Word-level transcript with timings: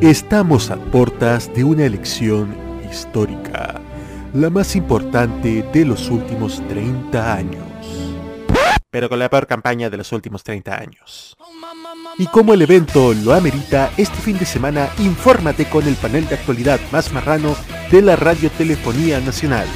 Estamos 0.00 0.70
a 0.70 0.76
puertas 0.76 1.52
de 1.54 1.64
una 1.64 1.84
elección 1.84 2.56
histórica, 2.88 3.80
la 4.32 4.48
más 4.48 4.76
importante 4.76 5.64
de 5.72 5.84
los 5.84 6.08
últimos 6.08 6.62
30 6.68 7.34
años. 7.34 7.64
Pero 8.90 9.08
con 9.08 9.18
la 9.18 9.28
peor 9.28 9.48
campaña 9.48 9.90
de 9.90 9.96
los 9.96 10.12
últimos 10.12 10.44
30 10.44 10.80
años. 10.80 11.36
Y 12.16 12.28
como 12.28 12.54
el 12.54 12.62
evento 12.62 13.12
lo 13.12 13.34
amerita, 13.34 13.90
este 13.96 14.16
fin 14.18 14.38
de 14.38 14.46
semana 14.46 14.88
infórmate 14.98 15.68
con 15.68 15.84
el 15.88 15.96
panel 15.96 16.28
de 16.28 16.36
actualidad 16.36 16.78
más 16.92 17.12
marrano 17.12 17.56
de 17.90 18.00
la 18.00 18.14
Radiotelefonía 18.14 19.18
Nacional. 19.18 19.66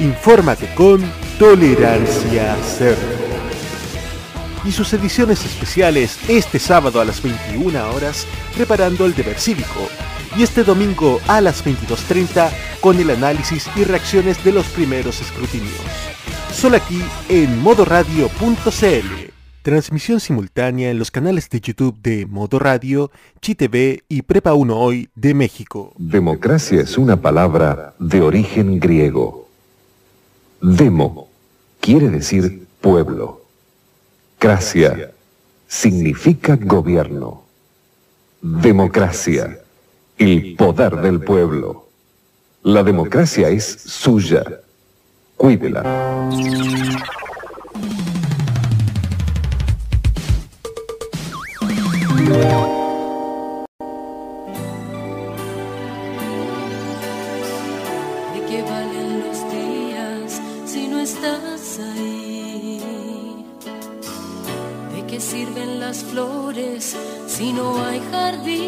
Infórmate 0.00 0.66
con 0.74 1.00
Tolerancia 1.38 2.56
Cero. 2.76 3.23
Y 4.64 4.72
sus 4.72 4.92
ediciones 4.94 5.44
especiales 5.44 6.18
este 6.28 6.58
sábado 6.58 7.00
a 7.00 7.04
las 7.04 7.22
21 7.22 7.90
horas 7.94 8.26
preparando 8.54 9.04
el 9.04 9.14
deber 9.14 9.38
cívico. 9.38 9.88
Y 10.36 10.42
este 10.42 10.64
domingo 10.64 11.20
a 11.28 11.40
las 11.40 11.64
22.30 11.64 12.50
con 12.80 12.98
el 12.98 13.10
análisis 13.10 13.68
y 13.76 13.84
reacciones 13.84 14.42
de 14.42 14.52
los 14.52 14.66
primeros 14.66 15.20
escrutinios. 15.20 15.74
Solo 16.52 16.76
aquí 16.76 17.00
en 17.28 17.58
modoradio.cl. 17.60 19.34
Transmisión 19.62 20.20
simultánea 20.20 20.90
en 20.90 20.98
los 20.98 21.10
canales 21.10 21.48
de 21.48 21.60
YouTube 21.60 21.98
de 22.02 22.26
Modo 22.26 22.58
Radio, 22.58 23.10
ChiTV 23.40 24.02
y 24.08 24.22
Prepa 24.22 24.52
1 24.52 24.76
Hoy 24.78 25.08
de 25.14 25.32
México. 25.34 25.94
Democracia 25.96 26.82
es 26.82 26.98
una 26.98 27.20
palabra 27.20 27.94
de 27.98 28.20
origen 28.20 28.78
griego. 28.78 29.48
Demo 30.60 31.28
quiere 31.80 32.08
decir 32.08 32.66
pueblo. 32.80 33.43
Cracia 34.44 35.10
significa 35.66 36.54
gobierno. 36.60 37.44
Democracia, 38.42 39.58
el 40.18 40.54
poder 40.54 40.96
del 40.96 41.20
pueblo. 41.20 41.86
La 42.62 42.82
democracia 42.82 43.48
es 43.48 43.64
suya. 43.64 44.44
Cuídela. 45.38 45.82
Si 67.26 67.52
no 67.52 67.84
hay 67.84 68.00
jardín? 68.12 68.60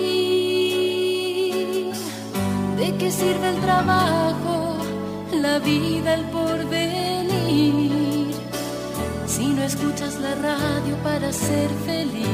¿De 2.76 2.96
qué 2.98 3.12
sirve 3.12 3.50
el 3.50 3.60
trabajo, 3.60 4.78
la 5.32 5.60
vida, 5.60 6.14
el 6.14 6.24
porvenir? 6.24 8.34
Si 9.26 9.46
no 9.46 9.62
escuchas 9.62 10.18
la 10.18 10.34
radio 10.34 10.96
para 11.04 11.32
ser 11.32 11.70
feliz. 11.84 12.26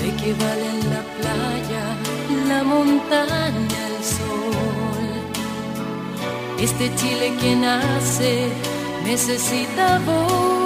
¿De 0.00 0.14
qué 0.20 0.32
valen 0.44 0.78
la 0.94 1.02
playa, 1.18 1.84
la 2.48 2.60
montaña, 2.62 3.80
el 3.90 3.98
sol? 4.04 5.08
Este 6.60 6.94
Chile 6.94 7.34
que 7.40 7.56
nace 7.56 8.48
necesita 9.04 9.98
voz, 10.06 10.59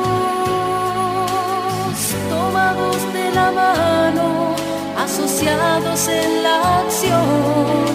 tomados 2.29 2.97
de 3.13 3.31
la 3.31 3.51
mano, 3.53 4.55
asociados 4.99 6.09
en 6.09 6.43
la 6.43 6.81
acción. 6.81 7.95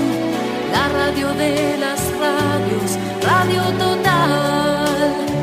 La 0.71 0.87
radio 0.89 1.33
de 1.33 1.77
las 1.77 1.99
radios, 2.17 2.97
Radio 3.21 3.63
Total. 3.77 5.38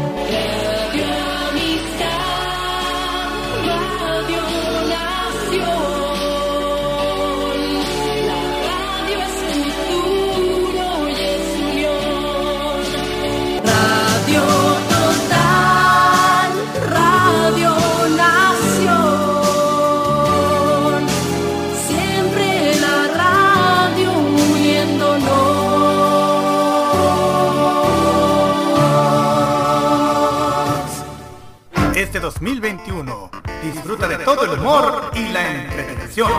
2021 32.38 33.30
disfruta 33.62 34.06
de 34.06 34.18
todo 34.18 34.44
el 34.44 34.60
humor 34.60 35.10
y 35.14 35.28
la 35.30 35.50
entretención. 35.50 36.30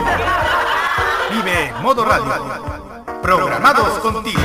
Vive 1.31 1.69
en 1.69 1.81
modo 1.81 2.05
radio. 2.05 3.19
Programados 3.23 3.97
contigo. 3.97 4.39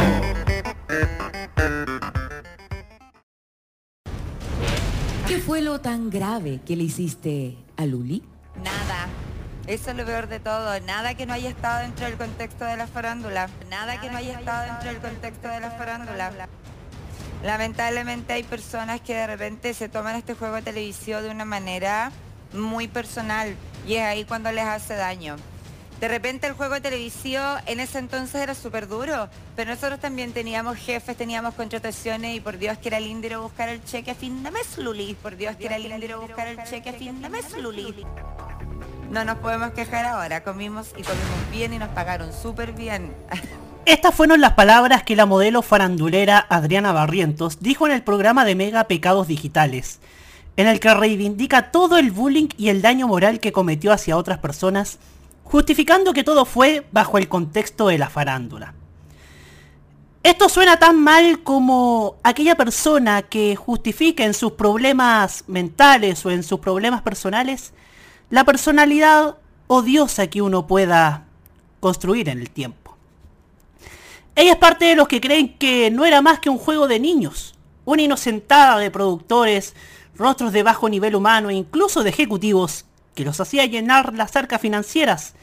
¿Qué 5.29 5.39
fue 5.41 5.61
lo 5.61 5.79
tan 5.79 6.09
grave 6.09 6.63
que 6.67 6.75
le 6.75 6.85
hiciste 6.85 7.59
a 7.77 7.85
Luli? 7.85 8.23
Nada. 8.65 9.09
Eso 9.67 9.91
es 9.91 9.97
lo 9.97 10.07
peor 10.07 10.29
de 10.29 10.41
todo. 10.41 10.81
Nada 10.81 11.15
que 11.15 11.27
no 11.27 11.35
haya 11.35 11.51
estado 11.51 11.81
dentro 11.81 12.07
del 12.07 12.17
contexto 12.17 12.65
de 12.65 12.79
la 12.79 12.87
farándula. 12.87 13.51
Nada 13.69 14.01
que 14.01 14.11
no 14.11 14.17
haya 14.17 14.39
estado 14.39 14.65
dentro 14.65 14.89
del 14.89 15.01
contexto 15.03 15.49
de 15.49 15.61
la 15.61 15.71
farándula. 15.73 16.49
Lamentablemente 17.43 18.33
hay 18.35 18.45
personas 18.45 19.01
que 19.01 19.15
de 19.15 19.27
repente 19.27 19.75
se 19.75 19.89
toman 19.89 20.15
este 20.17 20.35
juego 20.35 20.57
de 20.57 20.63
televisión 20.63 21.25
de 21.25 21.31
una 21.31 21.45
manera 21.45 22.13
muy 22.53 22.87
personal 22.87 23.57
y 23.87 23.95
es 23.95 24.03
ahí 24.03 24.25
cuando 24.25 24.53
les 24.53 24.65
hace 24.65 24.95
daño. 24.95 25.37
De 25.99 26.09
repente 26.09 26.47
el 26.47 26.55
juego 26.55 26.75
de 26.75 26.81
televisión 26.81 27.59
en 27.67 27.81
ese 27.81 27.99
entonces 27.99 28.41
era 28.43 28.55
súper 28.55 28.89
duro, 28.89 29.29
pero 29.55 29.71
nosotros 29.71 30.01
también 30.01 30.33
teníamos 30.33 30.77
jefes, 30.77 31.17
teníamos 31.17 31.55
contrataciones 31.55 32.37
y 32.37 32.41
por 32.41 32.59
Dios 32.59 32.79
que 32.79 32.89
era 32.89 32.99
lindo 33.01 33.27
ir 33.27 33.35
a 33.35 33.39
buscar 33.39 33.69
el 33.69 33.85
cheque 33.85 34.11
a 34.13 34.15
fin 34.15 34.43
de 34.43 34.51
mes, 34.51 34.79
Luli. 34.79 35.15
Por 35.15 35.37
Dios 35.37 35.57
que 35.57 35.67
era 35.67 35.79
lindo 35.79 36.05
ir 36.05 36.13
a 36.13 36.17
buscar 36.17 36.49
el 36.49 36.63
cheque 36.65 36.91
a 36.91 36.93
fin 36.93 37.23
de 37.23 37.29
mes, 37.29 37.57
Luli. 37.57 38.05
No 39.11 39.25
nos 39.25 39.39
podemos 39.39 39.73
quejar 39.73 40.05
ahora, 40.07 40.43
comimos 40.43 40.89
y 40.97 41.03
comimos 41.03 41.51
bien 41.51 41.73
y 41.73 41.79
nos 41.79 41.91
pagaron 41.91 42.33
súper 42.33 42.73
bien. 42.73 43.15
Estas 43.85 44.15
fueron 44.15 44.41
las 44.41 44.53
palabras 44.53 45.03
que 45.03 45.17
la 45.17 45.27
modelo 45.27 45.61
farandulera 45.61 46.47
Adriana 46.49 46.93
Barrientos 46.93 47.59
dijo 47.61 47.85
en 47.87 47.93
el 47.93 48.05
programa 48.05 48.45
de 48.45 48.55
Mega 48.55 48.85
Pecados 48.85 49.27
Digitales, 49.27 49.99
en 50.57 50.69
el 50.69 50.79
que 50.79 50.95
reivindica 50.95 51.73
todo 51.73 51.99
el 51.99 52.13
bullying 52.13 52.47
y 52.57 52.69
el 52.69 52.81
daño 52.81 53.09
moral 53.09 53.41
que 53.41 53.51
cometió 53.51 53.93
hacia 53.93 54.17
otras 54.17 54.39
personas, 54.39 55.01
justificando 55.43 56.13
que 56.13 56.23
todo 56.23 56.45
fue 56.45 56.87
bajo 56.93 57.19
el 57.19 57.29
contexto 57.29 57.89
de 57.89 57.99
la 57.99 58.09
farándula. 58.09 58.75
Esto 60.23 60.49
suena 60.49 60.79
tan 60.79 61.01
mal 61.01 61.43
como 61.43 62.15
aquella 62.23 62.55
persona 62.55 63.23
que 63.23 63.57
justifica 63.57 64.25
en 64.25 64.35
sus 64.35 64.53
problemas 64.53 65.43
mentales 65.49 66.25
o 66.25 66.31
en 66.31 66.45
sus 66.45 66.61
problemas 66.61 67.03
personales 67.03 67.73
la 68.31 68.45
personalidad 68.45 69.39
odiosa 69.67 70.29
que 70.29 70.41
uno 70.41 70.69
pueda 70.69 71.25
construir 71.81 72.29
en 72.29 72.39
el 72.39 72.51
tiempo. 72.51 72.82
Ella 74.35 74.53
es 74.53 74.59
parte 74.59 74.87
de 74.87 74.97
los 74.97 75.09
que 75.09 75.21
creen 75.21 75.59
que 75.59 75.91
no 75.91 76.07
era 76.07 76.23
más 76.23 76.39
que 76.39 76.49
un 76.49 76.57
juego 76.57 76.89
de 76.89 76.99
niños, 76.99 77.55
una 77.85 78.03
inocentada 78.03 78.79
de 78.79 78.91
productores, 78.91 79.75
rostros 80.17 80.53
de 80.53 80.63
bajo 80.63 80.89
nivel 80.89 81.15
humano 81.15 81.51
e 81.51 81.55
incluso 81.55 82.03
de 82.03 82.11
ejecutivos 82.11 82.87
que 83.15 83.25
los 83.25 83.41
hacía 83.41 83.67
llenar 83.67 84.15
las 84.15 84.35
arcas 84.35 84.61
financieras. 84.61 85.35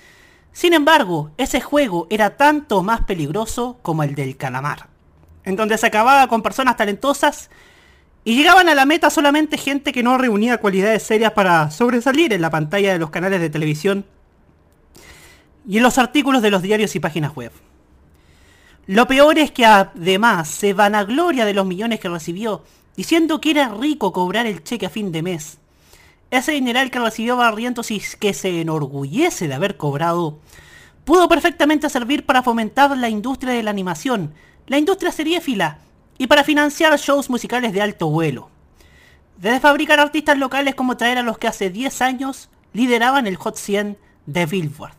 Sin 0.54 0.74
embargo, 0.74 1.30
ese 1.38 1.62
juego 1.62 2.08
era 2.10 2.36
tanto 2.36 2.82
más 2.82 3.02
peligroso 3.02 3.78
como 3.84 4.02
el 4.02 4.16
del 4.16 4.38
calamar, 4.38 4.88
en 5.44 5.56
donde 5.56 5.78
se 5.78 5.86
acababa 5.86 6.28
con 6.28 6.42
personas 6.42 6.76
talentosas 6.76 7.52
y 8.24 8.36
llegaban 8.36 8.70
a 8.70 8.76
la 8.76 8.88
meta 8.88 9.12
solamente 9.12 9.60
gente 9.60 9.92
que 9.92 10.02
no 10.02 10.18
reunía 10.18 10.58
cualidades 10.58 11.04
serias 11.04 11.34
para 11.34 11.70
sobresalir 11.70 12.34
en 12.34 12.42
la 12.42 12.50
pantalla 12.50 12.92
de 12.92 13.00
los 13.00 13.12
canales 13.12 13.40
de 13.40 13.52
televisión 13.52 14.06
y 15.68 15.78
en 15.78 15.84
los 15.84 16.00
artículos 16.00 16.42
de 16.42 16.50
los 16.50 16.64
diarios 16.64 16.96
y 16.96 17.00
páginas 17.00 17.36
web. 17.36 17.52
Lo 18.88 19.08
peor 19.08 19.38
es 19.38 19.52
que 19.52 19.66
además 19.66 20.50
se 20.50 20.74
vanagloria 20.74 21.46
de 21.46 21.54
los 21.54 21.66
millones 21.66 22.00
que 22.00 22.10
recibió, 22.10 22.64
diciendo 22.96 23.40
que 23.40 23.52
era 23.52 23.70
rico 23.70 24.12
cobrar 24.12 24.46
el 24.46 24.64
cheque 24.64 24.86
a 24.86 24.90
fin 24.90 25.12
de 25.12 25.22
mes. 25.22 25.60
Ese 26.32 26.52
dineral 26.52 26.92
que 26.92 27.00
recibió 27.00 27.38
Barrientos 27.38 27.92
y 27.92 28.02
que 28.20 28.34
se 28.34 28.62
enorgullece 28.62 29.48
de 29.48 29.54
haber 29.54 29.78
cobrado, 29.78 30.40
pudo 31.06 31.28
perfectamente 31.28 31.90
servir 31.90 32.26
para 32.26 32.44
fomentar 32.44 32.96
la 32.98 33.10
industria 33.10 33.54
de 33.54 33.64
la 33.64 33.72
animación, 33.72 34.34
la 34.68 34.78
industria 34.78 35.12
seriéfila 35.12 35.80
y 36.20 36.28
para 36.28 36.44
financiar 36.44 36.96
shows 37.00 37.30
musicales 37.30 37.74
de 37.74 37.82
alto 37.82 38.10
vuelo. 38.10 38.50
Desde 39.38 39.60
fabricar 39.60 40.00
artistas 40.00 40.38
locales 40.38 40.76
como 40.76 40.98
traer 40.98 41.18
a 41.18 41.24
los 41.24 41.38
que 41.38 41.48
hace 41.48 41.70
10 41.70 42.02
años 42.02 42.50
lideraban 42.74 43.26
el 43.26 43.38
Hot 43.38 43.56
100 43.56 43.98
de 44.26 44.46
Billboard. 44.46 44.94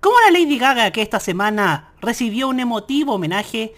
Como 0.00 0.16
la 0.20 0.30
Lady 0.30 0.58
Gaga 0.58 0.90
que 0.92 1.02
esta 1.02 1.18
semana 1.18 1.92
recibió 2.04 2.48
un 2.48 2.60
emotivo 2.60 3.14
homenaje 3.14 3.74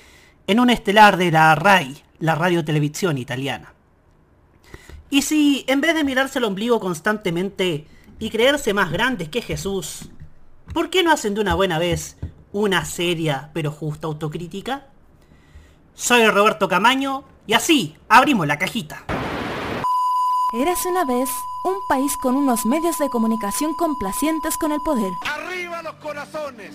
en 0.47 0.61
un 0.61 0.71
estelar 0.71 1.17
de 1.17 1.31
la 1.31 1.55
RAI, 1.55 2.03
la 2.19 2.35
radio 2.35 2.65
televisión 2.65 3.19
italiana. 3.19 3.73
Y 5.11 5.23
si 5.23 5.65
en 5.69 5.81
vez 5.81 5.95
de 5.95 6.05
mirarse 6.05 6.39
el 6.39 6.45
ombligo 6.45 6.81
constantemente 6.81 7.87
y 8.19 8.31
creerse 8.31 8.75
más 8.75 8.91
grandes 8.91 9.29
que 9.29 9.43
Jesús, 9.43 10.11
¿por 10.73 10.91
qué 10.91 11.03
no 11.03 11.13
hacen 11.13 11.35
de 11.35 11.41
una 11.41 11.55
buena 11.55 11.79
vez 11.79 12.17
una 12.53 12.85
seria 12.85 13.51
pero 13.53 13.71
justa 13.71 14.07
autocrítica? 14.07 14.87
Soy 15.95 16.27
Roberto 16.27 16.69
Camaño 16.69 17.25
y 17.47 17.55
así 17.55 17.97
abrimos 18.09 18.47
la 18.47 18.59
cajita. 18.59 19.05
Eras 20.55 20.85
una 20.87 21.05
vez 21.05 21.29
un 21.65 21.77
país 21.89 22.17
con 22.23 22.37
unos 22.37 22.65
medios 22.65 22.99
de 22.99 23.09
comunicación 23.09 23.75
complacientes 23.75 24.57
con 24.57 24.73
el 24.73 24.81
poder. 24.81 25.13
¡Arriba 25.27 25.83
los 25.83 25.95
corazones! 25.97 26.75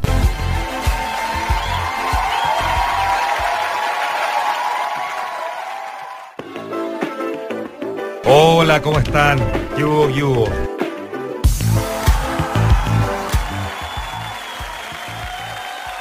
Hola, 8.63 8.79
¿cómo 8.79 8.99
están? 8.99 9.39
Yugo, 9.75 10.07
yugo. 10.11 10.45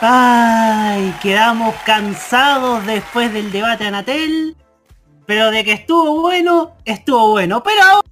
Ay, 0.02 1.14
quedamos 1.22 1.74
cansados 1.86 2.84
después 2.84 3.32
del 3.32 3.50
debate 3.50 3.86
Anatel. 3.86 4.58
Pero 5.24 5.50
de 5.50 5.64
que 5.64 5.72
estuvo 5.72 6.20
bueno, 6.20 6.76
estuvo 6.84 7.30
bueno. 7.30 7.62
Pero 7.62 8.02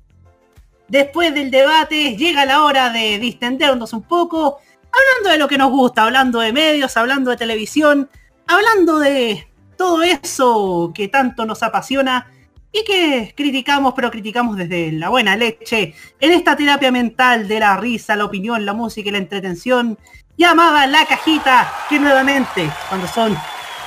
después 0.88 1.34
del 1.34 1.50
debate, 1.50 2.16
llega 2.16 2.46
la 2.46 2.64
hora 2.64 2.88
de 2.88 3.18
distendernos 3.18 3.92
un 3.92 4.04
poco. 4.04 4.60
Hablando 4.90 5.30
de 5.30 5.36
lo 5.36 5.46
que 5.46 5.58
nos 5.58 5.70
gusta, 5.70 6.04
hablando 6.04 6.40
de 6.40 6.54
medios, 6.54 6.96
hablando 6.96 7.32
de 7.32 7.36
televisión, 7.36 8.08
hablando 8.46 8.98
de 8.98 9.46
todo 9.76 10.02
eso 10.02 10.90
que 10.94 11.08
tanto 11.08 11.44
nos 11.44 11.62
apasiona 11.62 12.32
y 12.72 12.84
que 12.84 13.32
criticamos, 13.36 13.94
pero 13.94 14.10
criticamos 14.10 14.56
desde 14.56 14.92
la 14.92 15.08
buena 15.08 15.36
leche, 15.36 15.94
en 16.20 16.32
esta 16.32 16.56
terapia 16.56 16.92
mental 16.92 17.48
de 17.48 17.60
la 17.60 17.76
risa, 17.76 18.16
la 18.16 18.26
opinión, 18.26 18.66
la 18.66 18.74
música 18.74 19.08
y 19.08 19.12
la 19.12 19.18
entretención, 19.18 19.98
llamada 20.36 20.86
La 20.86 21.06
Cajita, 21.06 21.72
que 21.88 21.98
nuevamente, 21.98 22.70
cuando 22.88 23.06
son 23.08 23.36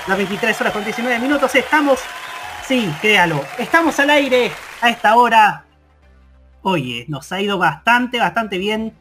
las 0.07 0.17
23 0.17 0.59
horas 0.61 0.73
con 0.73 0.83
19 0.83 1.19
minutos, 1.19 1.53
estamos, 1.55 1.99
sí, 2.67 2.91
créalo, 3.01 3.43
estamos 3.57 3.99
al 3.99 4.09
aire 4.09 4.51
a 4.81 4.89
esta 4.89 5.15
hora. 5.15 5.65
Oye, 6.63 7.05
nos 7.07 7.31
ha 7.31 7.39
ido 7.41 7.57
bastante, 7.57 8.19
bastante 8.19 8.57
bien 8.57 8.93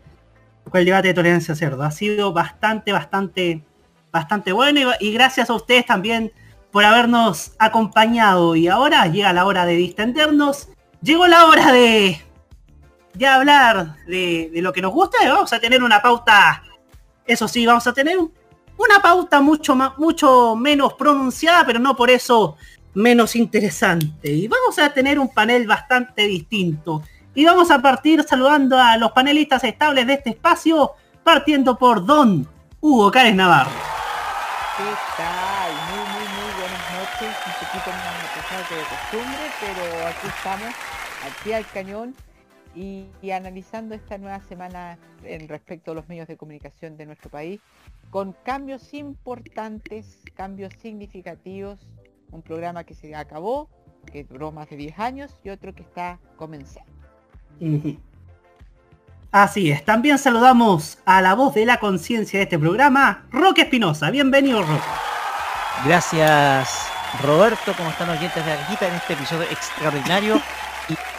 con 0.69 0.79
el 0.79 0.87
debate 0.87 1.09
de 1.09 1.15
tolerancia 1.15 1.55
cerdo. 1.55 1.83
Ha 1.83 1.91
sido 1.91 2.33
bastante, 2.33 2.93
bastante, 2.93 3.65
bastante 4.13 4.53
bueno 4.53 4.81
y, 5.01 5.09
y 5.09 5.13
gracias 5.13 5.51
a 5.51 5.55
ustedes 5.55 5.87
también 5.87 6.33
por 6.71 6.85
habernos 6.85 7.53
acompañado 7.59 8.57
y 8.57 8.69
ahora 8.69 9.07
llega 9.07 9.33
la 9.33 9.47
hora 9.47 9.67
de 9.67 9.75
distendernos. 9.75 10.69
Llegó 11.03 11.27
la 11.27 11.47
hora 11.47 11.73
de, 11.73 12.21
de 13.15 13.27
hablar 13.27 13.97
de, 14.07 14.51
lo 14.55 14.73
que 14.73 14.83
nos 14.83 14.93
gusta 14.93 15.19
y 15.23 15.29
vamos 15.29 15.53
a 15.53 15.61
tener 15.61 15.83
una 15.83 16.01
pauta, 16.01 16.63
eso 17.27 17.49
sí, 17.49 17.67
vamos 17.67 17.87
a 17.87 17.93
tener 17.93 18.19
una 18.19 19.03
pauta 19.03 19.41
mucho, 19.41 19.75
más, 19.75 19.99
mucho 19.99 20.57
menos 20.57 20.95
pronunciada, 20.95 21.67
pero 21.67 21.79
no 21.79 21.97
por 21.97 22.11
eso 22.11 22.57
menos 22.95 23.37
interesante. 23.37 24.31
Y 24.31 24.49
vamos 24.49 24.79
a 24.79 24.93
tener 24.93 25.19
un 25.19 25.33
panel 25.33 25.67
bastante 25.67 26.23
distinto. 26.23 27.03
Y 27.35 27.45
vamos 27.45 27.71
a 27.71 27.81
partir 27.81 28.25
saludando 28.29 28.79
a 28.79 28.97
los 28.97 29.13
panelistas 29.13 29.63
estables 29.65 30.07
de 30.07 30.15
este 30.15 30.31
espacio, 30.31 30.93
partiendo 31.23 31.79
por 31.79 32.05
Don 32.05 32.49
Hugo 32.81 33.11
Cárez 33.11 33.35
Navarro. 33.35 33.71
Muy, 34.79 34.89
muy, 34.89 36.27
muy 36.27 36.53
buenas 36.59 36.85
noches. 36.91 37.37
Un 37.47 37.53
poquito 37.67 37.91
más 37.91 38.31
pesado 38.35 38.65
que 38.69 38.75
de 38.75 38.83
costumbre, 38.83 39.43
pero 39.61 40.07
aquí 40.21 40.29
estamos, 40.37 40.75
al 41.25 41.33
pie 41.43 41.55
al 41.55 41.67
cañón 41.67 42.15
y, 42.75 43.07
y, 43.23 43.31
analizando 43.31 43.95
esta 43.95 44.19
nueva 44.19 44.41
semana 44.41 44.99
en 45.25 45.49
respecto 45.49 45.93
a 45.93 45.95
los 45.95 46.09
medios 46.09 46.29
de 46.29 46.37
comunicación 46.37 46.97
de 46.97 47.07
nuestro 47.07 47.31
país, 47.31 47.61
con 48.11 48.33
cambios 48.45 48.93
importantes, 48.95 50.19
cambios 50.35 50.73
significativos, 50.81 51.89
un 52.31 52.43
programa 52.43 52.85
que 52.85 52.95
se 52.95 53.15
acabó, 53.15 53.69
que 54.13 54.25
duró 54.25 54.53
más 54.53 54.69
de 54.69 54.77
10 54.77 54.99
años, 54.99 55.41
y 55.43 55.49
otro 55.49 55.75
que 55.75 55.83
está 55.83 56.19
comenzando. 56.37 56.93
Así 59.33 59.71
es, 59.71 59.85
también 59.85 60.19
saludamos 60.19 60.99
a 61.07 61.23
la 61.23 61.35
voz 61.35 61.55
de 61.55 61.65
la 61.65 61.81
conciencia 61.81 62.39
de 62.39 62.45
este 62.45 62.59
programa, 62.59 63.27
Roque 63.31 63.63
Espinosa. 63.63 64.11
Bienvenido, 64.11 64.63
Roque. 64.63 64.81
Gracias, 65.85 66.90
Roberto. 67.23 67.75
¿Cómo 67.77 67.91
están 67.91 68.09
los 68.09 68.19
oyentes 68.19 68.45
de 68.45 68.51
la 68.51 68.57
cajita 68.59 68.89
en 68.89 68.95
este 68.95 69.13
episodio 69.15 69.43
extraordinario? 69.45 70.41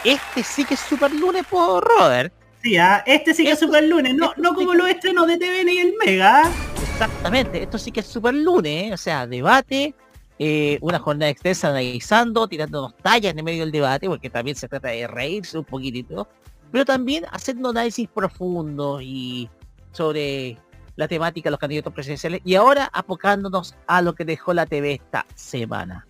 y 0.04 0.08
este 0.10 0.42
sí 0.42 0.64
que 0.64 0.74
es 0.74 0.80
super 0.80 1.12
lunes 1.12 1.44
por 1.48 1.84
Robert. 1.84 2.32
Sí, 2.62 2.76
¿eh? 2.76 3.02
este 3.06 3.34
sí 3.34 3.44
que 3.44 3.50
esto, 3.50 3.64
es 3.64 3.70
super 3.70 3.88
lunes, 3.88 4.14
no, 4.14 4.32
no 4.36 4.54
como 4.54 4.72
sí 4.72 4.78
los 4.78 4.88
estrenos 4.88 5.26
de 5.26 5.36
TVN 5.36 5.68
y 5.68 5.78
el 5.78 5.94
Mega. 6.04 6.50
Exactamente, 6.80 7.62
esto 7.62 7.78
sí 7.78 7.90
que 7.90 8.00
es 8.00 8.06
super 8.06 8.34
lunes, 8.34 8.90
¿eh? 8.90 8.92
o 8.92 8.96
sea, 8.96 9.26
debate, 9.26 9.94
eh, 10.38 10.78
una 10.80 11.00
jornada 11.00 11.30
extensa 11.30 11.68
analizando, 11.68 12.46
tirándonos 12.46 12.96
tallas 12.98 13.32
en 13.32 13.38
el 13.38 13.44
medio 13.44 13.62
del 13.62 13.72
debate, 13.72 14.08
porque 14.08 14.30
también 14.30 14.56
se 14.56 14.68
trata 14.68 14.88
de 14.88 15.08
reírse 15.08 15.58
un 15.58 15.64
poquitito, 15.64 16.28
pero 16.70 16.84
también 16.84 17.24
haciendo 17.32 17.70
análisis 17.70 18.08
profundo 18.08 19.00
y 19.00 19.50
sobre 19.90 20.56
la 20.96 21.08
temática 21.08 21.48
de 21.48 21.52
los 21.52 21.60
candidatos 21.60 21.92
presidenciales 21.92 22.40
y 22.44 22.54
ahora 22.54 22.90
apocándonos 22.92 23.74
a 23.86 24.02
lo 24.02 24.14
que 24.14 24.24
dejó 24.24 24.52
la 24.52 24.66
TV 24.66 24.94
esta 24.94 25.26
semana. 25.34 26.06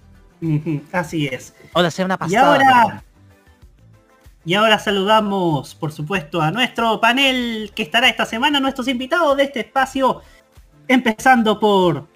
Así 0.93 1.27
es. 1.27 1.55
O 1.73 1.83
la 1.83 1.91
semana 1.91 2.19
pasada. 2.19 2.33
Y 2.33 2.45
ahora, 2.45 3.05
y 4.45 4.55
ahora 4.55 4.79
saludamos, 4.79 5.75
por 5.75 5.93
supuesto, 5.93 6.43
a 6.43 6.51
nuestro 6.51 7.01
panel 7.01 7.73
que 7.75 7.85
estará 7.85 8.09
esta 8.09 8.27
semana, 8.27 8.59
nuestros 8.59 8.89
invitados 8.89 9.37
de 9.37 9.45
este 9.45 9.61
espacio, 9.61 10.23
empezando 10.89 11.61
por 11.61 12.09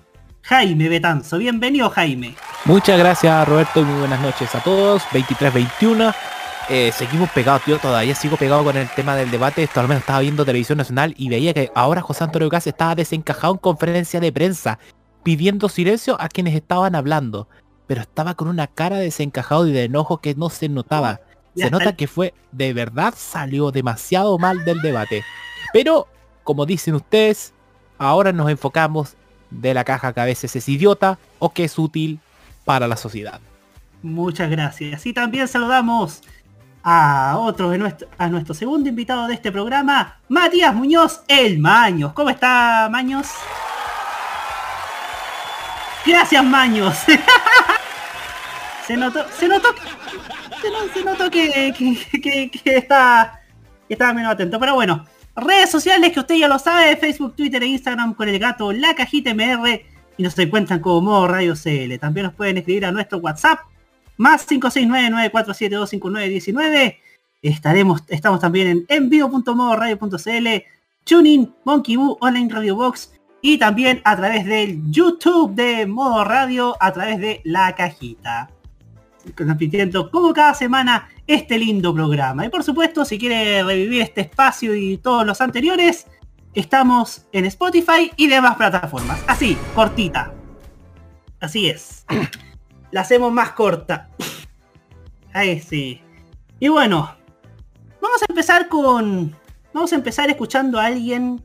Jaime 0.42 0.88
Betanzo. 0.88 1.38
Bienvenido, 1.38 1.88
Jaime. 1.90 2.35
Muchas 2.64 2.99
gracias, 2.99 3.49
Roberto, 3.49 3.80
y 3.80 3.85
muy 3.85 4.00
buenas 4.00 4.20
noches 4.20 4.52
a 4.54 4.61
todos. 4.61 5.02
23-21. 5.11 6.14
Eh, 6.68 6.90
seguimos 6.92 7.30
pegados, 7.30 7.62
tío, 7.62 7.78
todavía 7.78 8.16
sigo 8.16 8.37
pegado 8.37 8.64
con 8.64 8.76
el 8.76 8.88
tema 8.88 9.14
del 9.14 9.30
debate. 9.30 9.62
Esto 9.62 9.78
al 9.78 9.87
menos 9.87 10.00
estaba 10.00 10.18
viendo 10.18 10.44
televisión 10.44 10.78
nacional 10.78 11.14
y 11.16 11.28
veía 11.28 11.54
que 11.54 11.70
ahora 11.76 12.02
José 12.02 12.25
Antonio 12.25 12.49
Gas 12.49 12.66
estaba 12.66 12.96
desencajado 12.96 13.54
en 13.54 13.61
conferencia 13.61 14.18
de 14.18 14.32
prensa, 14.32 14.80
pidiendo 15.23 15.68
silencio 15.68 16.20
a 16.20 16.28
quienes 16.28 16.56
estaban 16.56 16.96
hablando. 16.96 17.49
Pero 17.87 18.00
estaba 18.00 18.35
con 18.35 18.49
una 18.49 18.66
cara 18.66 18.96
desencajado 18.96 19.68
y 19.68 19.73
de 19.73 19.85
enojo 19.85 20.18
que 20.18 20.35
no 20.35 20.50
se 20.50 20.68
notaba. 20.68 21.20
Se 21.54 21.70
nota 21.70 21.94
que 21.94 22.08
fue, 22.08 22.35
de 22.50 22.73
verdad, 22.73 23.14
salió 23.16 23.70
demasiado 23.70 24.37
mal 24.37 24.64
del 24.64 24.82
debate. 24.82 25.23
Pero, 25.73 26.08
como 26.42 26.66
dicen 26.66 26.96
ustedes, 26.96 27.54
ahora 27.96 28.32
nos 28.32 28.50
enfocamos 28.50 29.14
de 29.50 29.73
la 29.73 29.85
caja 29.85 30.12
que 30.12 30.20
a 30.20 30.25
veces 30.25 30.56
es 30.56 30.68
idiota 30.68 31.18
o 31.38 31.50
que 31.50 31.62
es 31.62 31.78
útil 31.78 32.18
para 32.64 32.88
la 32.88 32.96
sociedad. 32.96 33.40
Muchas 34.02 34.50
gracias. 34.50 35.06
Y 35.06 35.12
también 35.12 35.49
saludamos 35.49 36.23
a 36.88 37.37
otro 37.40 37.71
de 37.71 37.78
nuestro, 37.78 38.07
a 38.16 38.28
nuestro 38.28 38.55
segundo 38.55 38.88
invitado 38.88 39.26
de 39.26 39.35
este 39.35 39.50
programa, 39.50 40.21
Matías 40.28 40.73
Muñoz, 40.73 41.21
el 41.26 41.59
Maños. 41.59 42.12
¿Cómo 42.12 42.31
está, 42.31 42.87
Maños? 42.88 43.26
Gracias, 46.07 46.45
Maños. 46.45 46.97
se 48.87 48.97
notó, 48.97 49.26
se 49.37 49.49
notó, 49.49 49.75
se, 50.62 50.93
se 51.00 51.05
notó 51.05 51.28
que, 51.28 51.75
que, 51.76 52.50
que- 52.52 52.76
está, 52.76 53.40
estaba 53.88 54.12
menos 54.12 54.35
atento. 54.35 54.61
Pero 54.61 54.75
bueno, 54.76 55.05
redes 55.35 55.69
sociales 55.69 56.12
que 56.12 56.21
usted 56.21 56.37
ya 56.37 56.47
lo 56.47 56.61
sabe, 56.61 56.97
Facebook, 56.97 57.35
Twitter 57.35 57.64
e 57.64 57.66
Instagram 57.66 58.14
con 58.14 58.28
el 58.28 58.38
gato 58.38 58.71
La 58.71 58.95
Cajita 58.95 59.35
MR 59.35 59.85
y 60.16 60.23
nos 60.23 60.38
encuentran 60.38 60.78
como 60.78 61.00
modo 61.00 61.26
Radio 61.26 61.55
CL. 61.57 61.99
También 61.99 62.26
nos 62.26 62.35
pueden 62.35 62.59
escribir 62.59 62.87
a 62.87 62.93
nuestro 62.93 63.19
WhatsApp 63.19 63.59
más 64.16 64.49
569-9472-5919. 64.49 66.96
Estaremos, 67.42 68.02
estamos 68.08 68.40
también 68.40 68.68
en 68.68 68.87
envío.modoradio.cl, 68.88 70.49
Tuning, 71.04 71.54
Monkey 71.64 71.96
Boo, 71.96 72.16
Online 72.20 72.52
Radio 72.52 72.76
Box 72.76 73.12
y 73.40 73.58
también 73.58 74.00
a 74.04 74.16
través 74.16 74.44
del 74.44 74.80
YouTube 74.90 75.54
de 75.54 75.87
Modo 75.87 76.25
Radio 76.25 76.76
a 76.80 76.92
través 76.92 77.20
de 77.20 77.40
La 77.44 77.75
Cajita. 77.75 78.50
Transmitiendo 79.35 80.11
como 80.11 80.32
cada 80.32 80.54
semana 80.54 81.08
este 81.26 81.58
lindo 81.58 81.92
programa. 81.94 82.46
Y 82.46 82.49
por 82.49 82.64
supuesto, 82.64 83.04
si 83.04 83.18
quiere 83.18 83.62
revivir 83.62 84.02
este 84.02 84.23
espacio 84.23 84.75
y 84.75 84.96
todos 84.99 85.26
los 85.26 85.40
anteriores, 85.40 86.06
estamos 86.54 87.26
en 87.32 87.44
Spotify 87.46 88.12
y 88.16 88.28
demás 88.28 88.56
plataformas. 88.56 89.20
Así, 89.26 89.56
cortita. 89.75 90.32
Así 91.40 91.68
es. 91.68 92.04
La 92.97 93.03
hacemos 93.03 93.31
más 93.31 93.53
corta. 93.53 94.09
Ahí 95.35 95.61
sí. 95.61 96.00
Y 96.59 96.69
bueno, 96.69 97.15
vamos 98.00 98.23
a 98.23 98.25
empezar 98.26 98.69
con... 98.69 99.37
Vamos 99.75 99.93
a 99.93 99.97
empezar 99.97 100.31
escuchando 100.31 100.81
a 100.81 100.87
alguien 100.87 101.45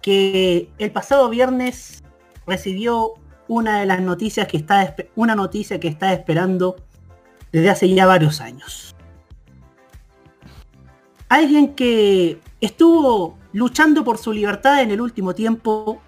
que 0.00 0.70
el 0.78 0.92
pasado 0.92 1.28
viernes 1.30 2.04
recibió 2.46 3.14
una 3.48 3.80
de 3.80 3.86
las 3.86 4.00
noticias 4.00 4.46
que 4.46 4.58
está 4.58 4.94
una 5.16 5.34
noticia 5.34 5.80
que 5.80 5.88
está 5.88 6.12
esperando 6.12 6.76
desde 7.50 7.70
hace 7.70 7.92
ya 7.92 8.06
varios 8.06 8.40
años. 8.40 8.94
Alguien 11.28 11.74
que 11.74 12.40
estuvo 12.60 13.36
luchando 13.52 14.04
por 14.04 14.16
su 14.16 14.32
libertad 14.32 14.80
en 14.80 14.92
el 14.92 15.00
último 15.00 15.34
tiempo. 15.34 16.00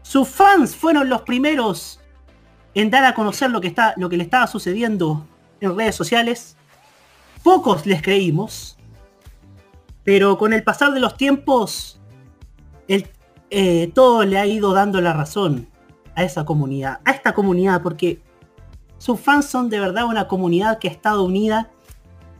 Sus 0.00 0.26
fans 0.26 0.74
fueron 0.74 1.10
los 1.10 1.20
primeros 1.20 1.97
en 2.74 2.90
dar 2.90 3.04
a 3.04 3.14
conocer 3.14 3.50
lo 3.50 3.60
que, 3.60 3.68
está, 3.68 3.94
lo 3.96 4.08
que 4.08 4.16
le 4.16 4.24
estaba 4.24 4.46
sucediendo 4.46 5.26
en 5.60 5.76
redes 5.76 5.94
sociales. 5.96 6.56
Pocos 7.42 7.86
les 7.86 8.02
creímos, 8.02 8.76
pero 10.04 10.38
con 10.38 10.52
el 10.52 10.62
pasar 10.62 10.92
de 10.92 11.00
los 11.00 11.16
tiempos, 11.16 12.00
eh, 13.50 13.92
todo 13.94 14.24
le 14.24 14.38
ha 14.38 14.46
ido 14.46 14.72
dando 14.72 15.00
la 15.00 15.12
razón 15.12 15.68
a 16.14 16.22
esa 16.24 16.44
comunidad, 16.44 17.00
a 17.04 17.12
esta 17.12 17.32
comunidad, 17.34 17.82
porque 17.82 18.20
sus 18.98 19.20
fans 19.20 19.46
son 19.46 19.70
de 19.70 19.80
verdad 19.80 20.04
una 20.04 20.28
comunidad 20.28 20.78
que 20.78 20.88
ha 20.88 20.90
estado 20.90 21.24
unida 21.24 21.70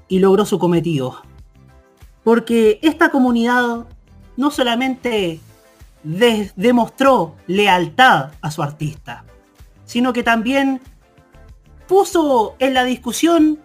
y 0.09 0.19
logró 0.19 0.45
su 0.45 0.59
cometido. 0.59 1.23
Porque 2.25 2.79
esta 2.83 3.11
comunidad 3.11 3.87
no 4.37 4.51
solamente 4.51 5.41
de- 6.03 6.53
demostró 6.57 7.37
lealtad 7.47 8.33
a 8.41 8.51
su 8.51 8.63
artista, 8.63 9.25
sino 9.89 10.13
que 10.13 10.23
también 10.23 10.83
puso 11.87 12.57
en 12.59 12.75
la 12.75 12.85
discusión 12.85 13.59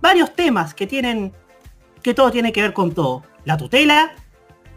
varios 0.00 0.34
temas 0.34 0.74
que 0.74 0.88
tienen 0.88 1.32
que 2.02 2.14
todo 2.14 2.32
tiene 2.32 2.52
que 2.52 2.62
ver 2.62 2.72
con 2.72 2.92
todo. 2.92 3.22
La 3.44 3.56
tutela, 3.56 4.10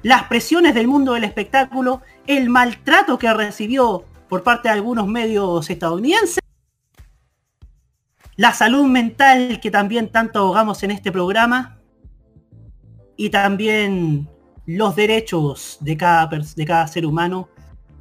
las 0.04 0.26
presiones 0.26 0.76
del 0.76 0.88
mundo 0.88 1.14
del 1.14 1.24
espectáculo, 1.24 2.04
el 2.28 2.50
maltrato 2.50 3.18
que 3.18 3.34
recibió 3.34 4.06
por 4.30 4.44
parte 4.44 4.68
de 4.68 4.76
algunos 4.76 5.08
medios 5.08 5.68
estadounidenses, 5.72 6.40
la 8.36 8.54
salud 8.54 8.86
mental 8.86 9.60
que 9.60 9.72
también 9.72 10.12
tanto 10.12 10.38
abogamos 10.38 10.84
en 10.84 10.92
este 10.92 11.12
programa 11.12 11.80
y 13.18 13.32
también 13.32 14.30
los 14.68 14.96
derechos 14.96 15.80
de 15.80 15.98
cada, 15.98 16.28
de 16.28 16.66
cada 16.66 16.86
ser 16.86 17.08
humano 17.08 17.50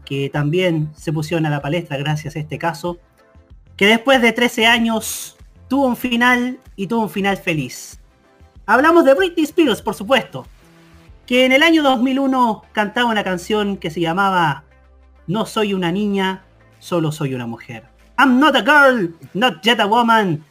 que 0.05 0.31
también 0.31 0.91
se 0.97 1.13
pusieron 1.13 1.47
a 1.47 1.51
la 1.51 1.63
palestra 1.63 1.97
gracias 1.97 2.37
a 2.37 2.39
este 2.39 2.59
caso, 2.59 2.99
que 3.77 3.87
después 3.87 4.23
de 4.23 4.33
13 4.33 4.67
años 4.67 5.37
tuvo 5.69 5.87
un 5.87 5.97
final 5.97 6.59
y 6.77 6.87
tuvo 6.87 7.03
un 7.03 7.11
final 7.11 7.37
feliz. 7.37 8.01
Hablamos 8.67 9.05
de 9.05 9.15
Britney 9.15 9.45
Spears, 9.45 9.83
por 9.83 9.95
supuesto, 9.95 10.47
que 11.27 11.45
en 11.45 11.53
el 11.53 11.63
año 11.63 11.83
2001 11.83 12.63
cantaba 12.73 13.11
una 13.11 13.25
canción 13.25 13.77
que 13.77 13.91
se 13.91 14.01
llamaba 14.01 14.65
No 15.27 15.47
soy 15.47 15.75
una 15.75 15.91
niña, 15.93 16.45
solo 16.79 17.13
soy 17.13 17.35
una 17.35 17.47
mujer. 17.47 17.85
I'm 18.19 18.39
not 18.39 18.55
a 18.55 18.63
girl, 18.63 19.15
not 19.35 19.63
yet 19.63 19.81
a 19.81 19.87
woman. 19.87 20.45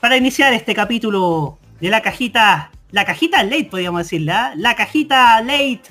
Para 0.00 0.16
iniciar 0.16 0.52
este 0.52 0.74
capítulo 0.74 1.58
de 1.80 1.88
la 1.88 2.02
cajita, 2.02 2.70
la 2.90 3.04
cajita 3.04 3.42
late 3.42 3.68
podríamos 3.70 4.02
decirla, 4.02 4.52
la 4.56 4.76
cajita 4.76 5.40
late 5.40 5.82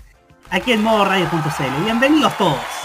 aquí 0.49 0.71
en 0.71 0.83
modo 0.83 1.05
radio.cl. 1.05 1.83
Bienvenidos 1.83 2.37
todos. 2.37 2.84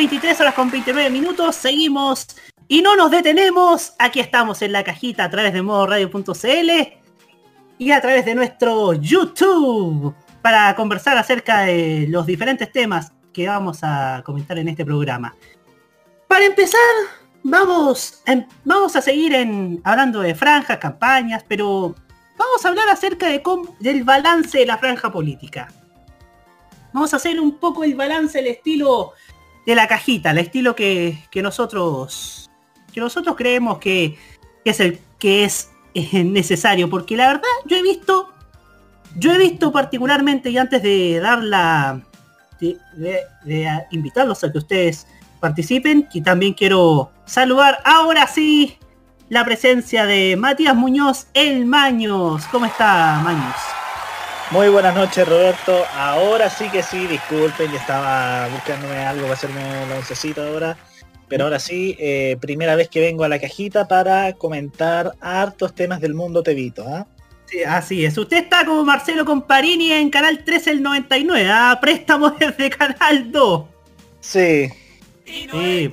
23 0.00 0.40
horas 0.40 0.54
con 0.54 0.70
29 0.70 1.10
minutos. 1.10 1.56
Seguimos 1.56 2.26
y 2.68 2.80
no 2.80 2.96
nos 2.96 3.10
detenemos. 3.10 3.92
Aquí 3.98 4.18
estamos 4.18 4.62
en 4.62 4.72
la 4.72 4.82
cajita 4.82 5.24
a 5.24 5.30
través 5.30 5.52
de 5.52 5.60
modoradio.cl 5.60 6.70
y 7.76 7.90
a 7.92 8.00
través 8.00 8.24
de 8.24 8.34
nuestro 8.34 8.94
YouTube 8.94 10.14
para 10.40 10.74
conversar 10.74 11.18
acerca 11.18 11.60
de 11.64 12.06
los 12.08 12.24
diferentes 12.24 12.72
temas 12.72 13.12
que 13.34 13.46
vamos 13.46 13.80
a 13.82 14.22
comentar 14.24 14.58
en 14.58 14.68
este 14.68 14.86
programa. 14.86 15.34
Para 16.26 16.46
empezar, 16.46 16.80
vamos, 17.42 18.22
vamos 18.64 18.96
a 18.96 19.02
seguir 19.02 19.34
en, 19.34 19.82
hablando 19.84 20.20
de 20.20 20.34
franjas, 20.34 20.78
campañas, 20.78 21.44
pero 21.46 21.94
vamos 22.38 22.64
a 22.64 22.68
hablar 22.70 22.88
acerca 22.88 23.26
de 23.26 23.42
cómo- 23.42 23.76
del 23.78 24.02
balance 24.04 24.60
de 24.60 24.64
la 24.64 24.78
franja 24.78 25.12
política. 25.12 25.68
Vamos 26.94 27.12
a 27.12 27.16
hacer 27.18 27.38
un 27.38 27.58
poco 27.58 27.84
el 27.84 27.94
balance, 27.94 28.38
el 28.38 28.46
estilo 28.46 29.12
de 29.66 29.74
la 29.74 29.86
cajita, 29.86 30.30
el 30.30 30.38
estilo 30.38 30.74
que, 30.74 31.18
que 31.30 31.42
nosotros 31.42 32.50
que 32.92 33.00
nosotros 33.00 33.36
creemos 33.36 33.78
que, 33.78 34.18
que 34.64 34.70
es 34.70 34.80
el 34.80 34.98
que 35.18 35.44
es 35.44 35.70
eh, 35.94 36.24
necesario, 36.24 36.90
porque 36.90 37.16
la 37.16 37.28
verdad 37.28 37.42
yo 37.66 37.76
he 37.76 37.82
visto 37.82 38.28
yo 39.16 39.32
he 39.32 39.38
visto 39.38 39.70
particularmente 39.72 40.50
y 40.50 40.58
antes 40.58 40.82
de 40.82 41.20
dar 41.20 41.42
la 41.42 42.00
de, 42.60 42.76
de- 43.44 43.86
invitarlos 43.90 44.44
a 44.44 44.52
que 44.52 44.58
ustedes 44.58 45.06
participen, 45.40 46.08
y 46.12 46.20
también 46.20 46.52
quiero 46.52 47.10
saludar 47.24 47.78
ahora 47.84 48.26
sí 48.26 48.76
la 49.30 49.44
presencia 49.44 50.04
de 50.04 50.36
Matías 50.36 50.74
Muñoz, 50.74 51.28
el 51.32 51.64
Maños. 51.64 52.44
¿Cómo 52.50 52.66
está 52.66 53.20
Maños? 53.22 53.54
Muy 54.50 54.68
buenas 54.68 54.96
noches 54.96 55.28
Roberto, 55.28 55.84
ahora 55.94 56.50
sí 56.50 56.68
que 56.70 56.82
sí, 56.82 57.06
disculpen, 57.06 57.70
yo 57.70 57.78
estaba 57.78 58.48
buscándome 58.48 58.96
algo 58.96 59.22
para 59.22 59.34
hacerme 59.34 59.62
la 59.88 59.96
oncecita 59.96 60.44
ahora, 60.44 60.76
pero 61.28 61.44
ahora 61.44 61.60
sí, 61.60 61.96
eh, 62.00 62.36
primera 62.40 62.74
vez 62.74 62.88
que 62.88 62.98
vengo 63.00 63.22
a 63.22 63.28
la 63.28 63.38
cajita 63.38 63.86
para 63.86 64.32
comentar 64.32 65.12
hartos 65.20 65.72
temas 65.72 66.00
del 66.00 66.14
mundo 66.14 66.42
tevito, 66.42 66.84
¿ah? 66.84 67.06
Sí, 67.46 67.62
así 67.62 68.04
es. 68.04 68.18
Usted 68.18 68.38
está 68.38 68.64
como 68.64 68.84
Marcelo 68.84 69.24
Comparini 69.24 69.92
en 69.92 70.10
Canal 70.10 70.42
13 70.42 70.70
el 70.72 70.82
99, 70.82 71.48
¿ah? 71.48 71.78
préstamo 71.80 72.30
desde 72.38 72.70
Canal 72.70 73.30
2. 73.30 73.64
Sí. 74.18 74.68
Sí, 75.24 75.92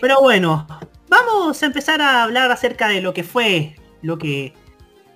Pero 0.00 0.22
bueno, 0.22 0.66
vamos 1.08 1.62
a 1.62 1.66
empezar 1.66 2.00
a 2.00 2.22
hablar 2.22 2.50
acerca 2.50 2.88
de 2.88 3.02
lo 3.02 3.12
que 3.12 3.22
fue, 3.22 3.76
lo 4.00 4.16
que 4.16 4.54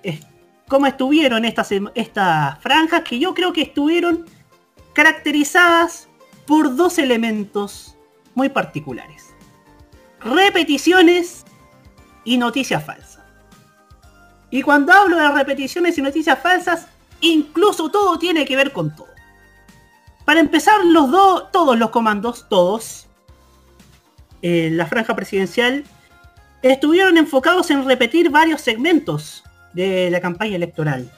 es, 0.03 0.19
cómo 0.67 0.87
estuvieron 0.87 1.45
estas 1.45 1.71
sem- 1.71 1.91
estas 1.95 2.59
franjas 2.59 3.01
que 3.01 3.19
yo 3.19 3.33
creo 3.33 3.53
que 3.53 3.61
estuvieron 3.63 4.25
caracterizadas 4.93 6.07
por 6.45 6.75
dos 6.75 6.97
elementos 6.97 7.95
muy 8.33 8.49
particulares. 8.49 9.33
Repeticiones 10.21 11.45
y 12.23 12.37
noticias 12.37 12.83
falsas. 12.83 13.23
Y 14.49 14.61
cuando 14.61 14.93
hablo 14.93 15.17
de 15.17 15.31
repeticiones 15.31 15.97
y 15.97 16.01
noticias 16.01 16.39
falsas, 16.39 16.87
incluso 17.21 17.89
todo 17.89 18.17
tiene 18.17 18.45
que 18.45 18.55
ver 18.55 18.71
con 18.71 18.95
todo. 18.95 19.07
Para 20.23 20.39
empezar, 20.39 20.83
los 20.85 21.11
dos, 21.11 21.51
todos 21.51 21.77
los 21.77 21.89
comandos, 21.91 22.47
todos, 22.49 23.07
en 24.41 24.77
la 24.77 24.87
franja 24.87 25.15
presidencial, 25.15 25.83
estuvieron 26.61 27.17
enfocados 27.17 27.69
en 27.69 27.85
repetir 27.85 28.29
varios 28.29 28.61
segmentos 28.61 29.43
de 29.75 30.09
la 30.09 30.19
campaña 30.19 30.55
electoral. 30.55 31.11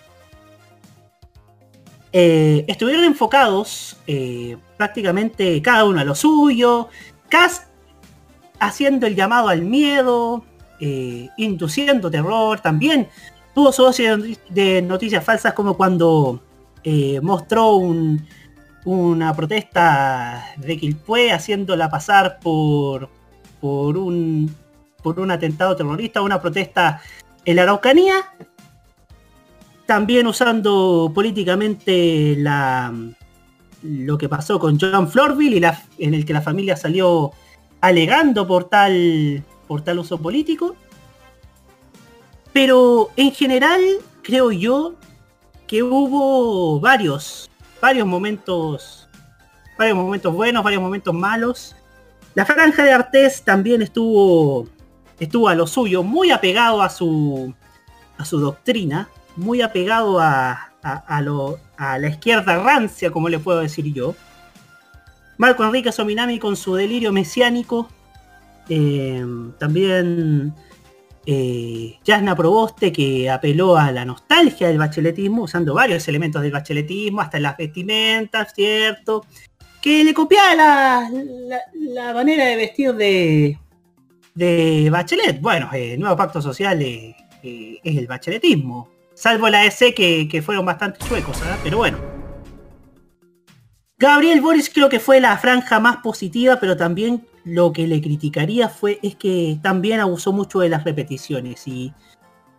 Eh, 2.12 2.66
estuvieron 2.68 3.04
enfocados 3.04 3.98
eh, 4.08 4.58
prácticamente 4.78 5.62
cada 5.62 5.86
uno 5.86 6.00
a 6.00 6.04
lo 6.04 6.16
suyo, 6.16 6.90
casi 7.30 7.62
haciendo 8.60 9.06
el 9.06 9.16
llamado 9.16 9.50
al 9.50 9.62
miedo, 9.62 10.44
eh, 10.80 11.30
induciendo 11.38 12.10
terror, 12.10 12.60
también 12.60 13.08
tuvo 13.54 13.72
dosis 13.72 14.08
de 14.08 14.18
noti- 14.18 14.40
de 14.50 14.82
noticias 14.82 15.24
falsas 15.24 15.54
como 15.54 15.76
cuando 15.76 16.42
mostró 17.22 17.76
un- 17.76 18.26
una 18.86 19.36
protesta 19.36 20.46
de 20.56 20.78
Quilpué 20.78 21.34
haciéndola 21.34 21.90
pasar 21.90 22.40
por, 22.40 23.10
por, 23.60 23.98
un, 23.98 24.56
por 25.04 25.20
un 25.20 25.30
atentado 25.30 25.76
terrorista, 25.76 26.22
una 26.22 26.42
protesta 26.42 27.02
en 27.48 27.56
la 27.56 27.64
Araucanía, 27.64 28.26
también 29.86 30.28
usando 30.28 31.10
políticamente 31.16 32.36
la, 32.38 32.94
lo 33.82 34.18
que 34.18 34.28
pasó 34.28 34.60
con 34.60 34.78
John 34.78 35.10
Florville 35.10 35.56
y 35.56 35.60
la, 35.62 35.82
en 35.98 36.14
el 36.14 36.26
que 36.26 36.34
la 36.34 36.42
familia 36.42 36.76
salió 36.76 37.32
alegando 37.80 38.46
por 38.46 38.66
tal, 38.66 39.46
por 39.66 39.82
tal 39.82 40.00
uso 40.00 40.18
político. 40.18 40.76
Pero 42.52 43.12
en 43.16 43.32
general 43.32 43.82
creo 44.24 44.52
yo 44.52 44.96
que 45.68 45.84
hubo 45.84 46.82
varios, 46.82 47.50
varios 47.82 48.06
momentos, 48.06 49.08
varios 49.78 49.96
momentos 49.96 50.34
buenos, 50.34 50.66
varios 50.66 50.82
momentos 50.82 51.14
malos. 51.14 51.78
La 52.36 52.46
franja 52.46 52.84
de 52.84 52.92
Artés 52.92 53.42
también 53.42 53.82
estuvo, 53.82 54.68
estuvo 55.20 55.50
a 55.50 55.56
lo 55.56 55.68
suyo, 55.68 56.04
muy 56.04 56.32
apegado 56.32 56.82
a 56.82 56.90
su, 56.90 57.54
a 58.18 58.26
su 58.26 58.40
doctrina, 58.40 59.10
muy 59.36 59.62
apegado 59.62 60.20
a, 60.20 60.72
a, 60.84 61.22
lo, 61.22 61.60
a 61.78 61.98
la 62.00 62.08
izquierda 62.10 62.58
rancia, 62.64 63.12
como 63.12 63.30
le 63.30 63.40
puedo 63.40 63.60
decir 63.60 63.86
yo. 63.94 64.16
Marco 65.38 65.64
Enrique 65.64 65.92
Sominami 65.92 66.40
con 66.40 66.56
su 66.56 66.76
delirio 66.76 67.12
mesiánico. 67.12 67.90
Eh, 68.70 69.24
también 69.60 70.54
eh, 71.26 71.98
Yasna 72.04 72.36
Proboste 72.36 72.92
que 72.92 73.30
apeló 73.30 73.78
a 73.78 73.92
la 73.92 74.04
nostalgia 74.04 74.68
del 74.68 74.78
bacheletismo, 74.78 75.44
usando 75.44 75.74
varios 75.74 76.08
elementos 76.08 76.42
del 76.42 76.52
bacheletismo, 76.52 77.22
hasta 77.22 77.40
las 77.40 77.56
vestimentas, 77.56 78.54
¿cierto? 78.56 79.26
Que 79.82 80.04
le 80.04 80.14
copiaba 80.14 80.56
la- 80.56 81.10
la 81.94 82.14
manera 82.14 82.46
de 82.46 82.56
vestir 82.56 82.94
de, 82.96 83.60
de 84.38 84.90
Bachelet. 84.92 85.42
Bueno, 85.42 85.68
el 85.74 86.00
nuevo 86.00 86.16
pacto 86.16 86.42
social 86.42 86.80
eh, 86.82 87.16
eh, 87.42 87.80
es 87.84 87.98
el 87.98 88.06
bacheletismo. 88.06 88.88
Salvo 89.16 89.50
la 89.50 89.66
EC 89.66 89.96
que, 89.96 90.28
que 90.30 90.42
fueron 90.44 90.64
bastante 90.64 91.00
chuecos, 91.00 91.42
¿ah? 91.42 91.58
pero 91.64 91.78
bueno. 91.78 91.98
Gabriel 93.98 94.42
Boris 94.42 94.70
creo 94.72 94.90
que 94.90 95.00
fue 95.00 95.20
la 95.20 95.36
franja 95.40 95.80
más 95.80 95.98
positiva, 95.98 96.60
pero 96.60 96.78
también 96.78 97.26
lo 97.46 97.74
que 97.74 97.88
le 97.88 98.00
criticaría 98.00 98.70
fue 98.70 99.00
es 99.02 99.16
que 99.16 99.58
también 99.64 100.00
abusó 100.00 100.32
mucho 100.32 100.60
de 100.60 100.70
las 100.70 100.84
repeticiones 100.84 101.68
y, 101.68 101.92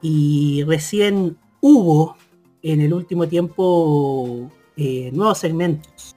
y 0.02 0.64
recién 0.64 1.38
hubo 1.60 2.16
en 2.62 2.80
el 2.80 2.92
último 2.92 3.28
tiempo 3.28 4.50
eh, 4.76 5.10
nuevos 5.12 5.38
segmentos. 5.38 6.16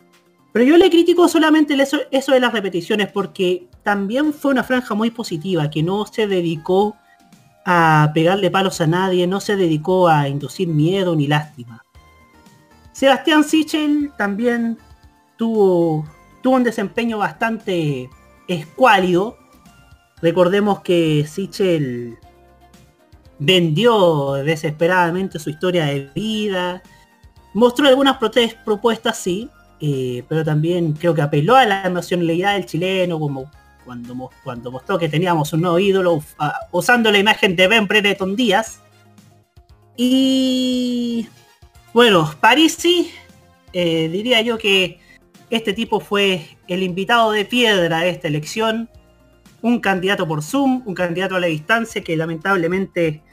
Pero 0.51 0.65
yo 0.65 0.77
le 0.77 0.89
critico 0.89 1.27
solamente 1.27 1.77
eso, 2.11 2.31
de 2.31 2.39
las 2.39 2.51
repeticiones 2.51 3.11
porque 3.11 3.67
también 3.83 4.33
fue 4.33 4.51
una 4.51 4.63
franja 4.63 4.95
muy 4.95 5.09
positiva, 5.09 5.69
que 5.69 5.81
no 5.81 6.05
se 6.05 6.27
dedicó 6.27 6.97
a 7.65 8.11
pegarle 8.13 8.51
palos 8.51 8.81
a 8.81 8.87
nadie, 8.87 9.27
no 9.27 9.39
se 9.39 9.55
dedicó 9.55 10.09
a 10.09 10.27
inducir 10.27 10.67
miedo 10.67 11.15
ni 11.15 11.27
lástima. 11.27 11.83
Sebastián 12.91 13.43
Sichel 13.45 14.11
también 14.17 14.77
tuvo, 15.37 16.05
tuvo 16.43 16.55
un 16.55 16.63
desempeño 16.63 17.17
bastante 17.17 18.09
escuálido. 18.47 19.37
Recordemos 20.21 20.81
que 20.81 21.25
Sichel 21.27 22.17
vendió 23.39 24.33
desesperadamente 24.33 25.39
su 25.39 25.49
historia 25.49 25.85
de 25.85 26.11
vida. 26.13 26.83
Mostró 27.53 27.87
algunas 27.87 28.17
propuestas, 28.65 29.17
sí, 29.17 29.49
eh, 29.81 30.23
pero 30.29 30.45
también 30.45 30.93
creo 30.93 31.15
que 31.15 31.23
apeló 31.23 31.55
a 31.55 31.65
la 31.65 31.83
emocionalidad 31.83 32.53
del 32.53 32.67
chileno, 32.67 33.19
como 33.19 33.49
cuando, 33.83 34.71
mostró 34.71 34.99
que 34.99 35.09
teníamos 35.09 35.51
un 35.53 35.61
nuevo 35.61 35.79
ídolo 35.79 36.23
usando 36.71 37.11
la 37.11 37.17
imagen 37.17 37.55
de 37.55 37.67
Ben 37.67 37.87
Brereton 37.87 38.35
Díaz. 38.35 38.79
Y 39.97 41.27
bueno, 41.93 42.31
Parisi, 42.39 43.11
eh, 43.73 44.07
diría 44.09 44.41
yo 44.41 44.59
que 44.59 44.99
este 45.49 45.73
tipo 45.73 45.99
fue 45.99 46.57
el 46.67 46.83
invitado 46.83 47.31
de 47.31 47.43
piedra 47.43 48.01
de 48.01 48.09
esta 48.09 48.27
elección, 48.27 48.87
un 49.63 49.79
candidato 49.79 50.27
por 50.27 50.43
Zoom, 50.43 50.83
un 50.85 50.93
candidato 50.93 51.35
a 51.35 51.39
la 51.39 51.47
distancia 51.47 52.03
que 52.03 52.15
lamentablemente 52.15 53.23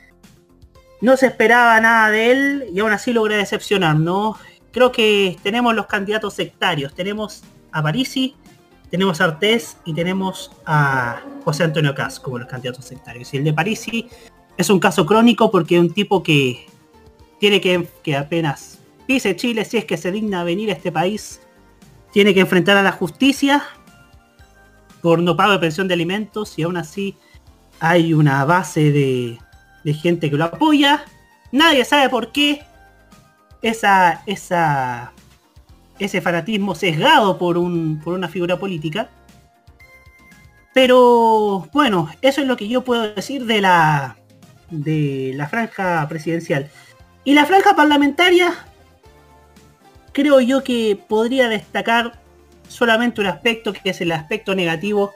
no 1.03 1.17
se 1.19 1.27
esperaba 1.27 1.79
nada 1.81 2.11
de 2.11 2.31
él 2.33 2.65
y 2.75 2.81
aún 2.81 2.93
así 2.93 3.13
logra 3.13 3.37
decepcionar, 3.37 3.97
¿no? 3.97 4.37
Creo 4.73 4.93
que 4.93 5.37
tenemos 5.43 5.75
los 5.75 5.87
candidatos 5.87 6.35
sectarios, 6.35 6.95
tenemos 6.95 7.43
a 7.73 7.83
Parisi, 7.83 8.35
tenemos 8.91 9.21
a 9.21 9.25
Artés 9.25 9.77
y 9.85 9.95
tenemos 9.95 10.51
a 10.67 11.23
José 11.45 11.65
Antonio 11.65 11.95
Cas 11.95 12.21
como 12.21 12.39
los 12.39 12.49
candidatos 12.49 12.85
sectarios. 12.85 13.33
Y 13.35 13.39
el 13.39 13.45
de 13.45 13.53
Parisi 13.53 14.09
es 14.57 14.71
un 14.71 14.81
caso 14.81 15.07
crónico 15.07 15.51
porque 15.51 15.77
es 15.77 15.81
un 15.81 15.93
tipo 15.93 16.23
que 16.23 16.67
tiene 17.39 17.61
que, 17.61 17.89
que 18.03 18.17
apenas 18.17 18.79
pise 19.07 19.37
Chile, 19.37 19.65
si 19.65 19.79
es 19.79 19.85
que 19.85 19.97
se 19.97 20.13
digna 20.13 20.45
venir 20.45 20.71
a 20.71 20.75
este 20.75 20.93
país, 20.93 21.41
tiene 22.13 22.35
que 22.35 22.41
enfrentar 22.41 22.77
a 22.77 22.83
la 22.83 22.93
justicia 22.93 23.65
por 25.01 25.21
no 25.21 25.37
pago 25.37 25.53
de 25.53 25.59
pensión 25.59 25.89
de 25.89 25.95
alimentos 25.95 26.59
y 26.59 26.63
aún 26.63 26.77
así 26.77 27.17
hay 27.81 28.13
una 28.13 28.45
base 28.45 28.91
de, 28.91 29.39
de 29.85 29.95
gente 29.95 30.31
que 30.31 30.37
lo 30.37 30.45
apoya. 30.45 31.05
Nadie 31.53 31.85
sabe 31.85 32.09
por 32.09 32.33
qué 32.33 32.63
esa, 33.63 34.23
esa 34.27 35.13
ese 35.99 36.21
fanatismo 36.21 36.75
sesgado 36.75 37.39
por, 37.39 37.59
un, 37.59 38.01
por 38.03 38.15
una 38.15 38.29
figura 38.29 38.59
política. 38.59 39.09
Pero 40.75 41.69
bueno, 41.73 42.09
eso 42.23 42.41
es 42.41 42.47
lo 42.47 42.57
que 42.57 42.69
yo 42.69 42.85
puedo 42.85 43.15
decir 43.15 43.47
de 43.47 43.61
la, 43.61 44.17
de 44.71 45.33
la 45.35 45.49
franja 45.49 46.07
presidencial. 46.09 46.71
Y 47.25 47.35
la 47.35 47.47
franja 47.47 47.75
parlamentaria, 47.75 48.55
creo 50.13 50.41
yo 50.41 50.63
que 50.63 50.99
podría 51.09 51.49
destacar 51.49 52.21
solamente 52.69 53.21
un 53.21 53.27
aspecto 53.27 53.73
que 53.73 53.91
es 53.91 54.01
el 54.01 54.13
aspecto 54.13 54.55
negativo 54.55 55.13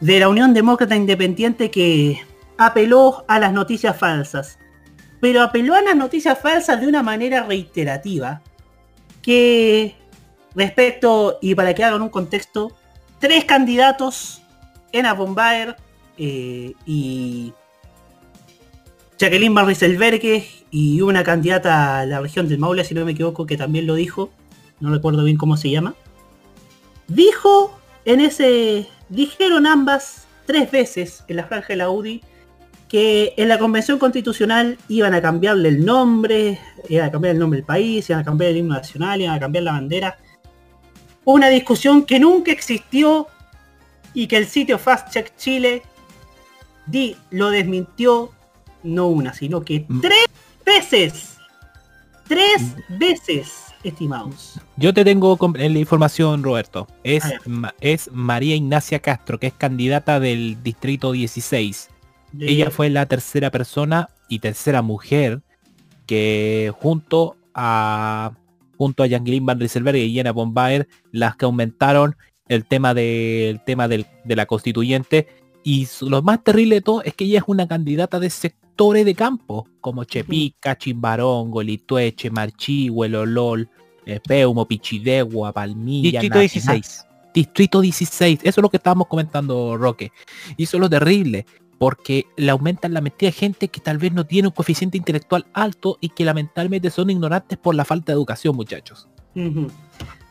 de 0.00 0.18
la 0.18 0.28
Unión 0.28 0.54
Demócrata 0.54 0.96
Independiente 0.96 1.70
que 1.70 2.20
apeló 2.58 3.24
a 3.28 3.38
las 3.38 3.52
noticias 3.52 3.96
falsas. 3.96 4.58
Pero 5.20 5.42
apeló 5.42 5.74
a 5.74 5.82
las 5.82 5.96
noticias 5.96 6.38
falsas 6.38 6.80
de 6.80 6.86
una 6.86 7.02
manera 7.02 7.42
reiterativa 7.42 8.42
que 9.22 9.94
Respecto, 10.54 11.38
y 11.40 11.54
para 11.54 11.74
que 11.74 11.84
hagan 11.84 12.02
un 12.02 12.08
contexto, 12.08 12.72
tres 13.18 13.44
candidatos, 13.44 14.42
Ena 14.92 15.14
Bombaer 15.14 15.76
eh, 16.18 16.74
y 16.86 17.52
Jacqueline 19.18 19.54
Barriselbergue 19.54 20.48
y 20.70 21.00
una 21.02 21.22
candidata 21.22 22.00
a 22.00 22.06
la 22.06 22.20
región 22.20 22.48
del 22.48 22.58
Maule, 22.58 22.84
si 22.84 22.94
no 22.94 23.04
me 23.04 23.12
equivoco, 23.12 23.46
que 23.46 23.56
también 23.56 23.86
lo 23.86 23.94
dijo, 23.94 24.30
no 24.80 24.90
recuerdo 24.90 25.22
bien 25.22 25.36
cómo 25.36 25.56
se 25.56 25.70
llama, 25.70 25.94
dijo 27.06 27.78
en 28.04 28.20
ese, 28.20 28.88
dijeron 29.08 29.66
ambas 29.66 30.26
tres 30.46 30.70
veces 30.70 31.24
en 31.28 31.36
la 31.36 31.44
franja 31.44 31.68
de 31.68 31.76
la 31.76 31.90
UDI 31.90 32.22
que 32.90 33.34
en 33.36 33.48
la 33.48 33.58
convención 33.58 33.98
constitucional 33.98 34.76
iban 34.88 35.14
a 35.14 35.22
cambiarle 35.22 35.68
el 35.68 35.84
nombre, 35.84 36.58
iban 36.88 37.06
a 37.06 37.10
cambiar 37.10 37.34
el 37.34 37.38
nombre 37.38 37.58
del 37.58 37.66
país, 37.66 38.10
iban 38.10 38.20
a 38.20 38.24
cambiar 38.24 38.50
el 38.50 38.58
himno 38.58 38.74
nacional, 38.74 39.20
iban 39.22 39.36
a 39.36 39.40
cambiar 39.40 39.64
la 39.64 39.72
bandera 39.72 40.18
una 41.24 41.48
discusión 41.48 42.04
que 42.04 42.18
nunca 42.18 42.52
existió 42.52 43.26
y 44.14 44.26
que 44.26 44.36
el 44.36 44.46
sitio 44.46 44.78
Fast 44.78 45.12
Check 45.12 45.36
Chile 45.36 45.82
di, 46.86 47.16
lo 47.30 47.50
desmintió 47.50 48.30
no 48.82 49.08
una, 49.08 49.32
sino 49.34 49.62
que 49.62 49.84
mm. 49.86 50.00
tres 50.00 50.26
veces. 50.64 51.36
Tres 52.26 52.62
mm. 52.88 52.98
veces, 52.98 53.74
estimados. 53.82 54.60
Yo 54.76 54.94
te 54.94 55.04
tengo 55.04 55.38
la 55.54 55.64
información, 55.66 56.42
Roberto. 56.42 56.86
Es, 57.04 57.24
es 57.80 58.10
María 58.12 58.54
Ignacia 58.54 59.00
Castro, 59.00 59.38
que 59.38 59.48
es 59.48 59.52
candidata 59.52 60.20
del 60.20 60.62
Distrito 60.62 61.12
16. 61.12 61.90
Ella 62.38 62.70
fue 62.70 62.90
la 62.90 63.06
tercera 63.06 63.50
persona 63.50 64.10
y 64.28 64.38
tercera 64.38 64.82
mujer 64.82 65.42
que 66.06 66.72
junto 66.78 67.36
a 67.54 68.32
junto 68.76 69.02
a 69.02 69.06
Jacqueline 69.06 69.44
Van 69.44 69.60
Rieselberg 69.60 69.96
y 69.96 70.14
Jenna 70.14 70.32
Bombaer, 70.32 70.88
las 71.12 71.36
que 71.36 71.44
aumentaron 71.44 72.16
el 72.48 72.64
tema, 72.64 72.94
del 72.94 73.60
tema 73.62 73.88
de 73.88 74.06
la 74.24 74.46
constituyente. 74.46 75.28
Y 75.62 75.86
lo 76.00 76.22
más 76.22 76.42
terrible 76.42 76.76
de 76.76 76.80
todo 76.80 77.02
es 77.02 77.14
que 77.14 77.24
ella 77.24 77.40
es 77.40 77.44
una 77.46 77.68
candidata 77.68 78.18
de 78.18 78.30
sectores 78.30 79.04
de 79.04 79.14
campo, 79.14 79.68
como 79.82 80.04
Chepica, 80.04 80.78
Chimbarón, 80.78 81.50
Golitueche, 81.50 82.30
Marchihue, 82.30 83.10
Lolol, 83.10 83.68
eh, 84.06 84.18
Peumo, 84.26 84.66
Pichidegua, 84.66 85.52
Palmilla. 85.52 86.22
Distrito 86.22 86.38
16. 86.38 87.06
Distrito 87.34 87.80
16, 87.82 88.40
eso 88.42 88.60
es 88.60 88.62
lo 88.62 88.70
que 88.70 88.78
estábamos 88.78 89.06
comentando, 89.08 89.76
Roque. 89.76 90.10
Y 90.56 90.64
eso 90.64 90.78
es 90.78 90.80
lo 90.80 90.88
terrible 90.88 91.44
porque 91.80 92.26
le 92.36 92.50
aumentan 92.50 92.92
la 92.92 93.00
mentira 93.00 93.30
de 93.30 93.38
gente 93.38 93.68
que 93.68 93.80
tal 93.80 93.96
vez 93.96 94.12
no 94.12 94.26
tiene 94.26 94.48
un 94.48 94.52
coeficiente 94.52 94.98
intelectual 94.98 95.46
alto 95.54 95.96
y 96.02 96.10
que 96.10 96.26
lamentablemente 96.26 96.90
son 96.90 97.08
ignorantes 97.08 97.56
por 97.56 97.74
la 97.74 97.86
falta 97.86 98.12
de 98.12 98.16
educación, 98.16 98.54
muchachos. 98.54 99.08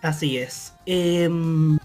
Así 0.04 0.38
es. 0.38 0.76
Em, 0.86 1.80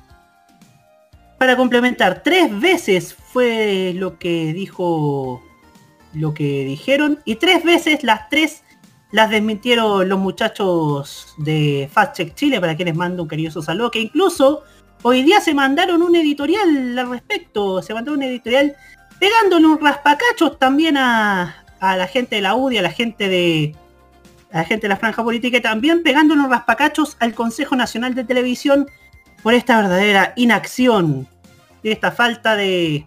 para 1.38 1.56
complementar, 1.56 2.22
tres 2.22 2.60
veces 2.60 3.14
fue 3.14 3.94
lo 3.96 4.18
que 4.18 4.52
dijo, 4.52 5.42
lo 6.12 6.34
que 6.34 6.66
dijeron, 6.66 7.20
y 7.24 7.36
tres 7.36 7.64
veces 7.64 8.04
las 8.04 8.28
tres 8.28 8.64
las 9.12 9.30
desmintieron 9.30 10.06
los 10.06 10.18
muchachos 10.18 11.34
de 11.38 11.88
Fast 11.90 12.16
Check 12.16 12.34
Chile, 12.34 12.60
para 12.60 12.76
quienes 12.76 12.96
mando 12.96 13.22
un 13.22 13.28
cariñoso 13.30 13.62
saludo, 13.62 13.90
que 13.90 14.00
incluso 14.00 14.62
hoy 15.00 15.22
día 15.22 15.40
se 15.40 15.54
mandaron 15.54 16.02
un 16.02 16.14
editorial 16.16 16.98
al 16.98 17.08
respecto, 17.08 17.80
se 17.80 17.94
mandó 17.94 18.12
un 18.12 18.22
editorial 18.22 18.76
pegándole 19.24 19.66
un 19.66 19.80
raspacachos 19.80 20.58
también 20.58 20.98
a, 20.98 21.64
la 21.80 22.06
gente 22.06 22.36
de 22.36 22.42
la 22.42 22.54
UDI, 22.54 22.76
a 22.76 22.82
la 22.82 22.90
gente 22.90 23.30
de 23.30 23.74
a 24.52 24.58
la 24.58 24.64
gente 24.64 24.82
de 24.82 24.88
la 24.90 24.98
franja 24.98 25.24
política 25.24 25.56
y 25.56 25.62
también 25.62 26.02
pegándole 26.02 26.42
un 26.42 26.50
raspacachos 26.50 27.16
al 27.20 27.34
Consejo 27.34 27.74
Nacional 27.74 28.14
de 28.14 28.24
Televisión 28.24 28.86
por 29.42 29.54
esta 29.54 29.80
verdadera 29.80 30.34
inacción, 30.36 31.26
de 31.82 31.92
esta 31.92 32.12
falta 32.12 32.54
de, 32.54 33.06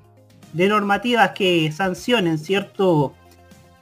normativas 0.53 1.34
que 1.34 1.71
sancionen, 1.71 2.39
¿cierto? 2.39 3.13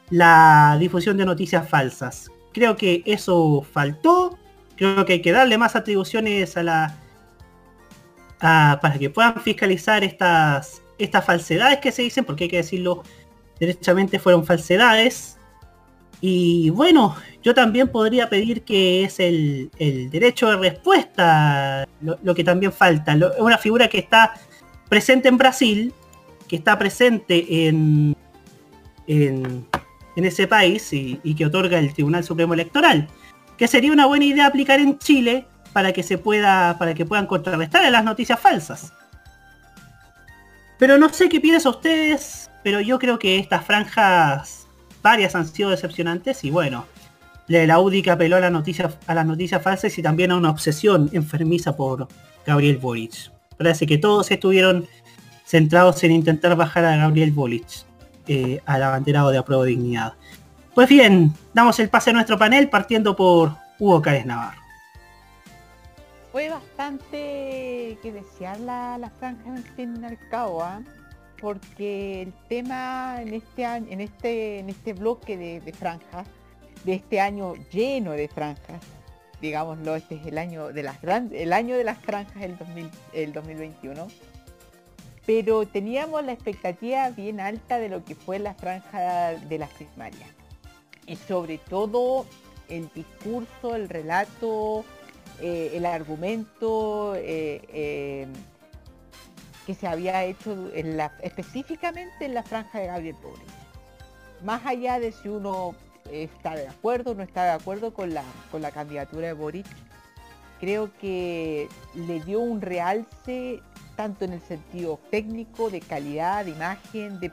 La 0.09 0.75
difusión 0.77 1.15
de 1.15 1.25
noticias 1.25 1.69
falsas. 1.69 2.29
Creo 2.53 2.75
que 2.75 3.01
eso 3.05 3.65
faltó. 3.71 4.37
Creo 4.75 5.05
que 5.05 5.13
hay 5.13 5.21
que 5.21 5.31
darle 5.31 5.57
más 5.57 5.77
atribuciones 5.77 6.57
a 6.57 6.63
la. 6.63 6.97
para 8.39 8.99
que 8.99 9.09
puedan 9.09 9.39
fiscalizar 9.39 10.03
estas, 10.03 10.81
estas 10.97 11.25
falsedades 11.25 11.79
que 11.79 11.91
se 11.91 12.01
dicen, 12.01 12.25
porque 12.25 12.45
hay 12.45 12.49
que 12.49 12.57
decirlo 12.57 13.03
derechamente, 13.59 14.19
fueron 14.19 14.45
falsedades. 14.45 15.37
Y 16.21 16.69
bueno, 16.71 17.15
yo 17.43 17.53
también 17.53 17.89
podría 17.89 18.29
pedir 18.29 18.63
que 18.63 19.03
es 19.03 19.19
el, 19.19 19.69
derecho 20.11 20.49
de 20.49 20.57
respuesta 20.57 21.87
lo, 22.01 22.35
que 22.35 22.43
también 22.43 22.71
falta. 22.71 23.13
Es 23.13 23.39
una 23.39 23.57
figura 23.57 23.87
que 23.87 23.99
está 23.99 24.33
presente 24.89 25.27
en 25.27 25.37
Brasil, 25.37 25.93
que 26.47 26.55
está 26.55 26.77
presente 26.77 27.67
en, 27.67 28.15
en, 29.07 29.67
en 30.15 30.25
ese 30.25 30.47
país 30.47 30.91
y, 30.93 31.19
y 31.23 31.35
que 31.35 31.45
otorga 31.45 31.79
el 31.79 31.93
Tribunal 31.93 32.23
Supremo 32.23 32.53
Electoral, 32.53 33.07
que 33.57 33.67
sería 33.67 33.91
una 33.91 34.05
buena 34.05 34.25
idea 34.25 34.47
aplicar 34.47 34.79
en 34.79 34.97
Chile 34.99 35.45
para 35.73 35.91
que 35.91 36.03
se 36.03 36.17
pueda, 36.17 36.77
para 36.79 36.93
que 36.93 37.05
puedan 37.05 37.27
contrarrestar 37.27 37.91
las 37.91 38.03
noticias 38.05 38.39
falsas. 38.39 38.93
Pero 40.77 40.97
no 40.97 41.09
sé 41.09 41.29
qué 41.29 41.39
piensan 41.39 41.73
ustedes, 41.73 42.51
pero 42.63 42.81
yo 42.81 42.99
creo 42.99 43.17
que 43.19 43.37
estas 43.37 43.65
franjas, 43.65 44.67
varias 45.01 45.35
han 45.35 45.47
sido 45.47 45.69
decepcionantes 45.69 46.43
y 46.43 46.51
bueno, 46.51 46.85
la 47.47 47.79
UDI 47.79 48.01
que 48.01 48.11
apeló 48.11 48.37
a, 48.37 48.39
la 48.39 48.49
noticia, 48.49 48.91
las 49.07 49.25
noticias 49.25 49.61
falsas 49.61 49.97
y 49.97 50.01
también 50.01 50.31
a 50.31 50.37
una 50.37 50.49
obsesión 50.49 51.09
enfermiza 51.13 51.75
por 51.75 52.07
Gabriel 52.45 52.77
Boric. 52.77 53.31
Parece 53.57 53.85
que 53.85 53.97
todos 53.97 54.29
estuvieron 54.31 54.87
centrados 55.45 56.03
en 56.03 56.11
intentar 56.11 56.55
bajar 56.55 56.85
a 56.85 56.97
Gabriel 56.97 57.31
Boric 57.31 57.85
eh, 58.27 58.59
al 58.65 58.83
abanderado 58.83 59.29
de 59.29 59.37
apruebo 59.37 59.63
dignidad. 59.63 60.13
Pues 60.73 60.89
bien, 60.89 61.33
damos 61.53 61.79
el 61.79 61.89
pase 61.89 62.09
a 62.09 62.13
nuestro 62.13 62.37
panel 62.37 62.69
partiendo 62.69 63.15
por 63.15 63.55
Hugo 63.79 64.01
Cárez 64.01 64.25
Navarro. 64.25 64.64
Fue 66.35 66.49
bastante 66.49 67.97
que 68.01 68.11
desear 68.11 68.59
la, 68.59 68.97
la 68.97 69.09
franja 69.09 69.55
en 69.55 69.63
fin 69.63 70.03
al 70.03 70.19
cabo, 70.27 70.61
¿ah? 70.61 70.83
porque 71.39 72.23
el 72.23 72.33
tema 72.49 73.21
en 73.21 73.35
este 73.35 73.63
año, 73.63 73.87
en 73.89 74.01
este, 74.01 74.59
en 74.59 74.69
este 74.69 74.91
bloque 74.91 75.37
de, 75.37 75.71
franjas, 75.71 76.27
de 76.83 76.95
este 76.95 77.21
año 77.21 77.53
lleno 77.71 78.11
de 78.11 78.27
franjas, 78.27 78.81
digámoslo, 79.39 79.95
este 79.95 80.15
es 80.15 80.25
el 80.25 80.37
año 80.37 80.73
de 80.73 80.83
las 80.83 81.01
grandes, 81.01 81.41
el 81.41 81.53
año 81.53 81.77
de 81.77 81.85
las 81.85 81.99
franjas 81.99 82.43
el, 82.43 82.57
2000, 82.57 82.91
el 83.13 83.31
2021. 83.31 84.07
Pero 85.25 85.65
teníamos 85.65 86.25
la 86.25 86.33
expectativa 86.33 87.11
bien 87.11 87.39
alta 87.39 87.79
de 87.79 87.87
lo 87.87 88.03
que 88.03 88.13
fue 88.13 88.39
la 88.39 88.55
franja 88.55 89.35
de 89.35 89.57
las 89.57 89.69
primarias. 89.69 90.29
Y 91.07 91.15
sobre 91.15 91.59
todo 91.59 92.25
el 92.67 92.89
discurso, 92.93 93.73
el 93.75 93.87
relato, 93.87 94.83
eh, 95.41 95.71
el 95.73 95.85
argumento 95.85 97.13
eh, 97.15 97.61
eh, 97.73 98.27
que 99.65 99.73
se 99.73 99.87
había 99.87 100.23
hecho 100.23 100.71
específicamente 101.21 102.25
en 102.25 102.33
la 102.33 102.43
franja 102.43 102.79
de 102.79 102.87
Gabriel 102.87 103.15
Boric. 103.21 103.43
Más 104.43 104.65
allá 104.65 104.99
de 104.99 105.11
si 105.11 105.27
uno 105.27 105.75
está 106.11 106.55
de 106.55 106.67
acuerdo 106.67 107.11
o 107.11 107.15
no 107.15 107.23
está 107.23 107.43
de 107.43 107.51
acuerdo 107.51 107.93
con 107.93 108.13
la, 108.13 108.23
con 108.51 108.61
la 108.61 108.71
candidatura 108.71 109.27
de 109.27 109.33
Boric, 109.33 109.65
creo 110.59 110.91
que 110.99 111.67
le 111.95 112.21
dio 112.21 112.39
un 112.39 112.61
realce 112.61 113.61
tanto 113.97 114.25
en 114.25 114.33
el 114.33 114.41
sentido 114.41 114.99
técnico, 115.09 115.69
de 115.69 115.81
calidad, 115.81 116.45
de 116.45 116.51
imagen, 116.51 117.19
de, 117.19 117.31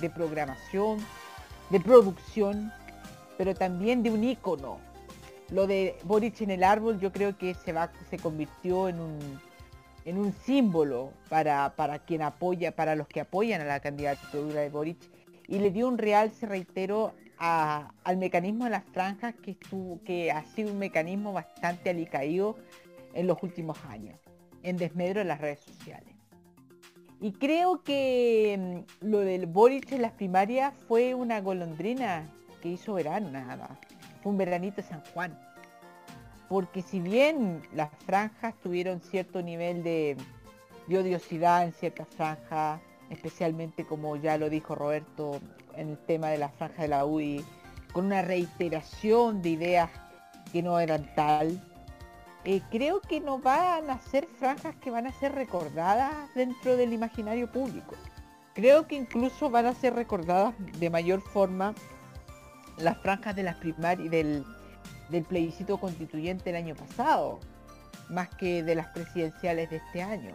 de 0.00 0.10
programación, 0.10 1.04
de 1.70 1.80
producción, 1.80 2.72
pero 3.36 3.54
también 3.54 4.02
de 4.02 4.10
un 4.10 4.22
ícono, 4.22 4.78
lo 5.50 5.66
de 5.66 5.96
Boric 6.04 6.40
en 6.40 6.50
el 6.50 6.64
árbol 6.64 6.98
yo 7.00 7.12
creo 7.12 7.36
que 7.36 7.54
se 7.54 7.72
va 7.72 7.92
se 8.10 8.18
convirtió 8.18 8.88
en 8.88 9.00
un 9.00 9.18
en 10.04 10.18
un 10.18 10.32
símbolo 10.32 11.12
para, 11.28 11.74
para 11.76 11.98
quien 11.98 12.22
apoya, 12.22 12.76
para 12.76 12.94
los 12.94 13.08
que 13.08 13.20
apoyan 13.20 13.60
a 13.62 13.64
la 13.64 13.80
candidatura 13.80 14.60
de 14.60 14.68
Boric 14.68 14.98
y 15.48 15.58
le 15.58 15.70
dio 15.70 15.88
un 15.88 15.98
real, 15.98 16.30
se 16.30 16.46
reitero, 16.46 17.14
a, 17.38 17.92
al 18.04 18.16
mecanismo 18.16 18.64
de 18.64 18.70
las 18.70 18.84
franjas 18.84 19.34
que, 19.34 19.52
estuvo, 19.52 20.00
que 20.04 20.30
ha 20.30 20.44
sido 20.44 20.72
un 20.72 20.78
mecanismo 20.78 21.32
bastante 21.32 21.90
alicaído 21.90 22.56
en 23.12 23.26
los 23.26 23.42
últimos 23.42 23.78
años, 23.88 24.18
en 24.62 24.76
desmedro 24.76 25.20
de 25.20 25.26
las 25.26 25.40
redes 25.40 25.60
sociales. 25.60 26.14
Y 27.20 27.32
creo 27.32 27.82
que 27.82 28.84
mm, 29.00 29.06
lo 29.06 29.20
del 29.20 29.46
Boric 29.46 29.92
en 29.92 30.02
las 30.02 30.12
primarias 30.12 30.74
fue 30.86 31.14
una 31.14 31.40
golondrina 31.40 32.28
que 32.62 32.70
hizo 32.70 32.94
verano 32.94 33.30
nada 33.30 33.56
más 33.56 33.78
un 34.24 34.36
veranito 34.36 34.82
San 34.82 35.02
Juan. 35.12 35.38
Porque 36.48 36.82
si 36.82 37.00
bien 37.00 37.62
las 37.74 37.90
franjas 38.06 38.54
tuvieron 38.62 39.00
cierto 39.00 39.42
nivel 39.42 39.82
de, 39.82 40.16
de 40.86 40.98
odiosidad 40.98 41.64
en 41.64 41.72
ciertas 41.72 42.08
franjas, 42.08 42.80
especialmente 43.10 43.84
como 43.84 44.16
ya 44.16 44.36
lo 44.38 44.50
dijo 44.50 44.74
Roberto 44.74 45.40
en 45.76 45.90
el 45.90 45.98
tema 45.98 46.28
de 46.28 46.38
la 46.38 46.48
franja 46.48 46.82
de 46.82 46.88
la 46.88 47.04
UI, 47.04 47.44
con 47.92 48.06
una 48.06 48.22
reiteración 48.22 49.40
de 49.42 49.50
ideas 49.50 49.90
que 50.52 50.62
no 50.62 50.78
eran 50.78 51.12
tal, 51.14 51.60
eh, 52.44 52.60
creo 52.70 53.00
que 53.00 53.20
no 53.20 53.38
van 53.38 53.88
a 53.88 53.98
ser 54.00 54.26
franjas 54.38 54.74
que 54.76 54.90
van 54.90 55.06
a 55.06 55.12
ser 55.12 55.32
recordadas 55.32 56.12
dentro 56.34 56.76
del 56.76 56.92
imaginario 56.92 57.50
público. 57.50 57.94
Creo 58.52 58.86
que 58.86 58.96
incluso 58.96 59.48
van 59.50 59.66
a 59.66 59.74
ser 59.74 59.94
recordadas 59.94 60.54
de 60.78 60.90
mayor 60.90 61.22
forma 61.22 61.74
las 62.78 62.98
franjas 62.98 63.36
de 63.36 63.42
las 63.42 63.56
primarias 63.56 64.10
del, 64.10 64.44
del 65.08 65.24
plebiscito 65.24 65.78
constituyente 65.78 66.50
el 66.50 66.56
año 66.56 66.74
pasado, 66.74 67.40
más 68.08 68.28
que 68.30 68.62
de 68.62 68.74
las 68.74 68.88
presidenciales 68.88 69.70
de 69.70 69.76
este 69.76 70.02
año. 70.02 70.34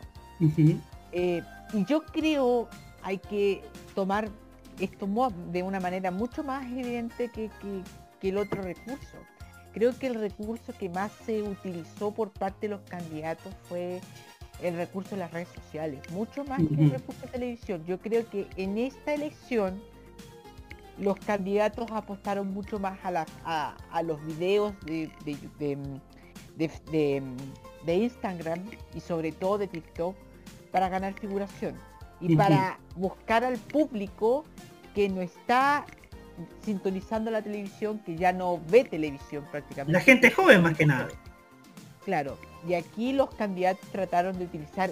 eh, 1.11 1.41
y 1.73 1.85
yo 1.85 2.03
creo 2.05 2.69
hay 3.03 3.17
que 3.17 3.63
tomar 3.95 4.29
esto 4.79 5.07
de 5.51 5.63
una 5.63 5.79
manera 5.79 6.11
mucho 6.11 6.43
más 6.43 6.65
evidente 6.65 7.29
que, 7.29 7.49
que, 7.61 7.81
que, 8.19 8.29
el 8.29 8.37
otro 8.37 8.61
recurso. 8.61 9.17
Creo 9.73 9.97
que 9.97 10.07
el 10.07 10.15
recurso 10.15 10.73
que 10.77 10.89
más 10.89 11.11
se 11.25 11.43
utilizó 11.43 12.11
por 12.11 12.31
parte 12.31 12.67
de 12.67 12.69
los 12.69 12.81
candidatos 12.81 13.53
fue 13.67 14.01
el 14.61 14.75
recurso 14.75 15.11
de 15.11 15.17
las 15.17 15.31
redes 15.31 15.49
sociales, 15.49 15.99
mucho 16.11 16.43
más 16.43 16.59
que 16.59 16.81
el 16.81 16.91
recurso 16.91 17.21
de 17.21 17.31
televisión. 17.31 17.85
Yo 17.85 17.99
creo 17.99 18.27
que 18.29 18.47
en 18.57 18.77
esta 18.77 19.13
elección 19.13 19.81
los 20.99 21.17
candidatos 21.17 21.89
apostaron 21.91 22.53
mucho 22.53 22.79
más 22.79 22.99
a, 23.03 23.11
la, 23.11 23.25
a, 23.45 23.75
a 23.91 24.03
los 24.03 24.23
videos 24.25 24.73
de, 24.85 25.11
de, 25.25 25.37
de, 26.57 27.23
de, 27.85 27.95
Instagram 27.95 28.59
y 28.93 28.99
sobre 28.99 29.31
todo 29.31 29.57
de 29.57 29.67
TikTok 29.67 30.15
para 30.71 30.89
ganar 30.89 31.13
figuración 31.13 31.75
y 32.19 32.25
uh 32.25 32.29
-huh. 32.29 32.37
para 32.37 32.79
buscar 32.95 33.43
al 33.43 33.57
público 33.57 34.43
que 34.93 35.07
no 35.09 35.21
está 35.21 35.85
sintonizando 36.61 37.31
la 37.31 37.41
televisión, 37.41 37.99
que 37.99 38.15
ya 38.15 38.31
no 38.33 38.59
ve 38.69 38.83
televisión 38.83 39.45
prácticamente. 39.51 39.93
La 39.93 40.01
gente 40.01 40.31
joven 40.31 40.61
más 40.61 40.77
que 40.77 40.85
nada. 40.85 41.07
Claro, 42.05 42.37
y 42.67 42.73
aquí 42.73 43.13
los 43.13 43.29
candidatos 43.35 43.87
trataron 43.91 44.37
de 44.37 44.45
utilizar 44.45 44.91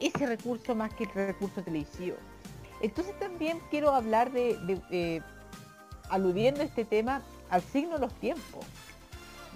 ese 0.00 0.26
recurso 0.26 0.74
más 0.74 0.92
que 0.94 1.04
el 1.04 1.10
recurso 1.10 1.62
televisivo. 1.62 2.16
Entonces 2.80 3.18
también 3.18 3.60
quiero 3.70 3.94
hablar 3.94 4.32
de, 4.32 4.56
de, 4.66 4.76
de 4.90 5.22
aludiendo 6.10 6.62
este 6.62 6.84
tema 6.84 7.22
al 7.48 7.62
signo 7.62 7.94
de 7.94 8.00
los 8.00 8.14
tiempos, 8.14 8.64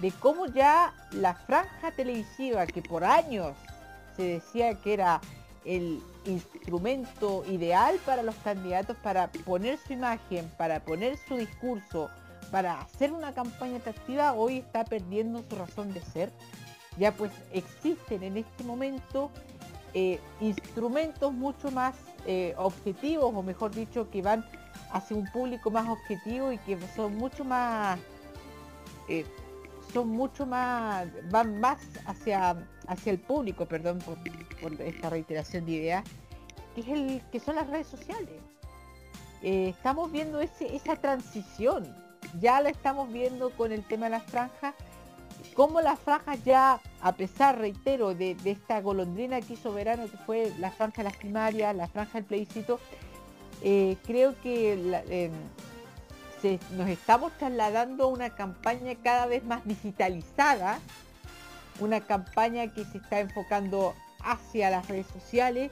de 0.01 0.11
cómo 0.11 0.47
ya 0.47 0.93
la 1.11 1.33
franja 1.33 1.91
televisiva 1.91 2.65
que 2.65 2.81
por 2.81 3.03
años 3.03 3.53
se 4.15 4.23
decía 4.23 4.75
que 4.75 4.93
era 4.93 5.21
el 5.63 6.01
instrumento 6.25 7.43
ideal 7.49 7.99
para 8.05 8.23
los 8.23 8.35
candidatos 8.35 8.95
para 8.97 9.27
poner 9.27 9.79
su 9.79 9.93
imagen, 9.93 10.49
para 10.57 10.79
poner 10.79 11.17
su 11.27 11.37
discurso, 11.37 12.09
para 12.51 12.81
hacer 12.81 13.11
una 13.11 13.33
campaña 13.33 13.77
atractiva, 13.77 14.33
hoy 14.33 14.59
está 14.59 14.85
perdiendo 14.85 15.43
su 15.49 15.55
razón 15.55 15.93
de 15.93 16.01
ser. 16.01 16.31
Ya 16.97 17.11
pues 17.11 17.31
existen 17.51 18.23
en 18.23 18.37
este 18.37 18.63
momento 18.63 19.31
eh, 19.93 20.19
instrumentos 20.39 21.33
mucho 21.33 21.71
más 21.71 21.95
eh, 22.25 22.53
objetivos, 22.57 23.33
o 23.33 23.41
mejor 23.41 23.71
dicho, 23.71 24.09
que 24.09 24.21
van 24.21 24.45
hacia 24.91 25.17
un 25.17 25.25
público 25.31 25.71
más 25.71 25.87
objetivo 25.87 26.51
y 26.51 26.57
que 26.59 26.77
son 26.95 27.15
mucho 27.15 27.43
más 27.43 27.99
eh, 29.07 29.25
son 29.93 30.09
mucho 30.09 30.45
más 30.45 31.07
van 31.29 31.59
más 31.59 31.79
hacia 32.05 32.55
hacia 32.87 33.11
el 33.11 33.19
público 33.19 33.65
perdón 33.65 33.99
por, 33.99 34.17
esta 34.81 35.09
reiteración 35.09 35.65
de 35.65 35.71
ideas 35.71 36.03
que 36.75 36.81
es 36.81 36.87
el 36.87 37.21
que 37.31 37.39
son 37.39 37.55
las 37.55 37.67
redes 37.67 37.87
sociales. 37.87 38.41
Eh, 39.41 39.69
estamos 39.69 40.11
viendo 40.11 40.41
ese, 40.41 40.75
esa 40.75 40.95
transición. 40.95 41.95
Ya 42.41 42.59
la 42.61 42.69
estamos 42.69 43.11
viendo 43.11 43.51
con 43.51 43.71
el 43.71 43.83
tema 43.85 44.07
de 44.07 44.11
las 44.11 44.23
franjas. 44.23 44.75
Como 45.55 45.79
las 45.79 45.99
franjas 45.99 46.43
ya 46.43 46.81
a 47.01 47.11
pesar 47.13 47.57
reitero 47.57 48.13
de, 48.13 48.35
de 48.35 48.51
esta 48.51 48.81
golondrina 48.81 49.39
que 49.41 49.53
hizo 49.53 49.71
verano 49.71 50.09
que 50.09 50.17
fue 50.17 50.51
la 50.59 50.71
franja 50.71 50.97
de 50.97 51.03
las 51.03 51.17
primarias 51.17 51.75
la 51.75 51.87
franja 51.87 52.13
del 52.13 52.25
plebiscito 52.25 52.79
eh, 53.61 53.97
creo 54.05 54.39
que 54.41 54.75
la, 54.75 55.03
eh, 55.09 55.31
se, 56.41 56.59
nos 56.71 56.89
estamos 56.89 57.31
trasladando 57.37 58.05
a 58.05 58.07
una 58.07 58.29
campaña 58.31 58.95
cada 59.03 59.25
vez 59.25 59.43
más 59.43 59.65
digitalizada, 59.65 60.79
una 61.79 62.01
campaña 62.01 62.67
que 62.73 62.85
se 62.85 62.97
está 62.97 63.19
enfocando 63.19 63.93
hacia 64.23 64.69
las 64.69 64.87
redes 64.87 65.07
sociales 65.07 65.71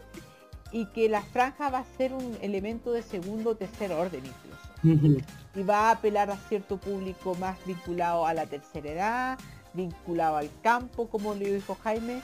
y 0.72 0.86
que 0.88 1.08
la 1.08 1.22
franja 1.22 1.70
va 1.70 1.80
a 1.80 1.98
ser 1.98 2.14
un 2.14 2.38
elemento 2.42 2.92
de 2.92 3.04
segundo 3.04 3.52
o 3.52 3.56
tercer 3.56 3.92
orden 3.92 4.24
incluso. 4.26 4.64
Uh 4.84 5.18
-huh. 5.18 5.24
Y 5.56 5.64
va 5.64 5.90
a 5.90 5.92
apelar 5.92 6.32
a 6.32 6.38
cierto 6.50 6.78
público 6.78 7.36
más 7.36 7.58
vinculado 7.66 8.26
a 8.26 8.34
la 8.34 8.46
tercera 8.48 8.90
edad, 8.90 9.40
vinculado 9.74 10.38
al 10.38 10.50
campo, 10.62 11.08
como 11.08 11.36
le 11.36 11.54
dijo 11.54 11.78
Jaime, 11.84 12.22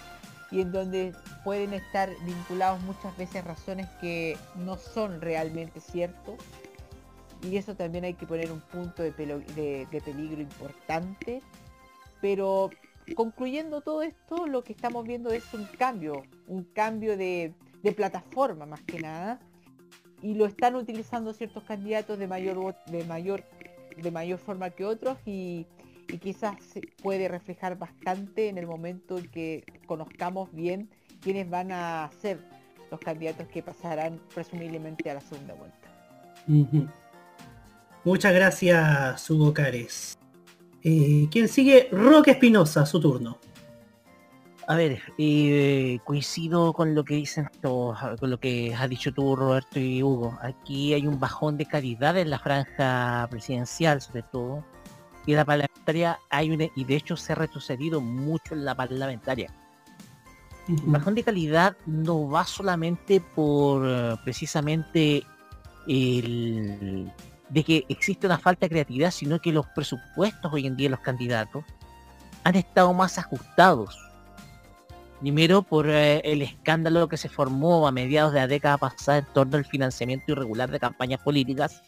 y 0.52 0.62
en 0.62 0.72
donde 0.72 1.14
pueden 1.44 1.74
estar 1.74 2.10
vinculados 2.26 2.82
muchas 2.82 3.16
veces 3.18 3.44
razones 3.44 3.88
que 4.02 4.38
no 4.56 4.78
son 4.78 5.22
realmente 5.22 5.80
ciertos 5.80 6.38
y 7.44 7.56
eso 7.56 7.76
también 7.76 8.04
hay 8.04 8.14
que 8.14 8.26
poner 8.26 8.52
un 8.52 8.60
punto 8.60 9.04
de, 9.04 9.12
peligro 9.12 10.42
importante. 10.42 11.42
Pero 12.22 12.70
concluyendo 13.16 13.82
todo 13.82 14.02
esto, 14.02 14.46
lo 14.46 14.64
que 14.64 14.74
estamos 14.74 15.06
viendo 15.08 15.32
es 15.32 15.54
un 15.54 15.66
cambio, 15.78 16.24
un 16.48 16.64
cambio 16.64 17.18
de, 17.18 17.54
plataforma 17.96 18.66
más 18.66 18.82
que 18.82 19.00
nada. 19.00 19.40
Y 20.22 20.36
lo 20.36 20.46
están 20.46 20.76
utilizando 20.76 21.34
ciertos 21.34 21.64
candidatos 21.64 22.20
de 22.20 22.28
mayor 22.28 22.76
de 22.88 23.06
mayor 23.06 23.46
de 23.96 24.12
mayor 24.12 24.38
forma 24.38 24.70
que 24.70 24.86
otros 24.86 25.18
y, 25.26 25.66
y 26.10 26.18
quizás 26.18 26.56
se 26.64 26.82
puede 27.02 27.28
reflejar 27.28 27.78
bastante 27.78 28.50
en 28.50 28.58
el 28.58 28.68
momento 28.68 29.18
en 29.18 29.28
que 29.28 29.64
conozcamos 29.86 30.52
bien 30.52 30.90
quiénes 31.22 31.50
van 31.50 31.72
a 31.72 32.10
ser 32.20 32.40
los 32.92 33.00
candidatos 33.00 33.48
que 33.48 33.62
pasarán 33.62 34.20
presumiblemente 34.34 35.10
a 35.10 35.16
la 35.16 35.22
segunda 35.22 35.54
vuelta. 35.54 36.90
Muchas 38.04 38.34
gracias, 38.34 39.30
Hugo 39.30 39.54
Cares. 39.54 40.18
Eh, 40.84 41.28
¿Quién 41.30 41.48
sigue? 41.48 41.90
Roque 41.92 42.32
Espinosa, 42.32 42.86
su 42.86 43.00
turno. 43.00 43.38
A 44.68 44.76
ver, 44.76 45.02
eh, 45.18 46.00
coincido 46.06 46.74
con 46.74 46.94
lo 46.94 47.04
que 47.04 47.16
dicen 47.16 47.50
todos, 47.60 47.98
con 48.20 48.30
lo 48.30 48.40
que 48.40 48.74
has 48.74 48.88
dicho 48.88 49.12
tú, 49.12 49.36
Roberto 49.36 49.80
y 49.80 50.04
Hugo. 50.04 50.38
Aquí 50.42 50.94
hay 50.94 51.08
un 51.08 51.20
bajón 51.20 51.58
de 51.58 51.66
calidad 51.66 52.18
en 52.18 52.30
la 52.30 52.40
franja 52.40 53.28
presidencial, 53.32 54.00
sobre 54.00 54.22
todo. 54.24 54.64
Y 55.30 55.34
la 55.34 55.46
parlamentaria 55.46 56.20
hay 56.32 56.50
una, 56.50 56.66
y 56.76 56.86
de 56.86 56.96
hecho 56.96 57.16
se 57.16 57.34
ha 57.34 57.36
retrocedido 57.36 58.02
mucho 58.02 58.56
en 58.56 58.66
la 58.66 58.74
parlamentaria. 58.74 59.54
El 60.68 60.82
bajón 60.86 61.14
de 61.14 61.22
calidad 61.22 61.78
no 61.86 62.28
va 62.28 62.48
solamente 62.48 63.22
por 63.22 64.20
precisamente 64.24 65.24
el 65.88 67.12
de 67.48 67.64
que 67.64 67.86
existe 67.90 68.26
una 68.26 68.40
falta 68.40 68.66
de 68.66 68.70
creatividad, 68.72 69.12
sino 69.12 69.40
que 69.40 69.52
los 69.52 69.68
presupuestos 69.68 70.52
hoy 70.52 70.66
en 70.66 70.76
día 70.76 70.88
de 70.88 70.96
los 70.96 71.02
candidatos 71.02 71.64
han 72.44 72.56
estado 72.56 72.92
más 72.96 73.20
ajustados. 73.20 73.96
Primero 75.20 75.62
por 75.62 75.92
eh, 75.92 76.22
el 76.24 76.42
escándalo 76.42 77.08
que 77.08 77.18
se 77.18 77.30
formó 77.30 77.88
a 77.88 77.92
mediados 77.92 78.34
de 78.34 78.40
la 78.40 78.48
década 78.48 78.80
pasada 78.80 79.20
en 79.20 79.26
torno 79.26 79.58
al 79.58 79.66
financiamiento 79.66 80.32
irregular 80.32 80.72
de 80.72 80.80
campañas 80.80 81.22
políticas, 81.22 81.84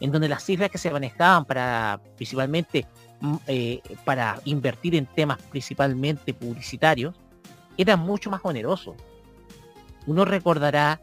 en 0.00 0.12
donde 0.12 0.28
las 0.28 0.44
cifras 0.44 0.70
que 0.70 0.78
se 0.78 0.90
manejaban 0.90 1.44
para 1.44 2.00
principalmente 2.16 2.86
mm, 3.20 3.36
eh, 3.46 3.80
para 4.04 4.40
invertir 4.44 4.94
en 4.94 5.06
temas 5.06 5.40
principalmente 5.42 6.34
publicitarios 6.34 7.14
eran 7.76 8.00
mucho 8.00 8.30
más 8.30 8.40
onerosos. 8.44 8.96
Uno 10.06 10.24
recordará 10.24 11.00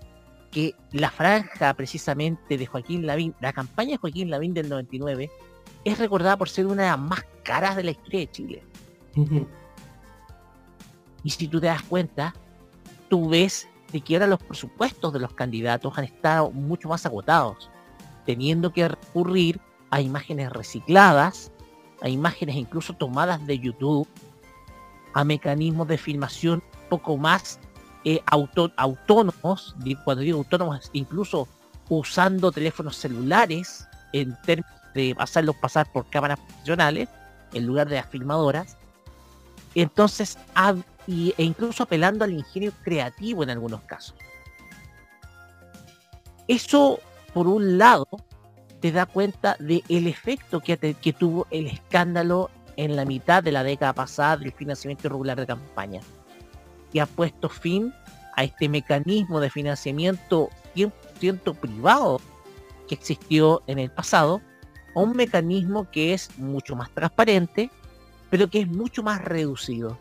que 0.52 0.76
la 0.92 1.10
franja 1.10 1.74
precisamente 1.74 2.58
de 2.58 2.66
Joaquín 2.66 3.06
Lavín, 3.08 3.34
la 3.40 3.54
campaña 3.54 3.92
de 3.92 3.98
Joaquín 3.98 4.30
Lavín 4.30 4.54
del 4.54 4.70
99, 4.70 5.32
es 5.84 5.98
recordada 5.98 6.38
por 6.38 6.50
ser 6.50 6.68
una 6.68 6.84
de 6.84 6.90
las 6.90 7.00
más 7.00 7.26
caras 7.44 7.76
de 7.76 7.84
la 7.84 7.92
historia 7.92 8.20
de 8.20 8.32
Chile. 8.32 8.64
Y 11.24 11.30
si 11.30 11.48
tú 11.48 11.60
te 11.60 11.68
das 11.68 11.84
cuenta, 11.84 12.34
tú 13.10 13.30
ves 13.30 13.68
de 13.92 14.02
que 14.02 14.16
ahora 14.16 14.28
los 14.28 14.44
presupuestos 14.44 15.14
de 15.14 15.20
los 15.20 15.34
candidatos 15.34 15.98
han 15.98 16.06
estado 16.06 16.52
mucho 16.52 16.90
más 16.90 17.06
agotados, 17.06 17.70
teniendo 18.26 18.72
que 18.74 18.88
recurrir 18.88 19.60
a 19.90 20.02
imágenes 20.02 20.52
recicladas, 20.52 21.52
a 22.02 22.10
imágenes 22.10 22.56
incluso 22.56 22.94
tomadas 22.94 23.46
de 23.46 23.60
YouTube, 23.60 24.08
a 25.14 25.24
mecanismos 25.24 25.88
de 25.88 25.98
filmación 25.98 26.64
poco 26.90 27.18
más 27.18 27.60
eh, 28.04 28.22
autónomos, 28.26 29.76
cuando 30.04 30.24
digo 30.24 30.40
autónomos, 30.40 30.90
incluso 30.94 31.48
usando 31.90 32.52
teléfonos 32.52 32.96
celulares 32.96 33.88
en 34.14 34.36
términos 34.44 34.72
de 34.94 35.16
hacerlos 35.20 35.56
pasar 35.58 35.92
por 35.92 36.10
cámaras 36.10 36.40
profesionales 36.40 37.10
en 37.54 37.66
lugar 37.66 37.88
de 37.88 37.98
las 37.98 38.08
filmadoras. 38.08 38.78
Entonces, 39.76 40.38
e 41.08 41.34
incluso 41.38 41.84
apelando 41.84 42.24
al 42.24 42.34
ingenio 42.34 42.72
creativo 42.84 43.44
en 43.44 43.50
algunos 43.52 43.82
casos. 43.82 44.16
Eso, 46.48 47.00
por 47.34 47.48
un 47.48 47.78
lado, 47.78 48.08
te 48.80 48.92
da 48.92 49.06
cuenta 49.06 49.56
del 49.60 50.08
efecto 50.08 50.60
que, 50.60 50.78
que 50.78 51.14
tuvo 51.14 51.48
el 51.52 51.68
escándalo 51.68 52.50
en 52.78 52.96
la 52.96 53.06
mitad 53.06 53.44
de 53.44 53.52
la 53.52 53.64
década 53.64 53.94
pasada 53.94 54.38
del 54.38 54.52
financiamiento 54.52 55.08
irregular 55.08 55.40
de 55.40 55.46
campaña, 55.46 56.02
que 56.92 57.02
ha 57.02 57.06
puesto 57.06 57.48
fin 57.50 57.94
a 58.36 58.44
este 58.44 58.70
mecanismo 58.70 59.40
de 59.40 59.50
financiamiento 59.50 60.50
100% 60.76 61.56
privado 61.56 62.20
que 62.88 62.96
existió 62.96 63.62
en 63.68 63.80
el 63.80 63.92
pasado, 63.92 64.42
a 64.96 65.00
un 65.00 65.16
mecanismo 65.16 65.90
que 65.90 66.14
es 66.14 66.38
mucho 66.38 66.76
más 66.76 66.90
transparente, 66.92 67.70
pero 68.30 68.50
que 68.50 68.62
es 68.62 68.68
mucho 68.68 69.04
más 69.04 69.24
reducido. 69.24 69.98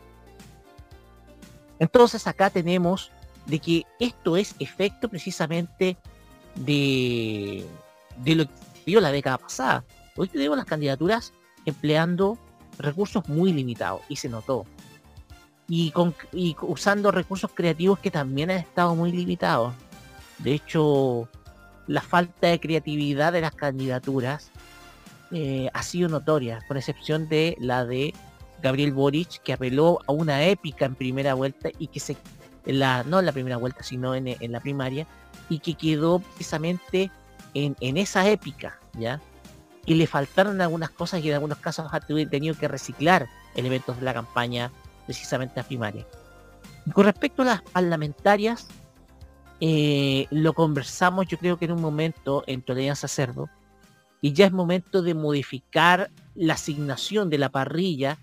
Entonces 1.79 2.27
acá 2.27 2.51
tenemos 2.51 3.11
de 3.47 3.59
que 3.59 3.87
esto 3.99 4.37
es 4.37 4.55
efecto 4.59 5.09
precisamente 5.09 5.97
de, 6.61 7.67
lo 8.25 8.45
que 8.45 8.51
vio 8.87 9.01
la 9.01 9.13
década 9.13 9.39
pasada. 9.39 9.85
Hoy 10.17 10.29
tenemos 10.29 10.57
las 10.57 10.67
candidaturas 10.67 11.33
empleando 11.65 12.39
recursos 12.79 13.29
muy 13.29 13.53
limitados 13.53 14.03
y 14.09 14.17
se 14.17 14.29
notó. 14.29 14.67
Y, 15.69 15.93
con, 15.93 16.15
y 16.33 16.57
usando 16.63 17.11
recursos 17.11 17.51
creativos 17.55 17.99
que 18.01 18.11
también 18.11 18.51
han 18.51 18.59
estado 18.59 18.95
muy 18.95 19.13
limitados. 19.13 19.73
De 20.39 20.53
hecho, 20.53 21.29
la 21.87 22.01
falta 22.01 22.49
de 22.49 22.59
creatividad 22.59 23.33
de 23.33 23.41
las 23.41 23.55
candidaturas 23.55 24.51
eh, 25.31 25.71
ha 25.73 25.83
sido 25.83 26.09
notoria, 26.09 26.61
con 26.67 26.77
excepción 26.77 27.29
de 27.29 27.57
la 27.61 27.85
de 27.85 28.13
Gabriel 28.63 28.93
Boric, 28.93 29.43
que 29.43 29.53
apeló 29.53 30.01
a 30.07 30.13
una 30.13 30.45
épica 30.45 30.87
en 30.87 30.97
primera 30.97 31.35
vuelta 31.35 31.69
y 31.79 31.87
que 31.87 32.01
se, 32.01 32.17
la, 32.65 33.05
no 33.05 33.21
en 33.21 33.27
la 33.27 33.33
primera 33.33 33.57
vuelta, 33.57 33.85
sino 33.85 34.15
en, 34.17 34.27
en 34.27 34.53
la 34.53 34.61
primaria, 34.61 35.07
y 35.51 35.59
que 35.59 35.75
quedó 35.75 36.21
precisamente 36.21 37.11
en, 37.53 37.77
en 37.81 37.99
esa 37.99 38.27
épica, 38.31 38.81
¿ya? 38.95 39.21
Y 39.85 39.95
le 39.95 40.07
faltaron 40.07 40.61
algunas 40.63 40.89
cosas 40.91 41.23
y 41.23 41.29
en 41.29 41.35
algunos 41.35 41.59
casos 41.59 41.89
ha 41.93 42.01
tenido 42.01 42.55
que 42.55 42.69
reciclar 42.69 43.29
elementos 43.55 43.99
de 43.99 44.05
la 44.05 44.15
campaña 44.15 44.71
precisamente 45.05 45.61
a 45.61 45.65
primaria. 45.65 46.07
Con 46.95 47.05
respecto 47.05 47.43
a 47.43 47.47
las 47.47 47.63
parlamentarias, 47.63 48.69
eh, 49.61 50.27
lo 50.31 50.55
conversamos 50.55 51.27
yo 51.27 51.37
creo 51.37 51.59
que 51.59 51.67
en 51.67 51.73
un 51.73 51.83
momento 51.83 52.45
en 52.47 52.63
Tolerancia 52.63 53.09
Cerdo, 53.09 53.51
y 54.23 54.33
ya 54.33 54.47
es 54.47 54.53
momento 54.53 55.03
de 55.03 55.15
modificar 55.15 56.11
la 56.35 56.55
asignación 56.55 57.31
de 57.31 57.39
la 57.39 57.49
parrilla 57.51 58.19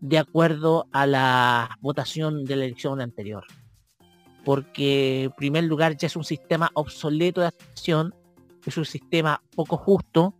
de 0.00 0.18
acuerdo 0.18 0.86
a 0.92 1.06
la 1.06 1.78
votación 1.80 2.44
de 2.44 2.56
la 2.56 2.64
elección 2.66 3.00
anterior. 3.00 3.44
Porque 4.48 5.24
en 5.24 5.32
primer 5.32 5.64
lugar 5.64 5.94
ya 5.98 6.06
es 6.06 6.16
un 6.16 6.24
sistema 6.24 6.70
obsoleto 6.72 7.42
de 7.42 7.48
asignación, 7.48 8.14
es 8.64 8.78
un 8.78 8.86
sistema 8.86 9.42
poco 9.54 9.76
justo, 9.76 10.32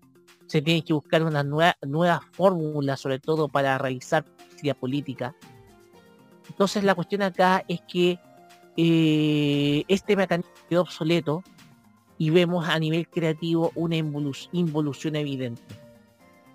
se 0.46 0.62
tiene 0.62 0.82
que 0.82 0.94
buscar 0.94 1.22
una 1.22 1.42
nueva, 1.42 1.76
nueva 1.86 2.22
fórmula, 2.32 2.96
sobre 2.96 3.18
todo 3.18 3.48
para 3.48 3.76
realizar 3.76 4.24
publicidad 4.24 4.76
política. 4.78 5.36
Entonces 6.48 6.84
la 6.84 6.94
cuestión 6.94 7.20
acá 7.20 7.62
es 7.68 7.82
que 7.82 8.18
eh, 8.78 9.84
este 9.88 10.16
mecanismo 10.16 10.54
quedó 10.70 10.80
obsoleto 10.80 11.42
y 12.16 12.30
vemos 12.30 12.66
a 12.66 12.78
nivel 12.78 13.10
creativo 13.10 13.72
una 13.74 13.96
involu- 13.96 14.48
involución 14.52 15.16
evidente. 15.16 15.60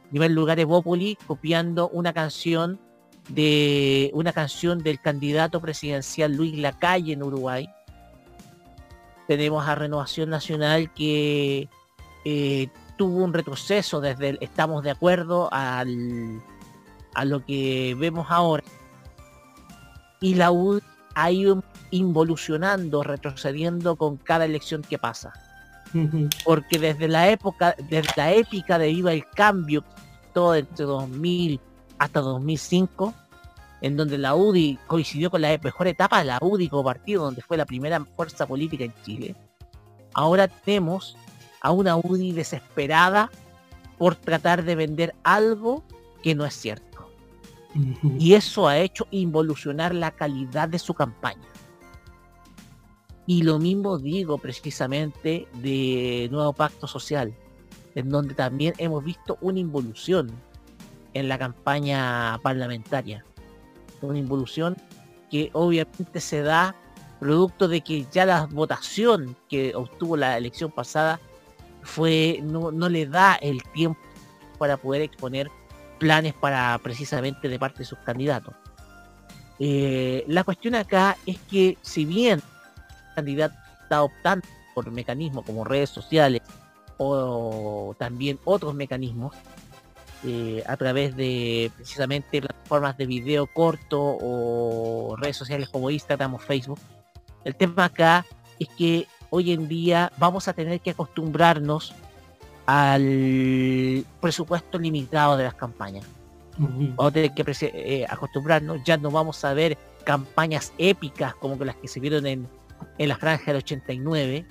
En 0.05 0.09
primer 0.09 0.32
lugar, 0.32 0.59
Evópoli 0.59 1.19
copiando 1.28 1.88
una 1.89 2.13
canción 2.13 2.80
de 3.30 4.11
una 4.13 4.34
canción 4.34 4.80
del 4.80 4.99
candidato 4.99 5.61
presidencial 5.61 6.36
Luis 6.36 6.57
Lacalle 6.57 7.13
en 7.13 7.24
Uruguay. 7.24 7.69
Tenemos 9.28 9.67
a 9.67 9.76
Renovación 9.76 10.30
Nacional 10.30 10.91
que 10.93 11.69
eh, 12.26 12.67
tuvo 12.97 13.24
un 13.24 13.34
retroceso 13.34 14.01
desde 14.01 14.30
el 14.30 14.38
estamos 14.41 14.84
de 14.84 14.91
acuerdo 14.91 15.49
al, 15.51 16.41
a 17.15 17.26
lo 17.26 17.45
que 17.45 17.95
vemos 17.97 18.28
ahora. 18.30 18.63
Y 20.19 20.36
la 20.36 20.51
U 20.51 20.82
ha 21.15 21.32
ido 21.32 21.63
involucionando, 21.91 23.03
retrocediendo 23.03 23.95
con 23.95 24.17
cada 24.17 24.45
elección 24.45 24.82
que 24.82 24.97
pasa 24.97 25.32
porque 26.45 26.80
desde 26.80 27.07
la 27.07 27.30
época, 27.30 27.76
desde 27.89 28.09
la 28.17 28.34
épica 28.34 28.78
de 28.78 28.88
Viva 28.88 29.13
el 29.13 29.26
Cambio, 29.30 29.84
todo 30.34 30.55
entre 30.55 30.86
2000 30.86 31.61
hasta 32.04 32.20
2005, 32.20 33.14
en 33.82 33.95
donde 33.95 34.18
la 34.18 34.36
UDI 34.36 34.78
coincidió 34.88 35.32
con 35.32 35.41
la 35.41 35.58
mejor 35.58 35.88
etapa 35.88 36.20
de 36.20 36.26
la 36.26 36.38
UDI 36.41 36.68
como 36.68 36.84
partido, 36.84 37.24
donde 37.24 37.41
fue 37.41 37.56
la 37.56 37.66
primera 37.66 38.04
fuerza 38.04 38.45
política 38.45 38.84
en 38.84 38.93
Chile, 39.04 39.36
ahora 40.14 40.47
tenemos 40.47 41.16
a 41.62 41.72
una 41.72 41.95
UDI 41.95 42.34
desesperada 42.34 43.32
por 43.97 44.16
tratar 44.16 44.64
de 44.64 44.76
vender 44.76 45.16
algo 45.24 45.84
que 46.22 46.36
no 46.36 46.45
es 46.45 46.54
cierto. 46.54 47.10
Y 48.20 48.34
eso 48.34 48.68
ha 48.68 48.78
hecho 48.78 49.08
involucionar 49.10 49.95
la 49.95 50.12
calidad 50.12 50.68
de 50.68 50.80
su 50.80 50.93
campaña. 50.93 51.47
Y 53.26 53.43
lo 53.43 53.60
mismo 53.60 53.97
digo 53.97 54.38
precisamente 54.38 55.47
de 55.62 56.28
Nuevo 56.32 56.51
Pacto 56.54 56.86
Social. 56.86 57.34
en 57.95 58.10
donde 58.10 58.34
también 58.34 58.74
hemos 58.80 59.04
visto 59.04 59.38
una 59.39 59.60
involución 59.60 60.32
en 61.14 61.28
la 61.30 61.38
campaña 61.38 62.39
parlamentaria. 62.41 63.26
Una 64.01 64.20
involución 64.20 64.76
que 65.30 65.49
obviamente 65.53 66.20
se 66.20 66.41
da 66.41 66.76
producto 67.20 67.68
de 67.68 67.82
que 67.82 68.05
ya 68.11 68.26
la 68.26 68.47
votación 68.47 69.36
que 69.49 69.74
obtuvo 69.76 70.18
la 70.18 70.38
elección 70.38 70.72
pasada 70.72 71.20
fue 71.82 72.39
no, 72.43 72.72
no 72.72 72.89
le 72.89 73.05
da 73.05 73.36
el 73.36 73.64
tiempo 73.74 73.99
para 74.57 74.78
poder 74.78 75.01
exponer 75.01 75.49
planes 75.99 76.34
para 76.34 76.78
precisamente 76.84 77.47
de 77.47 77.59
parte 77.59 77.80
de 77.80 77.86
sus 77.86 77.99
candidatos. 77.99 78.53
Eh, 79.59 80.26
la 80.28 80.43
cuestión 80.43 80.76
acá 80.76 81.16
es 81.26 81.38
que 81.49 81.78
si 81.82 82.05
bien 82.05 82.39
el 82.39 83.16
candidato 83.16 83.55
está 83.82 84.03
optando 84.03 84.45
por 84.74 84.91
mecanismos 84.91 85.45
como 85.45 85.64
redes 85.64 85.89
sociales 85.89 86.41
o 86.97 87.95
también 87.97 88.39
otros 88.43 88.74
mecanismos 88.74 89.34
eh, 90.26 90.63
a 90.65 90.78
través 90.78 91.15
de 91.15 91.71
precisamente 91.76 92.41
plataformas 92.41 92.97
de 92.97 93.05
video 93.05 93.47
corto 93.47 93.99
o 94.01 95.15
redes 95.17 95.38
sociales 95.38 95.69
como 95.69 95.89
Instagram 95.89 96.36
o 96.36 96.39
Facebook, 96.39 96.80
el 97.43 97.55
tema 97.55 97.86
acá 97.86 98.26
es 98.59 98.69
que 98.69 99.07
hoy 99.30 99.51
en 99.51 99.67
día 99.67 100.11
vamos 100.17 100.47
a 100.47 100.53
tener 100.53 100.80
que 100.80 100.91
acostumbrarnos 100.91 101.93
al 102.65 104.05
presupuesto 104.21 104.80
limitado 104.80 105.36
de 105.38 105.43
las 105.43 105.55
campañas. 105.55 106.05
Vamos 106.57 107.07
a 107.07 107.11
tener 107.11 107.34
que 107.34 107.43
eh, 107.61 108.05
acostumbrarnos, 108.07 108.84
ya 108.86 108.95
no 108.97 109.09
vamos 109.09 109.43
a 109.43 109.53
ver 109.53 109.78
campañas 110.03 110.71
épicas 110.78 111.34
como 111.36 111.55
las 111.63 111.76
que 111.78 111.88
se 111.88 111.99
vieron 111.99 112.26
en, 112.28 112.47
en 112.97 113.09
la 113.09 113.17
franja 113.17 113.45
del 113.47 113.57
89 113.57 114.45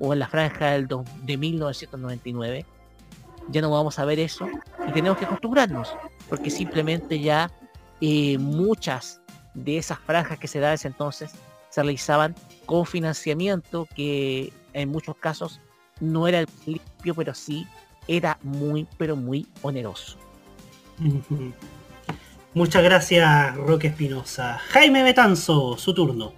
o 0.00 0.12
en 0.12 0.18
la 0.18 0.28
franja 0.28 0.72
del 0.72 0.88
de 1.22 1.36
1999. 1.36 2.66
Ya 3.48 3.60
no 3.60 3.70
vamos 3.70 3.98
a 3.98 4.04
ver 4.04 4.18
eso 4.18 4.48
y 4.86 4.92
tenemos 4.92 5.18
que 5.18 5.24
acostumbrarnos, 5.24 5.94
porque 6.28 6.50
simplemente 6.50 7.20
ya 7.20 7.50
eh, 8.00 8.38
muchas 8.38 9.20
de 9.54 9.78
esas 9.78 9.98
franjas 9.98 10.38
que 10.38 10.48
se 10.48 10.60
daban 10.60 10.74
ese 10.74 10.88
entonces 10.88 11.32
se 11.70 11.82
realizaban 11.82 12.34
con 12.66 12.86
financiamiento 12.86 13.86
que 13.94 14.52
en 14.72 14.90
muchos 14.90 15.16
casos 15.16 15.60
no 16.00 16.26
era 16.28 16.40
el 16.40 16.48
limpio, 16.66 17.14
pero 17.14 17.34
sí 17.34 17.66
era 18.08 18.38
muy, 18.42 18.86
pero 18.98 19.16
muy 19.16 19.46
oneroso. 19.62 20.18
Muchas 22.54 22.82
gracias, 22.82 23.56
Roque 23.56 23.88
Espinosa. 23.88 24.58
Jaime 24.70 25.02
Betanzo, 25.02 25.76
su 25.78 25.94
turno. 25.94 26.32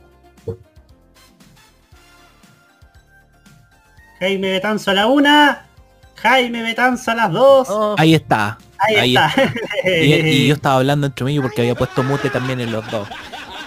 Jaime 4.20 4.50
Betanzo 4.50 4.90
a 4.90 4.94
la 4.94 5.06
una. 5.06 5.66
Jaime 6.22 6.62
Betanzo 6.62 7.10
a 7.10 7.14
las 7.14 7.32
dos. 7.32 7.68
Oh. 7.68 7.96
Ahí 7.98 8.14
está. 8.14 8.58
Ahí, 8.78 9.16
está. 9.16 9.32
Y, 9.84 10.14
y 10.14 10.46
yo 10.46 10.54
estaba 10.54 10.76
hablando 10.76 11.06
entre 11.06 11.24
medio 11.24 11.42
porque 11.42 11.62
había 11.62 11.74
puesto 11.74 12.02
mute 12.02 12.30
también 12.30 12.60
en 12.60 12.70
los 12.70 12.88
dos. 12.90 13.08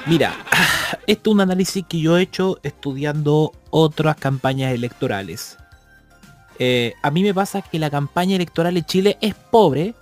Mira, 0.05 0.33
esto 1.07 1.29
es 1.29 1.33
un 1.33 1.41
análisis 1.41 1.85
que 1.87 1.99
yo 1.99 2.17
he 2.17 2.21
hecho 2.21 2.59
estudiando 2.63 3.51
otras 3.71 4.15
campañas 4.15 4.73
electorales. 4.73 5.57
Eh, 6.57 6.93
a 7.01 7.11
mí 7.11 7.23
me 7.23 7.33
pasa 7.33 7.61
que 7.61 7.79
la 7.79 7.89
campaña 7.89 8.35
electoral 8.35 8.77
en 8.77 8.85
Chile 8.85 9.17
es 9.19 9.35
pobre 9.35 9.93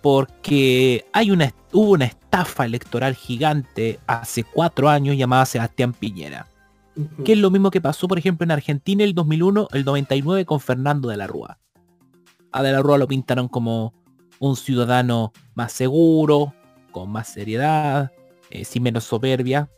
porque 0.00 1.04
hay 1.12 1.32
una, 1.32 1.52
hubo 1.72 1.92
una 1.92 2.04
estafa 2.04 2.64
electoral 2.64 3.14
gigante 3.16 3.98
hace 4.06 4.44
cuatro 4.44 4.88
años 4.88 5.16
llamada 5.16 5.46
Sebastián 5.46 5.92
Piñera. 5.92 6.46
Que 7.24 7.32
es 7.32 7.38
lo 7.38 7.50
mismo 7.50 7.70
que 7.70 7.80
pasó, 7.80 8.08
por 8.08 8.18
ejemplo, 8.18 8.44
en 8.44 8.50
Argentina 8.50 9.04
el 9.04 9.14
2001, 9.14 9.68
el 9.72 9.84
99 9.84 10.44
con 10.44 10.58
Fernando 10.58 11.08
de 11.08 11.16
la 11.16 11.28
Rúa. 11.28 11.58
A 12.52 12.62
de 12.62 12.72
la 12.72 12.82
Rúa 12.82 12.98
lo 12.98 13.08
pintaron 13.08 13.48
como 13.48 13.94
un 14.38 14.56
ciudadano 14.56 15.32
más 15.54 15.72
seguro, 15.72 16.54
con 16.90 17.10
más 17.10 17.28
seriedad, 17.28 18.12
eh, 18.50 18.64
sin 18.64 18.82
menos 18.82 19.04
soberbia, 19.04 19.70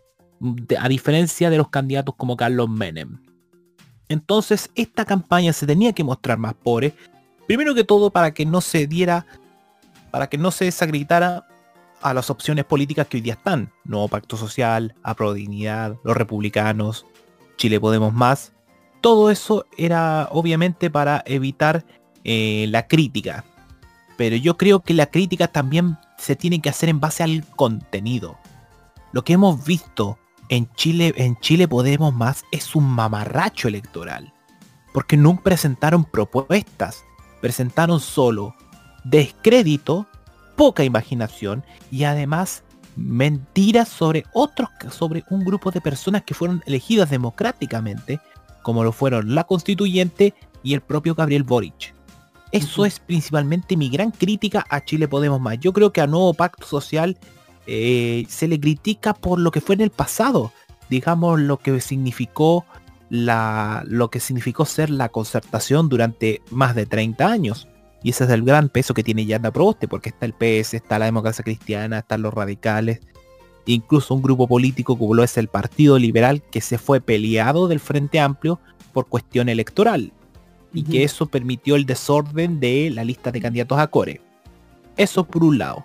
a 0.78 0.88
diferencia 0.88 1.50
de 1.50 1.58
los 1.58 1.68
candidatos 1.68 2.14
como 2.16 2.36
Carlos 2.36 2.68
Menem. 2.68 3.18
Entonces 4.08 4.70
esta 4.74 5.04
campaña 5.04 5.52
se 5.52 5.66
tenía 5.66 5.92
que 5.92 6.04
mostrar 6.04 6.38
más 6.38 6.54
pobre, 6.54 6.94
primero 7.46 7.74
que 7.74 7.84
todo 7.84 8.10
para 8.10 8.32
que 8.32 8.46
no 8.46 8.60
se 8.60 8.86
diera, 8.86 9.26
para 10.10 10.28
que 10.28 10.38
no 10.38 10.50
se 10.50 10.64
desacreditara 10.64 11.46
a 12.00 12.14
las 12.14 12.30
opciones 12.30 12.64
políticas 12.64 13.06
que 13.06 13.18
hoy 13.18 13.20
día 13.20 13.34
están. 13.34 13.72
Nuevo 13.84 14.08
Pacto 14.08 14.36
Social, 14.36 14.94
Apro 15.02 15.32
Dignidad, 15.32 15.96
los 16.02 16.16
republicanos, 16.16 17.06
Chile 17.56 17.78
Podemos 17.78 18.12
Más. 18.12 18.52
Todo 19.00 19.30
eso 19.30 19.66
era 19.76 20.28
obviamente 20.32 20.90
para 20.90 21.22
evitar 21.26 21.84
eh, 22.24 22.66
la 22.68 22.86
crítica. 22.86 23.44
Pero 24.16 24.36
yo 24.36 24.56
creo 24.56 24.80
que 24.80 24.94
la 24.94 25.06
crítica 25.06 25.48
también 25.48 25.96
se 26.18 26.36
tiene 26.36 26.60
que 26.60 26.68
hacer 26.68 26.88
en 26.88 27.00
base 27.00 27.22
al 27.22 27.44
contenido. 27.56 28.38
Lo 29.12 29.24
que 29.24 29.32
hemos 29.32 29.64
visto 29.64 30.18
en 30.48 30.70
Chile, 30.74 31.14
en 31.16 31.36
Chile 31.40 31.68
Podemos 31.68 32.14
Más 32.14 32.44
es 32.52 32.74
un 32.76 32.84
mamarracho 32.84 33.68
electoral. 33.68 34.32
Porque 34.92 35.16
no 35.16 35.40
presentaron 35.42 36.04
propuestas. 36.04 37.04
Presentaron 37.40 38.00
solo 38.00 38.54
descrédito, 39.04 40.06
poca 40.56 40.84
imaginación 40.84 41.64
y 41.90 42.04
además 42.04 42.64
mentiras 42.96 43.88
sobre 43.88 44.24
otros, 44.32 44.68
sobre 44.90 45.24
un 45.30 45.44
grupo 45.44 45.70
de 45.70 45.80
personas 45.80 46.22
que 46.22 46.34
fueron 46.34 46.62
elegidas 46.66 47.10
democráticamente, 47.10 48.20
como 48.62 48.84
lo 48.84 48.92
fueron 48.92 49.34
la 49.34 49.44
constituyente 49.44 50.34
y 50.62 50.74
el 50.74 50.80
propio 50.82 51.14
Gabriel 51.14 51.44
Boric. 51.44 51.94
Eso 52.52 52.84
es 52.84 52.98
principalmente 52.98 53.76
mi 53.76 53.88
gran 53.88 54.10
crítica 54.10 54.66
a 54.68 54.84
Chile 54.84 55.06
Podemos 55.06 55.40
Más. 55.40 55.58
Yo 55.60 55.72
creo 55.72 55.92
que 55.92 56.00
a 56.00 56.06
Nuevo 56.06 56.34
Pacto 56.34 56.66
Social 56.66 57.16
eh, 57.66 58.26
se 58.28 58.48
le 58.48 58.58
critica 58.58 59.14
por 59.14 59.38
lo 59.38 59.52
que 59.52 59.60
fue 59.60 59.76
en 59.76 59.82
el 59.82 59.90
pasado. 59.90 60.52
Digamos 60.88 61.38
lo 61.40 61.58
que 61.58 61.80
significó 61.80 62.64
la, 63.08 63.84
lo 63.86 64.10
que 64.10 64.18
significó 64.18 64.64
ser 64.64 64.90
la 64.90 65.10
concertación 65.10 65.88
durante 65.88 66.42
más 66.50 66.74
de 66.74 66.86
30 66.86 67.30
años. 67.30 67.68
Y 68.02 68.10
ese 68.10 68.24
es 68.24 68.30
el 68.30 68.42
gran 68.42 68.68
peso 68.68 68.94
que 68.94 69.04
tiene 69.04 69.26
Yanda 69.26 69.52
Proboste, 69.52 69.86
porque 69.86 70.08
está 70.08 70.26
el 70.26 70.32
PS, 70.32 70.74
está 70.74 70.98
la 70.98 71.04
democracia 71.04 71.44
cristiana, 71.44 71.98
están 71.98 72.22
los 72.22 72.32
radicales, 72.32 73.00
incluso 73.66 74.14
un 74.14 74.22
grupo 74.22 74.48
político 74.48 74.96
como 74.96 75.14
lo 75.14 75.22
es 75.22 75.36
el 75.36 75.48
Partido 75.48 75.98
Liberal, 75.98 76.42
que 76.42 76.62
se 76.62 76.78
fue 76.78 77.00
peleado 77.00 77.68
del 77.68 77.78
Frente 77.78 78.18
Amplio 78.18 78.58
por 78.92 79.06
cuestión 79.06 79.48
electoral. 79.48 80.12
Y 80.72 80.84
que 80.84 81.02
eso 81.02 81.26
permitió 81.26 81.76
el 81.76 81.84
desorden 81.84 82.60
de 82.60 82.90
la 82.90 83.04
lista 83.04 83.32
de 83.32 83.40
candidatos 83.40 83.78
a 83.78 83.88
Core. 83.88 84.20
Eso 84.96 85.24
por 85.24 85.42
un 85.42 85.58
lado. 85.58 85.84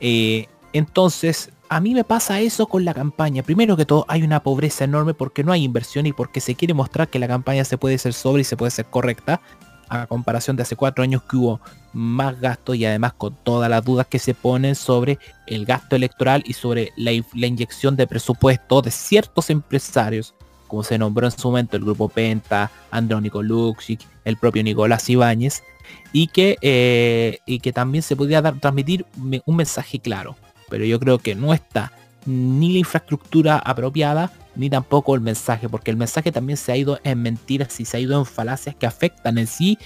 Eh, 0.00 0.46
entonces, 0.72 1.50
a 1.68 1.80
mí 1.80 1.94
me 1.94 2.04
pasa 2.04 2.40
eso 2.40 2.66
con 2.66 2.84
la 2.84 2.94
campaña. 2.94 3.42
Primero 3.42 3.76
que 3.76 3.86
todo, 3.86 4.04
hay 4.08 4.22
una 4.22 4.42
pobreza 4.42 4.84
enorme 4.84 5.14
porque 5.14 5.44
no 5.44 5.52
hay 5.52 5.64
inversión 5.64 6.06
y 6.06 6.12
porque 6.12 6.40
se 6.40 6.54
quiere 6.54 6.74
mostrar 6.74 7.08
que 7.08 7.18
la 7.18 7.28
campaña 7.28 7.64
se 7.64 7.78
puede 7.78 7.98
ser 7.98 8.12
sobre 8.12 8.42
y 8.42 8.44
se 8.44 8.56
puede 8.56 8.70
ser 8.70 8.86
correcta. 8.86 9.40
A 9.88 10.06
comparación 10.06 10.56
de 10.56 10.62
hace 10.62 10.76
cuatro 10.76 11.04
años 11.04 11.22
que 11.22 11.36
hubo 11.36 11.60
más 11.92 12.40
gastos 12.40 12.76
y 12.76 12.84
además 12.84 13.12
con 13.14 13.36
todas 13.44 13.70
las 13.70 13.84
dudas 13.84 14.06
que 14.06 14.18
se 14.18 14.34
ponen 14.34 14.74
sobre 14.74 15.18
el 15.46 15.64
gasto 15.64 15.96
electoral 15.96 16.42
y 16.46 16.54
sobre 16.54 16.92
la 16.96 17.12
inyección 17.12 17.94
de 17.96 18.06
presupuesto 18.06 18.82
de 18.82 18.90
ciertos 18.90 19.50
empresarios, 19.50 20.34
como 20.66 20.82
se 20.82 20.98
nombró 20.98 21.26
en 21.26 21.32
su 21.32 21.48
momento 21.48 21.76
el 21.76 21.84
grupo 21.84 22.08
Penta, 22.08 22.70
Andrónico 22.90 23.42
Luxic, 23.42 24.00
el 24.24 24.36
propio 24.36 24.62
Nicolás 24.62 25.08
Ibáñez, 25.08 25.62
y 26.12 26.28
que, 26.28 26.56
eh, 26.62 27.38
y 27.46 27.60
que 27.60 27.72
también 27.72 28.02
se 28.02 28.16
podía 28.16 28.40
dar, 28.42 28.58
transmitir 28.60 29.06
un 29.16 29.56
mensaje 29.56 29.98
claro. 29.98 30.36
Pero 30.68 30.84
yo 30.84 30.98
creo 30.98 31.18
que 31.18 31.34
no 31.34 31.52
está 31.52 31.92
ni 32.26 32.72
la 32.72 32.78
infraestructura 32.78 33.58
apropiada, 33.58 34.32
ni 34.56 34.70
tampoco 34.70 35.14
el 35.14 35.20
mensaje, 35.20 35.68
porque 35.68 35.90
el 35.90 35.96
mensaje 35.96 36.32
también 36.32 36.56
se 36.56 36.72
ha 36.72 36.76
ido 36.76 36.98
en 37.04 37.20
mentiras 37.22 37.78
y 37.80 37.84
se 37.84 37.96
ha 37.96 38.00
ido 38.00 38.18
en 38.18 38.24
falacias 38.24 38.74
que 38.76 38.86
afectan 38.86 39.38
en 39.38 39.46
sí 39.46 39.78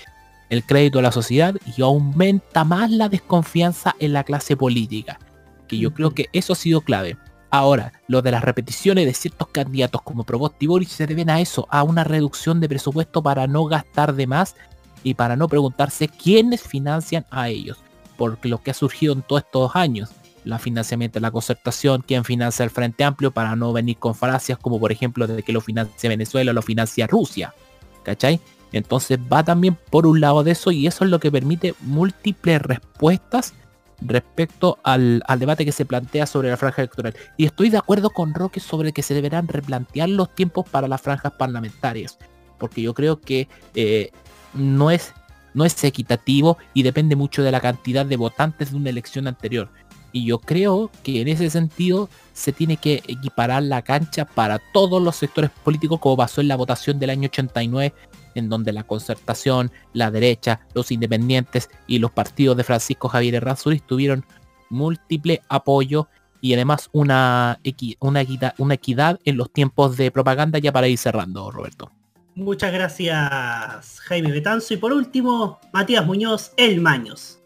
el 0.51 0.65
crédito 0.65 0.99
de 0.99 1.03
la 1.03 1.13
sociedad 1.13 1.55
y 1.77 1.83
aumenta 1.83 2.65
más 2.65 2.91
la 2.91 3.09
desconfianza 3.09 3.95
en 3.99 4.13
la 4.13 4.25
clase 4.25 4.57
política. 4.57 5.19
Que 5.67 5.79
yo 5.79 5.93
creo 5.93 6.13
que 6.13 6.27
eso 6.33 6.53
ha 6.53 6.57
sido 6.57 6.81
clave. 6.81 7.17
Ahora, 7.51 7.93
lo 8.09 8.21
de 8.21 8.31
las 8.31 8.45
repeticiones 8.45 9.07
de 9.07 9.15
ciertos 9.15 9.49
candidatos 9.49 10.03
como 10.03 10.25
Proboste 10.25 10.67
y 10.81 10.85
se 10.85 11.07
deben 11.07 11.31
a 11.31 11.41
eso, 11.41 11.67
a 11.71 11.83
una 11.83 12.05
reducción 12.05 12.61
de 12.61 12.69
presupuesto 12.69 13.23
para 13.23 13.47
no 13.47 13.65
gastar 13.65 14.15
de 14.15 14.27
más 14.27 14.55
y 15.03 15.15
para 15.15 15.37
no 15.37 15.49
preguntarse 15.49 16.09
quiénes 16.09 16.63
financian 16.63 17.25
a 17.31 17.49
ellos. 17.49 17.79
Porque 18.19 18.49
lo 18.49 18.59
que 18.59 18.73
ha 18.73 18.75
surgido 18.75 19.15
en 19.15 19.23
todos 19.23 19.43
estos 19.45 19.75
años, 19.77 20.11
la 20.45 20.59
financiamiento 20.59 21.15
de 21.15 21.23
la 21.23 21.31
concertación, 21.31 22.05
quién 22.07 22.25
financia 22.25 22.65
el 22.65 22.71
Frente 22.71 23.05
Amplio 23.05 23.31
para 23.31 23.57
no 23.57 23.73
venir 23.73 23.97
con 23.97 24.15
falacias 24.15 24.59
como 24.59 24.79
por 24.79 24.93
ejemplo 24.93 25.27
de 25.27 25.43
que 25.43 25.53
lo 25.53 25.61
financia 25.61 26.09
Venezuela 26.11 26.53
lo 26.53 26.63
financia 26.63 27.07
Rusia. 27.07 27.55
¿Cachai? 28.03 28.41
Entonces 28.73 29.19
va 29.33 29.43
también 29.43 29.79
por 29.91 30.07
un 30.07 30.21
lado 30.21 30.45
de 30.45 30.51
eso 30.51 30.71
y 30.71 30.87
eso 30.87 31.05
es 31.05 31.11
lo 31.11 31.21
que 31.21 31.33
permite 31.33 31.75
múltiples 31.81 32.61
respuestas 32.61 33.55
respecto 34.01 34.79
al, 34.83 35.23
al 35.27 35.39
debate 35.39 35.65
que 35.65 35.73
se 35.73 35.85
plantea 35.85 36.27
sobre 36.27 36.51
la 36.51 36.57
franja 36.57 36.83
electoral. 36.83 37.15
Y 37.37 37.47
estoy 37.47 37.71
de 37.71 37.79
acuerdo 37.79 38.11
con 38.11 38.35
Roque 38.35 38.61
sobre 38.61 38.93
que 38.93 39.03
se 39.03 39.15
deberán 39.15 39.49
replantear 39.49 40.09
los 40.09 40.35
tiempos 40.35 40.69
para 40.69 40.89
las 40.89 41.01
franjas 41.01 41.33
parlamentarias. 41.33 42.19
Porque 42.59 42.83
yo 42.83 42.95
creo 42.95 43.21
que 43.21 43.49
eh, 43.75 44.11
no 44.55 44.91
es 44.91 45.15
no 45.55 45.65
es 45.65 45.83
equitativo 45.83 46.59
y 46.73 46.83
depende 46.83 47.17
mucho 47.17 47.43
de 47.43 47.51
la 47.51 47.61
cantidad 47.61 48.07
de 48.07 48.17
votantes 48.17 48.71
de 48.71 48.77
una 48.77 48.91
elección 48.91 49.27
anterior. 49.27 49.69
Y 50.13 50.25
yo 50.25 50.39
creo 50.39 50.91
que 51.03 51.21
en 51.21 51.29
ese 51.29 51.51
sentido 51.51 52.09
se 52.33 52.53
tiene 52.53 52.77
que 52.77 53.03
equiparar 53.09 53.63
la 53.63 53.83
cancha 53.83 54.25
para 54.25 54.61
todos 54.73 55.03
los 55.03 55.17
sectores 55.17 55.51
políticos 55.51 55.99
como 56.01 56.17
pasó 56.17 56.41
en 56.41 56.49
la 56.49 56.57
votación 56.57 56.99
del 56.99 57.11
año 57.11 57.27
89 57.27 57.93
en 58.39 58.49
donde 58.49 58.73
la 58.73 58.85
concertación, 58.85 59.71
la 59.93 60.11
derecha, 60.11 60.61
los 60.75 60.91
independientes 60.91 61.69
y 61.87 61.99
los 61.99 62.11
partidos 62.11 62.57
de 62.57 62.65
Francisco 62.65 63.09
Javier 63.09 63.37
Errázuriz 63.37 63.83
tuvieron 63.83 64.25
múltiple 64.71 65.43
apoyo 65.49 66.09
y 66.41 66.55
además 66.55 66.89
una, 66.93 67.61
una, 68.01 68.21
equidad, 68.21 68.55
una 68.59 68.75
equidad 68.75 69.19
en 69.25 69.37
los 69.37 69.53
tiempos 69.53 69.97
de 69.97 70.11
propaganda 70.11 70.59
ya 70.59 70.73
para 70.73 70.89
ir 70.89 70.99
cerrando, 70.99 71.51
Roberto. 71.51 71.91
Muchas 72.35 72.73
gracias 72.73 73.99
Jaime 74.05 74.31
Betanzo 74.31 74.75
y 74.75 74.77
por 74.77 74.93
último 74.93 75.59
Matías 75.73 76.07
Muñoz, 76.07 76.53
El 76.57 76.81
Maños. 76.81 77.41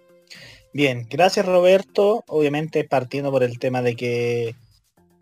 Bien, 0.74 1.06
gracias 1.08 1.46
Roberto. 1.46 2.24
Obviamente 2.28 2.84
partiendo 2.84 3.30
por 3.30 3.42
el 3.42 3.58
tema 3.58 3.80
de 3.82 3.96
que 3.96 4.54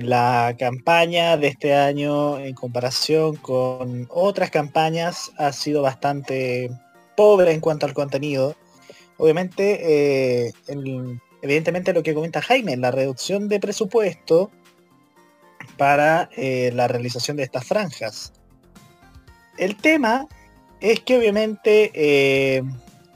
la 0.01 0.57
campaña 0.59 1.36
de 1.36 1.48
este 1.48 1.74
año 1.74 2.38
en 2.38 2.55
comparación 2.55 3.36
con 3.36 4.07
otras 4.11 4.51
campañas 4.51 5.32
ha 5.36 5.53
sido 5.53 5.82
bastante 5.82 6.70
pobre 7.16 7.53
en 7.53 7.61
cuanto 7.61 7.86
al 7.86 7.94
contenido. 7.94 8.57
Obviamente, 9.18 10.46
eh, 10.46 10.53
evidentemente 11.42 11.92
lo 11.92 12.03
que 12.03 12.14
comenta 12.14 12.40
Jaime, 12.40 12.76
la 12.76 12.90
reducción 12.90 13.48
de 13.48 13.61
presupuesto 13.61 14.51
para 15.76 16.30
eh, 16.36 16.70
la 16.74 16.88
realización 16.88 17.36
de 17.36 17.44
estas 17.44 17.66
franjas. 17.66 18.32
El 19.59 19.76
tema 19.76 20.26
es 20.80 21.01
que 21.01 21.18
obviamente 21.18 21.90
eh, 21.94 22.62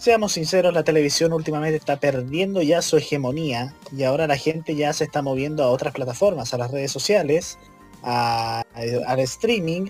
Seamos 0.05 0.33
sinceros, 0.33 0.75
la 0.75 0.85
televisión 0.85 1.33
últimamente 1.33 1.79
está 1.79 1.99
perdiendo 1.99 2.61
ya 2.61 2.83
su 2.83 2.99
hegemonía 2.99 3.75
y 3.91 4.03
ahora 4.03 4.27
la 4.27 4.37
gente 4.37 4.77
ya 4.77 4.93
se 4.93 5.05
está 5.05 5.23
moviendo 5.23 5.65
a 5.65 5.71
otras 5.71 5.95
plataformas, 5.95 6.53
a 6.53 6.59
las 6.59 6.71
redes 6.71 6.93
sociales, 6.93 7.59
al 8.03 9.19
streaming 9.21 9.87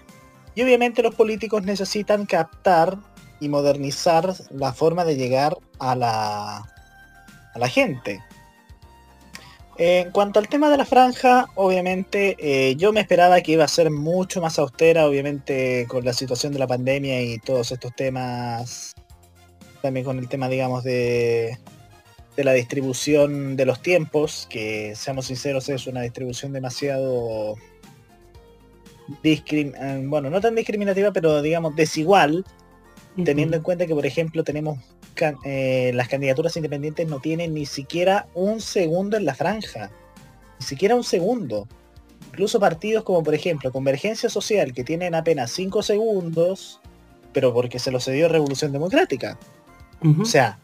y 0.54 0.62
obviamente 0.62 1.02
los 1.02 1.16
políticos 1.16 1.64
necesitan 1.64 2.26
captar 2.26 2.96
y 3.40 3.48
modernizar 3.48 4.36
la 4.50 4.72
forma 4.72 5.04
de 5.04 5.16
llegar 5.16 5.58
a 5.80 5.96
la, 5.96 7.68
gente. 7.68 8.22
En 9.78 10.12
cuanto 10.12 10.38
al 10.38 10.46
tema 10.46 10.70
de 10.70 10.76
la 10.76 10.84
franja, 10.84 11.46
obviamente 11.56 12.36
eh, 12.38 12.76
yo 12.76 12.92
me 12.92 13.00
esperaba 13.00 13.40
que 13.40 13.50
iba 13.50 13.64
a 13.64 13.68
ser 13.68 13.90
mucho 13.90 14.40
más 14.40 14.60
austera, 14.60 15.08
obviamente 15.08 15.86
con 15.88 16.04
la 16.04 16.12
situación 16.12 16.52
de 16.52 16.60
la 16.60 16.68
pandemia 16.68 17.20
y 17.20 17.40
todos 17.40 17.72
estos 17.72 17.92
temas 17.96 18.93
también 19.84 20.06
con 20.06 20.18
el 20.18 20.28
tema, 20.30 20.48
digamos, 20.48 20.82
de, 20.82 21.58
de 22.36 22.44
la 22.44 22.54
distribución 22.54 23.54
de 23.54 23.66
los 23.66 23.82
tiempos, 23.82 24.46
que 24.48 24.94
seamos 24.96 25.26
sinceros, 25.26 25.68
es 25.68 25.86
una 25.86 26.00
distribución 26.00 26.54
demasiado 26.54 27.56
eh, 29.22 30.02
bueno, 30.06 30.30
no 30.30 30.40
tan 30.40 30.54
discriminativa, 30.54 31.12
pero 31.12 31.42
digamos 31.42 31.76
desigual, 31.76 32.46
teniendo 33.22 33.58
en 33.58 33.62
cuenta 33.62 33.86
que, 33.86 33.94
por 33.94 34.06
ejemplo, 34.06 34.42
tenemos 34.42 34.78
eh, 35.44 35.92
las 35.94 36.08
candidaturas 36.08 36.56
independientes 36.56 37.06
no 37.06 37.20
tienen 37.20 37.52
ni 37.52 37.66
siquiera 37.66 38.26
un 38.34 38.62
segundo 38.62 39.18
en 39.18 39.26
la 39.26 39.34
franja, 39.34 39.90
ni 40.60 40.66
siquiera 40.66 40.94
un 40.94 41.04
segundo. 41.04 41.68
Incluso 42.28 42.58
partidos 42.58 43.04
como, 43.04 43.22
por 43.22 43.34
ejemplo, 43.34 43.70
Convergencia 43.70 44.30
Social, 44.30 44.72
que 44.72 44.82
tienen 44.82 45.14
apenas 45.14 45.50
5 45.52 45.82
segundos, 45.82 46.80
pero 47.34 47.52
porque 47.52 47.78
se 47.78 47.90
lo 47.90 48.00
cedió 48.00 48.28
Revolución 48.28 48.72
Democrática. 48.72 49.38
O 50.20 50.24
sea, 50.24 50.58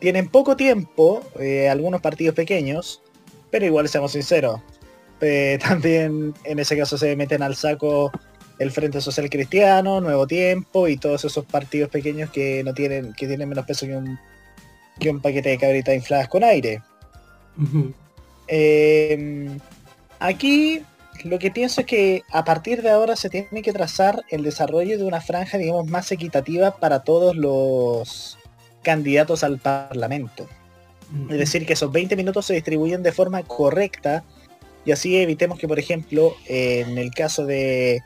tienen 0.00 0.28
poco 0.28 0.56
tiempo, 0.56 1.22
eh, 1.38 1.68
algunos 1.68 2.00
partidos 2.00 2.34
pequeños, 2.34 3.02
pero 3.50 3.64
igual 3.64 3.88
seamos 3.88 4.12
sinceros. 4.12 4.60
Eh, 5.20 5.58
también 5.66 6.34
en 6.44 6.58
ese 6.58 6.76
caso 6.76 6.98
se 6.98 7.16
meten 7.16 7.42
al 7.42 7.56
saco 7.56 8.12
el 8.58 8.70
Frente 8.70 9.00
Social 9.00 9.28
Cristiano, 9.28 10.00
Nuevo 10.00 10.26
Tiempo 10.26 10.88
y 10.88 10.96
todos 10.96 11.24
esos 11.24 11.44
partidos 11.44 11.90
pequeños 11.90 12.30
que 12.30 12.62
no 12.64 12.74
tienen, 12.74 13.12
que 13.14 13.26
tienen 13.26 13.48
menos 13.48 13.66
peso 13.66 13.86
que 13.86 13.96
un, 13.96 14.18
que 14.98 15.10
un 15.10 15.20
paquete 15.20 15.50
de 15.50 15.58
cabritas 15.58 15.94
infladas 15.94 16.28
con 16.28 16.42
aire. 16.42 16.82
Em, 18.48 19.58
aquí 20.18 20.82
lo 21.24 21.38
que 21.38 21.50
pienso 21.50 21.82
es 21.82 21.86
que 21.86 22.22
a 22.30 22.44
partir 22.44 22.82
de 22.82 22.90
ahora 22.90 23.16
se 23.16 23.28
tiene 23.28 23.62
que 23.62 23.72
trazar 23.72 24.22
el 24.30 24.42
desarrollo 24.42 24.98
de 24.98 25.04
una 25.04 25.20
franja, 25.20 25.58
digamos, 25.58 25.86
más 25.86 26.10
equitativa 26.12 26.76
para 26.76 27.02
todos 27.02 27.36
los 27.36 28.38
candidatos 28.86 29.42
al 29.42 29.58
Parlamento. 29.58 30.46
Es 31.28 31.38
decir, 31.38 31.66
que 31.66 31.72
esos 31.72 31.90
20 31.90 32.14
minutos 32.14 32.46
se 32.46 32.54
distribuyen 32.54 33.02
de 33.02 33.10
forma 33.10 33.42
correcta 33.42 34.22
y 34.84 34.92
así 34.92 35.16
evitemos 35.16 35.58
que, 35.58 35.66
por 35.66 35.80
ejemplo, 35.80 36.36
en 36.46 36.96
el 36.96 37.10
caso 37.10 37.44
de, 37.44 38.00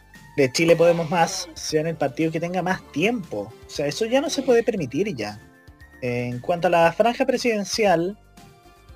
Chile 0.54 0.76
Podemos 0.76 1.10
Más, 1.10 1.50
sean 1.52 1.86
el 1.86 1.96
partido 1.96 2.32
que 2.32 2.40
tenga 2.40 2.62
más 2.62 2.80
tiempo. 2.92 3.52
O 3.66 3.70
sea, 3.70 3.86
eso 3.86 4.06
ya 4.06 4.22
no 4.22 4.30
se 4.30 4.40
puede 4.40 4.62
permitir 4.62 5.14
ya. 5.14 5.38
En 6.00 6.40
cuanto 6.40 6.68
a 6.68 6.70
la 6.70 6.92
franja 6.92 7.26
presidencial, 7.26 8.18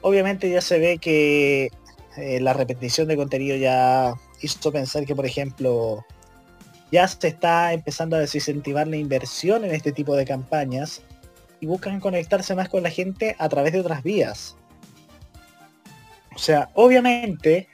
obviamente 0.00 0.48
ya 0.48 0.62
se 0.62 0.78
ve 0.78 0.96
que 0.96 1.68
eh, 2.16 2.40
la 2.40 2.54
repetición 2.54 3.08
de 3.08 3.16
contenido 3.16 3.56
ya 3.58 4.14
hizo 4.40 4.72
pensar 4.72 5.04
que, 5.04 5.14
por 5.14 5.26
ejemplo, 5.26 6.02
ya 6.90 7.06
se 7.06 7.28
está 7.28 7.74
empezando 7.74 8.16
a 8.16 8.20
desincentivar 8.20 8.88
la 8.88 8.96
inversión 8.96 9.66
en 9.66 9.74
este 9.74 9.92
tipo 9.92 10.16
de 10.16 10.24
campañas 10.24 11.02
y 11.64 11.66
buscan 11.66 11.98
conectarse 11.98 12.54
más 12.54 12.68
con 12.68 12.82
la 12.82 12.90
gente 12.90 13.36
a 13.38 13.48
través 13.48 13.72
de 13.72 13.80
otras 13.80 14.02
vías. 14.02 14.54
O 16.36 16.38
sea, 16.38 16.68
obviamente, 16.74 17.68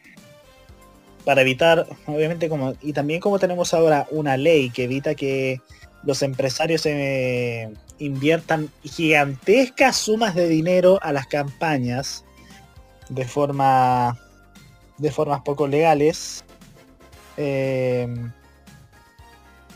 para 1.24 1.40
evitar, 1.40 1.88
obviamente 2.06 2.48
como, 2.48 2.74
y 2.80 2.92
también 2.92 3.20
como 3.20 3.40
tenemos 3.40 3.74
ahora 3.74 4.06
una 4.12 4.36
ley 4.36 4.70
que 4.70 4.84
evita 4.84 5.16
que 5.16 5.60
los 6.04 6.22
empresarios 6.22 6.86
eh, 6.86 7.68
inviertan 7.98 8.70
gigantescas 8.84 9.96
sumas 9.96 10.36
de 10.36 10.46
dinero 10.46 11.00
a 11.02 11.10
las 11.12 11.26
campañas 11.26 12.24
de 13.08 13.24
forma 13.24 14.16
de 14.98 15.10
formas 15.10 15.40
poco 15.40 15.66
legales 15.66 16.44
eh, 17.36 18.06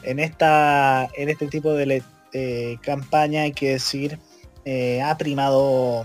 en 0.04 0.18
esta 0.20 1.08
en 1.16 1.30
este 1.30 1.48
tipo 1.48 1.72
de, 1.72 2.04
eh, 2.34 2.78
campaña, 2.82 3.42
hay 3.42 3.52
que 3.52 3.70
decir, 3.70 4.18
eh, 4.64 5.00
ha 5.00 5.16
primado, 5.16 6.04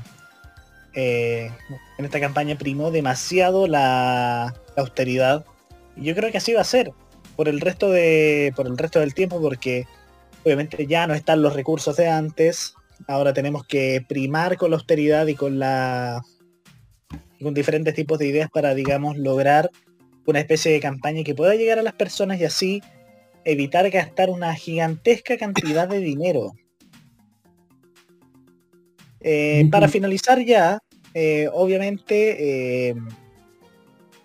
eh, 0.94 1.50
en 1.98 2.06
esta 2.06 2.20
campaña 2.20 2.56
primó 2.56 2.92
demasiado 2.92 3.66
la, 3.66 4.54
austeridad. 4.78 5.44
Y 5.98 6.04
yo 6.04 6.16
creo 6.16 6.32
que 6.32 6.38
así 6.38 6.54
va 6.54 6.62
a 6.62 6.66
ser 6.66 6.92
por 7.36 7.50
el 7.50 7.60
resto 7.60 7.90
de, 7.90 8.54
por 8.56 8.68
el 8.68 8.78
resto 8.78 9.00
del 9.00 9.16
tiempo, 9.16 9.42
porque 9.42 9.88
obviamente 10.46 10.86
ya 10.86 11.08
no 11.08 11.16
están 11.16 11.42
los 11.42 11.56
recursos 11.56 11.98
de 11.98 12.08
antes. 12.08 12.76
Ahora 13.08 13.34
tenemos 13.34 13.66
que 13.66 14.06
primar 14.08 14.56
con 14.58 14.70
la 14.70 14.78
austeridad 14.78 15.26
y 15.26 15.34
con 15.34 15.58
la 15.58 16.22
con 17.42 17.56
diferentes 17.56 17.96
tipos 17.96 18.20
de 18.20 18.28
ideas 18.28 18.52
para, 18.52 18.76
digamos, 18.76 19.18
lograr 19.18 19.72
una 20.28 20.40
especie 20.42 20.72
de 20.72 20.80
campaña 20.80 21.24
que 21.24 21.34
pueda 21.34 21.56
llegar 21.56 21.80
a 21.80 21.84
las 21.84 21.94
personas 21.94 22.40
y 22.40 22.46
así 22.46 22.84
evitar 23.46 23.90
gastar 23.90 24.30
una 24.30 24.54
gigantesca 24.56 25.38
cantidad 25.38 25.88
de 25.88 26.00
dinero. 26.00 26.54
Eh, 29.22 29.68
para 29.72 29.88
finalizar 29.88 30.44
ya, 30.44 30.80
eh, 31.14 31.50
obviamente, 31.52 32.90
eh, 32.90 32.96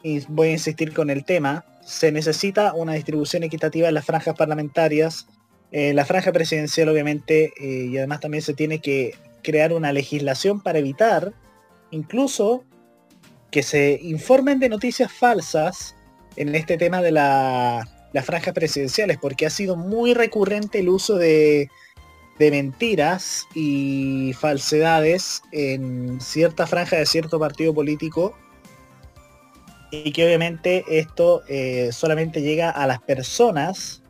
y 0.02 0.20
voy 0.28 0.48
a 0.48 0.52
insistir 0.52 0.92
con 0.92 1.10
el 1.10 1.24
tema, 1.24 1.64
se 1.82 2.12
necesita 2.12 2.74
una 2.74 2.94
distribución 2.94 3.42
equitativa 3.42 3.88
en 3.88 3.94
las 3.94 4.04
franjas 4.04 4.34
parlamentarias. 4.36 5.26
la 5.72 6.04
franja 6.04 6.30
presidencial, 6.30 6.88
obviamente, 6.88 7.52
y 7.58 7.96
además 7.98 8.20
también 8.20 8.42
se 8.42 8.54
tiene 8.54 8.78
que 8.78 9.14
crear 9.42 9.72
una 9.72 9.92
legislación 9.92 10.60
para 10.62 10.78
evitar 10.78 11.32
incluso 11.90 12.64
que 13.50 13.64
se 13.64 13.98
informen 14.02 14.60
de 14.60 14.68
noticias 14.68 15.12
falsas 15.12 15.96
en 16.36 16.54
este 16.54 16.76
tema 16.76 17.02
de 17.02 17.10
la 17.10 17.93
las 18.14 18.24
franjas 18.24 18.54
presidenciales, 18.54 19.18
porque 19.20 19.44
ha 19.44 19.50
sido 19.50 19.74
muy 19.74 20.14
recurrente 20.14 20.78
el 20.78 20.88
uso 20.88 21.16
de, 21.16 21.68
de 22.38 22.50
mentiras 22.52 23.44
y 23.56 24.32
falsedades 24.38 25.42
en 25.50 26.20
cierta 26.20 26.68
franja 26.68 26.96
de 26.96 27.06
cierto 27.06 27.40
partido 27.40 27.74
político 27.74 28.36
y 29.90 30.12
que 30.12 30.24
obviamente 30.24 30.84
esto 30.88 31.42
eh, 31.48 31.90
solamente 31.90 32.40
llega 32.40 32.70
a 32.70 32.86
las 32.86 33.00
personas, 33.00 34.04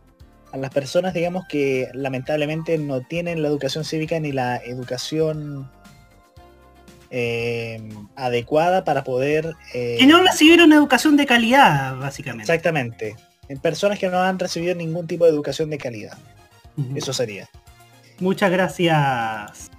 a 0.52 0.58
las 0.58 0.70
personas 0.70 1.14
digamos 1.14 1.44
que 1.48 1.88
lamentablemente 1.94 2.76
no 2.76 3.00
tienen 3.00 3.40
la 3.40 3.48
educación 3.48 3.84
cívica 3.84 4.20
ni 4.20 4.32
la 4.32 4.58
educación 4.58 5.70
eh, 7.08 7.80
adecuada 8.16 8.84
para 8.84 9.02
poder... 9.02 9.54
Eh, 9.72 9.96
que 9.98 10.06
no 10.06 10.22
recibieron 10.22 10.74
educación 10.74 11.16
de 11.16 11.24
calidad, 11.24 11.96
básicamente. 11.96 12.52
Exactamente 12.52 13.16
en 13.48 13.58
personas 13.58 13.98
que 13.98 14.08
no 14.08 14.18
han 14.18 14.38
recibido 14.38 14.74
ningún 14.74 15.06
tipo 15.06 15.24
de 15.24 15.30
educación 15.30 15.70
de 15.70 15.78
calidad. 15.78 16.16
Eso 16.94 17.12
sería. 17.12 17.48
Muchas 18.20 18.50
gracias. 18.50 19.70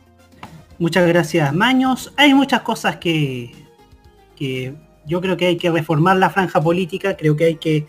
Muchas 0.77 1.07
gracias, 1.07 1.53
Maños. 1.53 2.13
Hay 2.17 2.33
muchas 2.33 2.61
cosas 2.61 2.97
que, 2.97 3.51
que 4.35 4.73
yo 5.05 5.21
creo 5.21 5.37
que 5.37 5.47
hay 5.47 5.57
que 5.57 5.71
reformar 5.71 6.17
la 6.17 6.29
franja 6.29 6.61
política. 6.61 7.15
Creo 7.17 7.35
que 7.35 7.45
hay 7.45 7.55
que, 7.55 7.85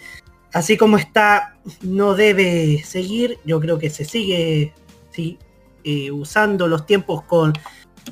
así 0.53 0.77
como 0.77 0.97
está, 0.97 1.57
no 1.83 2.15
debe 2.15 2.83
seguir. 2.85 3.39
Yo 3.45 3.61
creo 3.61 3.79
que 3.79 3.91
se 3.91 4.05
sigue 4.05 4.73
sí, 5.11 5.39
eh, 5.85 6.11
usando 6.11 6.69
los 6.69 6.87
tiempos 6.87 7.23
con 7.25 7.53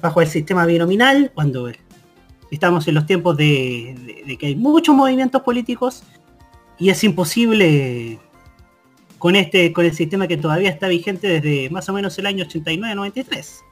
bajo 0.00 0.20
el 0.20 0.26
sistema 0.28 0.66
binominal, 0.66 1.30
cuando 1.34 1.70
estamos 2.50 2.86
en 2.88 2.94
los 2.96 3.06
tiempos 3.06 3.36
de, 3.36 3.94
de- 4.04 4.22
de 4.26 4.36
que 4.36 4.46
hay 4.46 4.56
muchos 4.56 4.94
movimientos 4.94 5.42
políticos 5.42 6.02
y 6.78 6.90
es 6.90 7.04
imposible 7.04 8.18
con 9.18 9.36
este 9.36 9.72
con 9.72 9.84
el 9.84 9.94
sistema 9.94 10.28
que 10.28 10.36
todavía 10.36 10.70
está 10.70 10.88
vigente 10.88 11.28
desde 11.28 11.70
más 11.70 11.88
o 11.88 11.92
menos 11.92 12.18
el 12.18 12.26
año 12.26 12.44
89-93. 12.44 13.62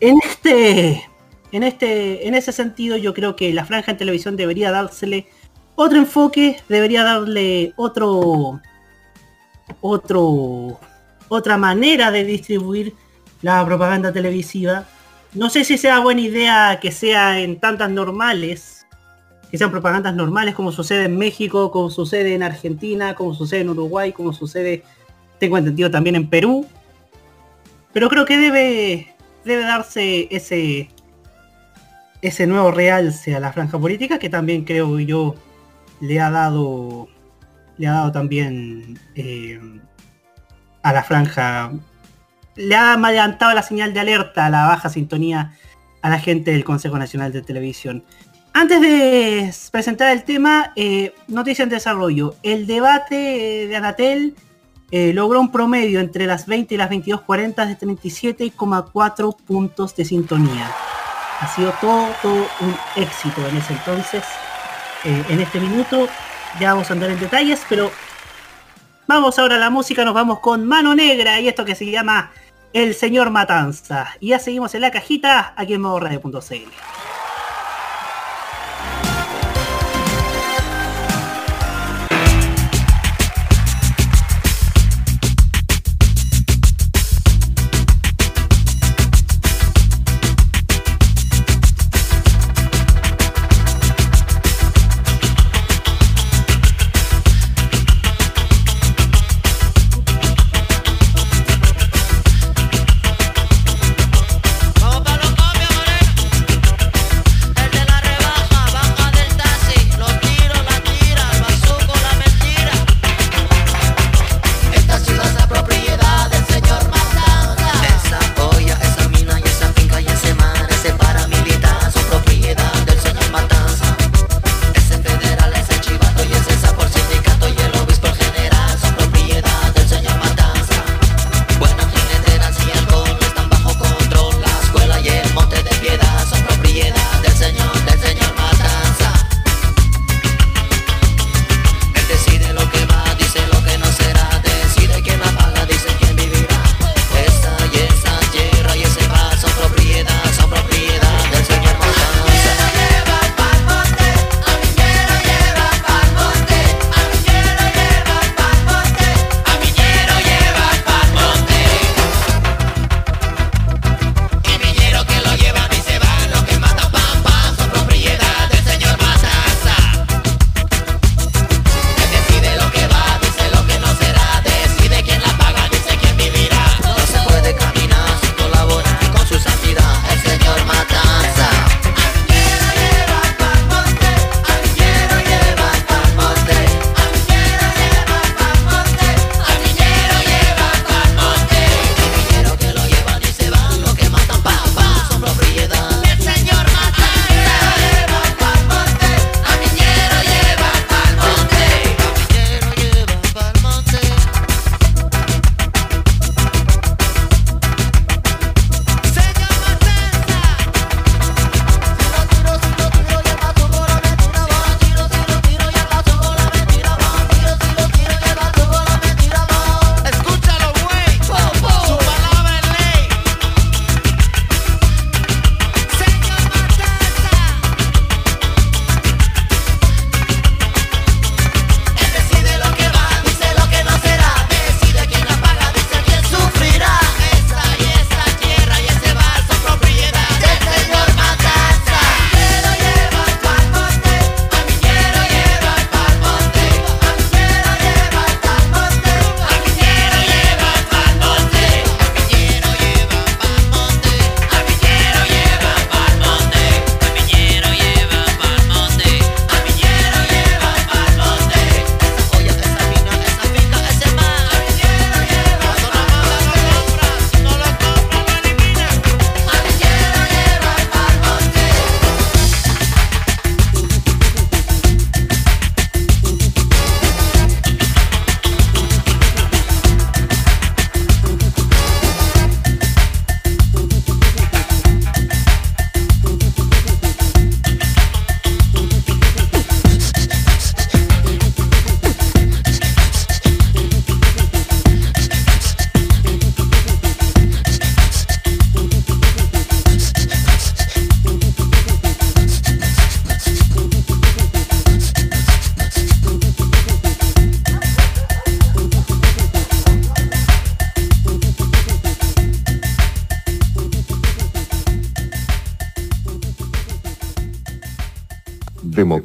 En 0.00 0.16
este 0.22 1.08
en 1.52 1.62
este 1.62 2.28
en 2.28 2.34
ese 2.34 2.52
sentido 2.52 2.96
yo 2.96 3.14
creo 3.14 3.36
que 3.36 3.52
la 3.52 3.64
franja 3.64 3.92
en 3.92 3.98
televisión 3.98 4.36
debería 4.36 4.70
dársele 4.70 5.28
otro 5.74 5.98
enfoque, 5.98 6.60
debería 6.68 7.04
darle 7.04 7.72
otro 7.76 8.60
otro 9.80 10.78
otra 11.28 11.56
manera 11.56 12.10
de 12.10 12.24
distribuir 12.24 12.94
la 13.42 13.64
propaganda 13.64 14.12
televisiva. 14.12 14.86
No 15.34 15.50
sé 15.50 15.64
si 15.64 15.78
sea 15.78 16.00
buena 16.00 16.20
idea 16.20 16.78
que 16.80 16.90
sea 16.90 17.40
en 17.40 17.60
tantas 17.60 17.90
normales, 17.90 18.77
que 19.50 19.58
sean 19.58 19.70
propagandas 19.70 20.14
normales 20.14 20.54
como 20.54 20.72
sucede 20.72 21.04
en 21.04 21.16
México, 21.16 21.70
como 21.70 21.90
sucede 21.90 22.34
en 22.34 22.42
Argentina, 22.42 23.14
como 23.14 23.34
sucede 23.34 23.60
en 23.60 23.70
Uruguay, 23.70 24.12
como 24.12 24.32
sucede, 24.32 24.82
tengo 25.38 25.56
entendido, 25.56 25.90
también 25.90 26.16
en 26.16 26.28
Perú. 26.28 26.66
Pero 27.92 28.08
creo 28.08 28.26
que 28.26 28.36
debe, 28.36 29.14
debe 29.44 29.62
darse 29.62 30.28
ese, 30.30 30.90
ese 32.20 32.46
nuevo 32.46 32.70
realce 32.70 33.34
a 33.34 33.40
la 33.40 33.52
franja 33.52 33.78
política 33.78 34.18
que 34.18 34.28
también 34.28 34.64
creo 34.64 34.98
yo 35.00 35.34
le 36.00 36.20
ha 36.20 36.30
dado, 36.30 37.08
le 37.78 37.86
ha 37.86 37.92
dado 37.92 38.12
también 38.12 38.98
eh, 39.14 39.60
a 40.82 40.92
la 40.92 41.02
franja 41.02 41.72
le 42.58 42.74
ha 42.74 42.94
adelantado 42.94 43.54
la 43.54 43.62
señal 43.62 43.94
de 43.94 44.00
alerta 44.00 44.46
a 44.46 44.50
la 44.50 44.66
baja 44.66 44.90
sintonía 44.90 45.52
a 46.02 46.10
la 46.10 46.18
gente 46.18 46.50
del 46.50 46.64
Consejo 46.64 46.98
Nacional 46.98 47.32
de 47.32 47.40
Televisión. 47.40 48.04
Antes 48.58 48.80
de 48.80 49.54
presentar 49.70 50.10
el 50.10 50.24
tema, 50.24 50.72
eh, 50.74 51.14
noticia 51.28 51.62
en 51.62 51.68
desarrollo. 51.68 52.34
El 52.42 52.66
debate 52.66 53.62
eh, 53.62 53.68
de 53.68 53.76
Anatel 53.76 54.34
eh, 54.90 55.12
logró 55.12 55.38
un 55.38 55.52
promedio 55.52 56.00
entre 56.00 56.26
las 56.26 56.44
20 56.48 56.74
y 56.74 56.76
las 56.76 56.90
22.40 56.90 57.66
de 57.68 57.78
37,4 57.78 59.36
puntos 59.46 59.94
de 59.94 60.04
sintonía. 60.04 60.72
Ha 61.38 61.46
sido 61.54 61.72
todo, 61.80 62.08
un 62.60 62.74
éxito 62.96 63.46
en 63.46 63.58
ese 63.58 63.74
entonces. 63.74 64.24
Eh, 65.04 65.24
en 65.28 65.40
este 65.40 65.60
minuto 65.60 66.08
ya 66.58 66.72
vamos 66.72 66.90
a 66.90 66.94
andar 66.94 67.10
en 67.10 67.20
detalles, 67.20 67.64
pero 67.68 67.92
vamos 69.06 69.38
ahora 69.38 69.54
a 69.54 69.60
la 69.60 69.70
música, 69.70 70.04
nos 70.04 70.14
vamos 70.14 70.40
con 70.40 70.66
Mano 70.66 70.96
Negra 70.96 71.38
y 71.38 71.46
esto 71.46 71.64
que 71.64 71.76
se 71.76 71.88
llama 71.88 72.32
El 72.72 72.96
Señor 72.96 73.30
Matanza. 73.30 74.08
Y 74.18 74.30
ya 74.30 74.40
seguimos 74.40 74.74
en 74.74 74.80
la 74.80 74.90
cajita 74.90 75.54
aquí 75.56 75.74
en 75.74 75.80
modoradio.cl. 75.82 77.17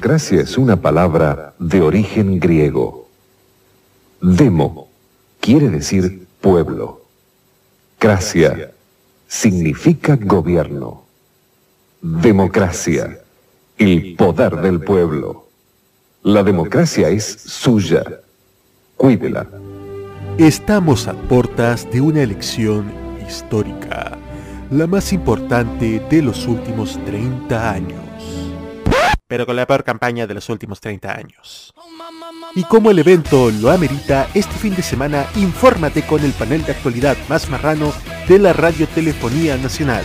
Democracia 0.04 0.42
es 0.42 0.58
una 0.58 0.76
palabra 0.76 1.54
de 1.58 1.80
origen 1.80 2.38
griego. 2.38 3.08
Demo 4.20 4.88
quiere 5.40 5.70
decir 5.70 6.26
pueblo. 6.42 7.00
Cracia 7.98 8.72
significa 9.26 10.16
gobierno. 10.16 11.04
Democracia, 12.02 13.18
el 13.78 14.14
poder 14.14 14.60
del 14.60 14.80
pueblo. 14.80 15.46
La 16.22 16.42
democracia 16.42 17.08
es 17.08 17.24
suya. 17.24 18.04
Cuídela. 18.98 19.46
Estamos 20.36 21.08
a 21.08 21.14
puertas 21.14 21.90
de 21.90 22.02
una 22.02 22.20
elección 22.20 22.92
histórica, 23.26 24.18
la 24.70 24.86
más 24.86 25.14
importante 25.14 26.02
de 26.10 26.20
los 26.20 26.46
últimos 26.46 27.02
30 27.06 27.70
años. 27.70 28.03
Pero 29.34 29.46
con 29.46 29.56
la 29.56 29.66
peor 29.66 29.82
campaña 29.82 30.28
de 30.28 30.34
los 30.34 30.48
últimos 30.48 30.80
30 30.80 31.12
años. 31.12 31.74
Y 32.54 32.62
como 32.62 32.92
el 32.92 33.00
evento 33.00 33.50
lo 33.50 33.72
amerita, 33.72 34.28
este 34.32 34.54
fin 34.54 34.76
de 34.76 34.82
semana 34.84 35.26
infórmate 35.34 36.06
con 36.06 36.22
el 36.22 36.30
panel 36.30 36.64
de 36.64 36.70
actualidad 36.70 37.16
más 37.28 37.50
marrano 37.50 37.92
de 38.28 38.38
la 38.38 38.52
Radiotelefonía 38.52 39.56
Nacional. 39.56 40.04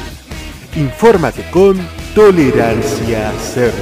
Infórmate 0.76 1.48
con 1.52 1.78
Tolerancia 2.16 3.32
Cero. 3.54 3.78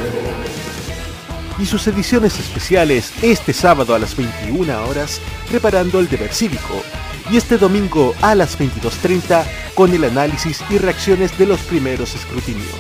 Y 1.58 1.66
sus 1.66 1.88
ediciones 1.88 2.38
especiales 2.38 3.14
este 3.24 3.54
sábado 3.54 3.96
a 3.96 4.00
las 4.00 4.18
21 4.18 4.86
horas 4.86 5.22
preparando 5.48 6.02
el 6.02 6.10
deber 6.10 6.34
cívico. 6.34 6.84
Y 7.32 7.38
este 7.38 7.58
domingo 7.58 8.14
a 8.22 8.36
las 8.36 8.60
22.30 8.60 9.46
con 9.76 9.94
el 9.94 10.04
análisis 10.04 10.62
y 10.70 10.78
reacciones 10.78 11.38
de 11.38 11.46
los 11.46 11.62
primeros 11.62 12.16
escrutinios. 12.16 12.76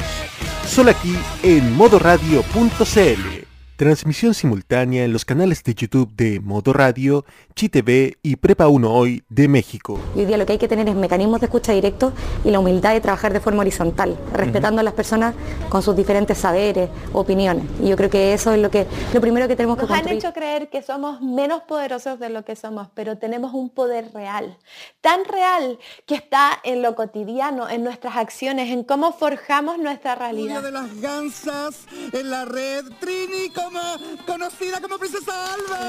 Solo 0.68 0.91
aquí 0.91 1.15
en 1.43 1.74
modoradio.cl. 1.74 3.47
Transmisión 3.78 4.34
simultánea 4.34 5.05
en 5.05 5.13
los 5.13 5.23
canales 5.23 5.63
de 5.63 5.75
YouTube 5.75 6.11
de 6.15 6.39
Modo 6.39 6.73
Radio, 6.73 7.25
ChiTV 7.53 8.17
y 8.23 8.38
Prepa 8.38 8.67
1 8.69 8.91
Hoy 8.91 9.23
de 9.30 9.47
México. 9.47 9.99
Y 10.15 10.21
hoy 10.21 10.25
día 10.25 10.38
lo 10.38 10.47
que 10.47 10.53
hay 10.53 10.57
que 10.57 10.67
tener 10.67 10.89
es 10.89 10.95
mecanismos 10.95 11.39
de 11.41 11.45
escucha 11.45 11.73
directo 11.73 12.11
y 12.43 12.49
la 12.49 12.57
humildad 12.57 12.93
de 12.93 13.01
trabajar 13.01 13.34
de 13.34 13.39
forma 13.39 13.61
horizontal, 13.61 14.17
respetando 14.34 14.82
a 14.82 14.84
las 14.84 14.95
personas 14.95 15.36
con 15.69 15.84
sus 15.84 15.95
diferentes 15.95 16.39
saberes, 16.39 16.89
opiniones. 17.13 17.65
Y 17.80 17.89
yo 17.89 17.95
creo 17.97 18.09
que 18.09 18.34
eso 18.34 18.51
es 18.51 18.59
lo 18.59 18.71
que 18.71 18.88
lo 19.13 19.21
primero 19.21 19.47
que 19.47 19.55
tenemos 19.55 19.78
que 19.78 19.84
Nos 19.84 19.91
han 19.91 19.97
construir. 19.97 20.23
hecho 20.23 20.34
creer 20.34 20.69
que 20.71 20.82
somos 20.82 21.21
menos 21.21 21.61
poderosos 21.61 22.19
de 22.19 22.30
lo 22.30 22.43
que 22.43 22.55
somos, 22.55 22.88
pero 22.95 23.19
tenemos 23.19 23.53
un 23.53 23.69
poder 23.69 24.11
real, 24.11 24.57
tan 25.01 25.23
real 25.23 25.78
que 26.07 26.15
está 26.15 26.49
en 26.63 26.82
lo 26.82 26.95
cotidiano, 26.95 27.69
en 27.69 27.84
nuestras 27.84 28.17
acciones, 28.17 28.71
en 28.71 28.84
cómo 28.84 29.11
forjamos 29.13 29.78
nuestra 29.78 30.15
realidad. 30.15 30.63
de 30.63 30.71
las 30.71 30.99
gansas 30.99 31.86
en 32.11 32.32
la 32.32 32.43
red 32.45 32.84
Trini 32.99 33.51
como 33.68 33.82
conocida 34.26 34.80
como 34.80 34.97
Princesa 34.97 35.53
Alba. 35.53 35.80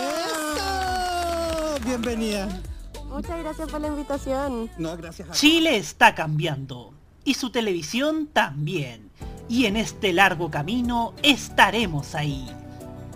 Bienvenida. 1.85 2.61
Muchas 3.09 3.39
gracias 3.39 3.71
por 3.71 3.81
la 3.81 3.87
invitación. 3.87 4.69
No, 4.79 4.97
gracias 4.97 5.31
a 5.31 5.33
Chile 5.33 5.77
está 5.77 6.15
cambiando 6.17 6.93
y 7.25 7.35
su 7.35 7.51
televisión 7.51 8.27
también. 8.33 9.11
Y 9.49 9.67
en 9.67 9.77
este 9.77 10.13
largo 10.13 10.51
camino 10.51 11.15
estaremos 11.23 12.17
ahí. 12.17 12.49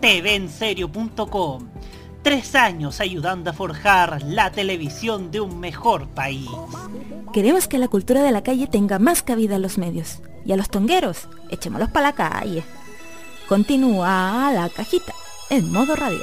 TVenserio.com. 0.00 1.68
Tres 2.22 2.54
años 2.54 3.00
ayudando 3.00 3.50
a 3.50 3.54
forjar 3.54 4.22
la 4.22 4.52
televisión 4.52 5.32
de 5.32 5.40
un 5.40 5.58
mejor 5.58 6.06
país. 6.08 6.48
Queremos 7.32 7.66
que 7.66 7.78
la 7.78 7.88
cultura 7.88 8.22
de 8.22 8.30
la 8.30 8.44
calle 8.44 8.68
tenga 8.68 9.00
más 9.00 9.24
cabida 9.24 9.56
en 9.56 9.62
los 9.62 9.76
medios. 9.76 10.20
Y 10.44 10.52
a 10.52 10.56
los 10.56 10.70
tongueros, 10.70 11.28
echémoslos 11.50 11.90
para 11.90 12.08
la 12.08 12.12
calle. 12.14 12.62
Continúa 13.53 14.50
la 14.50 14.70
cajita 14.70 15.12
en 15.50 15.70
modo 15.70 15.94
radio. 15.94 16.22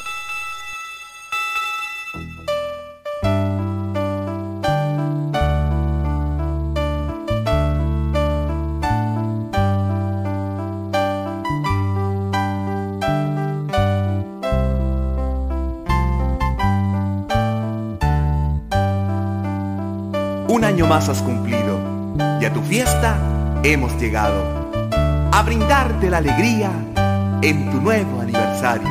Un 20.47 20.63
año 20.63 20.87
más 20.87 21.07
has 21.09 21.21
cumplido 21.21 21.77
y 22.41 22.45
a 22.45 22.51
tu 22.51 22.63
fiesta 22.63 23.19
hemos 23.61 23.95
llegado 24.01 24.43
a 25.31 25.43
brindarte 25.43 26.09
la 26.09 26.17
alegría 26.17 26.71
en 27.41 27.71
tu 27.71 27.79
nuevo 27.79 28.21
aniversario. 28.21 28.87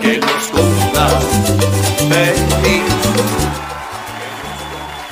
Que 0.00 0.18
nos 0.18 0.46
cumplas 0.48 1.24
feliz. 2.08 2.82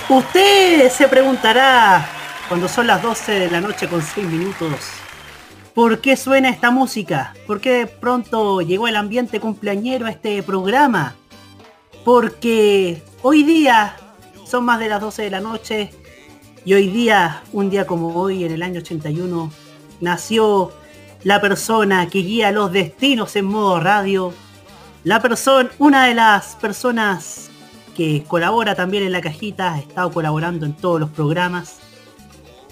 Usted 0.09 0.91
se 0.91 1.09
preguntará, 1.09 2.07
cuando 2.49 2.69
son 2.69 2.87
las 2.87 3.03
12 3.03 3.33
de 3.33 3.51
la 3.51 3.61
noche 3.61 3.87
con 3.87 4.01
6 4.01 4.27
minutos, 4.27 4.93
¿por 5.77 6.01
qué 6.01 6.17
suena 6.17 6.49
esta 6.49 6.71
música? 6.71 7.35
¿Por 7.47 7.61
qué 7.61 7.71
de 7.73 7.87
pronto 7.87 8.63
llegó 8.63 8.89
el 8.89 8.97
ambiente 8.97 9.41
cumpleañero 9.41 10.07
a 10.07 10.11
este 10.11 10.43
programa? 10.43 11.17
Porque 12.03 13.03
hoy 13.21 13.43
día 13.43 13.95
son 14.47 14.65
más 14.65 14.81
de 14.81 14.89
las 14.89 15.03
12 15.03 15.25
de 15.25 15.31
la 15.31 15.41
noche 15.41 15.93
y 16.65 16.73
hoy 16.73 16.89
día, 16.89 17.43
un 17.53 17.69
día 17.69 17.87
como 17.87 18.17
hoy, 18.17 18.45
en 18.45 18.53
el 18.53 18.63
año 18.63 18.81
81, 18.81 19.53
nació 20.01 20.73
la 21.25 21.43
persona 21.43 22.09
que 22.09 22.21
guía 22.21 22.53
los 22.53 22.73
destinos 22.73 23.37
en 23.37 23.45
modo 23.45 23.79
radio, 23.79 24.33
la 25.05 25.21
persona, 25.21 25.69
una 25.79 26.07
de 26.07 26.15
las 26.15 26.57
personas 26.57 27.51
que 27.95 28.25
colabora 28.27 28.75
también 28.75 29.03
en 29.03 29.13
la 29.13 29.21
cajita, 29.21 29.75
ha 29.75 29.79
estado 29.81 30.11
colaborando 30.11 30.65
en 30.65 30.73
todos 30.73 31.01
los 31.01 31.11
programas. 31.11 31.81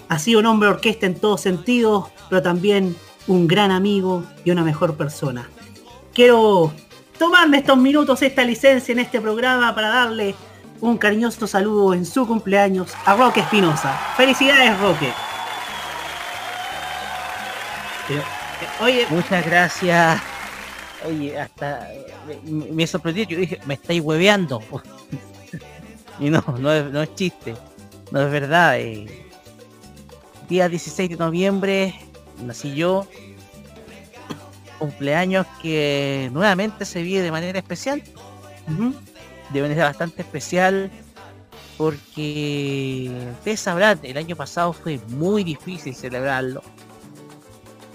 Ha 0.09 0.19
sido 0.19 0.39
un 0.39 0.45
hombre 0.45 0.69
orquesta 0.69 1.05
en 1.05 1.15
todos 1.15 1.41
sentidos, 1.41 2.09
pero 2.29 2.41
también 2.41 2.95
un 3.27 3.47
gran 3.47 3.71
amigo 3.71 4.23
y 4.43 4.51
una 4.51 4.63
mejor 4.63 4.95
persona. 4.95 5.49
Quiero 6.13 6.71
tomarme 7.17 7.57
estos 7.57 7.77
minutos, 7.77 8.21
esta 8.21 8.43
licencia 8.43 8.91
en 8.91 8.99
este 8.99 9.19
programa 9.19 9.73
para 9.73 9.89
darle 9.89 10.35
un 10.81 10.97
cariñoso 10.97 11.47
saludo 11.47 11.93
en 11.93 12.05
su 12.05 12.27
cumpleaños 12.27 12.93
a 13.05 13.15
Roque 13.15 13.39
Espinosa. 13.39 13.97
Felicidades, 14.15 14.79
Roque. 14.79 15.11
Eh, 18.09 18.21
oye, 18.81 19.07
Muchas 19.09 19.45
gracias. 19.45 20.21
Oye, 21.07 21.39
hasta 21.39 21.91
eh, 21.93 22.05
me, 22.45 22.65
me 22.71 22.87
sorprendió, 22.87 23.23
yo 23.25 23.37
dije, 23.37 23.59
me 23.65 23.75
estáis 23.75 24.01
hueveando. 24.01 24.61
y 26.19 26.29
no, 26.29 26.43
no 26.59 26.71
es, 26.71 26.91
no 26.91 27.01
es 27.01 27.15
chiste. 27.15 27.55
No 28.11 28.21
es 28.21 28.31
verdad. 28.31 28.79
eh. 28.79 29.24
Día 30.49 30.69
16 30.69 31.09
de 31.09 31.17
noviembre 31.17 31.95
nací 32.43 32.75
yo. 32.75 33.07
Cumpleaños 34.77 35.47
que 35.61 36.29
nuevamente 36.33 36.85
se 36.85 37.01
vive 37.01 37.21
de 37.21 37.31
manera 37.31 37.59
especial. 37.59 38.03
De 39.51 39.61
manera 39.61 39.85
bastante 39.85 40.21
especial. 40.21 40.91
Porque 41.77 43.11
ustedes 43.37 43.59
sabrán, 43.59 43.99
el 44.03 44.17
año 44.17 44.35
pasado 44.35 44.71
fue 44.71 44.99
muy 45.09 45.43
difícil 45.43 45.93
celebrarlo 45.93 46.61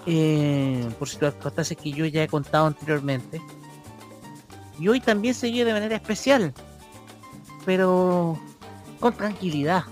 eh, 0.07 0.87
por 0.99 1.09
circunstancias 1.09 1.79
que 1.81 1.91
yo 1.91 2.05
ya 2.05 2.25
he 2.25 2.29
contado 2.29 2.67
anteriormente. 2.67 3.41
Y 4.79 4.89
hoy 4.89 5.01
también 5.01 5.35
se 5.35 5.51
vive 5.51 5.65
de 5.67 5.73
manera 5.73 5.97
especial, 5.97 6.53
pero 7.65 8.39
con 8.99 9.15
tranquilidad. 9.15 9.85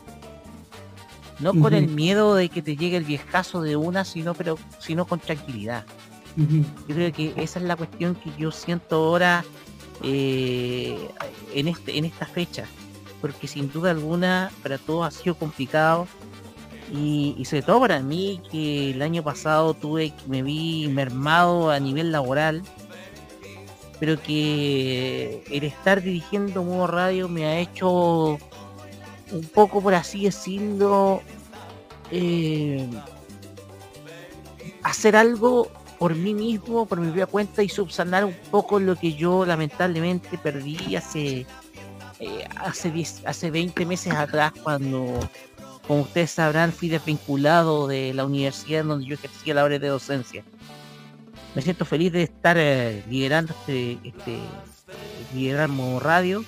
No 1.40 1.54
con 1.54 1.72
el 1.72 1.88
miedo 1.88 2.34
de 2.34 2.48
que 2.48 2.62
te 2.62 2.76
llegue 2.76 2.96
el 2.96 3.04
viejazo 3.04 3.62
de 3.62 3.76
una, 3.76 4.04
sino, 4.04 4.34
pero, 4.34 4.58
sino 4.80 5.06
con 5.06 5.20
tranquilidad. 5.20 5.84
Yo 6.36 6.94
creo 6.94 7.12
que 7.12 7.32
esa 7.36 7.58
es 7.58 7.64
la 7.64 7.76
cuestión 7.76 8.14
que 8.14 8.30
yo 8.38 8.50
siento 8.50 8.96
ahora 8.96 9.44
eh, 10.02 10.96
en, 11.54 11.68
este, 11.68 11.96
en 11.96 12.04
esta 12.04 12.26
fecha. 12.26 12.64
Porque 13.20 13.46
sin 13.48 13.70
duda 13.72 13.90
alguna 13.90 14.50
para 14.62 14.78
todos 14.78 15.06
ha 15.06 15.10
sido 15.10 15.34
complicado. 15.36 16.06
Y, 16.92 17.34
y 17.38 17.44
sobre 17.44 17.62
todo 17.62 17.80
para 17.80 18.00
mí 18.00 18.40
que 18.50 18.92
el 18.92 19.02
año 19.02 19.22
pasado 19.22 19.74
tuve 19.74 20.12
me 20.26 20.42
vi 20.42 20.88
mermado 20.88 21.70
a 21.70 21.78
nivel 21.78 22.10
laboral. 22.10 22.62
Pero 24.00 24.20
que 24.20 25.44
el 25.50 25.64
estar 25.64 26.02
dirigiendo 26.02 26.62
modo 26.62 26.86
radio 26.86 27.28
me 27.28 27.46
ha 27.46 27.58
hecho 27.58 28.38
un 29.32 29.42
poco 29.42 29.82
por 29.82 29.94
así 29.94 30.24
decirlo 30.24 31.22
eh, 32.10 32.88
hacer 34.82 35.16
algo 35.16 35.70
por 35.98 36.14
mí 36.14 36.32
mismo, 36.32 36.86
por 36.86 37.00
mi 37.00 37.06
propia 37.08 37.26
cuenta 37.26 37.62
y 37.62 37.68
subsanar 37.68 38.24
un 38.24 38.36
poco 38.50 38.78
lo 38.78 38.96
que 38.96 39.14
yo 39.14 39.44
lamentablemente 39.44 40.38
perdí 40.38 40.94
hace 40.96 41.46
eh, 42.20 42.48
hace 42.56 42.90
10, 42.90 43.22
hace 43.26 43.50
20 43.50 43.86
meses 43.86 44.12
atrás 44.12 44.52
cuando 44.62 45.18
como 45.86 46.02
ustedes 46.02 46.32
sabrán 46.32 46.72
fui 46.72 46.88
desvinculado 46.88 47.86
de 47.88 48.12
la 48.14 48.24
universidad 48.24 48.84
donde 48.84 49.06
yo 49.06 49.14
ejercía 49.14 49.54
la 49.54 49.64
hora 49.64 49.78
de 49.78 49.88
docencia. 49.88 50.44
Me 51.54 51.62
siento 51.62 51.84
feliz 51.84 52.12
de 52.12 52.24
estar 52.24 52.56
eh, 52.58 53.02
liderando 53.08 53.52
este, 53.52 53.98
este 54.04 54.38
lideramos 55.34 56.02
radio 56.02 56.44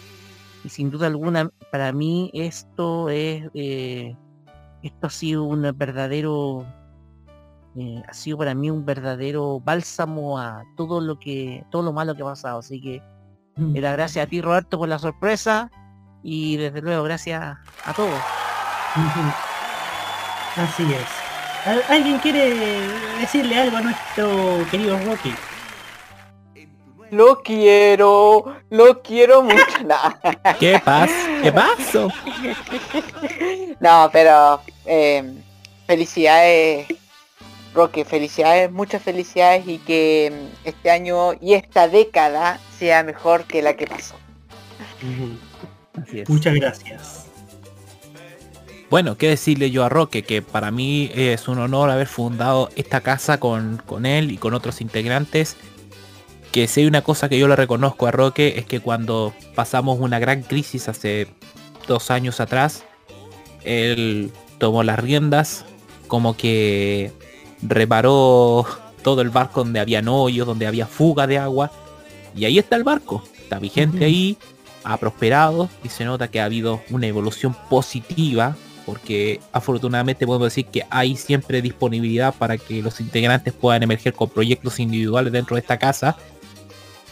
y 0.64 0.68
sin 0.68 0.90
duda 0.90 1.06
alguna 1.06 1.50
para 1.72 1.92
mí 1.92 2.30
esto 2.34 3.08
es 3.08 3.48
eh, 3.54 4.14
esto 4.82 5.06
ha 5.06 5.10
sido 5.10 5.44
un 5.44 5.62
verdadero 5.76 6.64
eh, 7.76 8.02
ha 8.08 8.12
sido 8.12 8.38
para 8.38 8.54
mí 8.54 8.70
un 8.70 8.84
verdadero 8.84 9.60
bálsamo 9.60 10.38
a 10.38 10.62
todo 10.76 11.00
lo 11.00 11.18
que 11.18 11.64
todo 11.70 11.82
lo 11.82 11.92
malo 11.92 12.14
que 12.14 12.22
ha 12.22 12.26
pasado 12.26 12.58
así 12.58 12.80
que 12.80 13.02
era 13.74 13.92
gracias 13.92 14.26
a 14.26 14.28
ti 14.28 14.40
Roberto 14.40 14.78
por 14.78 14.88
la 14.88 14.98
sorpresa 14.98 15.70
y 16.22 16.56
desde 16.56 16.80
luego 16.82 17.02
gracias 17.04 17.56
a 17.84 17.92
todos 17.94 18.14
Así 20.56 20.82
es. 20.92 21.06
¿Al- 21.66 21.82
¿Alguien 21.88 22.18
quiere 22.18 22.88
decirle 23.20 23.56
algo 23.58 23.76
a 23.76 23.80
nuestro 23.82 24.66
querido 24.70 24.98
Rocky? 25.04 25.32
Lo 27.10 27.42
quiero, 27.42 28.56
lo 28.70 29.02
quiero 29.02 29.42
mucho. 29.42 29.56
No. 29.84 29.96
¿Qué 30.58 30.80
pasa? 30.84 31.14
¿Qué 31.42 31.52
pasó? 31.52 32.08
No, 33.80 34.10
pero 34.12 34.60
eh, 34.84 35.24
felicidades, 35.86 36.86
Roque, 37.72 38.04
felicidades, 38.04 38.70
muchas 38.70 39.02
felicidades 39.02 39.66
y 39.66 39.78
que 39.78 40.30
mm, 40.32 40.68
este 40.68 40.90
año 40.90 41.32
y 41.40 41.54
esta 41.54 41.88
década 41.88 42.60
sea 42.78 43.02
mejor 43.02 43.44
que 43.44 43.62
la 43.62 43.74
que 43.74 43.86
pasó. 43.86 44.16
Muchas 46.28 46.54
gracias. 46.54 47.26
Bueno, 48.90 49.16
qué 49.16 49.28
decirle 49.28 49.70
yo 49.70 49.84
a 49.84 49.88
Roque, 49.88 50.24
que 50.24 50.42
para 50.42 50.72
mí 50.72 51.12
es 51.14 51.46
un 51.46 51.58
honor 51.60 51.90
haber 51.90 52.08
fundado 52.08 52.70
esta 52.74 53.00
casa 53.00 53.38
con, 53.38 53.80
con 53.86 54.04
él 54.04 54.32
y 54.32 54.36
con 54.36 54.52
otros 54.52 54.80
integrantes. 54.80 55.56
Que 56.52 56.66
si 56.66 56.80
hay 56.80 56.86
una 56.86 57.02
cosa 57.02 57.28
que 57.28 57.38
yo 57.38 57.46
le 57.46 57.56
reconozco 57.56 58.06
a 58.06 58.10
Roque 58.10 58.54
es 58.56 58.64
que 58.66 58.80
cuando 58.80 59.32
pasamos 59.54 60.00
una 60.00 60.18
gran 60.18 60.42
crisis 60.42 60.88
hace 60.88 61.28
dos 61.86 62.10
años 62.10 62.40
atrás, 62.40 62.84
él 63.64 64.32
tomó 64.58 64.82
las 64.82 64.98
riendas, 64.98 65.64
como 66.08 66.36
que 66.36 67.12
reparó 67.62 68.66
todo 69.02 69.22
el 69.22 69.30
barco 69.30 69.62
donde 69.62 69.80
había 69.80 70.02
hoyos, 70.06 70.46
donde 70.46 70.66
había 70.66 70.86
fuga 70.86 71.26
de 71.26 71.38
agua. 71.38 71.70
Y 72.34 72.44
ahí 72.44 72.58
está 72.58 72.76
el 72.76 72.84
barco, 72.84 73.22
está 73.38 73.58
vigente 73.58 74.04
ahí, 74.04 74.36
ha 74.84 74.96
prosperado 74.96 75.68
y 75.84 75.88
se 75.88 76.04
nota 76.04 76.28
que 76.28 76.40
ha 76.40 76.44
habido 76.44 76.80
una 76.90 77.06
evolución 77.06 77.54
positiva 77.68 78.56
porque 78.86 79.40
afortunadamente 79.52 80.26
podemos 80.26 80.46
decir 80.46 80.66
que 80.66 80.84
hay 80.90 81.14
siempre 81.16 81.62
disponibilidad 81.62 82.34
para 82.34 82.58
que 82.58 82.82
los 82.82 83.00
integrantes 83.00 83.52
puedan 83.52 83.82
emerger 83.82 84.14
con 84.14 84.30
proyectos 84.30 84.80
individuales 84.80 85.32
dentro 85.32 85.54
de 85.54 85.60
esta 85.60 85.78
casa 85.78 86.16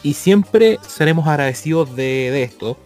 y 0.03 0.14
siempre 0.14 0.78
seremos 0.86 1.26
agradecidos 1.26 1.94
de, 1.96 2.30
de 2.32 2.42
esto 2.42 2.78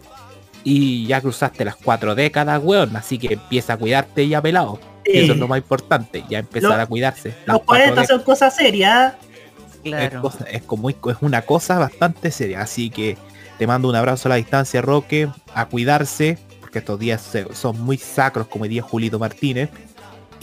y 0.63 1.05
ya 1.07 1.21
cruzaste 1.21 1.65
las 1.65 1.75
cuatro 1.75 2.15
décadas 2.15 2.61
weón 2.63 2.95
así 2.95 3.17
que 3.17 3.33
empieza 3.33 3.73
a 3.73 3.77
cuidarte 3.77 4.27
ya 4.27 4.41
pelado 4.41 4.79
Sí. 5.05 5.11
eso 5.19 5.33
es 5.33 5.37
lo 5.37 5.49
más 5.49 5.57
importante 5.57 6.23
ya 6.29 6.39
empezar 6.39 6.77
Lo- 6.77 6.81
a 6.81 6.85
cuidarse 6.85 7.29
Los 7.45 7.57
cuatro 7.63 7.65
40 7.65 8.05
son 8.05 8.23
cosas 8.23 8.55
serias. 8.55 9.13
es, 9.83 10.13
cosa- 10.15 10.45
es 10.45 10.61
como 10.63 10.89
es 10.89 10.95
una 11.19 11.41
cosa 11.41 11.77
bastante 11.77 12.31
seria. 12.31 12.61
Así 12.61 12.89
que 12.89 13.17
te 13.57 13.67
mando 13.67 13.89
un 13.89 13.95
abrazo 13.97 14.27
a 14.27 14.29
la 14.29 14.35
distancia, 14.35 14.81
Roque, 14.81 15.27
a 15.53 15.65
cuidarse, 15.65 16.37
porque 16.61 16.79
estos 16.79 16.97
días 16.99 17.21
son 17.53 17.81
muy 17.81 17.97
sacros, 17.97 18.47
como 18.47 18.63
diría 18.63 18.81
Julito 18.81 19.19
Martínez. 19.19 19.69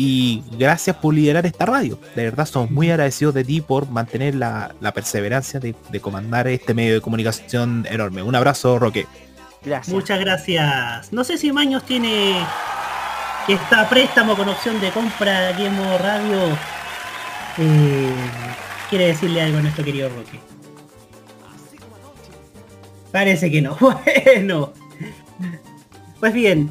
Y 0.03 0.43
gracias 0.53 0.97
por 0.97 1.13
liderar 1.13 1.45
esta 1.45 1.67
radio. 1.67 1.99
De 2.17 2.25
verdad, 2.25 2.47
somos 2.47 2.71
muy 2.71 2.91
agradecidos 2.91 3.35
de 3.35 3.45
ti 3.45 3.61
por 3.61 3.87
mantener 3.91 4.35
la, 4.35 4.75
la 4.81 4.95
perseverancia 4.95 5.61
de, 5.61 5.75
de 5.91 6.01
comandar 6.01 6.49
este 6.49 6.73
medio 6.73 6.95
de 6.95 7.03
comunicación 7.03 7.87
enorme. 7.87 8.23
Un 8.23 8.35
abrazo, 8.35 8.79
Roque. 8.79 9.07
Muchas 9.89 10.19
gracias. 10.19 11.13
No 11.13 11.23
sé 11.23 11.37
si 11.37 11.53
Maños 11.53 11.85
tiene 11.85 12.35
que 13.47 13.53
está 13.53 13.83
a 13.83 13.91
préstamo 13.91 14.35
con 14.37 14.49
opción 14.49 14.81
de 14.81 14.89
compra 14.91 15.51
aquí 15.51 15.67
en 15.67 15.75
modo 15.75 15.99
radio. 15.99 16.39
Eh, 17.59 18.15
quiere 18.89 19.09
decirle 19.09 19.43
algo 19.43 19.59
a 19.59 19.61
nuestro 19.61 19.85
querido 19.85 20.09
Roque. 20.09 20.41
Parece 23.13 23.51
que 23.51 23.61
no. 23.61 23.77
Bueno. 23.81 24.73
Pues 26.21 26.33
bien, 26.33 26.71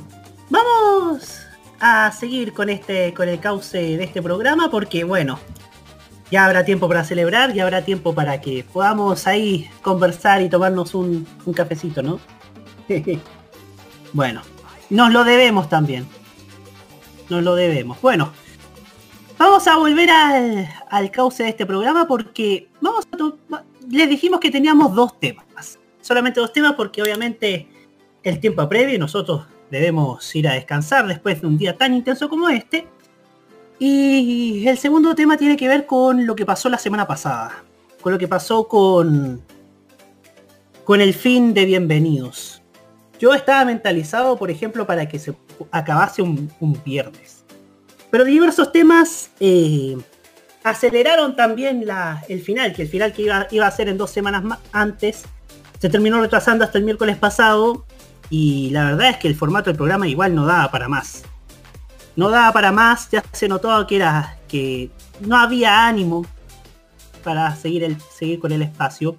vamos 0.50 1.49
a 1.80 2.12
seguir 2.12 2.54
con 2.54 2.70
este 2.70 3.14
con 3.14 3.30
el 3.30 3.40
cauce 3.40 3.78
de 3.98 4.04
este 4.04 4.22
programa 4.22 4.70
porque 4.70 5.04
bueno, 5.04 5.40
ya 6.32 6.46
habrá 6.46 6.64
tiempo 6.64 6.88
para 6.88 7.04
celebrar, 7.04 7.54
ya 7.54 7.64
habrá 7.64 7.84
tiempo 7.84 8.14
para 8.14 8.42
que 8.42 8.64
podamos 8.64 9.28
ahí 9.28 9.70
conversar 9.82 10.42
y 10.42 10.50
tomarnos 10.50 10.94
un, 10.94 11.28
un 11.46 11.54
cafecito, 11.54 12.02
¿no? 12.04 12.20
bueno, 14.14 14.42
nos 14.90 15.12
lo 15.12 15.24
debemos 15.24 15.70
también. 15.70 16.08
Nos 17.30 17.44
lo 17.44 17.56
debemos. 17.56 18.02
Bueno, 18.02 18.32
vamos 19.38 19.68
a 19.68 19.78
volver 19.78 20.10
al, 20.10 20.70
al 20.90 21.12
cauce 21.12 21.44
de 21.44 21.50
este 21.50 21.66
programa 21.66 22.08
porque 22.08 22.68
vamos 22.82 23.08
a 23.12 23.64
les 23.90 24.10
dijimos 24.10 24.40
que 24.40 24.52
teníamos 24.52 24.94
dos 24.94 25.20
temas. 25.20 25.80
Solamente 26.02 26.40
dos 26.40 26.54
temas 26.54 26.74
porque 26.74 27.02
obviamente 27.02 27.68
el 28.24 28.40
tiempo 28.40 28.62
apremia 28.62 28.96
y 28.96 29.00
nosotros 29.00 29.46
debemos 29.72 30.36
ir 30.36 30.48
a 30.48 30.54
descansar 30.54 31.08
después 31.08 31.42
de 31.42 31.48
un 31.48 31.58
día 31.58 31.78
tan 31.78 31.94
intenso 31.94 32.30
como 32.30 32.50
este. 32.50 32.88
Y 33.78 34.68
el 34.68 34.78
segundo 34.78 35.16
tema 35.16 35.38
tiene 35.38 35.56
que 35.56 35.68
ver 35.68 35.86
con 35.86 36.26
lo 36.26 36.36
que 36.36 36.46
pasó 36.46 36.70
la 36.70 36.78
semana 36.78 37.08
pasada. 37.08 37.64
Con 38.02 38.12
lo 38.12 38.20
que 38.20 38.28
pasó 38.28 38.68
con, 38.68 39.42
con 40.84 41.02
el 41.02 41.14
fin 41.14 41.54
de 41.54 41.66
Bienvenidos. 41.66 42.62
Yo 43.20 43.34
estaba 43.34 43.66
mentalizado, 43.66 44.38
por 44.38 44.50
ejemplo, 44.50 44.86
para 44.86 45.08
que 45.08 45.20
se 45.20 45.34
acabase 45.72 46.22
un, 46.22 46.50
viernes. 46.86 47.44
Pero 48.10 48.24
diversos 48.24 48.72
temas 48.72 49.30
eh, 49.40 49.98
aceleraron 50.64 51.36
también 51.36 51.86
la- 51.86 52.24
el 52.30 52.42
final, 52.42 52.74
que 52.74 52.84
el 52.84 52.88
final 52.88 53.14
que 53.14 53.24
iba, 53.24 53.48
iba 53.52 53.68
a 53.68 53.72
ser 53.72 53.90
en 53.90 53.98
dos 53.98 54.10
semanas 54.12 54.44
más 54.44 54.60
antes, 54.72 55.24
se 55.80 55.90
terminó 55.90 56.20
retrasando 56.22 56.64
hasta 56.64 56.78
el 56.78 56.86
miércoles 56.86 57.18
pasado. 57.18 57.86
Y 58.30 58.70
la 58.72 58.86
verdad 58.86 59.10
es 59.10 59.18
que 59.18 59.28
el 59.28 59.36
formato 59.36 59.70
del 59.70 59.78
programa 59.78 60.08
igual 60.08 60.36
no 60.36 60.46
daba 60.46 60.70
para 60.72 60.88
más. 60.88 61.24
No 62.16 62.30
daba 62.30 62.52
para 62.52 62.72
más, 62.72 63.10
ya 63.10 63.24
se 63.32 63.48
notó 63.48 63.88
que 63.88 63.96
era 63.96 64.38
que 64.48 64.90
no 65.22 65.38
había 65.38 65.88
ánimo 65.88 66.26
para 67.24 67.56
seguir, 67.56 67.84
el, 67.84 67.98
seguir 68.02 68.40
con 68.40 68.52
el 68.52 68.62
espacio. 68.62 69.16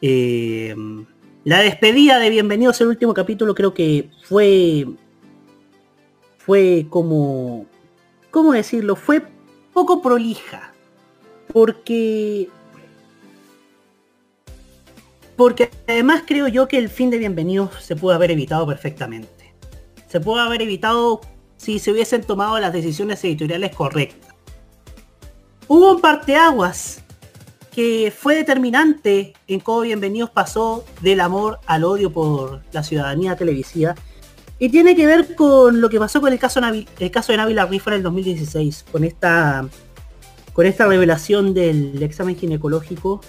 Eh, 0.00 0.74
la 1.44 1.58
despedida 1.58 2.18
de 2.18 2.30
Bienvenidos 2.30 2.80
el 2.80 2.88
último 2.88 3.14
capítulo 3.14 3.54
creo 3.54 3.74
que 3.74 4.10
fue 4.24 4.86
fue 6.38 6.86
como 6.88 7.66
¿cómo 8.32 8.52
decirlo? 8.52 8.96
Fue 8.96 9.22
poco 9.72 10.02
prolija. 10.02 10.72
Porque 11.52 12.48
porque 15.36 15.70
además 15.88 16.22
creo 16.26 16.48
yo 16.48 16.68
que 16.68 16.78
el 16.78 16.88
fin 16.88 17.10
de 17.10 17.18
Bienvenidos 17.18 17.70
se 17.82 17.96
pudo 17.96 18.14
haber 18.14 18.30
evitado 18.30 18.66
perfectamente. 18.66 19.54
Se 20.08 20.20
pudo 20.20 20.40
haber 20.40 20.62
evitado 20.62 21.20
si 21.56 21.78
se 21.78 21.90
hubiesen 21.90 22.22
tomado 22.22 22.58
las 22.58 22.72
decisiones 22.72 23.22
editoriales 23.24 23.74
correctas. 23.74 24.34
Hubo 25.68 25.92
un 25.94 26.00
parteaguas 26.00 27.02
que 27.74 28.12
fue 28.14 28.34
determinante 28.34 29.32
en 29.46 29.60
cómo 29.60 29.80
Bienvenidos 29.80 30.30
pasó 30.30 30.84
del 31.00 31.20
amor 31.20 31.60
al 31.66 31.84
odio 31.84 32.12
por 32.12 32.62
la 32.72 32.82
ciudadanía 32.82 33.36
televisiva 33.36 33.94
y 34.58 34.68
tiene 34.68 34.94
que 34.94 35.06
ver 35.06 35.34
con 35.34 35.80
lo 35.80 35.88
que 35.88 35.98
pasó 35.98 36.20
con 36.20 36.32
el 36.32 36.38
caso, 36.38 36.60
el 36.60 37.10
caso 37.10 37.32
de 37.32 37.38
Návila 37.38 37.66
Rifa 37.66 37.90
en 37.90 37.96
el 37.96 38.02
2016, 38.02 38.84
con 38.92 39.04
esta, 39.04 39.66
con 40.52 40.66
esta 40.66 40.86
revelación 40.86 41.54
del 41.54 42.00
examen 42.02 42.36
ginecológico 42.36 43.22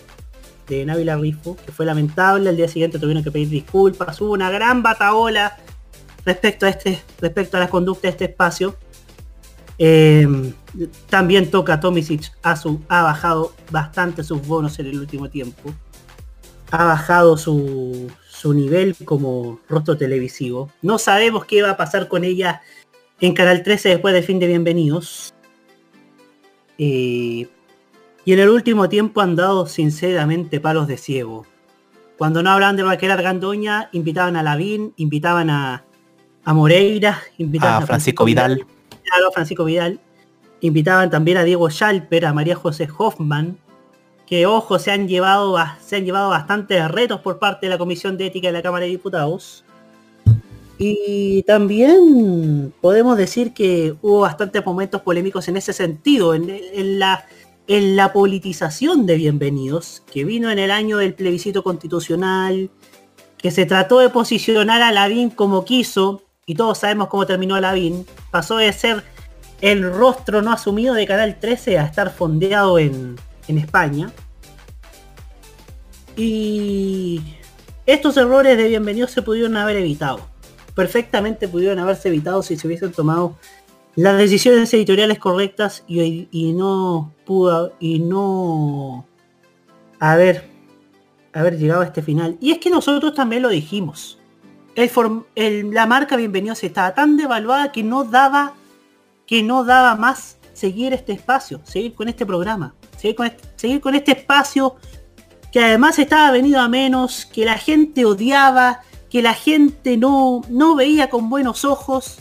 de 0.68 0.86
Návila 0.86 1.18
Rifo, 1.18 1.56
que 1.66 1.72
fue 1.72 1.86
lamentable, 1.86 2.50
al 2.50 2.56
día 2.58 2.68
siguiente 2.68 3.00
tuvieron 3.00 3.24
que 3.24 3.32
pedir 3.32 3.50
disculpas, 3.50 4.20
hubo 4.22 4.32
una 4.34 4.50
gran 4.50 4.82
bataola 4.84 5.58
respecto 6.26 6.66
a 6.66 6.70
este, 6.70 7.02
respecto 7.20 7.58
a 7.58 7.60
la 7.60 7.70
conducta 7.70 8.04
de 8.08 8.12
este 8.12 8.26
espacio. 8.26 8.76
Eh, 9.80 10.28
también 11.10 11.50
toca 11.52 11.80
Tomisic 11.80 12.32
ha, 12.44 12.56
su- 12.56 12.82
ha 12.88 13.04
bajado 13.04 13.54
bastante 13.72 14.24
sus 14.24 14.46
bonos 14.46 14.78
en 14.80 14.86
el 14.88 15.00
último 15.00 15.30
tiempo. 15.30 15.74
Ha 16.72 16.86
bajado 16.86 17.38
su, 17.38 18.10
su 18.30 18.54
nivel 18.54 18.96
como 19.04 19.60
rostro 19.68 19.98
televisivo. 19.98 20.72
No 20.82 20.98
sabemos 20.98 21.46
qué 21.46 21.62
va 21.62 21.72
a 21.72 21.78
pasar 21.78 22.08
con 22.08 22.24
ella 22.24 22.62
en 23.20 23.34
Canal 23.34 23.64
13 23.64 23.90
después 23.90 24.14
del 24.14 24.24
fin 24.24 24.40
de 24.40 24.48
Bienvenidos. 24.48 25.34
Eh, 26.78 27.48
Y 28.26 28.34
en 28.34 28.40
el 28.40 28.50
último 28.50 28.88
tiempo 28.90 29.22
han 29.22 29.36
dado 29.36 29.66
sinceramente 29.66 30.60
palos 30.60 30.88
de 30.88 30.98
ciego. 30.98 31.46
Cuando 32.18 32.42
no 32.42 32.52
hablaban 32.52 32.78
de 32.78 32.84
Raquel 32.84 33.12
Argandoña, 33.12 33.90
invitaban 33.92 34.36
a 34.36 34.44
Lavín, 34.44 34.94
invitaban 34.98 35.50
a, 35.50 35.84
a 36.46 36.54
Moreira, 36.54 37.20
invitaban 37.38 37.84
A 37.84 37.86
Francisco 37.86 38.24
Vidal. 38.24 38.66
Claro, 39.04 39.32
Francisco 39.34 39.66
Vidal. 39.66 40.00
Invitaban 40.62 41.10
también 41.10 41.38
a 41.38 41.44
Diego 41.44 41.70
Schalper, 41.70 42.26
a 42.26 42.34
María 42.34 42.56
José 42.56 42.88
Hoffman, 42.98 43.58
que 44.26 44.46
ojo, 44.46 44.80
se 44.80 44.92
han 44.92 45.10
llevado, 45.10 45.58
se 45.82 45.98
han 45.98 46.06
llevado 46.06 46.30
bastantes 46.30 46.90
retos 46.90 47.20
por 47.20 47.40
parte 47.40 47.66
de 47.66 47.72
la 47.72 47.78
Comisión 47.78 48.18
de 48.18 48.28
Ética 48.28 48.48
de 48.48 48.54
la 48.54 48.62
Cámara 48.62 48.86
de 48.86 48.92
Diputados. 48.92 49.66
Y 50.78 51.44
también 51.44 52.74
podemos 52.80 53.18
decir 53.18 53.54
que 53.54 53.96
hubo 54.02 54.22
bastantes 54.22 54.66
momentos 54.66 55.02
polémicos 55.02 55.48
en 55.50 55.58
ese 55.58 55.74
sentido, 55.74 56.34
en, 56.34 56.50
en 56.50 57.00
la, 57.00 57.26
en 57.68 57.96
la 57.96 58.12
politización 58.12 59.06
de 59.06 59.16
Bienvenidos, 59.16 60.04
que 60.12 60.26
vino 60.26 60.52
en 60.52 60.60
el 60.60 60.72
año 60.72 60.98
del 60.98 61.14
plebiscito 61.14 61.64
constitucional, 61.64 62.70
que 63.38 63.52
se 63.52 63.66
trató 63.66 64.00
de 64.00 64.10
posicionar 64.10 64.82
a 64.82 64.92
Lavín 64.92 65.30
como 65.30 65.64
quiso, 65.64 66.24
y 66.46 66.56
todos 66.56 66.80
sabemos 66.80 67.08
cómo 67.08 67.26
terminó 67.26 67.60
Lavín, 67.60 68.06
pasó 68.32 68.58
de 68.58 68.72
ser 68.74 69.04
el 69.62 69.94
rostro 69.94 70.42
no 70.42 70.52
asumido 70.52 70.94
de 70.94 71.08
Canal 71.08 71.40
13 71.40 71.80
a 71.80 71.86
estar 71.86 72.14
fondeado 72.14 72.80
en, 72.80 73.16
en 73.48 73.58
España. 73.58 74.12
Y 76.18 77.22
estos 77.86 78.18
errores 78.18 78.58
de 78.58 78.68
bienvenidos 78.68 79.12
se 79.12 79.22
pudieron 79.22 79.56
haber 79.56 79.78
evitado. 79.78 80.20
Perfectamente 80.76 81.48
pudieron 81.48 81.80
haberse 81.80 82.10
evitado 82.10 82.44
si 82.44 82.58
se 82.58 82.68
hubiesen 82.68 82.92
tomado 82.92 83.38
las 83.96 84.18
decisiones 84.18 84.74
editoriales 84.74 85.20
correctas 85.20 85.84
y, 85.88 86.54
no 86.56 87.14
pudo 87.26 87.74
y 87.80 88.00
no 88.00 89.06
haber 90.00 90.52
haber 91.34 91.58
llegado 91.58 91.82
a 91.82 91.86
este 91.86 92.02
final. 92.04 92.38
Y 92.40 92.52
es 92.52 92.60
que 92.60 92.70
nosotros 92.70 93.14
también 93.16 93.42
lo 93.42 93.50
dijimos. 93.50 94.20
El 94.76 94.90
form- 94.90 95.26
el- 95.36 95.72
la 95.72 95.86
marca 95.88 96.16
Bienvenidos 96.16 96.64
estaba 96.64 96.94
tan 96.94 97.18
devaluada 97.18 97.72
que 97.72 97.84
no 97.84 98.04
daba 98.04 98.54
que 99.26 99.42
no 99.42 99.64
daba 99.64 99.96
más 99.96 100.38
seguir 100.54 100.94
este 100.94 101.14
espacio, 101.14 101.62
seguir 101.64 101.94
con 101.96 102.10
este 102.10 102.26
programa, 102.26 102.76
seguir 102.98 103.16
con 103.16 103.26
este, 103.28 103.44
seguir 103.56 103.82
con 103.82 103.96
este 103.96 104.12
espacio 104.12 104.76
que 105.52 105.60
además 105.64 105.98
estaba 105.98 106.30
venido 106.32 106.60
a 106.60 106.68
menos, 106.68 107.26
que 107.26 107.46
la 107.46 107.58
gente 107.58 108.06
odiaba, 108.06 108.82
que 109.10 109.22
la 109.22 109.34
gente 109.34 109.98
no, 109.98 110.42
no 110.50 110.76
veía 110.76 111.10
con 111.10 111.30
buenos 111.30 111.64
ojos. 111.64 112.20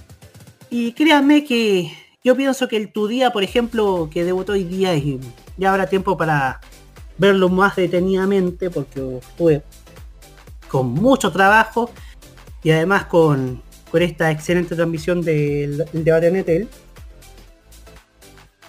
Y 0.74 0.94
créanme 0.94 1.44
que 1.44 1.92
yo 2.24 2.34
pienso 2.34 2.66
que 2.66 2.78
el 2.78 2.90
Tu 2.90 3.06
Día, 3.06 3.30
por 3.30 3.42
ejemplo, 3.42 4.08
que 4.10 4.24
debutó 4.24 4.52
hoy 4.52 4.64
día 4.64 4.94
y 4.94 5.20
ya 5.58 5.70
habrá 5.70 5.86
tiempo 5.86 6.16
para 6.16 6.62
verlo 7.18 7.50
más 7.50 7.76
detenidamente 7.76 8.70
porque 8.70 9.18
estuve 9.18 9.62
con 10.68 10.86
mucho 10.88 11.30
trabajo 11.30 11.90
y 12.62 12.70
además 12.70 13.04
con, 13.04 13.62
con 13.90 14.00
esta 14.00 14.30
excelente 14.30 14.74
transmisión 14.74 15.20
del, 15.20 15.84
debate 15.92 16.28
en 16.28 16.36
Etel. 16.36 16.68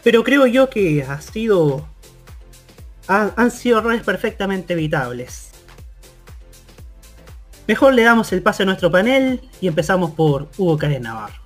Pero 0.04 0.26
creo 0.26 0.46
yo 0.46 0.70
que 0.70 1.04
ha 1.04 1.22
sido 1.22 1.88
han, 3.08 3.32
han 3.38 3.50
sido 3.50 3.80
errores 3.80 4.04
perfectamente 4.04 4.74
evitables. 4.74 5.52
Mejor 7.66 7.94
le 7.94 8.04
damos 8.04 8.34
el 8.34 8.42
pase 8.42 8.64
a 8.64 8.66
nuestro 8.66 8.92
panel 8.92 9.40
y 9.62 9.70
empezamos 9.70 10.12
por 10.12 10.50
Hugo 10.58 10.78
Karen 10.78 11.04
Navarro. 11.04 11.43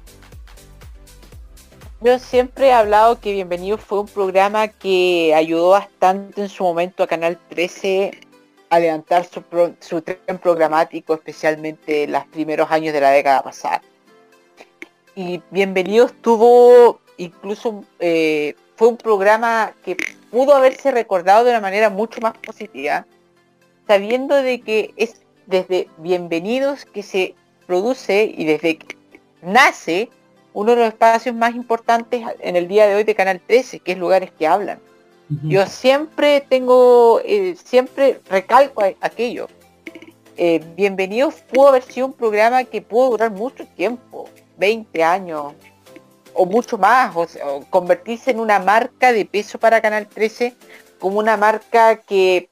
Yo 2.00 2.20
siempre 2.20 2.68
he 2.68 2.72
hablado 2.74 3.20
que 3.20 3.32
Bienvenido 3.32 3.80
fue 3.80 4.00
un 4.00 4.08
programa 4.08 4.68
que 4.68 5.34
ayudó 5.34 5.70
bastante 5.70 6.42
en 6.42 6.50
su 6.50 6.64
momento 6.64 7.02
a 7.02 7.08
Canal 7.08 7.40
13 7.50 8.12
a 8.70 8.80
levantar 8.80 9.26
su, 9.26 9.44
su 9.80 10.04
tren 10.04 10.38
programático, 10.40 11.16
especialmente 11.16 12.04
en 12.04 12.12
los 12.12 12.24
primeros 12.28 12.70
años 12.70 12.94
de 12.94 13.02
la 13.02 13.10
década 13.10 13.42
pasada. 13.42 13.82
Y 15.16 15.42
Bienvenido 15.50 16.06
estuvo 16.06 17.00
incluso, 17.18 17.84
eh, 17.98 18.54
fue 18.76 18.90
un 18.90 18.98
programa 18.98 19.74
que 19.84 19.98
pudo 20.30 20.54
haberse 20.54 20.92
recordado 20.92 21.46
de 21.46 21.50
una 21.50 21.62
manera 21.62 21.90
mucho 21.90 22.22
más 22.22 22.38
positiva, 22.38 23.08
sabiendo 23.88 24.36
de 24.36 24.62
que 24.62 24.94
es 24.98 25.22
desde 25.48 25.88
Bienvenidos 25.98 26.86
que 26.86 27.02
se 27.02 27.34
produce 27.66 28.32
y 28.38 28.46
desde 28.46 28.78
que 28.78 28.96
nace 29.42 30.12
uno 30.58 30.72
de 30.72 30.78
los 30.78 30.88
espacios 30.88 31.36
más 31.36 31.54
importantes 31.54 32.24
en 32.40 32.56
el 32.56 32.68
día 32.68 32.88
de 32.88 32.96
hoy 32.96 33.04
de 33.04 33.14
Canal 33.14 33.40
13, 33.46 33.80
que 33.80 33.92
es 33.92 33.98
Lugares 34.00 34.32
que 34.32 34.48
Hablan. 34.48 34.80
Yo 35.44 35.68
siempre 35.68 36.42
tengo, 36.50 37.22
eh, 37.24 37.56
siempre 37.64 38.22
recalco 38.28 38.82
a- 38.82 38.94
aquello. 39.02 39.48
Eh, 40.36 40.64
Bienvenidos 40.76 41.36
pudo 41.54 41.68
haber 41.68 41.84
sido 41.84 42.08
un 42.08 42.14
programa 42.14 42.64
que 42.64 42.82
pudo 42.82 43.12
durar 43.12 43.30
mucho 43.30 43.68
tiempo, 43.68 44.28
20 44.58 45.04
años 45.04 45.54
o 46.34 46.46
mucho 46.48 46.80
más, 46.80 47.16
o, 47.16 47.28
convertirse 47.70 48.32
en 48.32 48.40
una 48.40 48.58
marca 48.58 49.12
de 49.14 49.26
peso 49.26 49.60
para 49.60 49.80
Canal 49.80 50.08
13, 50.08 50.56
como 50.98 51.20
una 51.20 51.38
marca 51.38 51.98
que 51.98 52.50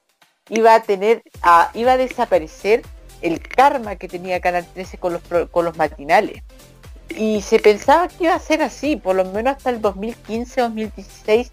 iba 0.49 0.75
a 0.75 0.83
tener, 0.83 1.23
a- 1.41 1.71
iba 1.73 1.93
a 1.93 1.97
desaparecer 1.97 2.83
el 3.21 3.39
karma 3.39 3.95
que 3.95 4.07
tenía 4.07 4.39
Canal 4.41 4.63
13 4.75 4.99
con 4.99 5.13
los, 5.13 5.21
pro- 5.23 5.49
con 5.49 5.65
los 5.65 5.75
matinales. 5.75 6.43
Y 7.17 7.41
se 7.41 7.59
pensaba 7.59 8.07
que 8.07 8.25
iba 8.25 8.33
a 8.33 8.39
ser 8.39 8.61
así, 8.61 8.95
por 8.95 9.15
lo 9.15 9.25
menos 9.25 9.55
hasta 9.55 9.69
el 9.69 9.81
2015-2016 9.81 11.49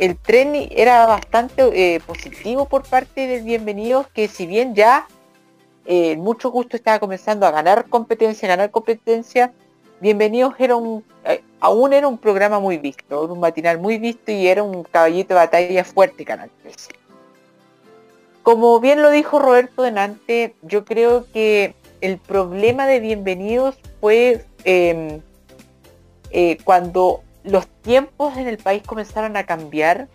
el 0.00 0.16
tren 0.16 0.54
era 0.70 1.04
bastante 1.06 1.62
eh, 1.74 2.00
positivo 2.00 2.64
por 2.64 2.88
parte 2.88 3.26
del 3.26 3.42
Bienvenidos, 3.42 4.08
que 4.08 4.28
si 4.28 4.46
bien 4.46 4.74
ya 4.74 5.06
eh, 5.84 6.16
mucho 6.16 6.50
gusto 6.50 6.74
estaba 6.74 6.98
comenzando 6.98 7.46
a 7.46 7.50
ganar 7.50 7.86
competencia, 7.90 8.48
ganar 8.48 8.70
competencia, 8.70 9.52
Bienvenidos 10.00 10.54
era 10.58 10.76
un, 10.76 11.04
eh, 11.26 11.42
aún 11.60 11.92
era 11.92 12.08
un 12.08 12.16
programa 12.16 12.58
muy 12.60 12.78
visto, 12.78 13.26
un 13.26 13.40
matinal 13.40 13.78
muy 13.78 13.98
visto 13.98 14.32
y 14.32 14.48
era 14.48 14.62
un 14.62 14.84
caballito 14.84 15.34
de 15.34 15.40
batalla 15.40 15.84
fuerte 15.84 16.24
Canal 16.24 16.50
13. 16.62 16.92
Como 18.42 18.80
bien 18.80 19.02
lo 19.02 19.10
dijo 19.10 19.38
Roberto 19.38 19.82
delante, 19.82 20.54
yo 20.62 20.86
creo 20.86 21.26
que 21.30 21.74
el 22.00 22.16
problema 22.16 22.86
de 22.86 23.00
Bienvenidos 23.00 23.76
fue 24.00 24.46
eh, 24.64 25.20
eh, 26.30 26.58
cuando 26.64 27.22
los 27.44 27.66
tiempos 27.66 28.36
en 28.36 28.46
el 28.46 28.58
país 28.58 28.82
comenzaron 28.84 29.36
a 29.36 29.44
cambiar 29.44 30.08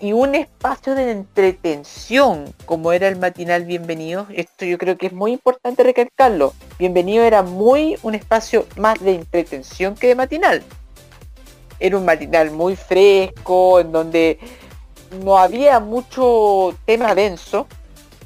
y 0.00 0.12
un 0.12 0.34
espacio 0.34 0.94
de 0.94 1.10
entretención 1.12 2.52
como 2.66 2.92
era 2.92 3.06
el 3.06 3.16
matinal 3.16 3.64
Bienvenidos, 3.64 4.26
esto 4.34 4.64
yo 4.64 4.76
creo 4.76 4.98
que 4.98 5.06
es 5.06 5.12
muy 5.12 5.32
importante 5.32 5.84
recalcarlo, 5.84 6.54
Bienvenido 6.78 7.22
era 7.22 7.42
muy 7.42 7.96
un 8.02 8.16
espacio 8.16 8.66
más 8.76 8.98
de 9.00 9.14
entretención 9.14 9.94
que 9.94 10.08
de 10.08 10.14
matinal. 10.16 10.62
Era 11.78 11.96
un 11.96 12.04
matinal 12.04 12.50
muy 12.50 12.74
fresco, 12.74 13.78
en 13.78 13.92
donde 13.92 14.38
no 15.24 15.38
había 15.38 15.78
mucho 15.80 16.74
tema 16.84 17.14
denso. 17.14 17.66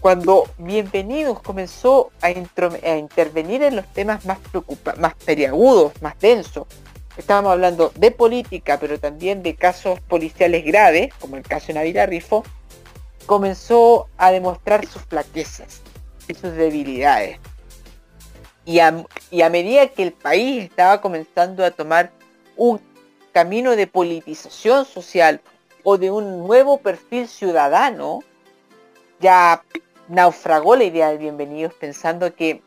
Cuando 0.00 0.48
Bienvenidos 0.58 1.40
comenzó 1.40 2.10
a, 2.20 2.30
intervenir 2.30 3.62
en 3.62 3.76
los 3.76 3.86
temas 3.92 4.24
más 4.24 4.38
preocupa 4.38 4.94
más 4.96 5.14
peliagudos, 5.14 5.92
más 6.02 6.18
densos, 6.20 6.66
estábamos 7.16 7.52
hablando 7.52 7.92
de 7.96 8.10
política, 8.10 8.78
pero 8.78 9.00
también 9.00 9.42
de 9.42 9.54
casos 9.54 10.00
policiales 10.00 10.64
graves, 10.64 11.12
como 11.14 11.36
el 11.36 11.42
caso 11.42 11.68
de 11.68 11.74
Navila 11.74 12.06
Rifo, 12.06 12.44
comenzó 13.24 14.08
a 14.18 14.30
demostrar 14.30 14.86
sus 14.86 15.02
flaquezas 15.02 15.80
y 16.28 16.34
sus 16.34 16.52
debilidades. 16.52 17.38
Y 18.64 18.80
a 18.80 19.48
medida 19.50 19.88
que 19.88 20.02
el 20.02 20.12
país 20.12 20.64
estaba 20.64 21.00
comenzando 21.00 21.64
a 21.64 21.70
tomar 21.70 22.12
un 22.56 22.80
camino 23.32 23.76
de 23.76 23.86
politización 23.86 24.84
social 24.84 25.40
o 25.84 25.98
de 25.98 26.10
un 26.10 26.46
nuevo 26.46 26.78
perfil 26.78 27.28
ciudadano, 27.28 28.20
ya 29.20 29.62
naufragó 30.08 30.76
la 30.76 30.84
idea 30.84 31.10
de 31.10 31.18
bienvenidos 31.18 31.74
pensando 31.74 32.34
que 32.34 32.62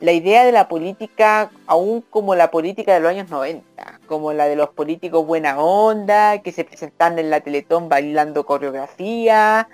la 0.00 0.12
idea 0.12 0.44
de 0.44 0.52
la 0.52 0.68
política, 0.68 1.50
aún 1.66 2.02
como 2.02 2.34
la 2.34 2.50
política 2.50 2.94
de 2.94 3.00
los 3.00 3.10
años 3.10 3.30
90, 3.30 4.00
como 4.06 4.32
la 4.32 4.46
de 4.46 4.56
los 4.56 4.68
políticos 4.70 5.26
buena 5.26 5.58
onda, 5.58 6.42
que 6.42 6.52
se 6.52 6.64
presentan 6.64 7.18
en 7.18 7.30
la 7.30 7.40
Teletón 7.40 7.88
bailando 7.88 8.44
coreografía, 8.44 9.68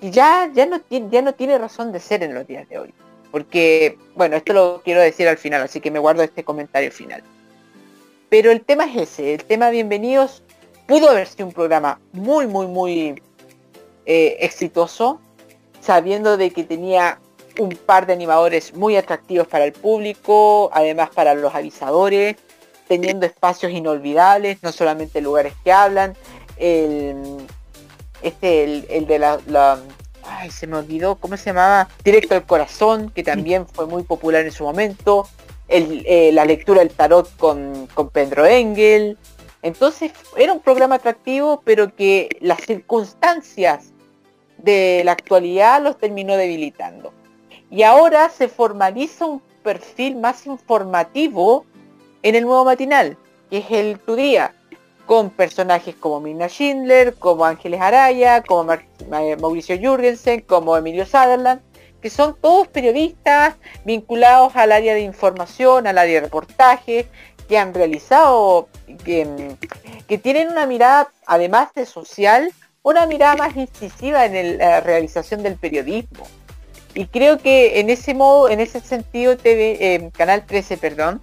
y 0.00 0.10
ya, 0.10 0.50
ya, 0.54 0.64
no 0.66 0.80
ya 0.88 1.22
no 1.22 1.34
tiene 1.34 1.58
razón 1.58 1.92
de 1.92 2.00
ser 2.00 2.22
en 2.22 2.34
los 2.34 2.46
días 2.46 2.68
de 2.68 2.78
hoy. 2.78 2.94
Porque, 3.30 3.98
bueno, 4.14 4.36
esto 4.36 4.54
lo 4.54 4.80
quiero 4.82 5.00
decir 5.00 5.28
al 5.28 5.36
final, 5.36 5.62
así 5.62 5.80
que 5.80 5.90
me 5.90 5.98
guardo 5.98 6.22
este 6.22 6.44
comentario 6.44 6.90
final. 6.90 7.22
Pero 8.30 8.50
el 8.50 8.62
tema 8.62 8.84
es 8.84 8.96
ese, 8.96 9.34
el 9.34 9.44
tema 9.44 9.68
Bienvenidos 9.68 10.42
pudo 10.86 11.10
haber 11.10 11.26
sido 11.26 11.46
un 11.46 11.52
programa 11.52 12.00
muy, 12.12 12.46
muy, 12.46 12.66
muy 12.66 13.22
eh, 14.06 14.36
exitoso, 14.40 15.20
sabiendo 15.80 16.36
de 16.36 16.50
que 16.50 16.64
tenía 16.64 17.20
un 17.58 17.70
par 17.70 18.06
de 18.06 18.12
animadores 18.12 18.74
muy 18.74 18.96
atractivos 18.96 19.46
para 19.46 19.64
el 19.64 19.72
público, 19.72 20.70
además 20.72 21.10
para 21.14 21.34
los 21.34 21.54
avisadores, 21.54 22.36
teniendo 22.86 23.26
espacios 23.26 23.72
inolvidables, 23.72 24.62
no 24.62 24.72
solamente 24.72 25.20
lugares 25.20 25.54
que 25.64 25.72
hablan, 25.72 26.16
el, 26.56 27.16
este, 28.22 28.64
el, 28.64 28.86
el 28.88 29.06
de 29.06 29.18
la, 29.18 29.78
ay, 30.24 30.50
se 30.50 30.66
me 30.66 30.76
olvidó, 30.76 31.16
¿cómo 31.16 31.36
se 31.36 31.46
llamaba? 31.46 31.88
Directo 32.04 32.34
al 32.34 32.46
corazón, 32.46 33.10
que 33.10 33.22
también 33.22 33.66
fue 33.66 33.86
muy 33.86 34.02
popular 34.04 34.44
en 34.44 34.52
su 34.52 34.64
momento, 34.64 35.28
eh, 35.68 36.30
la 36.32 36.44
lectura 36.44 36.80
del 36.80 36.90
tarot 36.90 37.36
con, 37.36 37.88
con 37.92 38.08
Pedro 38.08 38.46
Engel. 38.46 39.18
Entonces 39.60 40.12
era 40.36 40.52
un 40.52 40.60
programa 40.60 40.94
atractivo, 40.94 41.60
pero 41.64 41.94
que 41.94 42.28
las 42.40 42.60
circunstancias 42.60 43.92
de 44.58 45.02
la 45.04 45.12
actualidad 45.12 45.82
los 45.82 45.98
terminó 45.98 46.36
debilitando. 46.36 47.12
Y 47.70 47.82
ahora 47.82 48.28
se 48.28 48.48
formaliza 48.48 49.26
un 49.26 49.40
perfil 49.62 50.16
más 50.16 50.46
informativo 50.46 51.64
en 52.22 52.34
el 52.34 52.44
nuevo 52.44 52.64
matinal, 52.64 53.16
que 53.50 53.58
es 53.58 53.70
el 53.70 53.98
Tu 54.00 54.16
Día, 54.16 54.54
con 55.06 55.30
personajes 55.30 55.94
como 55.94 56.20
Mina 56.20 56.48
Schindler, 56.48 57.14
como 57.14 57.44
Ángeles 57.44 57.80
Araya, 57.80 58.42
como 58.42 58.74
Mauricio 59.40 59.78
Jürgensen, 59.78 60.42
como 60.42 60.76
Emilio 60.76 61.06
Sutherland, 61.06 61.62
que 62.02 62.10
son 62.10 62.36
todos 62.40 62.68
periodistas 62.68 63.56
vinculados 63.84 64.54
al 64.54 64.72
área 64.72 64.94
de 64.94 65.00
información, 65.00 65.86
al 65.86 65.98
área 65.98 66.14
de 66.14 66.20
reportaje, 66.20 67.06
que 67.48 67.58
han 67.58 67.72
realizado, 67.72 68.68
que, 69.04 69.56
que 70.06 70.18
tienen 70.18 70.48
una 70.48 70.66
mirada, 70.66 71.10
además 71.26 71.72
de 71.74 71.86
social, 71.86 72.52
una 72.88 73.06
mirada 73.06 73.36
más 73.36 73.54
incisiva 73.54 74.24
en 74.24 74.58
la 74.58 74.80
realización 74.80 75.42
del 75.42 75.56
periodismo. 75.56 76.26
Y 76.94 77.06
creo 77.06 77.38
que 77.38 77.80
en 77.80 77.90
ese 77.90 78.14
modo, 78.14 78.48
en 78.48 78.60
ese 78.60 78.80
sentido, 78.80 79.36
TV, 79.36 79.76
eh, 79.80 80.10
Canal 80.16 80.46
13, 80.46 80.78
perdón, 80.78 81.20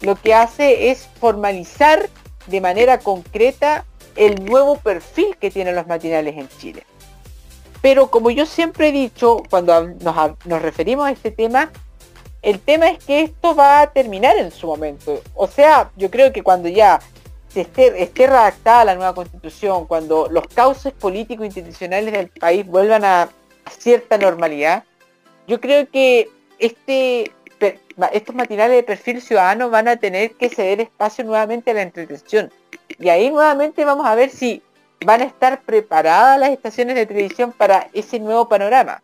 lo 0.00 0.16
que 0.16 0.34
hace 0.34 0.90
es 0.90 1.08
formalizar 1.20 2.08
de 2.48 2.60
manera 2.60 2.98
concreta 2.98 3.84
el 4.16 4.44
nuevo 4.44 4.76
perfil 4.76 5.36
que 5.40 5.52
tienen 5.52 5.76
los 5.76 5.86
matinales 5.86 6.36
en 6.36 6.48
Chile. 6.58 6.84
Pero 7.80 8.10
como 8.10 8.30
yo 8.30 8.44
siempre 8.44 8.88
he 8.88 8.92
dicho, 8.92 9.42
cuando 9.48 9.94
nos 10.44 10.62
referimos 10.62 11.06
a 11.06 11.12
este 11.12 11.30
tema, 11.30 11.70
el 12.42 12.58
tema 12.58 12.88
es 12.88 13.02
que 13.04 13.22
esto 13.22 13.54
va 13.54 13.82
a 13.82 13.86
terminar 13.92 14.36
en 14.36 14.50
su 14.50 14.66
momento. 14.66 15.22
O 15.34 15.46
sea, 15.46 15.90
yo 15.96 16.10
creo 16.10 16.32
que 16.32 16.42
cuando 16.42 16.68
ya 16.68 17.00
se 17.54 17.60
esté, 17.60 18.02
esté 18.02 18.26
redactada 18.26 18.84
la 18.84 18.94
nueva 18.96 19.14
constitución, 19.14 19.86
cuando 19.86 20.26
los 20.28 20.44
cauces 20.48 20.92
políticos 20.92 21.46
institucionales 21.46 22.12
del 22.12 22.28
país 22.28 22.66
vuelvan 22.66 23.04
a, 23.04 23.28
cierta 23.78 24.18
normalidad, 24.18 24.84
yo 25.46 25.60
creo 25.60 25.88
que 25.88 26.28
este, 26.58 27.32
estos 28.12 28.34
matinales 28.34 28.76
de 28.76 28.82
perfil 28.82 29.22
ciudadano 29.22 29.70
van 29.70 29.88
a 29.88 29.96
tener 29.96 30.32
que 30.32 30.50
ceder 30.50 30.80
espacio 30.80 31.24
nuevamente 31.24 31.70
a 31.70 31.74
la 31.74 31.82
entretención. 31.82 32.52
Y 32.98 33.08
ahí 33.08 33.30
nuevamente 33.30 33.84
vamos 33.84 34.04
a 34.04 34.16
ver 34.16 34.30
si 34.30 34.62
van 35.06 35.22
a 35.22 35.24
estar 35.24 35.62
preparadas 35.62 36.40
las 36.40 36.50
estaciones 36.50 36.96
de 36.96 37.06
televisión 37.06 37.52
para 37.52 37.88
ese 37.94 38.18
nuevo 38.18 38.48
panorama. 38.48 39.02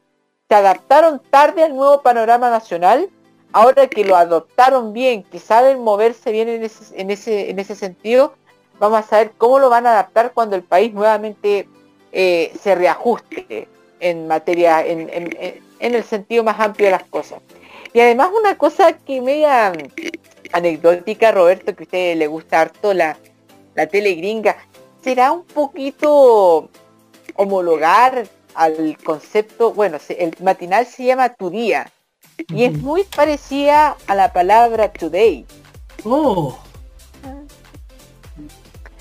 Se 0.48 0.56
adaptaron 0.56 1.22
tarde 1.30 1.62
al 1.62 1.74
nuevo 1.74 2.02
panorama 2.02 2.50
nacional, 2.50 3.08
ahora 3.52 3.86
que 3.86 4.04
lo 4.04 4.16
adoptaron 4.16 4.92
bien, 4.92 5.22
que 5.22 5.38
saben 5.38 5.80
moverse 5.80 6.32
bien 6.32 6.48
en 6.48 6.64
ese, 6.64 7.00
en 7.00 7.10
ese, 7.10 7.50
en 7.50 7.58
ese 7.60 7.74
sentido, 7.76 8.34
vamos 8.80 8.98
a 8.98 9.02
saber 9.04 9.30
cómo 9.38 9.60
lo 9.60 9.70
van 9.70 9.86
a 9.86 9.90
adaptar 9.92 10.32
cuando 10.32 10.56
el 10.56 10.62
país 10.64 10.92
nuevamente 10.92 11.68
eh, 12.12 12.52
se 12.60 12.74
reajuste 12.74 13.68
en 14.00 14.26
materia, 14.26 14.84
en, 14.84 15.08
en- 15.10 15.36
en- 15.38 15.60
en 15.78 15.94
el 15.94 16.02
sentido 16.02 16.42
más 16.42 16.58
amplio 16.58 16.86
de 16.86 16.92
las 16.92 17.04
cosas. 17.04 17.40
Y 17.92 18.00
además 18.00 18.30
una 18.36 18.58
cosa 18.58 18.92
que 18.94 19.20
media 19.20 19.72
mm, 19.72 19.88
anecdótica, 20.52 21.30
Roberto, 21.32 21.74
que 21.76 21.82
a 21.82 21.86
usted 21.86 22.16
le 22.16 22.26
gusta 22.26 22.60
harto 22.62 22.92
la, 22.92 23.16
la 23.74 23.86
tele 23.86 24.14
gringa, 24.14 24.56
será 25.02 25.30
un 25.32 25.44
poquito 25.44 26.68
homologar 27.36 28.26
al 28.54 28.98
concepto, 29.04 29.72
bueno, 29.72 29.98
el 30.08 30.34
matinal 30.42 30.84
se 30.86 31.04
llama 31.04 31.28
Tu 31.34 31.50
Día 31.50 31.90
y 32.48 32.64
es 32.64 32.72
muy 32.78 33.04
parecida 33.04 33.96
a 34.06 34.14
la 34.14 34.32
palabra 34.32 34.92
Today. 34.92 35.46
Oh. 36.04 36.58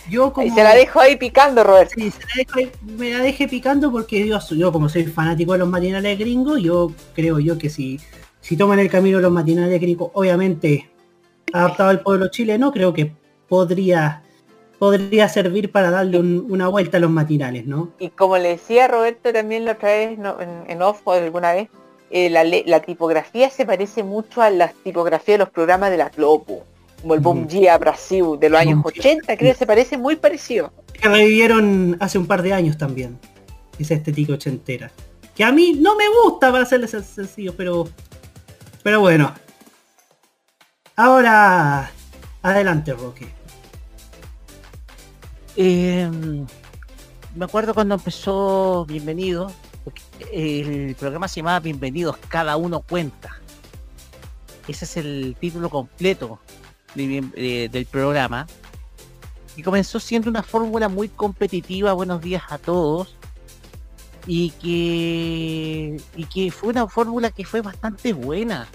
Yo 0.10 0.34
como... 0.34 0.48
Y 0.48 0.50
se 0.52 0.64
la 0.64 0.76
dejo 0.76 1.00
ahí 1.00 1.16
picando, 1.18 1.64
Roberto. 1.64 1.94
Sí, 1.98 2.12
se 2.12 2.20
la 2.20 2.28
dejo 2.38 2.60
ahí- 2.60 2.72
me 2.98 3.12
la 3.12 3.20
dejé 3.20 3.48
picando 3.48 3.92
porque 3.92 4.26
yo, 4.28 4.40
yo 4.52 4.72
como 4.72 4.90
soy 4.90 5.06
fanático 5.06 5.54
de 5.54 5.60
los 5.60 5.68
matinales 5.70 6.18
gringos, 6.18 6.62
yo 6.62 6.92
creo 7.14 7.40
yo 7.40 7.58
que 7.58 7.70
si, 7.70 8.00
si 8.42 8.58
toman 8.58 8.80
el 8.80 8.90
camino 8.90 9.18
de 9.18 9.24
los 9.24 9.32
matinales 9.32 9.80
gringos, 9.80 10.12
obviamente 10.14 10.90
adaptado 11.54 11.90
al 11.90 12.02
pueblo 12.02 12.28
chileno, 12.30 12.72
creo 12.72 12.94
que 12.94 13.12
podría 13.48 14.24
podría 14.78 15.28
servir 15.28 15.72
para 15.74 15.92
darle 15.92 16.20
un- 16.20 16.46
una 16.50 16.70
vuelta 16.70 16.96
a 16.98 17.00
los 17.02 17.12
matinales, 17.12 17.66
¿no? 17.68 17.92
Y 18.00 18.10
como 18.12 18.38
le 18.38 18.50
decía 18.50 18.88
Roberto 18.88 19.34
también 19.34 19.66
la 19.66 19.74
otra 19.74 19.90
vez 19.90 20.18
no, 20.18 20.40
en, 20.40 20.64
en 20.68 20.82
off 20.82 21.02
o 21.04 21.12
alguna 21.12 21.52
vez, 21.52 21.68
eh, 22.12 22.30
la, 22.30 22.46
la 22.46 22.80
tipografía 22.80 23.50
se 23.50 23.66
parece 23.66 24.04
mucho 24.04 24.42
a 24.42 24.50
la 24.50 24.70
tipografía 24.70 25.34
de 25.34 25.40
los 25.40 25.50
programas 25.50 25.92
de 25.92 25.98
la 25.98 26.08
Globo, 26.08 26.64
como 27.02 27.14
el 27.14 27.20
Bom 27.20 27.48
Dia 27.48 27.78
Brasil 27.78 28.26
de 28.40 28.50
los 28.50 28.60
años 28.60 28.82
80, 28.84 29.38
creo 29.38 29.54
que 29.54 29.58
se 29.58 29.66
parece 29.66 29.98
muy 29.98 30.16
parecido. 30.16 30.72
Que 30.94 31.08
revivieron 31.08 31.98
hace 32.00 32.18
un 32.18 32.28
par 32.28 32.42
de 32.42 32.54
años 32.54 32.78
también. 32.78 33.18
Esa 33.78 33.94
estética 33.94 34.34
ochentera. 34.34 34.92
Que 35.36 35.44
a 35.44 35.52
mí 35.52 35.74
no 35.80 35.96
me 35.96 36.04
gusta 36.24 36.52
para 36.52 36.66
serles 36.66 36.94
sen- 36.94 37.04
sencillo, 37.04 37.54
pero. 37.56 37.88
Pero 38.84 39.00
bueno. 39.00 39.34
Ahora. 40.96 41.92
Adelante, 42.42 42.94
Roque. 42.94 43.28
Eh, 45.56 46.10
me 47.36 47.46
acuerdo 47.46 47.74
cuando 47.74 47.96
empezó 47.96 48.86
Bienvenidos, 48.86 49.52
porque 49.84 50.02
el 50.34 50.96
programa 50.96 51.28
se 51.28 51.38
llamaba 51.42 51.60
Bienvenidos, 51.60 52.18
cada 52.28 52.56
uno 52.58 52.82
cuenta. 52.82 53.40
Ese 54.68 54.86
es 54.86 54.98
el 54.98 55.36
título 55.40 55.70
completo 55.70 56.40
del 56.96 57.88
programa. 57.90 58.48
Y 59.56 59.64
comenzó 59.64 60.00
siendo 60.00 60.30
una 60.30 60.44
fórmula 60.44 60.88
muy 60.90 61.10
competitiva, 61.10 61.94
buenos 61.94 62.22
días 62.22 62.44
a 62.50 62.58
todos. 62.58 63.16
Y 64.28 64.52
que, 64.52 66.02
y 66.16 66.26
que 66.26 66.52
fue 66.52 66.70
una 66.70 66.88
fórmula 66.88 67.32
que 67.32 67.46
fue 67.46 67.62
bastante 67.62 68.14
buena. 68.14 68.68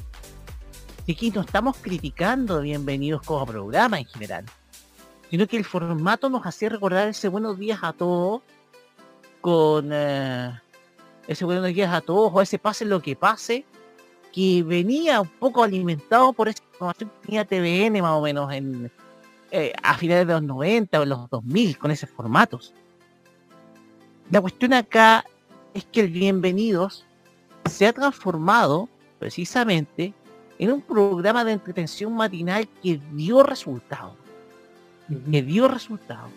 Y 1.07 1.15
que 1.15 1.31
no 1.31 1.43
estamos 1.43 1.77
criticando 1.81 2.63
Bienvenidos 2.63 3.23
como 3.23 3.45
programa 3.47 3.99
en 3.99 4.07
general 4.07 4.45
sino 5.35 5.49
que 5.49 5.57
el 5.57 5.65
formato 5.65 6.29
nos 6.29 6.47
hacía 6.47 6.69
recordar 6.69 7.09
ese 7.09 7.27
buenos 7.27 7.59
días 7.59 7.81
a 7.83 7.93
todos 7.93 8.43
con 9.41 9.91
eh, 9.93 10.61
ese 11.27 11.45
buenos 11.45 11.67
días 11.75 11.93
a 11.93 12.01
todos 12.01 12.31
o 12.33 12.41
ese 12.41 12.59
pase 12.59 12.85
lo 12.85 13.03
que 13.03 13.17
pase 13.17 13.65
que 14.35 14.63
venía 14.65 15.21
un 15.21 15.29
poco 15.29 15.63
alimentado 15.63 16.33
por 16.33 16.49
esa 16.49 16.63
información 16.73 17.11
que 17.21 17.27
tenía 17.27 17.45
TVN 17.45 18.03
más 18.03 18.13
o 18.13 18.21
menos 18.23 18.53
en 18.53 18.91
eh, 19.53 19.73
a 19.83 19.97
finales 19.97 20.27
de 20.27 20.33
los 20.33 20.43
90 20.43 20.99
o 20.99 21.03
en 21.05 21.09
los 21.09 21.31
2000 21.31 21.79
con 21.79 21.91
esos 21.93 22.11
formatos. 22.11 22.75
La 24.31 24.41
cuestión 24.41 24.73
acá 24.73 25.25
es 25.73 25.85
que 25.85 26.01
el 26.01 26.09
Bienvenidos 26.09 27.05
se 27.71 27.87
ha 27.87 27.93
transformado 27.93 28.89
precisamente 29.21 30.13
en 30.59 30.73
un 30.73 30.81
programa 30.83 31.45
de 31.45 31.53
entretención 31.53 32.13
matinal 32.15 32.67
que 32.83 33.01
dio 33.13 33.43
resultados 33.43 34.15
que 35.31 35.43
dio 35.43 35.69
resultados. 35.69 36.31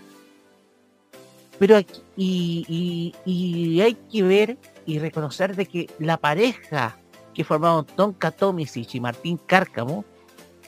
Pero 1.57 1.77
aquí, 1.77 2.01
y, 2.17 3.13
y- 3.25 3.31
y 3.75 3.81
hay 3.81 3.93
que 4.11 4.21
ver 4.23 4.57
y 4.85 4.99
reconocer 4.99 5.55
de 5.55 5.65
que 5.65 5.89
la 5.99 6.17
pareja 6.17 6.97
que 7.37 7.43
formaron 7.43 7.85
Tonka 7.85 8.31
Tomisic 8.31 8.95
y 8.95 8.99
Martín 8.99 9.37
Cárcamo 9.37 10.03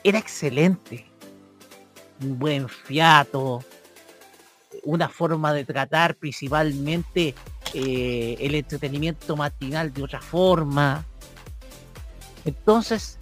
era 0.04 0.20
excelente. 0.20 1.04
Un 2.22 2.38
buen 2.38 2.68
fiato, 2.68 3.64
una 4.84 5.08
forma 5.08 5.52
de 5.52 5.64
tratar 5.64 6.14
principalmente 6.14 7.34
eh, 7.74 8.36
el 8.38 8.54
entretenimiento 8.54 9.36
matinal 9.36 9.92
de 9.92 10.04
otra 10.04 10.20
forma. 10.20 11.04
Entonces, 12.44 13.18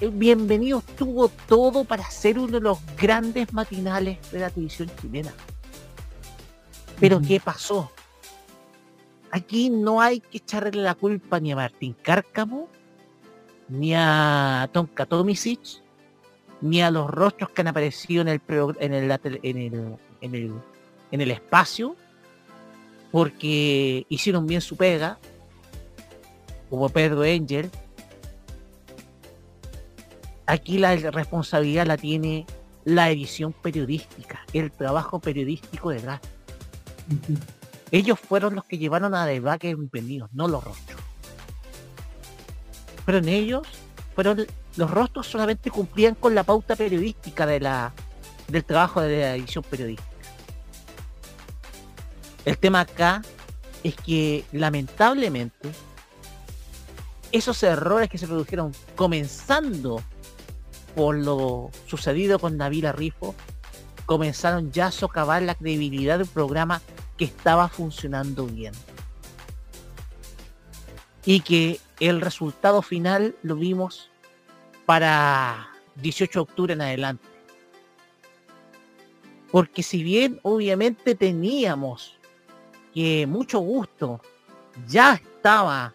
el 0.00 0.10
Bienvenido 0.10 0.82
tuvo 0.96 1.28
todo 1.28 1.84
para 1.84 2.10
ser 2.10 2.38
uno 2.38 2.52
de 2.52 2.60
los 2.60 2.78
grandes 2.96 3.52
matinales 3.52 4.16
de 4.32 4.38
la 4.38 4.48
televisión 4.48 4.90
chilena. 4.98 5.34
Pero 6.98 7.20
¿qué 7.20 7.38
pasó? 7.38 7.92
Aquí 9.32 9.70
no 9.70 10.02
hay 10.02 10.20
que 10.20 10.38
echarle 10.38 10.82
la 10.82 10.94
culpa 10.94 11.40
ni 11.40 11.52
a 11.52 11.56
Martín 11.56 11.96
Cárcamo, 12.02 12.68
ni 13.70 13.94
a 13.94 14.68
Tonka 14.72 15.06
Tomisic, 15.06 15.82
ni 16.60 16.82
a 16.82 16.90
los 16.90 17.08
rostros 17.08 17.48
que 17.48 17.62
han 17.62 17.68
aparecido 17.68 18.20
en 18.20 18.28
el, 18.28 18.42
en 18.78 18.92
el, 18.92 19.10
en 19.42 20.34
el, 20.34 20.52
en 21.10 21.20
el, 21.22 21.30
espacio, 21.30 21.96
porque 23.10 24.04
hicieron 24.10 24.46
bien 24.46 24.60
su 24.60 24.76
pega, 24.76 25.18
como 26.68 26.90
Pedro 26.90 27.22
Angel, 27.22 27.70
aquí 30.44 30.76
la 30.76 30.94
responsabilidad 30.94 31.86
la 31.86 31.96
tiene 31.96 32.44
la 32.84 33.10
edición 33.10 33.54
periodística, 33.54 34.44
el 34.52 34.70
trabajo 34.72 35.20
periodístico 35.20 35.88
detrás. 35.88 36.20
Ellos 37.92 38.18
fueron 38.18 38.54
los 38.54 38.64
que 38.64 38.78
llevaron 38.78 39.14
a 39.14 39.26
debate 39.26 39.74
bienvenidos, 39.74 40.30
no 40.32 40.48
los 40.48 40.64
rostros. 40.64 40.98
Fueron 43.04 43.28
ellos, 43.28 43.68
fueron 44.14 44.46
los 44.76 44.90
rostros 44.90 45.26
solamente 45.26 45.70
cumplían 45.70 46.14
con 46.14 46.34
la 46.34 46.42
pauta 46.42 46.74
periodística 46.74 47.44
de 47.44 47.60
la 47.60 47.92
del 48.48 48.64
trabajo 48.64 49.02
de 49.02 49.20
la 49.20 49.36
edición 49.36 49.62
periodística. 49.62 50.10
El 52.46 52.56
tema 52.56 52.80
acá 52.80 53.20
es 53.84 53.94
que 53.94 54.46
lamentablemente 54.52 55.70
esos 57.30 57.62
errores 57.62 58.08
que 58.08 58.16
se 58.16 58.26
produjeron 58.26 58.72
comenzando 58.96 60.02
por 60.94 61.16
lo 61.16 61.70
sucedido 61.86 62.38
con 62.38 62.56
Navila 62.56 62.92
Rifo, 62.92 63.34
comenzaron 64.06 64.72
ya 64.72 64.86
a 64.86 64.92
socavar 64.92 65.42
la 65.42 65.54
credibilidad 65.54 66.18
de 66.18 66.24
un 66.24 66.30
programa 66.30 66.80
que 67.22 67.26
estaba 67.26 67.68
funcionando 67.68 68.46
bien. 68.46 68.72
Y 71.24 71.38
que 71.38 71.78
el 72.00 72.20
resultado 72.20 72.82
final 72.82 73.36
lo 73.44 73.54
vimos 73.54 74.10
para 74.86 75.68
18 75.94 76.32
de 76.36 76.42
octubre 76.42 76.72
en 76.72 76.80
adelante. 76.80 77.24
Porque 79.52 79.84
si 79.84 80.02
bien 80.02 80.40
obviamente 80.42 81.14
teníamos 81.14 82.18
que 82.92 83.24
mucho 83.28 83.60
gusto 83.60 84.20
ya 84.88 85.14
estaba 85.14 85.94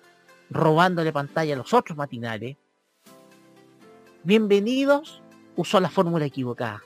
robándole 0.50 1.12
pantalla 1.12 1.56
a 1.56 1.58
los 1.58 1.74
otros 1.74 1.98
matinales, 1.98 2.56
bienvenidos 4.24 5.22
usó 5.58 5.82
la 5.82 5.90
fórmula 5.90 6.24
equivocada. 6.24 6.82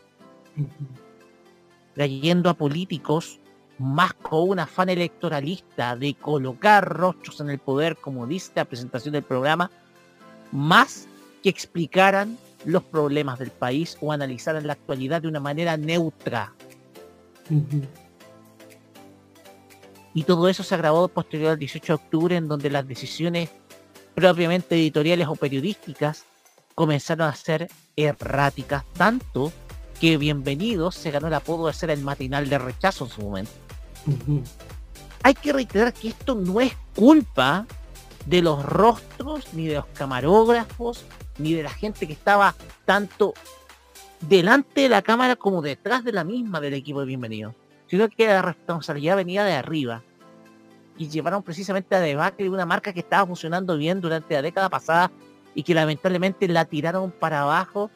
Trayendo 1.94 2.50
a 2.50 2.56
políticos 2.56 3.41
más 3.82 4.14
con 4.14 4.50
un 4.50 4.60
afán 4.60 4.90
electoralista 4.90 5.96
de 5.96 6.14
colocar 6.14 6.88
rostros 6.88 7.42
en 7.42 7.50
el 7.50 7.60
poder, 7.60 7.98
como 7.98 8.28
dice 8.28 8.52
la 8.56 8.66
presentación 8.66 9.14
del 9.14 9.24
programa, 9.24 9.72
más 10.52 11.08
que 11.42 11.50
explicaran 11.50 12.38
los 12.64 12.84
problemas 12.84 13.40
del 13.40 13.50
país 13.50 13.98
o 14.02 14.12
analizaran 14.12 14.68
la 14.68 14.74
actualidad 14.74 15.22
de 15.22 15.28
una 15.28 15.40
manera 15.40 15.78
neutra. 15.78 16.54
Y 20.14 20.24
todo 20.24 20.48
eso 20.48 20.64
se 20.64 20.76
agravó 20.76 21.08
posterior 21.08 21.52
al 21.52 21.60
18 21.60 21.86
de 21.88 21.96
octubre, 21.96 22.36
en 22.36 22.48
donde 22.48 22.70
las 22.70 22.88
decisiones 22.88 23.50
propiamente 24.14 24.76
editoriales 24.76 25.28
o 25.28 25.36
periodísticas 25.36 26.26
comenzaron 26.76 27.28
a 27.28 27.36
ser 27.36 27.70
erráticas, 27.96 28.84
tanto 28.94 29.52
que 30.00 30.18
Bienvenidos 30.18 30.96
se 30.96 31.12
ganó 31.12 31.28
el 31.28 31.34
apodo 31.34 31.68
de 31.68 31.74
ser 31.74 31.90
el 31.92 32.02
matinal 32.02 32.50
de 32.50 32.58
rechazo 32.58 33.06
en 33.06 33.12
su 33.12 33.22
momento. 33.22 33.71
Hay 35.24 35.34
que 35.34 35.54
reiterar 35.54 35.94
que 35.94 36.10
esto 36.10 36.36
no 36.36 36.60
es 36.62 36.76
culpa 36.96 37.66
de 38.26 38.42
los 38.42 38.64
rostros, 38.66 39.54
ni 39.54 39.68
de 39.68 39.76
los 39.76 39.86
camarógrafos, 39.88 41.06
ni 41.38 41.54
de 41.54 41.64
la 41.64 41.70
gente 41.70 42.08
que 42.08 42.14
estaba 42.14 42.56
tanto 42.86 43.34
delante 44.22 44.82
de 44.82 44.90
la 44.90 45.02
cámara 45.02 45.36
como 45.36 45.62
detrás 45.62 46.04
de 46.04 46.12
la 46.12 46.24
misma 46.24 46.60
del 46.60 46.74
equipo 46.74 47.00
de 47.00 47.08
Bienvenido, 47.08 47.56
sino 47.88 48.08
que 48.10 48.28
la 48.28 48.42
responsabilidad 48.42 49.16
venía 49.16 49.44
de 49.44 49.54
arriba. 49.54 50.04
Y 50.98 51.10
llevaron 51.10 51.42
precisamente 51.42 51.96
a 51.96 52.00
debacle 52.00 52.50
una 52.50 52.66
marca 52.66 52.94
que 52.94 53.00
estaba 53.00 53.26
funcionando 53.26 53.78
bien 53.78 54.02
durante 54.02 54.36
la 54.36 54.42
década 54.42 54.70
pasada 54.70 55.12
y 55.56 55.64
que 55.64 55.74
lamentablemente 55.74 56.48
la 56.48 56.66
tiraron 56.66 57.12
para 57.12 57.42
abajo 57.42 57.90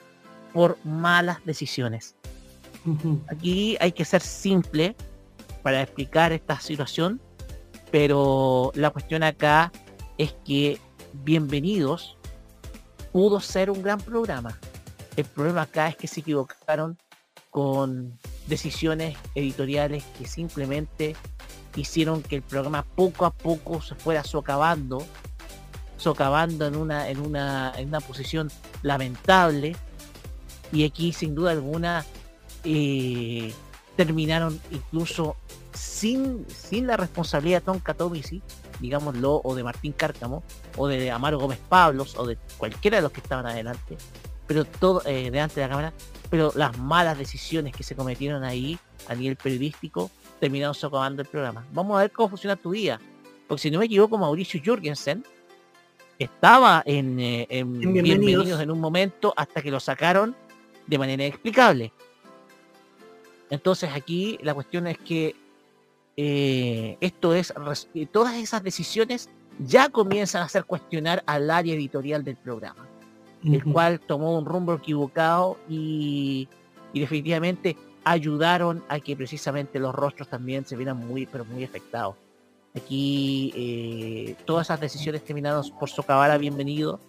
por 0.53 0.77
malas 0.83 1.45
decisiones. 1.45 2.15
Aquí 3.27 3.77
hay 3.79 3.91
que 3.91 4.05
ser 4.05 4.21
simple 4.21 4.95
para 5.65 5.81
explicar 5.81 6.31
esta 6.31 6.59
situación, 6.59 7.19
pero 7.89 8.71
la 8.75 8.91
cuestión 8.91 9.23
acá 9.23 9.71
es 10.15 10.35
que 10.45 10.79
Bienvenidos 11.11 12.17
pudo 13.11 13.39
ser 13.39 13.71
un 13.71 13.81
gran 13.81 13.99
programa. 13.99 14.59
El 15.17 15.25
problema 15.25 15.63
acá 15.63 15.87
es 15.87 15.95
que 15.95 16.05
se 16.05 16.19
equivocaron 16.19 16.99
con 17.49 18.19
decisiones 18.45 19.17
editoriales 19.33 20.03
que 20.19 20.27
simplemente 20.27 21.15
hicieron 21.75 22.21
que 22.21 22.35
el 22.35 22.41
programa 22.43 22.83
poco 22.83 23.25
a 23.25 23.31
poco 23.31 23.81
se 23.81 23.95
fuera 23.95 24.23
socavando, 24.23 25.03
socavando 25.97 26.67
en 26.67 26.75
una, 26.75 27.09
en 27.09 27.21
una, 27.21 27.73
en 27.75 27.87
una 27.87 28.01
posición 28.01 28.51
lamentable. 28.83 29.75
Y 30.71 30.85
aquí 30.85 31.11
sin 31.11 31.33
duda 31.33 31.49
alguna 31.53 32.05
eh, 32.63 33.51
terminaron 33.95 34.61
incluso 34.69 35.37
sin, 35.75 36.45
sin 36.49 36.87
la 36.87 36.97
responsabilidad 36.97 37.59
de 37.59 37.65
Tom 37.65 37.79
Katomisi, 37.79 38.41
digámoslo, 38.79 39.41
o 39.43 39.55
de 39.55 39.63
Martín 39.63 39.91
Cárcamo, 39.91 40.43
o 40.77 40.87
de 40.87 41.11
Amaro 41.11 41.39
Gómez 41.39 41.59
Pablos, 41.69 42.15
o 42.17 42.25
de 42.25 42.37
cualquiera 42.57 42.97
de 42.97 43.03
los 43.03 43.11
que 43.11 43.21
estaban 43.21 43.45
adelante, 43.45 43.97
pero 44.47 44.65
todo 44.65 45.01
eh, 45.05 45.29
delante 45.31 45.55
de 45.55 45.61
la 45.61 45.69
cámara, 45.69 45.93
pero 46.29 46.51
las 46.55 46.77
malas 46.77 47.17
decisiones 47.17 47.75
que 47.75 47.83
se 47.83 47.95
cometieron 47.95 48.43
ahí 48.43 48.79
a 49.07 49.15
nivel 49.15 49.35
periodístico 49.35 50.09
terminaron 50.39 50.73
socavando 50.73 51.21
el 51.21 51.27
programa. 51.27 51.65
Vamos 51.73 51.97
a 51.97 52.01
ver 52.01 52.11
cómo 52.11 52.29
funciona 52.29 52.55
tu 52.55 52.71
día. 52.71 52.99
Porque 53.47 53.61
si 53.61 53.71
no 53.71 53.79
me 53.79 53.85
equivoco, 53.85 54.17
Mauricio 54.17 54.61
Jürgensen 54.61 55.23
estaba 56.17 56.81
en, 56.85 57.19
eh, 57.19 57.47
en 57.49 57.79
bienvenidos. 57.79 58.59
en 58.59 58.71
un 58.71 58.79
momento 58.79 59.33
hasta 59.35 59.61
que 59.61 59.69
lo 59.69 59.79
sacaron 59.79 60.35
de 60.87 60.97
manera 60.97 61.25
inexplicable. 61.25 61.91
Entonces 63.49 63.91
aquí 63.93 64.39
la 64.41 64.53
cuestión 64.53 64.87
es 64.87 64.97
que 64.97 65.35
eh, 66.17 66.97
esto 67.01 67.35
es, 67.35 67.53
todas 68.11 68.35
esas 68.35 68.63
decisiones 68.63 69.29
ya 69.59 69.89
comienzan 69.89 70.41
a 70.41 70.45
hacer 70.45 70.65
cuestionar 70.65 71.23
al 71.25 71.49
área 71.49 71.73
editorial 71.73 72.23
del 72.23 72.35
programa, 72.35 72.87
el 73.43 73.63
cual 73.63 73.99
tomó 73.99 74.37
un 74.37 74.45
rumbo 74.45 74.73
equivocado 74.73 75.57
y, 75.69 76.47
definitivamente 76.93 77.75
ayudaron 78.05 78.83
a 78.87 78.99
que 79.01 79.17
precisamente 79.17 79.79
los 79.79 79.93
rostros 79.93 80.29
también 80.29 80.65
se 80.65 80.77
vieran 80.77 80.97
muy, 80.97 81.25
pero 81.25 81.43
muy 81.43 81.63
afectados. 81.63 82.15
Aquí 82.73 83.51
eh, 83.55 84.35
todas 84.45 84.67
esas 84.67 84.79
decisiones 84.79 85.23
terminaron 85.23 85.63
por 85.77 85.89
socavar 85.89 86.31
a 86.31 86.37
Bienvenido, 86.37 86.99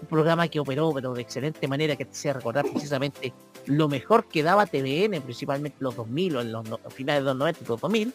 un 0.00 0.08
programa 0.08 0.46
que 0.48 0.60
operó 0.60 0.92
pero 0.92 1.14
de 1.14 1.22
excelente 1.22 1.66
manera, 1.66 1.96
que 1.96 2.04
te 2.04 2.12
hacía 2.12 2.32
recordar 2.32 2.64
precisamente 2.70 3.32
lo 3.66 3.88
mejor 3.88 4.26
que 4.26 4.42
daba 4.42 4.66
TVN, 4.66 5.20
principalmente 5.22 5.78
los 5.80 5.96
2000 5.96 6.36
o 6.36 6.40
en 6.42 6.52
los 6.52 6.68
finales 6.90 7.22
de 7.22 7.30
los 7.30 7.36
90 7.36 7.60
y 7.64 7.66
los 7.66 7.80
2000. 7.80 8.14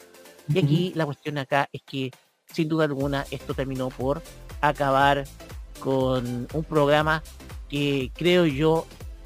Y 0.54 0.60
aquí 0.60 0.92
la 0.96 1.06
cuestión 1.06 1.38
acá 1.38 1.70
es 1.72 1.82
que 1.84 2.12
sin 2.52 2.68
duda 2.68 2.86
alguna 2.86 3.26
esto 3.30 3.54
terminó 3.54 3.90
por 3.90 4.22
acabar 4.62 5.26
con 5.80 6.48
un 6.52 6.64
programa 6.64 7.24
que 7.70 8.12
creo 8.16 8.46
yo 8.46 8.86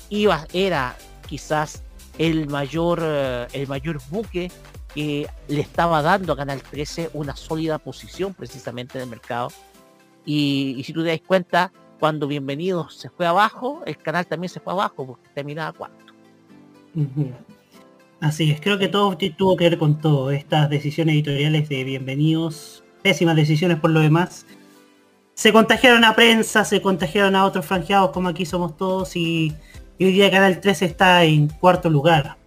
iba 0.10 0.46
era 0.54 0.96
quizás 1.28 1.84
el 2.18 2.48
mayor 2.48 3.00
eh, 3.02 3.48
el 3.54 3.68
mayor 3.68 4.00
buque 4.10 4.52
que 4.94 5.28
le 5.48 5.62
estaba 5.62 6.02
dando 6.02 6.34
a 6.34 6.38
Canal 6.38 6.62
13 6.62 7.12
una 7.14 7.36
sólida 7.36 7.80
posición 7.80 8.34
precisamente 8.34 8.98
en 8.98 9.06
el 9.06 9.10
mercado. 9.10 9.48
Y, 10.26 10.82
si 10.86 10.94
tú 10.94 11.04
te 11.04 11.10
das 11.10 11.22
cuenta 11.26 11.72
cuando 12.00 12.28
Bienvenidos 12.28 12.96
se 12.96 13.10
fue 13.10 13.26
abajo 13.26 13.82
el 13.86 13.98
canal 13.98 14.26
también 14.26 14.50
se 14.50 14.60
fue 14.60 14.74
abajo 14.74 15.06
porque 15.06 15.30
terminaba 15.34 15.72
cuarto 15.74 16.14
Así 18.24 18.52
es, 18.52 18.62
creo 18.62 18.80
que 18.80 18.88
todo 18.88 19.18
tuvo 19.38 19.58
que 19.58 19.70
ver 19.70 19.78
con 19.78 20.00
todo. 20.00 20.32
Estas 20.32 20.70
decisiones 20.70 21.16
editoriales 21.16 21.68
de 21.68 21.84
bienvenidos, 21.84 22.82
pésimas 23.02 23.36
decisiones 23.36 23.82
por 23.82 23.90
lo 23.90 24.00
demás. 24.00 24.46
Se 25.34 25.52
contagiaron 25.52 26.06
a 26.06 26.16
prensa, 26.16 26.64
se 26.64 26.82
contagiaron 26.82 27.36
a 27.36 27.44
otros 27.44 27.66
franjeados 27.66 28.12
como 28.12 28.30
aquí 28.30 28.46
somos 28.46 28.78
todos 28.78 29.18
y, 29.18 29.54
hoy 30.00 30.14
día 30.14 30.32
Canal 30.32 30.62
13 30.62 30.86
está 30.86 31.26
en 31.26 31.50
cuarto 31.50 31.90
lugar. 31.90 32.38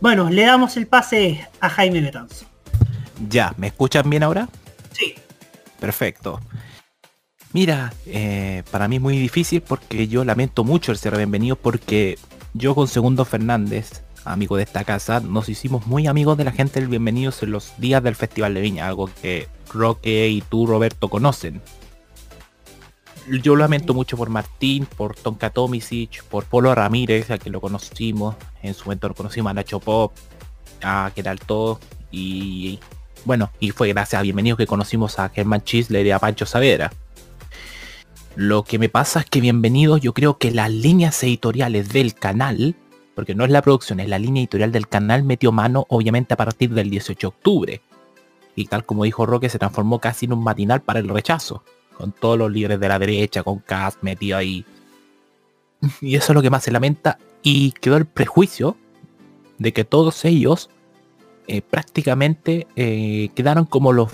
Bueno, 0.00 0.30
le 0.30 0.46
damos 0.46 0.78
el 0.78 0.86
pase 0.86 1.46
a 1.60 1.68
Jaime 1.68 2.00
Betanzo. 2.00 2.46
Ya, 3.28 3.52
¿me 3.58 3.66
escuchan 3.66 4.08
bien 4.08 4.22
ahora? 4.22 4.48
Sí. 4.92 5.16
Perfecto. 5.78 6.40
Mira, 7.52 7.92
eh, 8.06 8.62
para 8.70 8.88
mí 8.88 8.96
es 8.96 9.02
muy 9.02 9.18
difícil 9.18 9.60
porque 9.60 10.08
yo 10.08 10.24
lamento 10.24 10.64
mucho 10.64 10.92
el 10.92 10.96
ser 10.96 11.14
bienvenido 11.14 11.56
porque 11.56 12.16
yo 12.54 12.74
con 12.74 12.88
Segundo 12.88 13.26
Fernández, 13.26 14.02
amigo 14.24 14.56
de 14.56 14.62
esta 14.64 14.84
casa, 14.84 15.20
nos 15.20 15.48
hicimos 15.48 15.86
muy 15.86 16.06
amigos 16.06 16.36
de 16.36 16.44
la 16.44 16.52
gente 16.52 16.80
del 16.80 16.88
Bienvenidos 16.88 17.42
en 17.42 17.52
los 17.52 17.72
días 17.78 18.02
del 18.02 18.16
Festival 18.16 18.54
de 18.54 18.60
Viña, 18.60 18.86
algo 18.86 19.10
que 19.22 19.48
Roque 19.72 20.28
y 20.28 20.42
tú, 20.42 20.66
Roberto, 20.66 21.08
conocen. 21.08 21.60
Yo 23.42 23.54
lamento 23.54 23.94
mucho 23.94 24.16
por 24.16 24.30
Martín, 24.30 24.86
por 24.86 25.14
Tonka 25.14 25.50
Tomisic, 25.50 26.24
por 26.24 26.44
Polo 26.44 26.74
Ramírez, 26.74 27.30
a 27.30 27.38
quien 27.38 27.52
lo 27.52 27.60
conocimos. 27.60 28.34
En 28.62 28.74
su 28.74 28.84
momento 28.84 29.08
lo 29.08 29.14
conocimos 29.14 29.50
a 29.50 29.54
Nacho 29.54 29.78
Pop, 29.78 30.12
a 30.82 31.12
todo. 31.46 31.78
Y 32.10 32.80
bueno, 33.24 33.50
y 33.60 33.70
fue 33.70 33.88
gracias 33.88 34.18
a 34.18 34.22
Bienvenidos 34.22 34.58
que 34.58 34.66
conocimos 34.66 35.18
a 35.18 35.28
Germán 35.28 35.62
Chisler 35.62 36.04
y 36.06 36.10
a 36.10 36.18
Pancho 36.18 36.46
Saavedra. 36.46 36.92
Lo 38.36 38.64
que 38.64 38.78
me 38.78 38.88
pasa 38.88 39.20
es 39.20 39.26
que 39.26 39.40
bienvenidos, 39.40 40.00
yo 40.00 40.14
creo 40.14 40.38
que 40.38 40.50
las 40.50 40.70
líneas 40.70 41.22
editoriales 41.22 41.90
del 41.90 42.14
canal, 42.14 42.76
porque 43.20 43.34
no 43.34 43.44
es 43.44 43.50
la 43.50 43.60
producción, 43.60 44.00
es 44.00 44.08
la 44.08 44.18
línea 44.18 44.40
editorial 44.40 44.72
del 44.72 44.88
canal, 44.88 45.24
metió 45.24 45.52
mano 45.52 45.84
obviamente 45.90 46.32
a 46.32 46.38
partir 46.38 46.70
del 46.70 46.88
18 46.88 47.20
de 47.20 47.26
octubre. 47.28 47.82
y 48.56 48.64
tal 48.64 48.86
como 48.86 49.04
dijo 49.04 49.26
Roque, 49.26 49.50
se 49.50 49.58
transformó 49.58 49.98
casi 49.98 50.24
en 50.24 50.32
un 50.32 50.42
matinal 50.42 50.80
para 50.80 51.00
el 51.00 51.08
rechazo, 51.10 51.62
con 51.98 52.12
todos 52.12 52.38
los 52.38 52.50
líderes 52.50 52.80
de 52.80 52.88
la 52.88 52.98
derecha, 52.98 53.42
con 53.42 53.58
Cas 53.58 53.98
metido 54.00 54.38
ahí. 54.38 54.64
Y 56.00 56.16
eso 56.16 56.32
es 56.32 56.34
lo 56.34 56.40
que 56.40 56.48
más 56.48 56.64
se 56.64 56.70
lamenta. 56.70 57.18
Y 57.42 57.72
quedó 57.72 57.98
el 57.98 58.06
prejuicio 58.06 58.78
de 59.58 59.74
que 59.74 59.84
todos 59.84 60.24
ellos 60.24 60.70
eh, 61.46 61.60
prácticamente 61.60 62.68
eh, 62.74 63.28
quedaron 63.34 63.66
como 63.66 63.92
los 63.92 64.10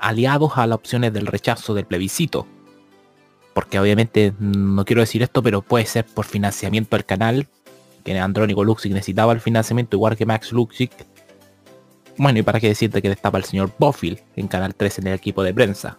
aliados 0.00 0.54
a 0.56 0.66
las 0.66 0.74
opciones 0.74 1.12
del 1.12 1.28
rechazo 1.28 1.74
del 1.74 1.86
plebiscito. 1.86 2.48
Porque 3.54 3.78
obviamente 3.78 4.34
no 4.40 4.84
quiero 4.84 5.02
decir 5.02 5.22
esto, 5.22 5.44
pero 5.44 5.62
puede 5.62 5.86
ser 5.86 6.06
por 6.06 6.24
financiamiento 6.24 6.96
del 6.96 7.04
canal, 7.04 7.46
que 8.02 8.18
Andrónico 8.18 8.64
Luxic 8.64 8.92
necesitaba 8.92 9.32
el 9.32 9.40
financiamiento 9.40 9.96
igual 9.96 10.16
que 10.16 10.26
Max 10.26 10.52
Luxic. 10.52 10.92
Bueno, 12.16 12.38
y 12.38 12.42
para 12.42 12.60
qué 12.60 12.68
decirte 12.68 13.00
que 13.00 13.10
estaba 13.10 13.38
el 13.38 13.44
señor 13.44 13.72
Bofill 13.78 14.20
en 14.36 14.48
Canal 14.48 14.74
3 14.74 14.98
en 14.98 15.06
el 15.08 15.14
equipo 15.14 15.42
de 15.42 15.54
prensa. 15.54 15.98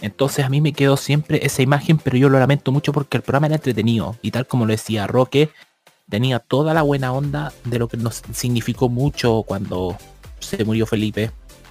Entonces 0.00 0.44
a 0.44 0.48
mí 0.48 0.60
me 0.60 0.72
quedó 0.72 0.96
siempre 0.96 1.44
esa 1.44 1.62
imagen, 1.62 1.98
pero 1.98 2.16
yo 2.16 2.28
lo 2.28 2.38
lamento 2.38 2.72
mucho 2.72 2.92
porque 2.92 3.18
el 3.18 3.22
programa 3.22 3.48
era 3.48 3.56
entretenido. 3.56 4.16
Y 4.22 4.30
tal 4.30 4.46
como 4.46 4.64
lo 4.64 4.72
decía 4.72 5.06
Roque, 5.06 5.50
tenía 6.08 6.38
toda 6.38 6.74
la 6.74 6.82
buena 6.82 7.12
onda 7.12 7.52
de 7.64 7.78
lo 7.78 7.88
que 7.88 7.96
nos 7.96 8.22
significó 8.32 8.88
mucho 8.88 9.44
cuando 9.46 9.96
se 10.38 10.64
murió 10.64 10.86
Felipe. 10.86 11.30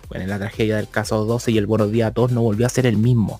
Bueno, 0.09 0.23
en 0.23 0.29
la 0.29 0.39
tragedia 0.39 0.77
del 0.77 0.89
caso 0.89 1.25
12 1.25 1.51
y 1.51 1.57
el 1.57 1.67
Buenos 1.67 1.91
Días 1.91 2.09
a 2.09 2.13
Todos 2.13 2.31
no 2.31 2.41
volvió 2.41 2.65
a 2.65 2.69
ser 2.69 2.85
el 2.85 2.97
mismo. 2.97 3.39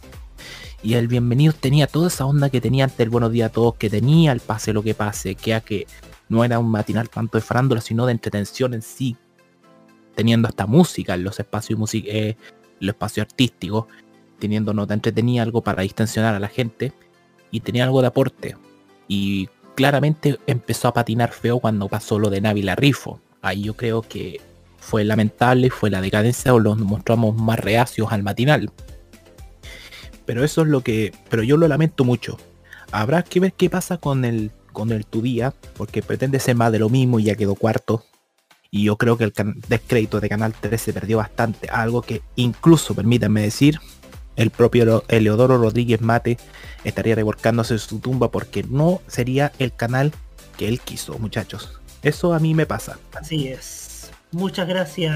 Y 0.81 0.93
el 0.93 1.09
Bienvenido 1.09 1.53
tenía 1.53 1.87
toda 1.87 2.07
esa 2.07 2.25
onda 2.25 2.49
que 2.49 2.61
tenía 2.61 2.85
ante 2.85 3.03
el 3.03 3.09
Buenos 3.09 3.31
Días 3.31 3.49
a 3.49 3.53
Todos, 3.53 3.75
que 3.75 3.89
tenía 3.89 4.31
el 4.31 4.39
pase 4.39 4.71
lo 4.71 4.81
que 4.81 4.93
pase, 4.93 5.35
que 5.35 5.53
a 5.53 5.59
que 5.59 5.87
no 6.29 6.45
era 6.45 6.57
un 6.57 6.71
matinal 6.71 7.09
tanto 7.09 7.37
de 7.37 7.41
farándula, 7.41 7.81
sino 7.81 8.05
de 8.05 8.13
entretención 8.13 8.73
en 8.73 8.81
sí. 8.81 9.17
Teniendo 10.15 10.47
hasta 10.47 10.67
música 10.67 11.15
en 11.15 11.23
los 11.25 11.37
espacios, 11.39 11.79
eh, 11.93 12.37
los 12.79 12.93
espacios 12.95 13.25
artísticos 13.25 13.85
teniendo 14.39 14.73
nota 14.73 14.93
entretenida, 14.93 15.43
algo 15.43 15.61
para 15.61 15.83
distensionar 15.83 16.33
a 16.33 16.39
la 16.39 16.47
gente 16.47 16.93
y 17.51 17.59
tenía 17.59 17.83
algo 17.83 17.99
de 18.01 18.07
aporte. 18.07 18.55
Y 19.09 19.49
claramente 19.75 20.39
empezó 20.47 20.87
a 20.87 20.93
patinar 20.93 21.33
feo 21.33 21.59
cuando 21.59 21.89
pasó 21.89 22.19
lo 22.19 22.29
de 22.29 22.39
Navi 22.39 22.61
Rifo. 22.61 23.19
Ahí 23.41 23.63
yo 23.63 23.75
creo 23.75 24.01
que 24.01 24.39
fue 24.77 25.03
lamentable, 25.03 25.69
fue 25.69 25.89
la 25.89 25.99
decadencia 25.99 26.53
o 26.53 26.59
los 26.59 26.77
mostramos 26.77 27.35
más 27.35 27.59
reacios 27.59 28.13
al 28.13 28.23
matinal. 28.23 28.71
Pero 30.29 30.43
eso 30.43 30.61
es 30.61 30.67
lo 30.67 30.81
que, 30.81 31.11
pero 31.27 31.41
yo 31.41 31.57
lo 31.57 31.67
lamento 31.67 32.03
mucho. 32.03 32.37
Habrá 32.91 33.23
que 33.23 33.39
ver 33.39 33.53
qué 33.53 33.67
pasa 33.67 33.97
con 33.97 34.25
el 34.25 34.51
con 34.73 34.91
el 34.91 35.03
tu 35.07 35.23
día, 35.23 35.55
porque 35.75 36.03
pretende 36.03 36.39
ser 36.39 36.55
más 36.55 36.71
de 36.71 36.77
lo 36.77 36.87
mismo 36.87 37.19
y 37.19 37.23
ya 37.23 37.33
quedó 37.33 37.55
cuarto. 37.55 38.05
Y 38.69 38.83
yo 38.83 38.95
creo 38.95 39.17
que 39.17 39.23
el 39.23 39.33
descrédito 39.67 40.19
de 40.19 40.29
Canal 40.29 40.53
13 40.53 40.77
se 40.77 40.93
perdió 40.93 41.17
bastante, 41.17 41.67
algo 41.69 42.03
que 42.03 42.21
incluso, 42.35 42.93
permítanme 42.93 43.41
decir, 43.41 43.79
el 44.35 44.51
propio 44.51 45.03
Eleodoro 45.07 45.57
Rodríguez 45.57 45.99
Mate 45.99 46.37
estaría 46.83 47.15
revolcándose 47.15 47.73
en 47.73 47.79
su 47.79 47.97
tumba 47.97 48.29
porque 48.29 48.61
no 48.61 49.01
sería 49.07 49.51
el 49.57 49.73
canal 49.73 50.13
que 50.59 50.67
él 50.67 50.79
quiso, 50.79 51.17
muchachos. 51.17 51.81
Eso 52.03 52.35
a 52.35 52.39
mí 52.39 52.53
me 52.53 52.67
pasa. 52.67 52.99
Así 53.19 53.47
es. 53.47 54.11
Muchas 54.29 54.67
gracias, 54.67 55.11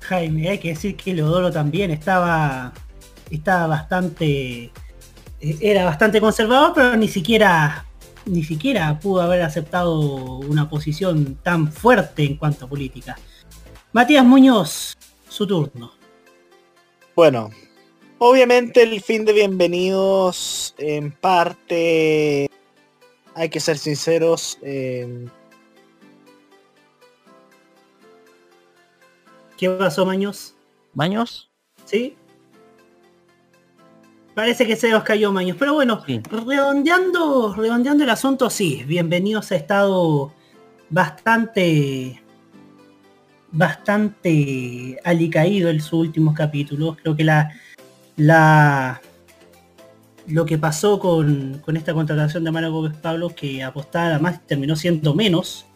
Jaime. 0.00 0.48
Hay 0.48 0.60
que 0.60 0.68
decir 0.68 0.96
que 0.96 1.10
Eleodoro 1.10 1.52
también 1.52 1.90
estaba, 1.90 2.72
estaba 3.36 3.66
bastante, 3.66 4.70
era 5.40 5.84
bastante 5.84 6.20
conservador, 6.20 6.72
pero 6.74 6.96
ni 6.96 7.08
siquiera, 7.08 7.86
ni 8.26 8.44
siquiera 8.44 8.98
pudo 9.00 9.22
haber 9.22 9.42
aceptado 9.42 10.00
una 10.38 10.68
posición 10.68 11.36
tan 11.42 11.72
fuerte 11.72 12.24
en 12.24 12.36
cuanto 12.36 12.66
a 12.66 12.68
política. 12.68 13.18
Matías 13.92 14.24
Muñoz, 14.24 14.96
su 15.28 15.46
turno. 15.46 15.92
Bueno, 17.14 17.50
Obviamente 18.24 18.84
el 18.84 19.00
fin 19.00 19.24
de 19.24 19.32
bienvenidos 19.32 20.76
en 20.78 21.10
parte, 21.10 22.48
hay 23.34 23.48
que 23.48 23.58
ser 23.58 23.76
sinceros, 23.76 24.60
eh... 24.62 25.26
¿Qué 29.58 29.68
pasó, 29.70 30.06
Maños? 30.06 30.54
¿Maños? 30.94 31.50
¿Sí? 31.84 32.16
Parece 34.34 34.66
que 34.66 34.76
se 34.76 34.90
nos 34.90 35.02
cayó 35.02 35.30
Maños, 35.30 35.56
pero 35.58 35.74
bueno, 35.74 36.02
redondeando, 36.46 37.54
redondeando 37.54 38.04
el 38.04 38.10
asunto, 38.10 38.48
sí, 38.48 38.82
bienvenidos 38.86 39.52
ha 39.52 39.56
estado 39.56 40.32
bastante 40.88 42.22
bastante 43.52 44.98
alicaído 45.04 45.68
en 45.68 45.80
sus 45.80 45.92
últimos 45.92 46.34
capítulos. 46.34 46.96
Creo 46.96 47.14
que 47.14 47.24
la, 47.24 47.52
la 48.16 49.00
lo 50.26 50.46
que 50.46 50.58
pasó 50.58 50.98
con, 50.98 51.62
esta 51.74 51.94
contratación 51.94 52.44
de 52.44 52.50
Mara 52.50 52.68
Gómez 52.68 52.96
Pablo, 52.96 53.34
que 53.34 53.62
apostaba 53.62 54.18
más 54.18 54.44
terminó 54.46 54.76
siendo 54.76 55.14
menos. 55.14 55.66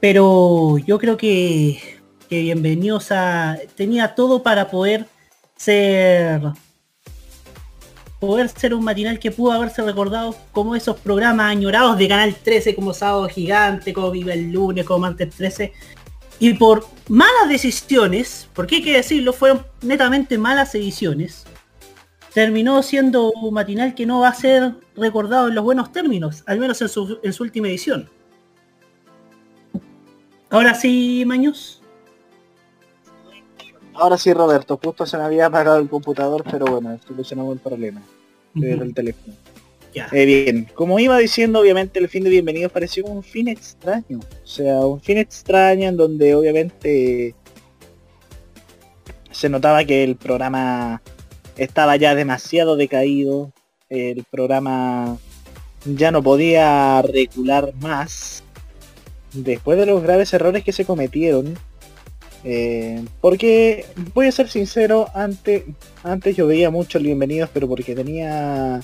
Pero 0.00 0.78
yo 0.78 0.98
creo 0.98 1.18
que, 1.18 2.00
que 2.28 2.40
bienvenidos 2.40 3.12
a. 3.12 3.58
tenía 3.76 4.14
todo 4.14 4.42
para 4.42 4.70
poder 4.70 5.06
ser. 5.56 6.40
Poder 8.20 8.48
ser 8.50 8.74
un 8.74 8.84
matinal 8.84 9.18
que 9.18 9.30
pudo 9.30 9.52
haberse 9.52 9.82
recordado 9.82 10.36
como 10.52 10.76
esos 10.76 11.00
programas 11.00 11.50
añorados 11.50 11.98
de 11.98 12.06
Canal 12.06 12.36
13, 12.36 12.74
como 12.74 12.92
Sábado 12.92 13.26
Gigante, 13.28 13.92
como 13.94 14.10
Viva 14.10 14.34
el 14.34 14.52
Lunes, 14.52 14.84
como 14.84 15.00
Martes 15.00 15.34
13, 15.34 15.72
y 16.38 16.54
por 16.54 16.86
malas 17.08 17.48
decisiones, 17.48 18.48
porque 18.54 18.76
hay 18.76 18.82
que 18.82 18.96
decirlo, 18.96 19.32
fueron 19.32 19.64
netamente 19.82 20.38
malas 20.38 20.74
ediciones, 20.74 21.44
terminó 22.34 22.82
siendo 22.82 23.32
un 23.32 23.54
matinal 23.54 23.94
que 23.94 24.06
no 24.06 24.20
va 24.20 24.28
a 24.28 24.34
ser 24.34 24.74
recordado 24.96 25.48
en 25.48 25.54
los 25.54 25.64
buenos 25.64 25.90
términos, 25.90 26.42
al 26.46 26.58
menos 26.60 26.80
en 26.82 26.88
su, 26.88 27.42
última 27.42 27.68
edición. 27.68 28.08
Ahora 30.50 30.74
sí, 30.74 31.24
Maños. 31.26 31.79
Ahora 34.00 34.16
sí, 34.16 34.32
Roberto. 34.32 34.80
Justo 34.82 35.04
se 35.04 35.18
me 35.18 35.24
había 35.24 35.46
apagado 35.46 35.78
el 35.78 35.86
computador, 35.86 36.42
pero 36.50 36.64
bueno, 36.64 36.98
solucionamos 37.06 37.52
el 37.52 37.60
problema. 37.60 38.02
el 38.54 38.94
teléfono. 38.94 39.34
Eh, 39.94 40.24
bien, 40.24 40.68
como 40.74 40.98
iba 40.98 41.18
diciendo, 41.18 41.60
obviamente 41.60 41.98
el 41.98 42.08
fin 42.08 42.24
de 42.24 42.30
Bienvenidos 42.30 42.72
pareció 42.72 43.04
un 43.04 43.22
fin 43.22 43.48
extraño. 43.48 44.20
O 44.20 44.46
sea, 44.46 44.80
un 44.80 45.02
fin 45.02 45.18
extraño 45.18 45.90
en 45.90 45.98
donde 45.98 46.34
obviamente 46.34 47.34
se 49.30 49.48
notaba 49.50 49.84
que 49.84 50.02
el 50.02 50.16
programa 50.16 51.02
estaba 51.58 51.96
ya 51.96 52.14
demasiado 52.14 52.76
decaído. 52.76 53.52
El 53.90 54.24
programa 54.30 55.18
ya 55.84 56.10
no 56.10 56.22
podía 56.22 57.02
recular 57.02 57.74
más. 57.82 58.44
Después 59.34 59.78
de 59.78 59.84
los 59.84 60.02
graves 60.02 60.32
errores 60.32 60.64
que 60.64 60.72
se 60.72 60.86
cometieron. 60.86 61.58
Eh, 62.42 63.04
porque 63.20 63.84
voy 64.14 64.26
a 64.26 64.32
ser 64.32 64.48
sincero, 64.48 65.08
antes, 65.14 65.64
antes 66.02 66.36
yo 66.36 66.46
veía 66.46 66.70
mucho 66.70 66.98
el 66.98 67.04
Bienvenidos, 67.04 67.50
pero 67.52 67.68
porque 67.68 67.94
tenía 67.94 68.80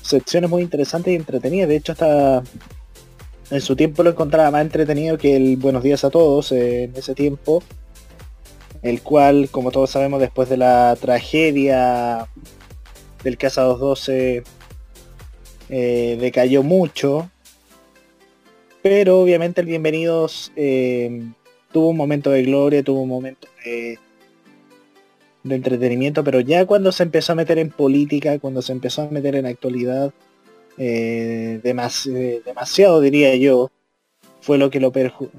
secciones 0.00 0.48
muy 0.48 0.62
interesantes 0.62 1.12
y 1.12 1.16
entretenidas. 1.16 1.68
De 1.68 1.76
hecho, 1.76 1.92
hasta 1.92 2.42
en 3.50 3.60
su 3.60 3.76
tiempo 3.76 4.02
lo 4.02 4.10
encontraba 4.10 4.50
más 4.50 4.62
entretenido 4.62 5.18
que 5.18 5.36
el 5.36 5.56
Buenos 5.56 5.82
días 5.82 6.04
a 6.04 6.10
todos 6.10 6.52
en 6.52 6.94
ese 6.96 7.14
tiempo. 7.14 7.62
El 8.82 9.00
cual, 9.02 9.48
como 9.50 9.70
todos 9.70 9.90
sabemos, 9.90 10.20
después 10.20 10.48
de 10.48 10.58
la 10.58 10.96
tragedia 11.00 12.26
del 13.22 13.38
Casa 13.38 13.62
212 13.62 14.44
eh, 15.70 16.18
decayó 16.20 16.62
mucho. 16.62 17.30
Pero 18.82 19.20
obviamente 19.20 19.62
el 19.62 19.66
Bienvenidos 19.66 20.52
eh, 20.56 21.32
tuvo 21.74 21.88
un 21.88 21.96
momento 21.96 22.30
de 22.30 22.44
gloria, 22.44 22.84
tuvo 22.84 23.02
un 23.02 23.08
momento 23.08 23.48
de, 23.64 23.98
entretenimiento, 25.42 26.22
pero 26.22 26.38
ya 26.38 26.64
cuando 26.66 26.92
se 26.92 27.02
empezó 27.02 27.32
a 27.32 27.34
meter 27.34 27.58
en 27.58 27.68
política, 27.68 28.38
cuando 28.38 28.62
se 28.62 28.70
empezó 28.70 29.02
a 29.02 29.08
meter 29.08 29.34
en 29.34 29.44
actualidad, 29.44 30.12
eh, 30.78 31.60
eh, 31.64 32.42
demasiado 32.44 33.00
diría 33.00 33.34
yo, 33.34 33.72
fue 34.40 34.56
lo 34.56 34.70
que 34.70 34.78
lo 34.78 34.92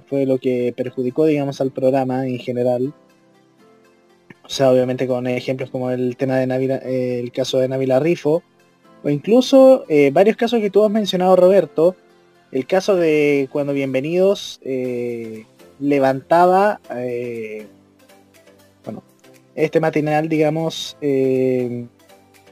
fue 0.10 0.26
lo 0.26 0.38
que 0.38 0.74
perjudicó, 0.76 1.26
digamos, 1.26 1.62
al 1.62 1.72
programa 1.72 2.28
en 2.28 2.40
general. 2.40 2.94
O 4.44 4.50
sea, 4.50 4.72
obviamente 4.72 5.08
con 5.08 5.28
ejemplos 5.28 5.70
como 5.70 5.90
el 5.90 6.18
tema 6.18 6.36
de 6.38 6.48
Navidad, 6.48 6.86
eh, 6.86 7.20
el 7.20 7.32
caso 7.32 7.60
de 7.60 7.70
Navila 7.70 8.02
Rifo, 8.02 8.44
o 9.04 9.10
incluso 9.10 9.86
varios 10.12 10.36
casos 10.36 10.60
que 10.60 10.70
tú 10.70 10.84
has 10.84 10.92
mencionado, 10.92 11.38
Roberto. 11.38 11.96
El 12.52 12.68
caso 12.68 12.96
de 12.96 13.48
cuando 13.52 13.74
Bienvenidos 13.74 14.60
levantaba 15.80 16.80
este 19.56 19.80
matinal, 19.80 20.28
digamos, 20.28 20.98
eh, 21.02 21.86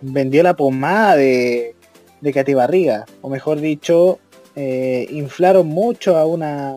vendió 0.01 0.41
la 0.41 0.55
pomada 0.55 1.15
de, 1.15 1.75
de 2.21 2.33
Katy 2.33 2.53
Barriga, 2.53 3.05
o 3.21 3.29
mejor 3.29 3.59
dicho, 3.59 4.19
eh, 4.55 5.07
inflaron 5.11 5.67
mucho 5.67 6.17
a 6.17 6.25
una 6.25 6.75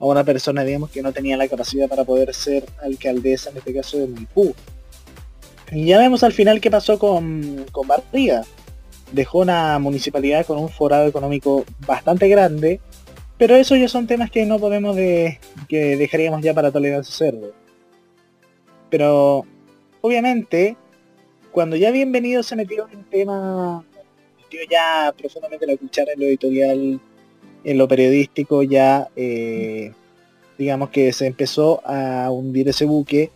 a 0.00 0.06
una 0.06 0.22
persona, 0.22 0.62
digamos, 0.62 0.90
que 0.90 1.02
no 1.02 1.12
tenía 1.12 1.36
la 1.36 1.48
capacidad 1.48 1.88
para 1.88 2.04
poder 2.04 2.32
ser 2.32 2.64
alcaldesa, 2.82 3.50
en 3.50 3.56
este 3.56 3.74
caso 3.74 3.98
de 3.98 4.06
Maipú. 4.06 4.54
Y 5.72 5.86
ya 5.86 5.98
vemos 5.98 6.22
al 6.22 6.32
final 6.32 6.60
qué 6.60 6.70
pasó 6.70 7.00
con, 7.00 7.66
con 7.72 7.88
Barriga. 7.88 8.44
Dejó 9.10 9.40
una 9.40 9.78
municipalidad 9.80 10.46
con 10.46 10.58
un 10.58 10.68
forado 10.68 11.08
económico 11.08 11.64
bastante 11.84 12.28
grande, 12.28 12.80
pero 13.38 13.54
eso 13.54 13.76
ya 13.76 13.88
son 13.88 14.06
temas 14.06 14.30
que 14.30 14.44
no 14.44 14.58
podemos 14.58 14.96
de, 14.96 15.38
que 15.68 15.96
dejaríamos 15.96 16.42
ya 16.42 16.52
para 16.52 16.72
Tolerancia 16.72 17.14
Cerdo. 17.14 17.52
Pero, 18.90 19.44
obviamente, 20.00 20.76
cuando 21.52 21.76
ya 21.76 21.92
bienvenido 21.92 22.42
se 22.42 22.56
metió 22.56 22.88
en 22.92 23.04
tema, 23.04 23.84
metió 24.36 24.60
ya 24.68 25.14
profundamente 25.16 25.66
la 25.66 25.76
cuchara 25.76 26.12
en 26.12 26.20
lo 26.20 26.26
editorial, 26.26 27.00
en 27.64 27.78
lo 27.78 27.86
periodístico, 27.86 28.62
ya 28.64 29.08
eh, 29.14 29.92
digamos 30.56 30.90
que 30.90 31.12
se 31.12 31.26
empezó 31.26 31.80
a 31.86 32.30
hundir 32.30 32.68
ese 32.68 32.86
buque. 32.86 33.30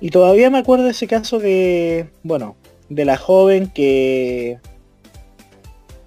Y 0.00 0.10
todavía 0.10 0.50
me 0.50 0.58
acuerdo 0.58 0.84
de 0.84 0.90
ese 0.90 1.06
caso 1.06 1.38
de, 1.38 2.08
bueno, 2.22 2.56
de 2.90 3.04
la 3.04 3.16
joven 3.16 3.70
que, 3.70 4.58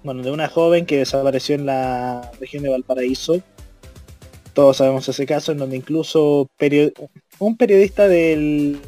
bueno, 0.04 0.22
de 0.22 0.30
una 0.30 0.48
joven 0.48 0.84
que 0.84 0.98
desapareció 0.98 1.54
en 1.54 1.64
la 1.64 2.30
región 2.38 2.62
de 2.62 2.68
Valparaíso. 2.68 3.40
Todos 4.52 4.76
sabemos 4.76 5.08
ese 5.08 5.26
caso 5.26 5.50
en 5.50 5.58
donde 5.58 5.76
incluso 5.76 6.48
un 7.38 7.56
periodista 7.56 8.06
del, 8.06 8.78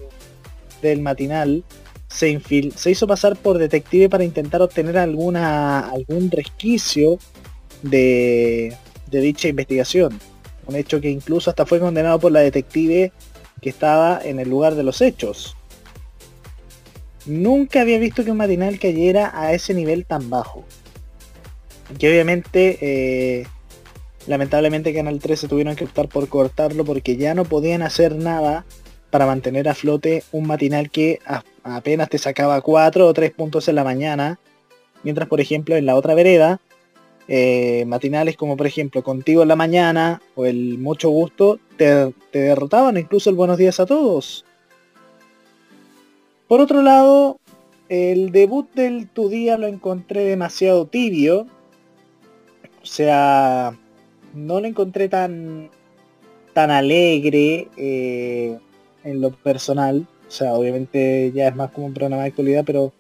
del 0.82 1.00
matinal 1.00 1.64
se, 2.08 2.38
hizo 2.84 3.06
pasar 3.06 3.34
por 3.36 3.58
detective 3.58 4.08
para 4.10 4.24
intentar 4.24 4.62
obtener 4.62 4.98
alguna 4.98 5.80
algún 5.80 6.30
resquicio 6.30 7.18
de, 7.82 8.76
de 9.10 9.20
dicha 9.20 9.48
investigación. 9.48 10.20
Un 10.66 10.76
hecho 10.76 11.00
que 11.00 11.10
incluso 11.10 11.48
hasta 11.48 11.64
fue 11.64 11.80
condenado 11.80 12.20
por 12.20 12.30
la 12.30 12.40
detective 12.40 13.12
que 13.62 13.70
estaba 13.70 14.20
en 14.22 14.38
el 14.38 14.50
lugar 14.50 14.74
de 14.74 14.82
los 14.82 15.00
hechos. 15.00 15.56
Nunca 17.24 17.80
había 17.80 17.98
visto 17.98 18.22
que 18.22 18.30
un 18.30 18.36
matinal 18.36 18.78
cayera 18.78 19.32
a 19.34 19.52
ese 19.54 19.72
nivel 19.72 20.04
tan 20.04 20.28
bajo. 20.28 20.64
Que 21.98 22.08
obviamente, 22.08 22.78
eh, 22.80 23.46
lamentablemente 24.26 24.94
Canal 24.94 25.18
13 25.18 25.48
tuvieron 25.48 25.76
que 25.76 25.84
optar 25.84 26.08
por 26.08 26.28
cortarlo 26.28 26.84
porque 26.84 27.16
ya 27.16 27.34
no 27.34 27.44
podían 27.44 27.82
hacer 27.82 28.16
nada 28.16 28.64
para 29.10 29.26
mantener 29.26 29.68
a 29.68 29.74
flote 29.74 30.24
un 30.32 30.46
matinal 30.46 30.90
que 30.90 31.20
apenas 31.62 32.08
te 32.08 32.18
sacaba 32.18 32.60
4 32.60 33.06
o 33.06 33.14
3 33.14 33.30
puntos 33.32 33.68
en 33.68 33.76
la 33.76 33.84
mañana. 33.84 34.38
Mientras, 35.04 35.28
por 35.28 35.40
ejemplo, 35.40 35.76
en 35.76 35.86
la 35.86 35.94
otra 35.94 36.14
vereda, 36.14 36.60
eh, 37.28 37.84
matinales 37.86 38.36
como 38.36 38.56
por 38.56 38.68
ejemplo 38.68 39.02
Contigo 39.02 39.42
en 39.42 39.48
la 39.48 39.56
Mañana 39.56 40.22
o 40.36 40.46
el 40.46 40.78
Mucho 40.78 41.10
Gusto, 41.10 41.58
te, 41.76 42.12
te 42.30 42.38
derrotaban 42.38 42.96
incluso 42.96 43.30
el 43.30 43.36
Buenos 43.36 43.58
Días 43.58 43.80
a 43.80 43.86
Todos. 43.86 44.44
Por 46.46 46.60
otro 46.60 46.82
lado, 46.82 47.40
el 47.88 48.30
debut 48.30 48.72
del 48.74 49.08
Tu 49.08 49.28
Día 49.28 49.58
lo 49.58 49.66
encontré 49.66 50.24
demasiado 50.24 50.86
tibio. 50.86 51.46
O 52.86 52.88
sea, 52.88 53.76
no 54.32 54.60
lo 54.60 54.68
encontré 54.68 55.08
tan, 55.08 55.70
tan 56.54 56.70
alegre 56.70 57.66
eh, 57.76 58.56
en 59.02 59.20
lo 59.20 59.32
personal. 59.32 60.06
O 60.28 60.30
sea, 60.30 60.54
obviamente 60.54 61.32
ya 61.34 61.48
es 61.48 61.56
más 61.56 61.72
como 61.72 61.86
un 61.86 61.94
programa 61.94 62.22
de 62.22 62.28
actualidad, 62.28 62.62
pero 62.64 62.92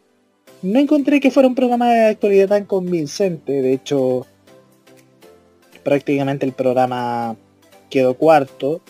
no 0.60 0.80
encontré 0.80 1.20
que 1.20 1.30
fuera 1.30 1.48
un 1.48 1.54
programa 1.54 1.88
de 1.92 2.04
actualidad 2.06 2.48
tan 2.48 2.64
convincente. 2.64 3.62
De 3.62 3.74
hecho, 3.74 4.26
prácticamente 5.84 6.44
el 6.44 6.52
programa 6.52 7.36
quedó 7.88 8.14
cuarto. 8.14 8.80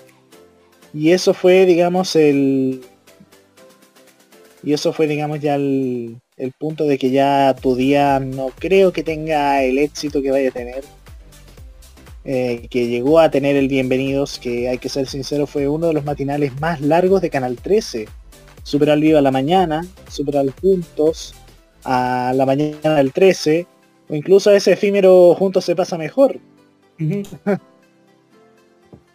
Y 0.95 1.11
eso 1.11 1.35
fue, 1.35 1.67
digamos, 1.67 2.17
el, 2.17 2.81
y 4.67 4.73
eso 4.73 4.93
fue, 4.93 5.07
digamos, 5.07 5.39
ya 5.39 5.55
el, 5.55 6.21
punto 6.59 6.87
de 6.87 6.99
que 6.99 7.13
ya 7.13 7.55
tu 7.55 7.77
día 7.77 8.19
no 8.19 8.49
creo 8.59 8.93
que 8.93 9.05
tenga 9.05 9.63
el 9.63 9.79
éxito 9.79 10.21
que 10.21 10.33
vaya 10.33 10.49
a 10.49 10.53
tener. 10.53 10.83
Eh, 12.25 12.67
que 12.69 12.89
llegó 12.89 13.21
a 13.21 13.31
tener 13.31 13.55
el 13.55 13.69
Bienvenidos, 13.69 14.41
que 14.41 14.69
hay 14.69 14.79
que 14.79 14.89
ser 14.89 15.07
sincero, 15.07 15.47
fue 15.47 15.69
uno 15.69 15.87
de 15.87 15.93
los 15.93 16.05
matinales 16.05 16.61
más 16.61 16.81
largos 16.81 17.23
de 17.23 17.31
Canal 17.31 17.55
13. 17.55 18.09
Super 18.65 18.91
al 18.91 19.01
vivo 19.01 19.19
a 19.19 19.23
la 19.23 19.31
mañana, 19.31 19.87
super 20.11 20.37
al 20.37 20.51
juntos 20.51 21.33
a 21.85 22.33
la 22.35 22.45
mañana 22.45 22.97
del 22.97 23.13
13, 23.13 23.69
o 24.09 24.17
incluso 24.17 24.51
a 24.51 24.57
ese 24.57 24.73
efímero 24.73 25.37
juntos 25.37 25.65
se 25.65 25.77
pasa 25.77 25.97
mejor. 25.97 26.41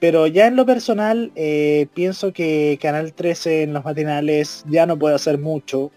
Pero 0.01 0.25
ya 0.25 0.47
en 0.47 0.55
lo 0.55 0.65
personal, 0.65 1.31
eh, 1.35 1.85
pienso 1.93 2.33
que 2.33 2.79
Canal 2.81 3.13
13 3.13 3.61
en 3.61 3.73
los 3.73 3.85
matinales 3.85 4.65
ya 4.67 4.87
no 4.87 4.97
puede 4.97 5.13
hacer 5.13 5.37
mucho. 5.37 5.91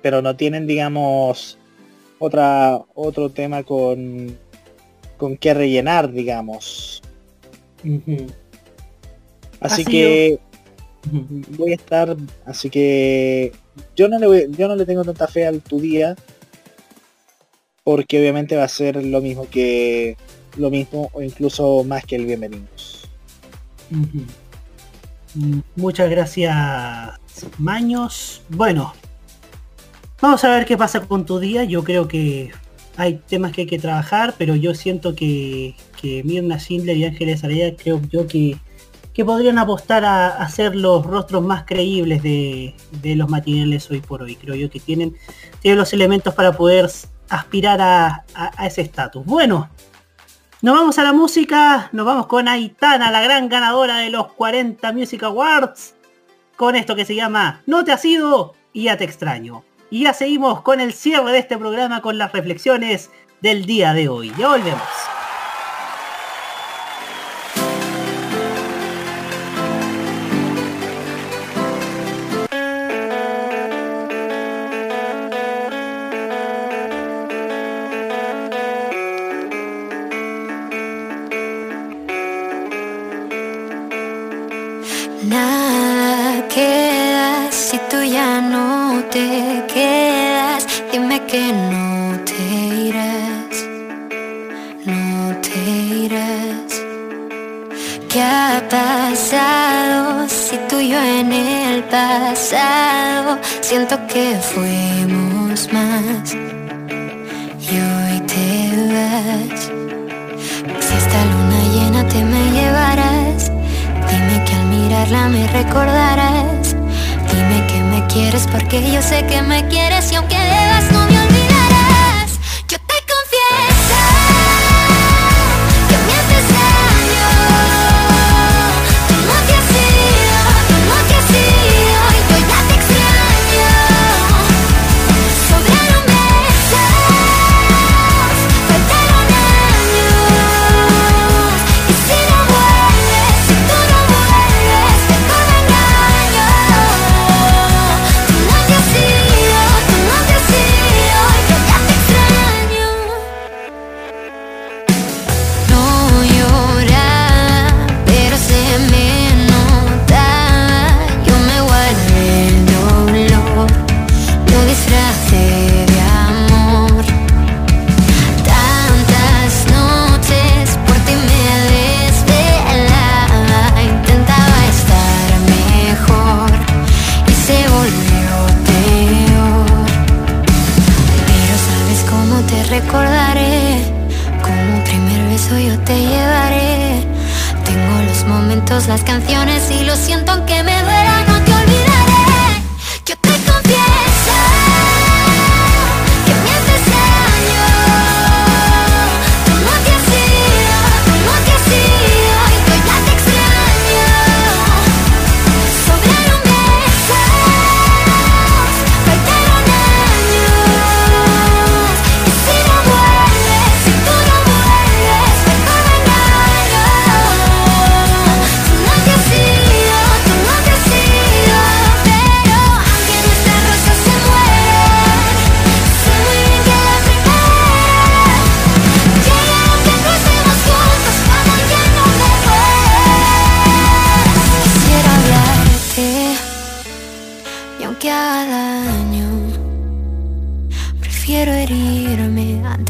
Pero 0.00 0.22
no 0.22 0.36
tienen, 0.36 0.68
digamos, 0.68 1.58
otra, 2.20 2.80
otro 2.94 3.30
tema 3.30 3.64
con, 3.64 4.38
con 5.16 5.36
qué 5.38 5.54
rellenar, 5.54 6.12
digamos. 6.12 7.02
Así 9.58 9.84
que 9.84 10.38
voy 11.58 11.72
a 11.72 11.74
estar, 11.74 12.16
así 12.44 12.70
que 12.70 13.50
yo 13.96 14.06
no 14.06 14.20
le 14.20 14.48
yo 14.52 14.68
no 14.68 14.76
le 14.76 14.86
tengo 14.86 15.02
tanta 15.02 15.26
fe 15.26 15.46
al 15.46 15.62
tu 15.62 15.80
día 15.80 16.14
porque 17.82 18.20
obviamente 18.20 18.54
va 18.54 18.62
a 18.64 18.68
ser 18.68 19.04
lo 19.04 19.20
mismo 19.20 19.48
que 19.50 20.16
lo 20.56 20.70
mismo 20.70 21.10
o 21.12 21.22
incluso 21.22 21.84
más 21.84 22.04
que 22.04 22.16
el 22.16 22.26
bienvenidos. 22.26 23.08
Mm, 25.34 25.60
muchas 25.76 26.10
gracias, 26.10 26.56
Maños. 27.58 28.42
Bueno, 28.48 28.92
vamos 30.20 30.44
a 30.44 30.50
ver 30.50 30.66
qué 30.66 30.76
pasa 30.76 31.00
con 31.00 31.24
tu 31.24 31.38
día. 31.38 31.64
Yo 31.64 31.84
creo 31.84 32.08
que 32.08 32.52
hay 32.96 33.20
temas 33.26 33.52
que 33.52 33.62
hay 33.62 33.66
que 33.66 33.78
trabajar, 33.78 34.34
pero 34.38 34.54
yo 34.54 34.74
siento 34.74 35.14
que, 35.14 35.74
que 36.00 36.22
Mirna 36.24 36.58
Schindler 36.58 36.96
y 36.96 37.04
Ángeles 37.04 37.44
Araya 37.44 37.74
creo 37.76 38.00
yo 38.10 38.26
que, 38.26 38.58
que 39.14 39.24
podrían 39.24 39.58
apostar 39.58 40.04
a, 40.04 40.28
hacer 40.28 40.76
los 40.76 41.04
rostros 41.04 41.42
más 41.42 41.64
creíbles 41.64 42.22
de, 42.22 42.74
los 43.02 43.28
matinales 43.28 43.90
hoy 43.90 44.00
por 44.00 44.22
hoy. 44.22 44.36
Creo 44.36 44.54
yo 44.54 44.70
que 44.70 44.80
tienen, 44.80 45.16
tienen 45.60 45.78
los 45.78 45.92
elementos 45.92 46.34
para 46.34 46.52
poder 46.52 46.90
aspirar 47.30 47.80
a, 47.80 48.24
a 48.34 48.66
ese 48.66 48.82
estatus. 48.82 49.24
Bueno, 49.24 49.70
nos 50.62 50.76
vamos 50.76 50.96
a 50.98 51.02
la 51.02 51.12
música, 51.12 51.88
nos 51.90 52.06
vamos 52.06 52.28
con 52.28 52.46
Aitana, 52.46 53.10
la 53.10 53.20
gran 53.20 53.48
ganadora 53.48 53.96
de 53.96 54.10
los 54.10 54.32
40 54.34 54.92
Music 54.92 55.24
Awards, 55.24 55.96
con 56.56 56.76
esto 56.76 56.94
que 56.94 57.04
se 57.04 57.16
llama 57.16 57.62
No 57.66 57.84
te 57.84 57.90
has 57.90 58.04
ido 58.04 58.54
y 58.72 58.84
ya 58.84 58.96
te 58.96 59.02
extraño. 59.02 59.64
Y 59.90 60.04
ya 60.04 60.14
seguimos 60.14 60.62
con 60.62 60.80
el 60.80 60.92
cierre 60.92 61.32
de 61.32 61.38
este 61.38 61.58
programa 61.58 62.00
con 62.00 62.16
las 62.16 62.32
reflexiones 62.32 63.10
del 63.40 63.66
día 63.66 63.92
de 63.92 64.08
hoy. 64.08 64.32
Ya 64.38 64.48
volvemos. 64.50 65.11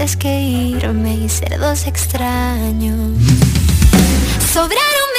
Antes 0.03 0.17
que 0.17 0.41
irme 0.41 1.15
y 1.15 1.29
ser 1.29 1.61
dos 1.61 1.87
extraños. 1.87 2.99
Sobraron 4.53 5.12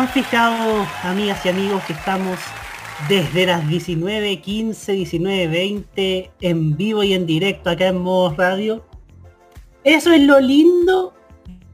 han 0.00 0.08
fijado, 0.08 0.86
amigas 1.02 1.44
y 1.44 1.50
amigos, 1.50 1.82
que 1.84 1.92
estamos 1.92 2.38
desde 3.06 3.44
las 3.44 3.62
19.15, 3.64 4.72
19.20 4.96 6.30
en 6.40 6.76
vivo 6.76 7.02
y 7.02 7.12
en 7.12 7.26
directo 7.26 7.68
acá 7.68 7.88
en 7.88 7.98
Modo 7.98 8.34
Radio? 8.34 8.86
Eso 9.84 10.10
es 10.12 10.22
lo 10.22 10.40
lindo 10.40 11.12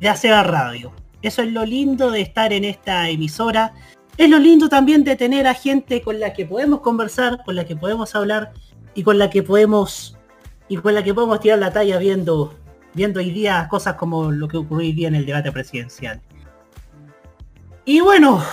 de 0.01 0.09
hacer 0.09 0.33
radio. 0.33 0.93
Eso 1.23 1.43
es 1.43 1.53
lo 1.53 1.65
lindo 1.65 2.11
de 2.11 2.23
estar 2.23 2.53
en 2.53 2.65
esta 2.65 3.09
emisora. 3.09 3.75
Es 4.19 4.29
lo 4.29 4.41
lindo 4.41 4.69
también 4.69 5.05
de 5.05 5.15
tener 5.15 5.47
a 5.47 5.55
gente 5.55 6.03
con 6.03 6.19
la 6.19 6.33
que 6.33 6.47
podemos 6.47 6.81
conversar, 6.81 7.45
con 7.45 7.55
la 7.55 7.65
que 7.65 7.77
podemos 7.77 8.13
hablar 8.17 8.53
y 8.97 9.05
con 9.05 9.19
la 9.19 9.31
que 9.31 9.45
podemos 9.45 10.19
y 10.69 10.79
con 10.79 10.95
la 10.95 11.05
que 11.05 11.15
podemos 11.15 11.39
tirar 11.39 11.61
la 11.61 11.73
talla 11.73 11.97
viendo 11.99 12.53
viendo 12.93 13.21
hoy 13.21 13.31
día 13.31 13.69
cosas 13.71 13.95
como 13.95 14.33
lo 14.33 14.49
que 14.49 14.57
ocurrió 14.57 14.89
hoy 14.89 14.93
día 14.93 15.07
en 15.07 15.15
el 15.15 15.27
debate 15.27 15.53
presidencial. 15.53 16.21
Y 17.89 18.01
bueno, 18.01 18.45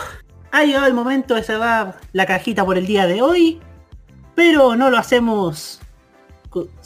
ha 0.51 0.63
llegado 0.63 0.85
el 0.85 0.93
momento 0.93 1.33
de 1.33 1.41
cerrar 1.41 1.99
la 2.11 2.27
cajita 2.27 2.63
por 2.63 2.77
el 2.77 2.85
día 2.85 3.07
de 3.07 3.23
hoy, 3.23 3.59
pero 4.35 4.75
no 4.75 4.91
lo 4.91 4.97
hacemos 4.99 5.81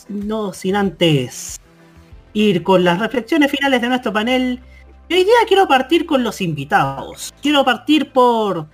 no 0.07 0.53
sin 0.53 0.77
antes 0.77 1.59
ir 2.31 2.63
con 2.63 2.85
las 2.85 2.99
reflexiones 2.99 3.51
finales 3.51 3.81
de 3.81 3.89
nuestro 3.89 4.13
panel. 4.13 4.61
Y 5.09 5.15
hoy 5.15 5.23
día 5.25 5.35
quiero 5.45 5.67
partir 5.67 6.05
con 6.05 6.23
los 6.23 6.39
invitados. 6.39 7.33
Quiero 7.41 7.65
partir 7.65 8.13
por 8.13 8.67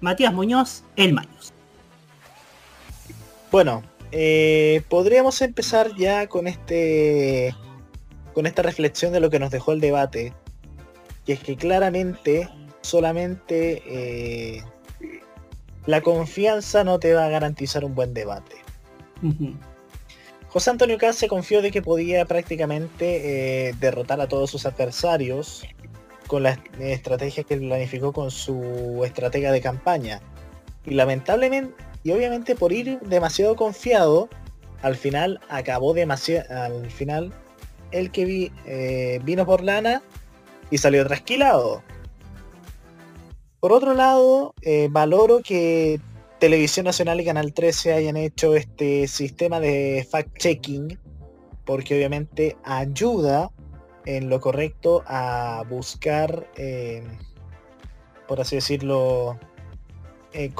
Matías 0.00 0.32
Muñoz, 0.32 0.82
el 0.96 1.12
Maños. 1.12 1.52
Bueno, 3.52 3.84
eh, 4.10 4.82
podríamos 4.88 5.40
empezar 5.40 5.94
ya 5.94 6.26
con 6.26 6.48
este 6.48 7.54
con 8.32 8.46
esta 8.46 8.62
reflexión 8.62 9.12
de 9.12 9.20
lo 9.20 9.30
que 9.30 9.38
nos 9.38 9.52
dejó 9.52 9.70
el 9.70 9.80
debate, 9.80 10.34
que 11.24 11.34
es 11.34 11.38
que 11.38 11.54
claramente 11.54 12.48
solamente 12.84 13.82
eh, 13.86 14.62
la 15.86 16.02
confianza 16.02 16.84
no 16.84 16.98
te 16.98 17.14
va 17.14 17.26
a 17.26 17.28
garantizar 17.28 17.84
un 17.84 17.94
buen 17.94 18.14
debate. 18.14 18.56
José 20.48 20.70
Antonio 20.70 20.98
Caz 20.98 21.16
se 21.16 21.28
confió 21.28 21.62
de 21.62 21.70
que 21.70 21.80
podía 21.80 22.26
prácticamente 22.26 23.68
eh, 23.68 23.74
derrotar 23.80 24.20
a 24.20 24.28
todos 24.28 24.50
sus 24.50 24.66
adversarios 24.66 25.66
con 26.26 26.42
las 26.42 26.58
estrategias 26.78 27.46
que 27.46 27.56
planificó 27.56 28.12
con 28.12 28.30
su 28.30 29.02
estratega 29.04 29.50
de 29.50 29.60
campaña. 29.60 30.20
Y 30.84 30.94
lamentablemente, 30.94 31.74
y 32.02 32.12
obviamente 32.12 32.54
por 32.54 32.72
ir 32.72 33.00
demasiado 33.00 33.56
confiado, 33.56 34.28
al 34.82 34.96
final 34.96 35.40
acabó 35.48 35.94
demasiado, 35.94 36.44
al 36.62 36.90
final 36.90 37.32
el 37.90 38.10
que 38.10 38.24
vi, 38.26 38.52
eh, 38.66 39.20
vino 39.24 39.46
por 39.46 39.62
lana 39.62 40.02
y 40.70 40.78
salió 40.78 41.06
trasquilado. 41.06 41.82
Por 43.64 43.72
otro 43.72 43.94
lado, 43.94 44.54
eh, 44.60 44.88
valoro 44.90 45.40
que 45.40 45.98
Televisión 46.38 46.84
Nacional 46.84 47.18
y 47.22 47.24
Canal 47.24 47.54
13 47.54 47.94
hayan 47.94 48.18
hecho 48.18 48.54
este 48.54 49.08
sistema 49.08 49.58
de 49.58 50.06
fact-checking, 50.06 50.98
porque 51.64 51.94
obviamente 51.94 52.58
ayuda 52.62 53.50
en 54.04 54.28
lo 54.28 54.38
correcto 54.38 55.02
a 55.06 55.64
buscar, 55.66 56.46
eh, 56.56 57.04
por 58.28 58.38
así 58.42 58.56
decirlo, 58.56 59.38
eh, 60.34 60.52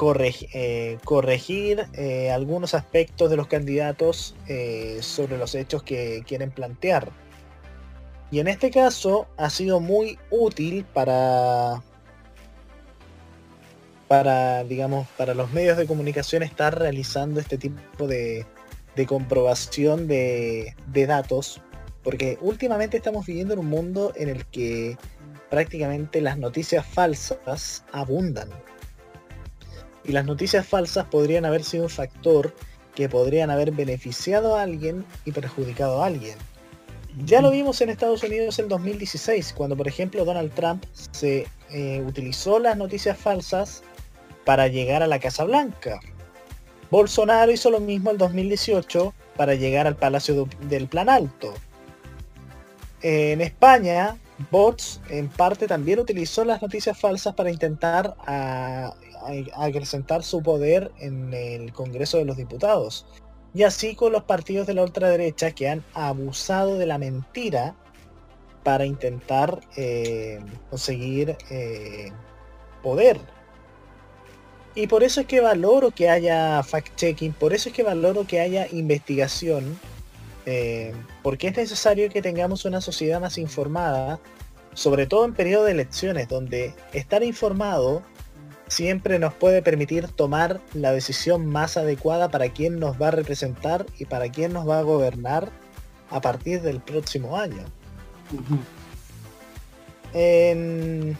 eh, 0.55 0.97
corregir 1.03 1.85
algunos 2.33 2.73
aspectos 2.73 3.29
de 3.29 3.37
los 3.37 3.45
candidatos 3.45 4.35
sobre 5.01 5.37
los 5.37 5.53
hechos 5.53 5.83
que 5.83 6.23
quieren 6.25 6.49
plantear. 6.49 7.11
Y 8.31 8.39
en 8.39 8.47
este 8.47 8.71
caso 8.71 9.27
ha 9.37 9.51
sido 9.51 9.79
muy 9.79 10.17
útil 10.31 10.85
para 10.85 11.83
para, 14.07 14.63
digamos, 14.63 15.07
para 15.17 15.33
los 15.33 15.51
medios 15.51 15.77
de 15.77 15.87
comunicación 15.87 16.43
estar 16.43 16.77
realizando 16.77 17.39
este 17.39 17.57
tipo 17.57 18.07
de, 18.07 18.45
de 18.95 19.05
comprobación 19.05 20.07
de, 20.07 20.75
de 20.87 21.05
datos, 21.07 21.61
porque 22.03 22.37
últimamente 22.41 22.97
estamos 22.97 23.25
viviendo 23.25 23.53
en 23.53 23.59
un 23.59 23.67
mundo 23.67 24.13
en 24.15 24.29
el 24.29 24.45
que 24.45 24.97
prácticamente 25.49 26.21
las 26.21 26.37
noticias 26.37 26.85
falsas 26.85 27.83
abundan. 27.91 28.49
Y 30.03 30.11
las 30.11 30.25
noticias 30.25 30.67
falsas 30.67 31.05
podrían 31.05 31.45
haber 31.45 31.63
sido 31.63 31.83
un 31.83 31.89
factor 31.89 32.53
que 32.93 33.09
podrían 33.09 33.49
haber 33.49 33.71
beneficiado 33.71 34.55
a 34.55 34.61
alguien 34.61 35.03
y 35.25 35.31
perjudicado 35.31 36.03
a 36.03 36.07
alguien. 36.07 36.37
Ya 37.25 37.41
lo 37.41 37.49
vimos 37.49 37.79
en 37.81 37.89
Estados 37.89 38.23
Unidos 38.23 38.59
en 38.59 38.67
2016, 38.67 39.53
cuando 39.53 39.75
por 39.75 39.87
ejemplo 39.87 40.25
Donald 40.25 40.53
Trump 40.53 40.83
se 40.91 41.47
eh, 41.71 42.03
utilizó 42.05 42.59
las 42.59 42.77
noticias 42.77 43.17
falsas 43.17 43.83
para 44.45 44.67
llegar 44.67 45.03
a 45.03 45.07
la 45.07 45.19
Casa 45.19 45.43
Blanca. 45.43 45.99
Bolsonaro 46.91 47.51
hizo 47.51 47.71
lo 47.71 47.79
mismo 47.79 48.11
en 48.11 48.17
2018 48.17 49.13
para 49.35 49.55
llegar 49.55 49.87
al 49.87 49.95
Palacio 49.95 50.45
de- 50.45 50.67
del 50.67 50.87
Plan 50.87 51.09
Alto. 51.09 51.53
En 53.01 53.41
España, 53.41 54.17
Bots 54.51 55.01
en 55.09 55.27
parte 55.29 55.67
también 55.67 55.99
utilizó 55.99 56.43
las 56.45 56.61
noticias 56.61 56.97
falsas 56.99 57.33
para 57.35 57.51
intentar 57.51 58.15
a- 58.27 58.93
a- 59.55 59.65
acrecentar 59.65 60.23
su 60.23 60.41
poder 60.43 60.91
en 60.99 61.33
el 61.33 61.73
Congreso 61.73 62.17
de 62.17 62.25
los 62.25 62.37
Diputados. 62.37 63.05
Y 63.53 63.63
así 63.63 63.95
con 63.95 64.11
los 64.11 64.23
partidos 64.23 64.67
de 64.67 64.73
la 64.73 64.83
ultraderecha 64.83 65.51
que 65.51 65.69
han 65.69 65.83
abusado 65.93 66.77
de 66.77 66.85
la 66.85 66.97
mentira 66.97 67.75
para 68.63 68.85
intentar 68.85 69.61
eh, 69.77 70.39
conseguir 70.69 71.37
eh, 71.49 72.11
poder. 72.83 73.19
Y 74.75 74.87
por 74.87 75.03
eso 75.03 75.21
es 75.21 75.27
que 75.27 75.39
valoro 75.39 75.91
que 75.91 76.09
haya 76.09 76.61
fact-checking, 76.61 77.33
por 77.33 77.53
eso 77.53 77.69
es 77.69 77.75
que 77.75 77.83
valoro 77.83 78.27
que 78.27 78.41
haya 78.41 78.67
investigación, 78.71 79.79
eh, 80.45 80.93
porque 81.23 81.47
es 81.47 81.55
necesario 81.55 82.09
que 82.09 82.21
tengamos 82.21 82.65
una 82.65 82.81
sociedad 82.81 83.21
más 83.21 83.37
informada, 83.37 84.19
sobre 84.73 85.07
todo 85.07 85.23
en 85.23 85.33
periodo 85.33 85.63
de 85.63 85.71
elecciones, 85.71 86.27
donde 86.27 86.73
estar 86.91 87.23
informado 87.23 88.03
siempre 88.67 89.17
nos 89.19 89.33
puede 89.33 89.61
permitir 89.61 90.07
tomar 90.09 90.59
la 90.73 90.91
decisión 90.91 91.45
más 91.45 91.77
adecuada 91.77 92.29
para 92.29 92.49
quién 92.49 92.79
nos 92.79 93.01
va 93.01 93.07
a 93.07 93.11
representar 93.11 93.85
y 93.97 94.05
para 94.05 94.29
quién 94.29 94.51
nos 94.51 94.67
va 94.67 94.79
a 94.79 94.81
gobernar 94.81 95.51
a 96.09 96.19
partir 96.19 96.61
del 96.61 96.81
próximo 96.81 97.37
año. 97.37 97.63
En- 100.13 101.17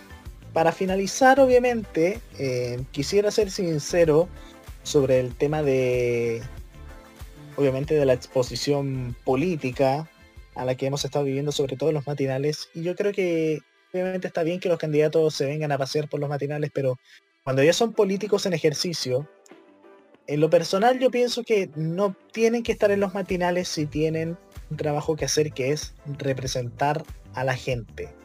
para 0.56 0.72
finalizar, 0.72 1.41
obviamente, 1.41 2.22
eh, 2.40 2.82
quisiera 2.91 3.30
ser 3.30 3.52
sincero 3.52 4.30
sobre 4.84 5.19
el 5.19 5.36
tema 5.36 5.61
de, 5.61 6.41
obviamente, 7.57 7.94
de 7.94 8.06
la 8.06 8.14
exposición 8.14 9.18
política 9.26 10.10
a 10.56 10.64
la 10.64 10.76
que 10.76 10.86
hemos 10.86 11.03
estado 11.03 11.26
viviendo, 11.26 11.52
sobre 11.52 11.76
todo 11.76 11.90
en 11.90 11.95
los 11.95 12.07
matinales. 12.07 12.69
Y 12.73 12.84
yo 12.84 12.95
creo 12.95 13.11
que, 13.11 13.60
obviamente, 13.94 14.27
está 14.27 14.44
bien 14.44 14.61
que 14.61 14.69
los 14.69 14.80
candidatos 14.80 15.36
se 15.36 15.45
vengan 15.45 15.73
a 15.73 15.77
pasear 15.77 16.07
por 16.07 16.22
los 16.22 16.30
matinales, 16.30 16.72
pero 16.73 16.98
cuando 17.44 17.61
ya 17.61 17.73
son 17.73 17.91
políticos 17.91 18.45
en 18.45 18.53
ejercicio, 18.53 19.27
en 20.26 20.40
lo 20.40 20.49
personal 20.49 20.99
yo 20.99 21.11
pienso 21.11 21.44
que 21.44 21.69
no 21.76 22.15
tienen 22.32 22.64
que 22.64 22.72
estar 22.72 22.91
en 22.91 23.02
los 23.02 23.14
matinales 23.14 23.68
si 23.68 23.88
tienen 23.88 24.38
un 24.72 24.77
trabajo 24.77 25.18
que 25.18 25.26
hacer 25.26 25.52
que 25.52 25.73
es 25.73 25.94
representar 26.18 27.03
a 27.34 27.44
la 27.44 27.57
gente. 27.57 28.15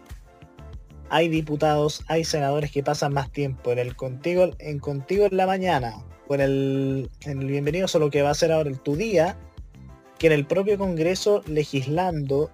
Hay 1.11 1.29
diputados, 1.29 2.03
hay 2.09 2.25
senadores 2.25 2.71
que 2.71 2.83
pasan 2.83 3.13
más 3.13 3.31
tiempo 3.31 3.73
en 3.73 3.79
el 3.79 3.95
contigo 3.97 4.51
en 4.59 4.79
contigo 4.79 5.27
en 5.27 5.37
la 5.37 5.47
mañana 5.47 6.05
en 6.35 6.41
el, 6.41 7.11
en 7.23 7.43
el 7.43 7.49
bienvenido 7.49 7.89
solo 7.89 8.11
que 8.11 8.23
va 8.23 8.31
a 8.31 8.35
ser 8.35 8.53
ahora 8.53 8.71
el 8.71 8.81
tu 8.81 8.97
día 8.97 9.37
que 10.19 10.29
en 10.29 10.33
el 10.33 10.47
propio 10.47 10.79
Congreso 10.79 11.43
legislando 11.47 12.51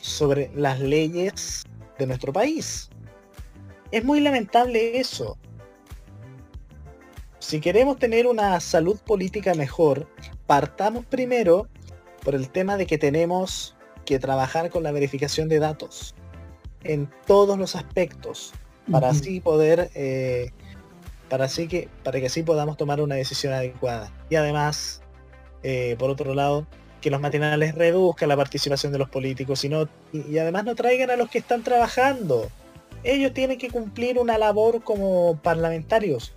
sobre 0.00 0.50
las 0.54 0.80
leyes 0.80 1.64
de 1.98 2.06
nuestro 2.06 2.32
país. 2.32 2.90
Es 3.92 4.04
muy 4.04 4.20
lamentable 4.20 4.98
eso. 4.98 5.38
Si 7.38 7.60
queremos 7.60 7.98
tener 7.98 8.26
una 8.26 8.58
salud 8.60 8.98
política 9.06 9.54
mejor, 9.54 10.08
partamos 10.46 11.04
primero 11.06 11.68
por 12.24 12.34
el 12.34 12.50
tema 12.50 12.76
de 12.76 12.86
que 12.86 12.98
tenemos 12.98 13.76
que 14.04 14.18
trabajar 14.18 14.68
con 14.68 14.82
la 14.82 14.90
verificación 14.90 15.48
de 15.48 15.60
datos 15.60 16.14
en 16.92 17.10
todos 17.26 17.58
los 17.58 17.76
aspectos 17.76 18.52
para 18.90 19.08
así 19.10 19.40
poder 19.40 19.90
eh, 19.94 20.50
para 21.28 21.46
así 21.46 21.66
que 21.68 21.88
para 22.04 22.20
que 22.20 22.26
así 22.26 22.42
podamos 22.42 22.76
tomar 22.76 23.00
una 23.00 23.14
decisión 23.16 23.52
adecuada. 23.52 24.12
Y 24.30 24.36
además 24.36 25.02
eh, 25.62 25.96
por 25.98 26.10
otro 26.10 26.34
lado 26.34 26.66
que 27.00 27.10
los 27.10 27.20
matinales 27.20 27.74
reduzcan 27.74 28.28
la 28.28 28.36
participación 28.36 28.92
de 28.92 28.98
los 28.98 29.08
políticos 29.10 29.64
y, 29.64 29.68
no- 29.68 29.88
y, 30.12 30.22
y 30.30 30.38
además 30.38 30.64
no 30.64 30.74
traigan 30.74 31.10
a 31.10 31.16
los 31.16 31.28
que 31.30 31.38
están 31.38 31.62
trabajando. 31.62 32.48
Ellos 33.04 33.32
tienen 33.34 33.58
que 33.58 33.70
cumplir 33.70 34.18
una 34.18 34.38
labor 34.38 34.82
como 34.82 35.38
parlamentarios. 35.42 36.32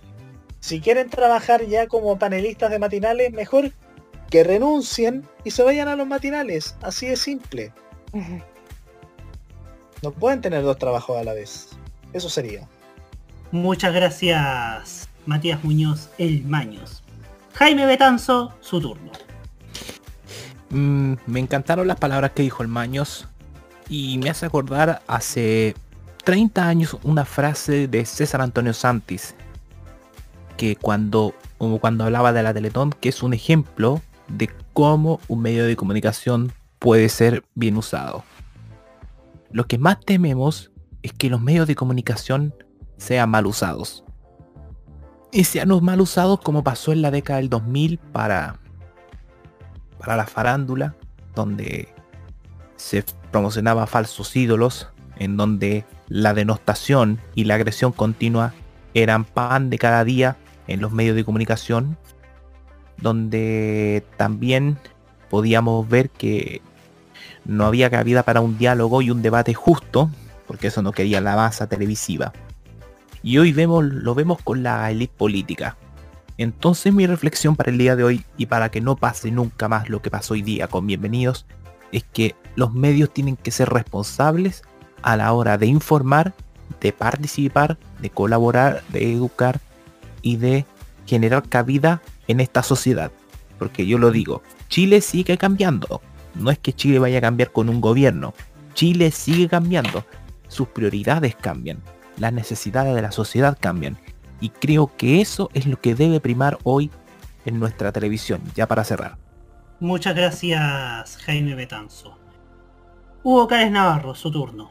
Si 0.60 0.80
quieren 0.80 1.08
trabajar 1.10 1.64
ya 1.66 1.86
como 1.86 2.18
panelistas 2.18 2.70
de 2.70 2.78
matinales 2.78 3.32
mejor 3.32 3.72
que 4.30 4.44
renuncien 4.44 5.24
y 5.42 5.50
se 5.52 5.62
vayan 5.62 5.88
a 5.88 5.96
los 5.96 6.06
matinales. 6.06 6.76
Así 6.82 7.06
de 7.06 7.16
simple 7.16 7.72
no 10.02 10.10
pueden 10.12 10.40
tener 10.40 10.62
dos 10.62 10.78
trabajos 10.78 11.18
a 11.18 11.24
la 11.24 11.32
vez 11.32 11.68
eso 12.12 12.28
sería 12.28 12.66
Muchas 13.52 13.92
gracias, 13.92 15.08
Matías 15.26 15.64
Muñoz, 15.64 16.08
el 16.18 16.44
Maños. 16.44 17.02
Jaime 17.54 17.84
Betanzo, 17.84 18.54
su 18.60 18.80
turno. 18.80 19.10
Mm, 20.70 21.14
me 21.26 21.40
encantaron 21.40 21.88
las 21.88 21.98
palabras 21.98 22.30
que 22.30 22.44
dijo 22.44 22.62
el 22.62 22.68
Maños 22.68 23.26
y 23.88 24.18
me 24.18 24.30
hace 24.30 24.46
acordar 24.46 25.02
hace 25.08 25.74
30 26.22 26.68
años 26.68 26.96
una 27.02 27.24
frase 27.24 27.88
de 27.88 28.04
César 28.04 28.40
Antonio 28.40 28.72
Santis 28.72 29.34
que 30.56 30.76
cuando, 30.76 31.34
como 31.58 31.80
cuando 31.80 32.04
hablaba 32.04 32.32
de 32.32 32.44
la 32.44 32.54
Teletón, 32.54 32.92
que 32.92 33.08
es 33.08 33.24
un 33.24 33.34
ejemplo 33.34 34.00
de 34.28 34.48
cómo 34.72 35.18
un 35.26 35.42
medio 35.42 35.66
de 35.66 35.74
comunicación 35.74 36.52
puede 36.78 37.08
ser 37.08 37.42
bien 37.56 37.76
usado. 37.76 38.22
Lo 39.52 39.66
que 39.66 39.78
más 39.78 40.00
tememos 40.00 40.70
es 41.02 41.12
que 41.12 41.30
los 41.30 41.40
medios 41.40 41.66
de 41.66 41.74
comunicación 41.74 42.54
sean 42.96 43.30
mal 43.30 43.46
usados. 43.46 44.04
Y 45.32 45.44
sean 45.44 45.70
mal 45.82 46.00
usados 46.00 46.40
como 46.40 46.64
pasó 46.64 46.92
en 46.92 47.02
la 47.02 47.10
década 47.10 47.38
del 47.38 47.48
2000 47.48 47.98
para 47.98 48.60
para 50.00 50.16
la 50.16 50.26
farándula, 50.26 50.96
donde 51.34 51.88
se 52.76 53.04
promocionaba 53.30 53.86
falsos 53.86 54.34
ídolos, 54.34 54.88
en 55.16 55.36
donde 55.36 55.84
la 56.08 56.32
denostación 56.32 57.20
y 57.34 57.44
la 57.44 57.56
agresión 57.56 57.92
continua 57.92 58.54
eran 58.94 59.24
pan 59.24 59.68
de 59.68 59.78
cada 59.78 60.02
día 60.04 60.38
en 60.66 60.80
los 60.80 60.90
medios 60.90 61.14
de 61.16 61.24
comunicación, 61.24 61.98
donde 62.96 64.04
también 64.16 64.78
podíamos 65.28 65.86
ver 65.86 66.08
que 66.08 66.62
no 67.44 67.66
había 67.66 67.90
cabida 67.90 68.22
para 68.22 68.40
un 68.40 68.58
diálogo 68.58 69.02
y 69.02 69.10
un 69.10 69.22
debate 69.22 69.54
justo, 69.54 70.10
porque 70.46 70.68
eso 70.68 70.82
no 70.82 70.92
quería 70.92 71.20
la 71.20 71.36
masa 71.36 71.68
televisiva. 71.68 72.32
Y 73.22 73.38
hoy 73.38 73.52
vemos, 73.52 73.84
lo 73.84 74.14
vemos 74.14 74.40
con 74.42 74.62
la 74.62 74.90
élite 74.90 75.14
política, 75.16 75.76
entonces 76.40 76.94
mi 76.94 77.06
reflexión 77.06 77.54
para 77.54 77.70
el 77.70 77.76
día 77.76 77.96
de 77.96 78.02
hoy 78.02 78.24
y 78.38 78.46
para 78.46 78.70
que 78.70 78.80
no 78.80 78.96
pase 78.96 79.30
nunca 79.30 79.68
más 79.68 79.90
lo 79.90 80.00
que 80.00 80.10
pasó 80.10 80.32
hoy 80.32 80.40
día 80.40 80.68
con 80.68 80.86
bienvenidos 80.86 81.44
es 81.92 82.02
que 82.02 82.34
los 82.56 82.72
medios 82.72 83.12
tienen 83.12 83.36
que 83.36 83.50
ser 83.50 83.68
responsables 83.68 84.62
a 85.02 85.18
la 85.18 85.34
hora 85.34 85.58
de 85.58 85.66
informar, 85.66 86.32
de 86.80 86.94
participar, 86.94 87.76
de 88.00 88.08
colaborar, 88.08 88.82
de 88.88 89.12
educar 89.12 89.60
y 90.22 90.36
de 90.36 90.64
generar 91.04 91.46
cabida 91.46 92.00
en 92.26 92.40
esta 92.40 92.62
sociedad. 92.62 93.12
Porque 93.58 93.86
yo 93.86 93.98
lo 93.98 94.10
digo, 94.10 94.42
Chile 94.70 95.02
sigue 95.02 95.36
cambiando. 95.36 96.00
No 96.34 96.50
es 96.50 96.58
que 96.58 96.72
Chile 96.72 96.98
vaya 96.98 97.18
a 97.18 97.22
cambiar 97.22 97.52
con 97.52 97.68
un 97.68 97.80
gobierno. 97.80 98.34
Chile 98.74 99.10
sigue 99.10 99.48
cambiando. 99.48 100.04
Sus 100.48 100.68
prioridades 100.68 101.36
cambian. 101.36 101.82
Las 102.18 102.32
necesidades 102.32 102.94
de 102.94 103.02
la 103.02 103.12
sociedad 103.12 103.56
cambian. 103.60 103.98
Y 104.40 104.50
creo 104.50 104.90
que 104.96 105.20
eso 105.20 105.50
es 105.54 105.66
lo 105.66 105.80
que 105.80 105.94
debe 105.94 106.20
primar 106.20 106.58
hoy 106.64 106.90
en 107.44 107.58
nuestra 107.58 107.92
televisión, 107.92 108.40
ya 108.54 108.66
para 108.66 108.84
cerrar. 108.84 109.16
Muchas 109.80 110.14
gracias, 110.14 111.16
Jaime 111.24 111.54
Betanzo. 111.54 112.16
Hugo 113.22 113.48
Cárez 113.48 113.70
Navarro, 113.70 114.14
su 114.14 114.30
turno. 114.30 114.70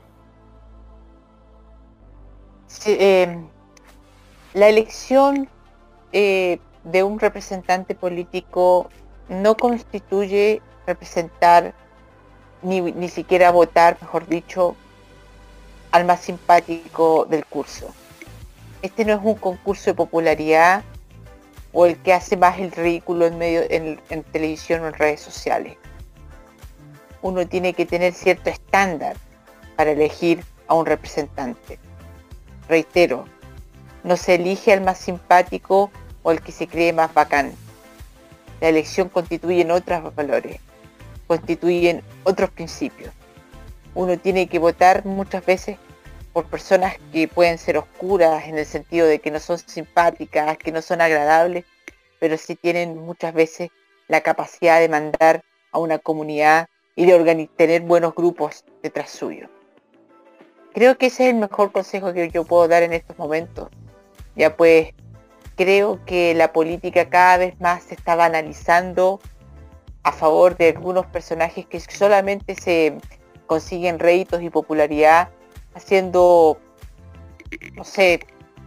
Sí, 2.68 2.95
eh, 2.99 3.40
la 4.53 4.69
elección 4.69 5.49
eh, 6.11 6.60
de 6.84 7.03
un 7.03 7.19
representante 7.19 7.95
político 7.95 8.90
no 9.27 9.56
constituye 9.57 10.61
representar 10.90 11.74
ni, 12.61 12.82
ni 12.82 13.10
siquiera 13.10 13.52
votar, 13.52 13.98
mejor 14.02 14.28
dicho, 14.28 14.76
al 15.91 16.06
más 16.06 16.22
simpático 16.22 17.26
del 17.26 17.45
curso. 17.45 17.94
Este 18.82 19.06
no 19.06 19.14
es 19.14 19.20
un 19.24 19.36
concurso 19.36 19.91
de 19.91 19.94
popularidad 19.94 20.84
o 21.72 21.86
el 21.86 21.98
que 21.98 22.14
hace 22.14 22.38
más 22.38 22.60
el 22.60 22.72
ridículo 22.72 23.26
en 23.26 23.38
medio 23.38 23.61
en, 23.70 24.02
en 24.10 24.24
televisión 24.24 24.82
o 24.82 24.88
en 24.88 24.94
redes 24.94 25.22
sociales. 25.22 25.78
Uno 27.22 27.48
tiene 27.48 27.74
que 27.74 27.86
tener 27.86 28.14
cierto 28.14 28.49
estándar 28.49 29.16
para 29.76 29.91
elegir 29.91 30.44
a 30.68 30.74
un 30.76 30.86
representante. 30.86 31.80
Reitero, 32.68 33.26
no 34.03 34.16
se 34.16 34.36
elige 34.36 34.74
al 34.74 34.82
más 34.82 34.98
simpático 34.98 35.91
o 36.24 36.30
al 36.30 36.41
que 36.41 36.52
se 36.52 36.68
cree 36.68 36.94
más 36.94 37.14
bacán. 37.14 37.53
La 38.61 38.70
elección 38.70 39.10
constituye 39.10 39.61
en 39.61 39.72
otros 39.72 40.14
valores, 40.16 40.60
constituyen 41.30 42.01
otros 42.23 42.49
principios. 42.49 43.14
Uno 43.93 44.18
tiene 44.18 44.47
que 44.47 44.57
votar 44.57 45.06
muchas 45.06 45.45
veces 45.45 45.77
por 46.34 46.45
personas 46.45 46.95
que 47.14 47.27
pueden 47.27 47.60
ser 47.60 47.77
oscuras 47.77 48.47
en 48.47 48.57
el 48.57 48.65
sentido 48.65 49.06
de 49.06 49.19
que 49.19 49.30
no 49.30 49.39
son 49.39 49.60
simpáticas, 49.60 50.57
que 50.57 50.72
no 50.72 50.81
son 50.81 51.01
agradables, 51.01 51.65
pero 52.19 52.35
sí 52.35 52.56
tienen 52.56 52.97
muchas 52.97 53.35
veces 53.35 53.69
la 54.07 54.22
capacidad 54.22 54.80
de 54.80 54.89
mandar 54.89 55.43
a 55.72 55.77
una 55.77 55.99
comunidad 55.99 56.68
y 56.95 57.06
de 57.06 57.49
tener 57.56 57.84
buenos 57.84 58.15
grupos 58.15 58.65
detrás 58.81 59.11
suyo. 59.11 59.49
Creo 60.73 60.97
que 60.97 61.06
ese 61.07 61.27
es 61.27 61.34
el 61.34 61.39
mejor 61.39 61.72
consejo 61.72 62.11
que 62.11 62.31
yo 62.31 62.43
puedo 62.43 62.68
dar 62.68 62.81
en 62.81 62.93
estos 62.93 63.19
momentos. 63.19 63.69
Ya 64.35 64.57
pues, 64.57 64.95
creo 65.56 66.03
que 66.06 66.34
la 66.34 66.53
política 66.53 67.07
cada 67.07 67.38
vez 67.38 67.60
más 67.61 67.84
se 67.84 67.93
está 67.93 68.15
banalizando 68.15 69.19
a 70.10 70.11
favor 70.11 70.57
de 70.57 70.69
algunos 70.69 71.06
personajes 71.06 71.68
que 71.68 71.80
solamente 71.80 72.56
se 72.56 72.98
consiguen 73.45 73.99
réditos 73.99 74.41
y 74.41 74.49
popularidad 74.49 75.30
haciendo, 75.76 76.60
no 77.76 77.84
sé, 77.84 78.19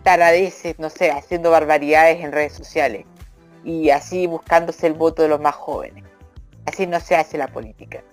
taradeces, 0.04 0.78
no 0.78 0.88
sé, 0.88 1.10
haciendo 1.10 1.50
barbaridades 1.50 2.22
en 2.22 2.30
redes 2.30 2.52
sociales 2.52 3.06
y 3.64 3.90
así 3.90 4.28
buscándose 4.28 4.86
el 4.86 4.94
voto 4.94 5.22
de 5.22 5.28
los 5.28 5.40
más 5.40 5.56
jóvenes. 5.56 6.04
Así 6.66 6.86
no 6.86 7.00
se 7.00 7.16
hace 7.16 7.38
la 7.38 7.48
política. 7.48 8.04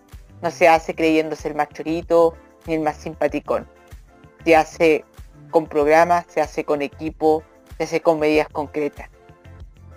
No 0.42 0.50
se 0.50 0.68
hace 0.68 0.96
creyéndose 0.96 1.50
el 1.50 1.56
más 1.56 1.70
chorito 1.70 2.36
ni 2.66 2.76
el 2.76 2.82
más 2.82 2.98
simpaticón. 2.98 3.68
Se 4.44 4.56
hace 4.56 5.06
con 5.52 5.68
programas, 5.68 6.26
se 6.30 6.42
hace 6.42 6.64
con 6.64 6.82
equipo, 6.82 7.44
se 7.78 7.84
hace 7.84 8.02
con 8.02 8.20
medidas 8.20 8.50
concretas. 8.50 9.08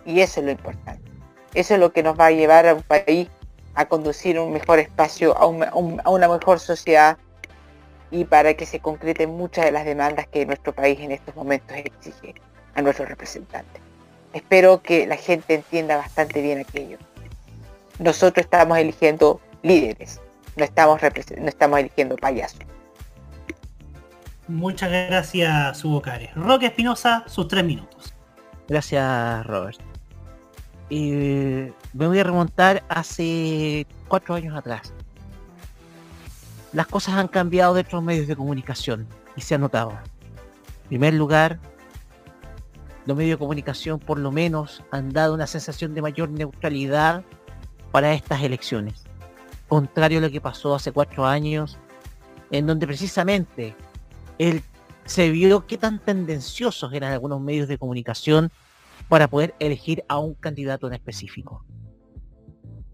Y 0.05 0.21
eso 0.21 0.41
es 0.41 0.47
lo 0.47 0.53
importante. 0.53 1.12
Eso 1.55 1.75
es 1.75 1.81
lo 1.81 1.93
que 1.93 2.03
nos 2.03 2.19
va 2.19 2.27
a 2.27 2.31
llevar 2.31 2.67
a 2.67 2.75
un 2.75 2.83
país 2.83 3.29
a 3.75 3.87
conducir 3.87 4.39
un 4.39 4.53
mejor 4.53 4.79
espacio, 4.79 5.37
a, 5.37 5.43
a 5.43 6.11
una 6.11 6.29
mejor 6.29 6.61
sociedad 6.61 7.17
y 8.11 8.25
para 8.25 8.55
que 8.55 8.67
se 8.67 8.81
concreten 8.81 9.31
muchas 9.31 9.65
de 9.65 9.73
las 9.73 9.85
demandas 9.85 10.27
que 10.29 10.45
nuestro 10.45 10.75
país 10.75 11.01
en 11.01 11.13
estos 11.13 11.35
momentos 11.35 11.77
exige 11.77 12.35
a 12.75 12.83
nuestros 12.83 13.09
representantes. 13.09 13.83
Espero 14.33 14.83
que 14.83 15.07
la 15.07 15.17
gente 15.17 15.55
entienda 15.55 15.97
bastante 15.97 16.41
bien 16.41 16.59
aquello. 16.59 16.99
Nosotros 17.99 18.45
estamos 18.45 18.79
eligiendo 18.79 19.41
líderes, 19.63 20.21
no 20.57 20.65
estamos, 20.65 21.01
no 21.03 21.49
estamos 21.49 21.79
eligiendo 21.79 22.17
payasos. 22.17 22.61
Muchas 24.49 24.91
gracias, 24.91 25.85
Hugo 25.85 26.03
Cares. 26.03 26.35
Roque 26.35 26.67
Espinosa, 26.67 27.25
sus 27.27 27.49
tres 27.49 27.65
minutos. 27.65 28.15
Gracias, 28.69 29.47
Robert. 29.47 29.92
Me 31.01 32.07
voy 32.07 32.19
a 32.19 32.25
remontar 32.25 32.83
hace 32.89 33.87
cuatro 34.09 34.35
años 34.35 34.55
atrás. 34.55 34.93
Las 36.73 36.87
cosas 36.87 37.15
han 37.15 37.29
cambiado 37.29 37.75
dentro 37.75 37.99
de 37.99 38.03
los 38.03 38.05
medios 38.05 38.27
de 38.27 38.37
comunicación 38.37 39.07
y 39.37 39.41
se 39.41 39.55
ha 39.55 39.59
notado. 39.59 39.93
En 40.83 40.89
primer 40.89 41.15
lugar, 41.15 41.59
los 43.07 43.17
medios 43.17 43.37
de 43.37 43.39
comunicación 43.39 43.99
por 43.99 44.19
lo 44.19 44.31
menos 44.31 44.83
han 44.91 45.13
dado 45.13 45.35
una 45.35 45.47
sensación 45.47 45.95
de 45.95 46.03
mayor 46.03 46.29
neutralidad 46.29 47.25
para 47.91 48.13
estas 48.13 48.43
elecciones. 48.43 49.05
Contrario 49.69 50.19
a 50.19 50.23
lo 50.23 50.31
que 50.31 50.41
pasó 50.41 50.75
hace 50.75 50.93
cuatro 50.93 51.25
años, 51.27 51.79
en 52.51 52.67
donde 52.67 52.87
precisamente 52.87 53.75
él 54.39 54.63
se 55.07 55.31
vio 55.31 55.67
qué 55.67 55.79
tan 55.79 55.99
tendenciosos 55.99 56.93
eran 56.93 57.13
algunos 57.13 57.41
medios 57.41 57.67
de 57.69 57.79
comunicación 57.79 58.51
para 59.09 59.29
poder 59.29 59.55
elegir 59.59 60.05
a 60.09 60.19
un 60.19 60.35
candidato 60.35 60.87
en 60.87 60.95
específico. 60.95 61.65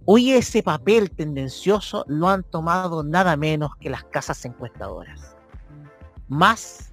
Hoy 0.04 0.32
ese 0.32 0.62
papel 0.62 1.10
tendencioso 1.10 2.04
lo 2.08 2.28
han 2.28 2.42
tomado 2.42 3.02
nada 3.02 3.36
menos 3.36 3.76
que 3.76 3.90
las 3.90 4.04
casas 4.04 4.42
encuestadoras. 4.44 5.36
Más 6.28 6.92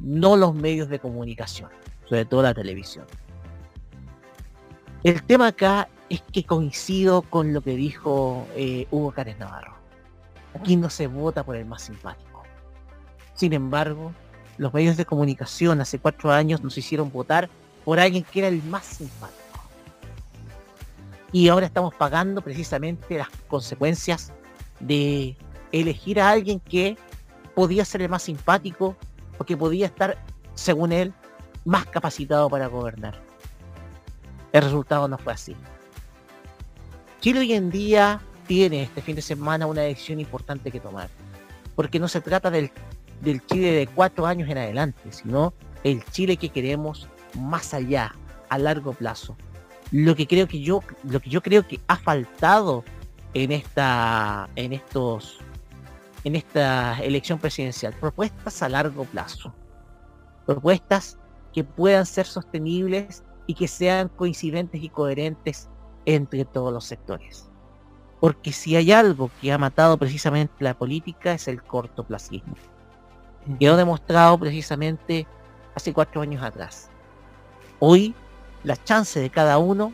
no 0.00 0.36
los 0.36 0.54
medios 0.54 0.88
de 0.88 0.98
comunicación, 0.98 1.70
sobre 2.04 2.24
todo 2.24 2.42
la 2.42 2.54
televisión. 2.54 3.06
El 5.02 5.22
tema 5.24 5.48
acá 5.48 5.88
es 6.08 6.22
que 6.22 6.44
coincido 6.44 7.22
con 7.22 7.52
lo 7.52 7.62
que 7.62 7.74
dijo 7.74 8.46
eh, 8.54 8.86
Hugo 8.90 9.10
Cárez 9.10 9.38
Navarro. 9.38 9.74
Aquí 10.54 10.76
no 10.76 10.90
se 10.90 11.08
vota 11.08 11.42
por 11.42 11.56
el 11.56 11.64
más 11.64 11.82
simpático. 11.82 12.42
Sin 13.34 13.52
embargo, 13.54 14.12
los 14.58 14.72
medios 14.72 14.96
de 14.96 15.06
comunicación 15.06 15.80
hace 15.80 15.98
cuatro 15.98 16.30
años 16.30 16.62
nos 16.62 16.78
hicieron 16.78 17.10
votar 17.10 17.48
por 17.84 18.00
alguien 18.00 18.24
que 18.24 18.40
era 18.40 18.48
el 18.48 18.62
más 18.62 18.84
simpático. 18.84 19.40
Y 21.32 21.48
ahora 21.48 21.66
estamos 21.66 21.94
pagando 21.94 22.42
precisamente 22.42 23.18
las 23.18 23.28
consecuencias 23.48 24.32
de 24.80 25.36
elegir 25.72 26.20
a 26.20 26.30
alguien 26.30 26.60
que 26.60 26.96
podía 27.54 27.84
ser 27.84 28.02
el 28.02 28.08
más 28.08 28.22
simpático 28.22 28.96
o 29.38 29.44
que 29.44 29.56
podía 29.56 29.86
estar, 29.86 30.18
según 30.54 30.92
él, 30.92 31.12
más 31.64 31.86
capacitado 31.86 32.50
para 32.50 32.66
gobernar. 32.66 33.20
El 34.52 34.62
resultado 34.62 35.08
no 35.08 35.16
fue 35.16 35.32
así. 35.32 35.56
Chile 37.20 37.40
hoy 37.40 37.52
en 37.54 37.70
día 37.70 38.20
tiene 38.46 38.82
este 38.82 39.00
fin 39.00 39.16
de 39.16 39.22
semana 39.22 39.66
una 39.66 39.82
decisión 39.82 40.20
importante 40.20 40.70
que 40.70 40.80
tomar. 40.80 41.08
Porque 41.74 41.98
no 41.98 42.08
se 42.08 42.20
trata 42.20 42.50
del, 42.50 42.70
Chile 43.46 43.72
de 43.72 43.86
cuatro 43.86 44.26
años 44.26 44.50
en 44.50 44.58
adelante, 44.58 45.00
sino 45.10 45.54
el 45.84 46.04
Chile 46.06 46.36
que 46.36 46.50
queremos 46.50 47.08
más 47.34 47.74
allá, 47.74 48.14
a 48.48 48.58
largo 48.58 48.92
plazo. 48.92 49.36
Lo 49.90 50.14
que 50.14 50.26
creo 50.26 50.46
que 50.46 50.60
yo, 50.60 50.82
lo 51.04 51.20
que 51.20 51.30
yo 51.30 51.42
creo 51.42 51.66
que 51.66 51.80
ha 51.88 51.96
faltado 51.96 52.84
en 53.34 53.52
esta, 53.52 54.48
en 54.56 54.72
estos, 54.72 55.38
en 56.24 56.36
esta 56.36 56.98
elección 57.00 57.38
presidencial, 57.38 57.94
propuestas 57.94 58.62
a 58.62 58.68
largo 58.68 59.04
plazo, 59.04 59.54
propuestas 60.46 61.18
que 61.52 61.64
puedan 61.64 62.06
ser 62.06 62.26
sostenibles 62.26 63.22
y 63.46 63.54
que 63.54 63.68
sean 63.68 64.08
coincidentes 64.08 64.82
y 64.82 64.88
coherentes 64.88 65.68
entre 66.06 66.44
todos 66.44 66.72
los 66.72 66.84
sectores. 66.84 67.48
Porque 68.20 68.52
si 68.52 68.76
hay 68.76 68.92
algo 68.92 69.30
que 69.40 69.52
ha 69.52 69.58
matado 69.58 69.98
precisamente 69.98 70.54
la 70.60 70.74
política 70.74 71.32
es 71.32 71.48
el 71.48 71.62
cortoplacismo. 71.62 72.54
Quedó 73.58 73.76
demostrado 73.76 74.38
precisamente 74.38 75.26
hace 75.74 75.92
cuatro 75.92 76.20
años 76.20 76.42
atrás. 76.42 76.91
Hoy 77.84 78.14
la 78.62 78.76
chance 78.76 79.18
de 79.18 79.28
cada 79.28 79.58
uno 79.58 79.92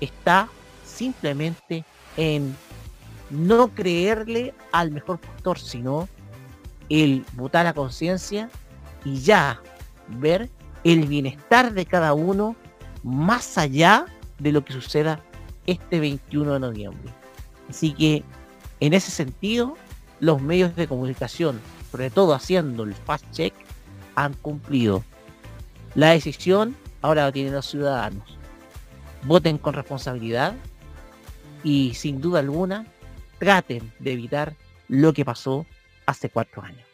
está 0.00 0.48
simplemente 0.86 1.84
en 2.16 2.56
no 3.28 3.74
creerle 3.74 4.54
al 4.70 4.92
mejor 4.92 5.18
postor, 5.18 5.58
sino 5.58 6.08
el 6.88 7.24
votar 7.32 7.66
a 7.66 7.74
conciencia 7.74 8.50
y 9.04 9.18
ya 9.18 9.60
ver 10.06 10.48
el 10.84 11.08
bienestar 11.08 11.72
de 11.72 11.86
cada 11.86 12.14
uno 12.14 12.54
más 13.02 13.58
allá 13.58 14.06
de 14.38 14.52
lo 14.52 14.64
que 14.64 14.72
suceda 14.72 15.20
este 15.66 15.98
21 15.98 16.52
de 16.52 16.60
noviembre. 16.60 17.12
Así 17.68 17.94
que 17.94 18.22
en 18.78 18.94
ese 18.94 19.10
sentido, 19.10 19.76
los 20.20 20.40
medios 20.40 20.76
de 20.76 20.86
comunicación, 20.86 21.60
sobre 21.90 22.10
todo 22.10 22.32
haciendo 22.32 22.84
el 22.84 22.94
fast 22.94 23.28
check, 23.32 23.52
han 24.14 24.34
cumplido. 24.34 25.02
La 25.96 26.10
decisión 26.10 26.76
ahora 27.04 27.24
la 27.24 27.32
tienen 27.32 27.52
los 27.52 27.66
ciudadanos. 27.66 28.38
Voten 29.24 29.58
con 29.58 29.74
responsabilidad 29.74 30.54
y 31.62 31.92
sin 31.92 32.18
duda 32.18 32.38
alguna 32.38 32.86
traten 33.38 33.92
de 33.98 34.12
evitar 34.12 34.54
lo 34.88 35.12
que 35.12 35.22
pasó 35.22 35.66
hace 36.06 36.30
cuatro 36.30 36.62
años. 36.62 36.86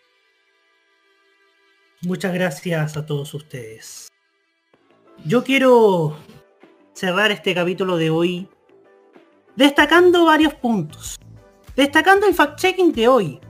Muchas 2.03 2.35
gracias 2.35 2.97
a 2.97 3.07
todos 3.07 3.33
ustedes. 3.35 4.09
Yo 5.25 5.45
quiero 5.45 6.17
cerrar 6.93 7.31
este 7.31 7.55
capítulo 7.55 7.97
de 7.97 8.11
hoy 8.11 8.49
destacando 9.55 10.25
varios 10.25 10.55
puntos. 10.55 11.21
Destacando 11.77 12.27
el 12.27 12.35
fact-checking 12.35 12.93
de 12.93 13.07
hoy. 13.07 13.41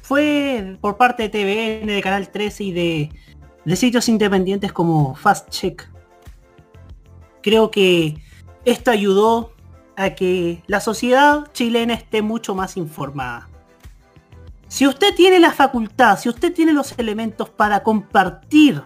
Fue 0.00 0.78
por 0.80 0.96
parte 0.96 1.28
de 1.28 1.28
TVN, 1.28 1.86
de 1.88 2.02
Canal 2.02 2.30
13 2.30 2.64
y 2.64 2.72
de, 2.72 3.10
de 3.64 3.76
sitios 3.76 4.08
independientes 4.08 4.72
como 4.72 5.14
Fast 5.14 5.48
Check. 5.50 5.88
Creo 7.42 7.70
que 7.70 8.16
esto 8.64 8.90
ayudó 8.90 9.52
a 9.96 10.10
que 10.10 10.62
la 10.66 10.80
sociedad 10.80 11.50
chilena 11.52 11.94
esté 11.94 12.22
mucho 12.22 12.54
más 12.54 12.76
informada. 12.76 13.48
Si 14.68 14.86
usted 14.86 15.14
tiene 15.14 15.38
la 15.38 15.52
facultad, 15.52 16.18
si 16.18 16.28
usted 16.28 16.52
tiene 16.52 16.72
los 16.72 16.98
elementos 16.98 17.48
para 17.48 17.82
compartir 17.82 18.82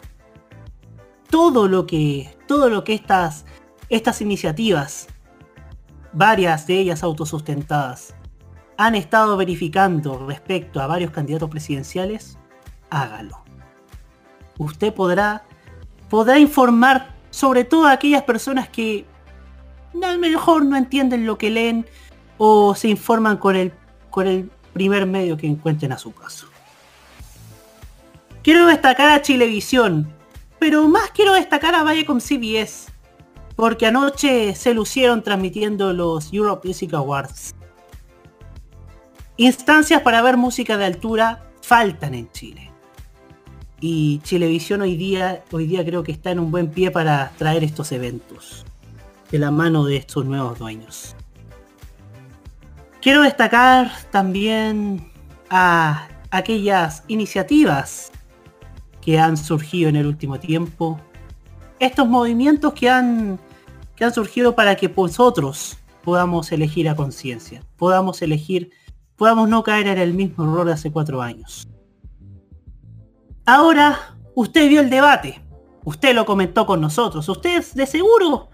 todo 1.31 1.69
lo 1.69 1.87
que, 1.87 2.37
todo 2.47 2.69
lo 2.69 2.85
que 2.85 2.95
estas, 2.95 3.47
estas 3.89 4.21
iniciativas 4.21 5.09
varias 6.13 6.67
de 6.67 6.79
ellas 6.79 7.03
autosustentadas, 7.03 8.15
han 8.77 8.95
estado 8.95 9.37
verificando 9.37 10.27
respecto 10.27 10.81
a 10.81 10.87
varios 10.87 11.11
candidatos 11.11 11.51
presidenciales, 11.51 12.39
hágalo. 12.91 13.48
Usted 14.59 14.93
podrá, 14.93 15.45
podrá 16.11 16.39
informar 16.39 17.15
sobre 17.31 17.65
todo 17.65 17.87
a 17.87 17.93
aquellas 17.93 18.23
personas 18.23 18.69
que 18.69 19.07
a 20.03 20.13
lo 20.13 20.19
mejor 20.19 20.65
no 20.65 20.77
entienden 20.77 21.27
lo 21.27 21.39
que 21.39 21.51
leen 21.51 21.87
o 22.37 22.75
se 22.75 22.89
informan 22.89 23.37
con 23.37 23.57
el, 23.57 23.73
con 24.11 24.27
el 24.27 24.51
primer 24.73 25.07
medio 25.07 25.37
que 25.37 25.47
encuentren 25.47 25.93
a 25.93 25.99
su 25.99 26.13
paso. 26.13 26.49
Quiero 28.43 28.67
destacar 28.67 29.11
a 29.11 29.23
Chilevisión, 29.23 30.13
pero 30.59 30.89
más 30.89 31.11
quiero 31.11 31.35
destacar 31.35 31.75
a 31.75 31.83
Vallecom 31.83 32.21
CBS, 32.21 32.91
porque 33.57 33.87
anoche 33.87 34.55
se 34.55 34.75
lucieron 34.75 35.23
transmitiendo 35.23 35.93
los 35.93 36.33
Europe 36.33 36.67
Music 36.67 36.95
Awards. 36.95 37.55
Instancias 39.37 40.03
para 40.03 40.23
ver 40.23 40.37
música 40.37 40.77
de 40.77 40.85
altura 40.85 41.51
faltan 41.63 42.15
en 42.15 42.31
Chile. 42.33 42.68
Y 43.81 44.21
Chilevisión 44.25 44.81
hoy 44.81 44.97
día, 44.97 45.45
hoy 45.53 45.67
día 45.67 45.85
creo 45.85 46.03
que 46.03 46.13
está 46.13 46.31
en 46.31 46.41
un 46.41 46.51
buen 46.51 46.69
pie 46.69 46.91
para 46.91 47.31
traer 47.39 47.63
estos 47.63 47.93
eventos. 47.93 48.65
De 49.31 49.39
la 49.39 49.51
mano 49.51 49.85
de 49.85 49.97
estos 49.97 50.25
nuevos 50.25 50.59
dueños. 50.59 51.15
Quiero 53.01 53.23
destacar 53.23 53.91
también 54.11 55.13
a 55.51 56.09
aquellas 56.31 57.05
iniciativas 57.09 58.11
que 59.01 59.19
han 59.19 59.37
surgido 59.37 59.89
en 59.89 59.97
el 59.97 60.07
último 60.07 60.41
tiempo. 60.41 61.01
Estos 61.79 62.09
movimientos 62.09 62.73
que 62.73 62.91
han 62.91 63.39
que 63.95 64.05
han 64.05 64.15
surgido 64.15 64.55
para 64.55 64.77
que 64.77 64.89
nosotros 64.89 65.77
podamos 66.05 66.53
elegir 66.53 66.89
a 66.89 66.95
conciencia, 66.95 67.65
podamos 67.77 68.23
elegir, 68.23 68.71
podamos 69.17 69.49
no 69.49 69.65
caer 69.65 69.89
en 69.89 69.99
el 69.99 70.15
mismo 70.15 70.45
error 70.45 70.67
de 70.67 70.75
hace 70.75 70.93
cuatro 70.93 71.21
años. 71.21 71.69
Ahora, 73.51 74.15
usted 74.35 74.69
vio 74.69 74.83
el 74.83 74.91
debate. 74.91 75.41
Usted 75.83 76.15
lo 76.15 76.27
comentó 76.27 76.67
con 76.67 76.83
nosotros. 76.83 77.27
Usted 77.31 77.65
de 77.73 77.87
seguro 77.87 78.51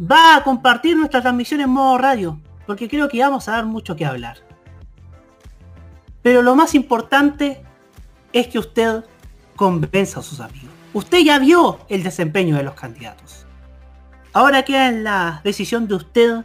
va 0.00 0.34
a 0.34 0.42
compartir 0.42 0.96
nuestra 0.96 1.22
transmisión 1.22 1.60
en 1.60 1.70
modo 1.70 1.96
radio. 1.96 2.40
Porque 2.66 2.88
creo 2.88 3.08
que 3.08 3.20
vamos 3.20 3.46
a 3.46 3.52
dar 3.52 3.66
mucho 3.66 3.94
que 3.94 4.04
hablar. 4.04 4.38
Pero 6.22 6.42
lo 6.42 6.56
más 6.56 6.74
importante 6.74 7.62
es 8.32 8.48
que 8.48 8.58
usted 8.58 9.04
convenza 9.54 10.18
a 10.18 10.24
sus 10.24 10.40
amigos. 10.40 10.72
Usted 10.92 11.18
ya 11.18 11.38
vio 11.38 11.78
el 11.88 12.02
desempeño 12.02 12.56
de 12.56 12.64
los 12.64 12.74
candidatos. 12.74 13.46
Ahora 14.32 14.64
queda 14.64 14.88
en 14.88 15.04
la 15.04 15.40
decisión 15.44 15.86
de 15.86 15.94
usted 15.94 16.44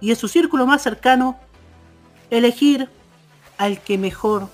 y 0.00 0.08
de 0.08 0.16
su 0.16 0.28
círculo 0.28 0.66
más 0.66 0.80
cercano 0.80 1.38
elegir 2.30 2.88
al 3.58 3.82
que 3.82 3.98
mejor 3.98 4.48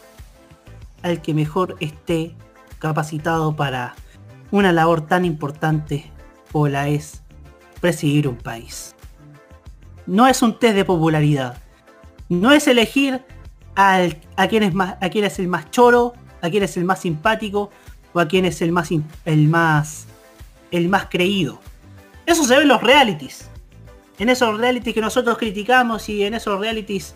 al 1.05 1.22
que 1.22 1.35
mejor 1.35 1.76
esté 1.78 2.35
capacitado 2.78 3.55
para 3.56 3.94
una 4.50 4.72
labor 4.72 5.02
tan 5.02 5.24
importante 5.24 6.10
como 6.52 6.68
la 6.68 6.88
es 6.88 7.22
presidir 7.80 8.28
un 8.28 8.36
país. 8.36 8.94
No 10.06 10.26
es 10.26 10.42
un 10.42 10.59
test 10.59 10.74
de 10.74 10.84
popularidad. 10.84 11.59
No 12.28 12.52
es 12.52 12.66
elegir 12.66 13.22
a, 13.76 14.06
quién 14.48 14.62
es 14.62 14.74
más, 14.74 14.96
a 15.00 15.09
quién 15.09 15.24
es 15.24 15.38
el 15.38 15.48
más 15.48 15.70
choro, 15.70 16.14
a 16.40 16.50
quién 16.50 16.62
es 16.62 16.76
el 16.76 16.84
más 16.84 17.00
simpático 17.00 17.70
o 18.12 18.20
a 18.20 18.26
quién 18.26 18.44
es 18.44 18.62
el 18.62 18.72
más, 18.72 18.90
el 19.24 19.48
más, 19.48 20.06
el 20.70 20.88
más 20.88 21.06
creído. 21.10 21.60
Eso 22.26 22.44
se 22.44 22.56
ve 22.56 22.62
en 22.62 22.68
los 22.68 22.82
realities. 22.82 23.50
En 24.18 24.28
esos 24.28 24.59
realities 24.59 24.94
que 24.94 25.00
nosotros 25.00 25.38
criticamos 25.38 26.09
y 26.09 26.24
en 26.24 26.34
esos 26.34 26.59
realities 26.59 27.14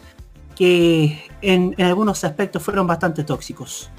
que 0.55 1.31
en 1.41 1.75
algunos 1.83 2.23
aspectos 2.25 2.63
fueron 2.63 2.87
bastante 2.87 3.25
tóxicos. 3.25 3.91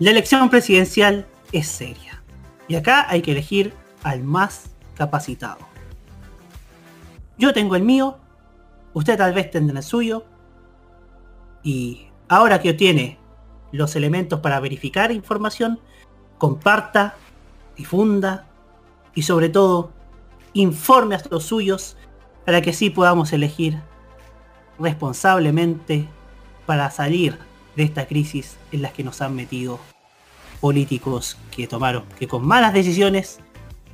La 0.00 0.12
elección 0.12 0.48
presidencial 0.48 1.26
es 1.50 1.66
seria. 1.66 2.22
Y 2.68 2.76
acá 2.76 3.06
hay 3.08 3.20
que 3.20 3.32
elegir 3.32 3.72
al 4.04 4.22
más 4.22 4.70
capacitado. 4.94 5.58
Yo 7.36 7.52
tengo 7.52 7.74
el 7.74 7.82
mío, 7.82 8.18
usted 8.92 9.18
tal 9.18 9.32
vez 9.32 9.50
tendrá 9.50 9.78
el 9.78 9.84
suyo. 9.84 10.24
Y 11.64 12.06
ahora 12.28 12.60
que 12.60 12.70
obtiene 12.70 13.18
los 13.72 13.96
elementos 13.96 14.38
para 14.38 14.60
verificar 14.60 15.10
información, 15.10 15.80
comparta, 16.38 17.16
difunda 17.76 18.46
y 19.14 19.22
sobre 19.22 19.48
todo 19.48 19.90
informe 20.52 21.16
a 21.16 21.22
los 21.28 21.44
suyos 21.44 21.96
para 22.46 22.62
que 22.62 22.70
así 22.70 22.88
podamos 22.90 23.32
elegir 23.32 23.80
responsablemente 24.78 26.08
para 26.66 26.88
salir 26.90 27.47
de 27.78 27.84
esta 27.84 28.06
crisis 28.06 28.56
en 28.72 28.82
la 28.82 28.90
que 28.90 29.04
nos 29.04 29.22
han 29.22 29.36
metido 29.36 29.78
políticos 30.60 31.38
que 31.54 31.68
tomaron, 31.68 32.04
que 32.18 32.26
con 32.26 32.44
malas 32.44 32.74
decisiones 32.74 33.38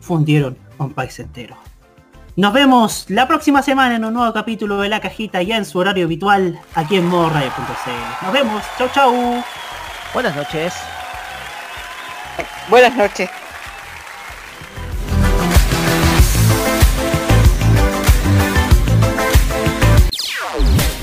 fundieron 0.01 0.57
a 0.79 0.85
un 0.85 0.95
país 0.95 1.19
entero. 1.19 1.55
Nos 2.35 2.55
vemos 2.55 3.05
la 3.09 3.29
próxima 3.29 3.63
semana 3.63 3.97
en 3.97 4.05
un 4.07 4.15
nuevo 4.15 4.33
capítulo 4.33 4.79
de 4.81 4.89
La 4.89 5.01
Cajita 5.01 5.43
ya 5.43 5.59
en 5.59 5.67
su 5.67 5.79
horario 5.79 6.07
habitual 6.07 6.59
aquí 6.75 6.97
en 6.97 7.07
morradio.cl. 7.07 8.25
Nos 8.25 8.33
vemos, 8.33 8.63
chau 8.79 8.89
chau. 8.89 9.45
Buenas 10.15 10.35
noches. 10.35 10.73
Buenas 12.71 12.97
noches. 12.97 13.44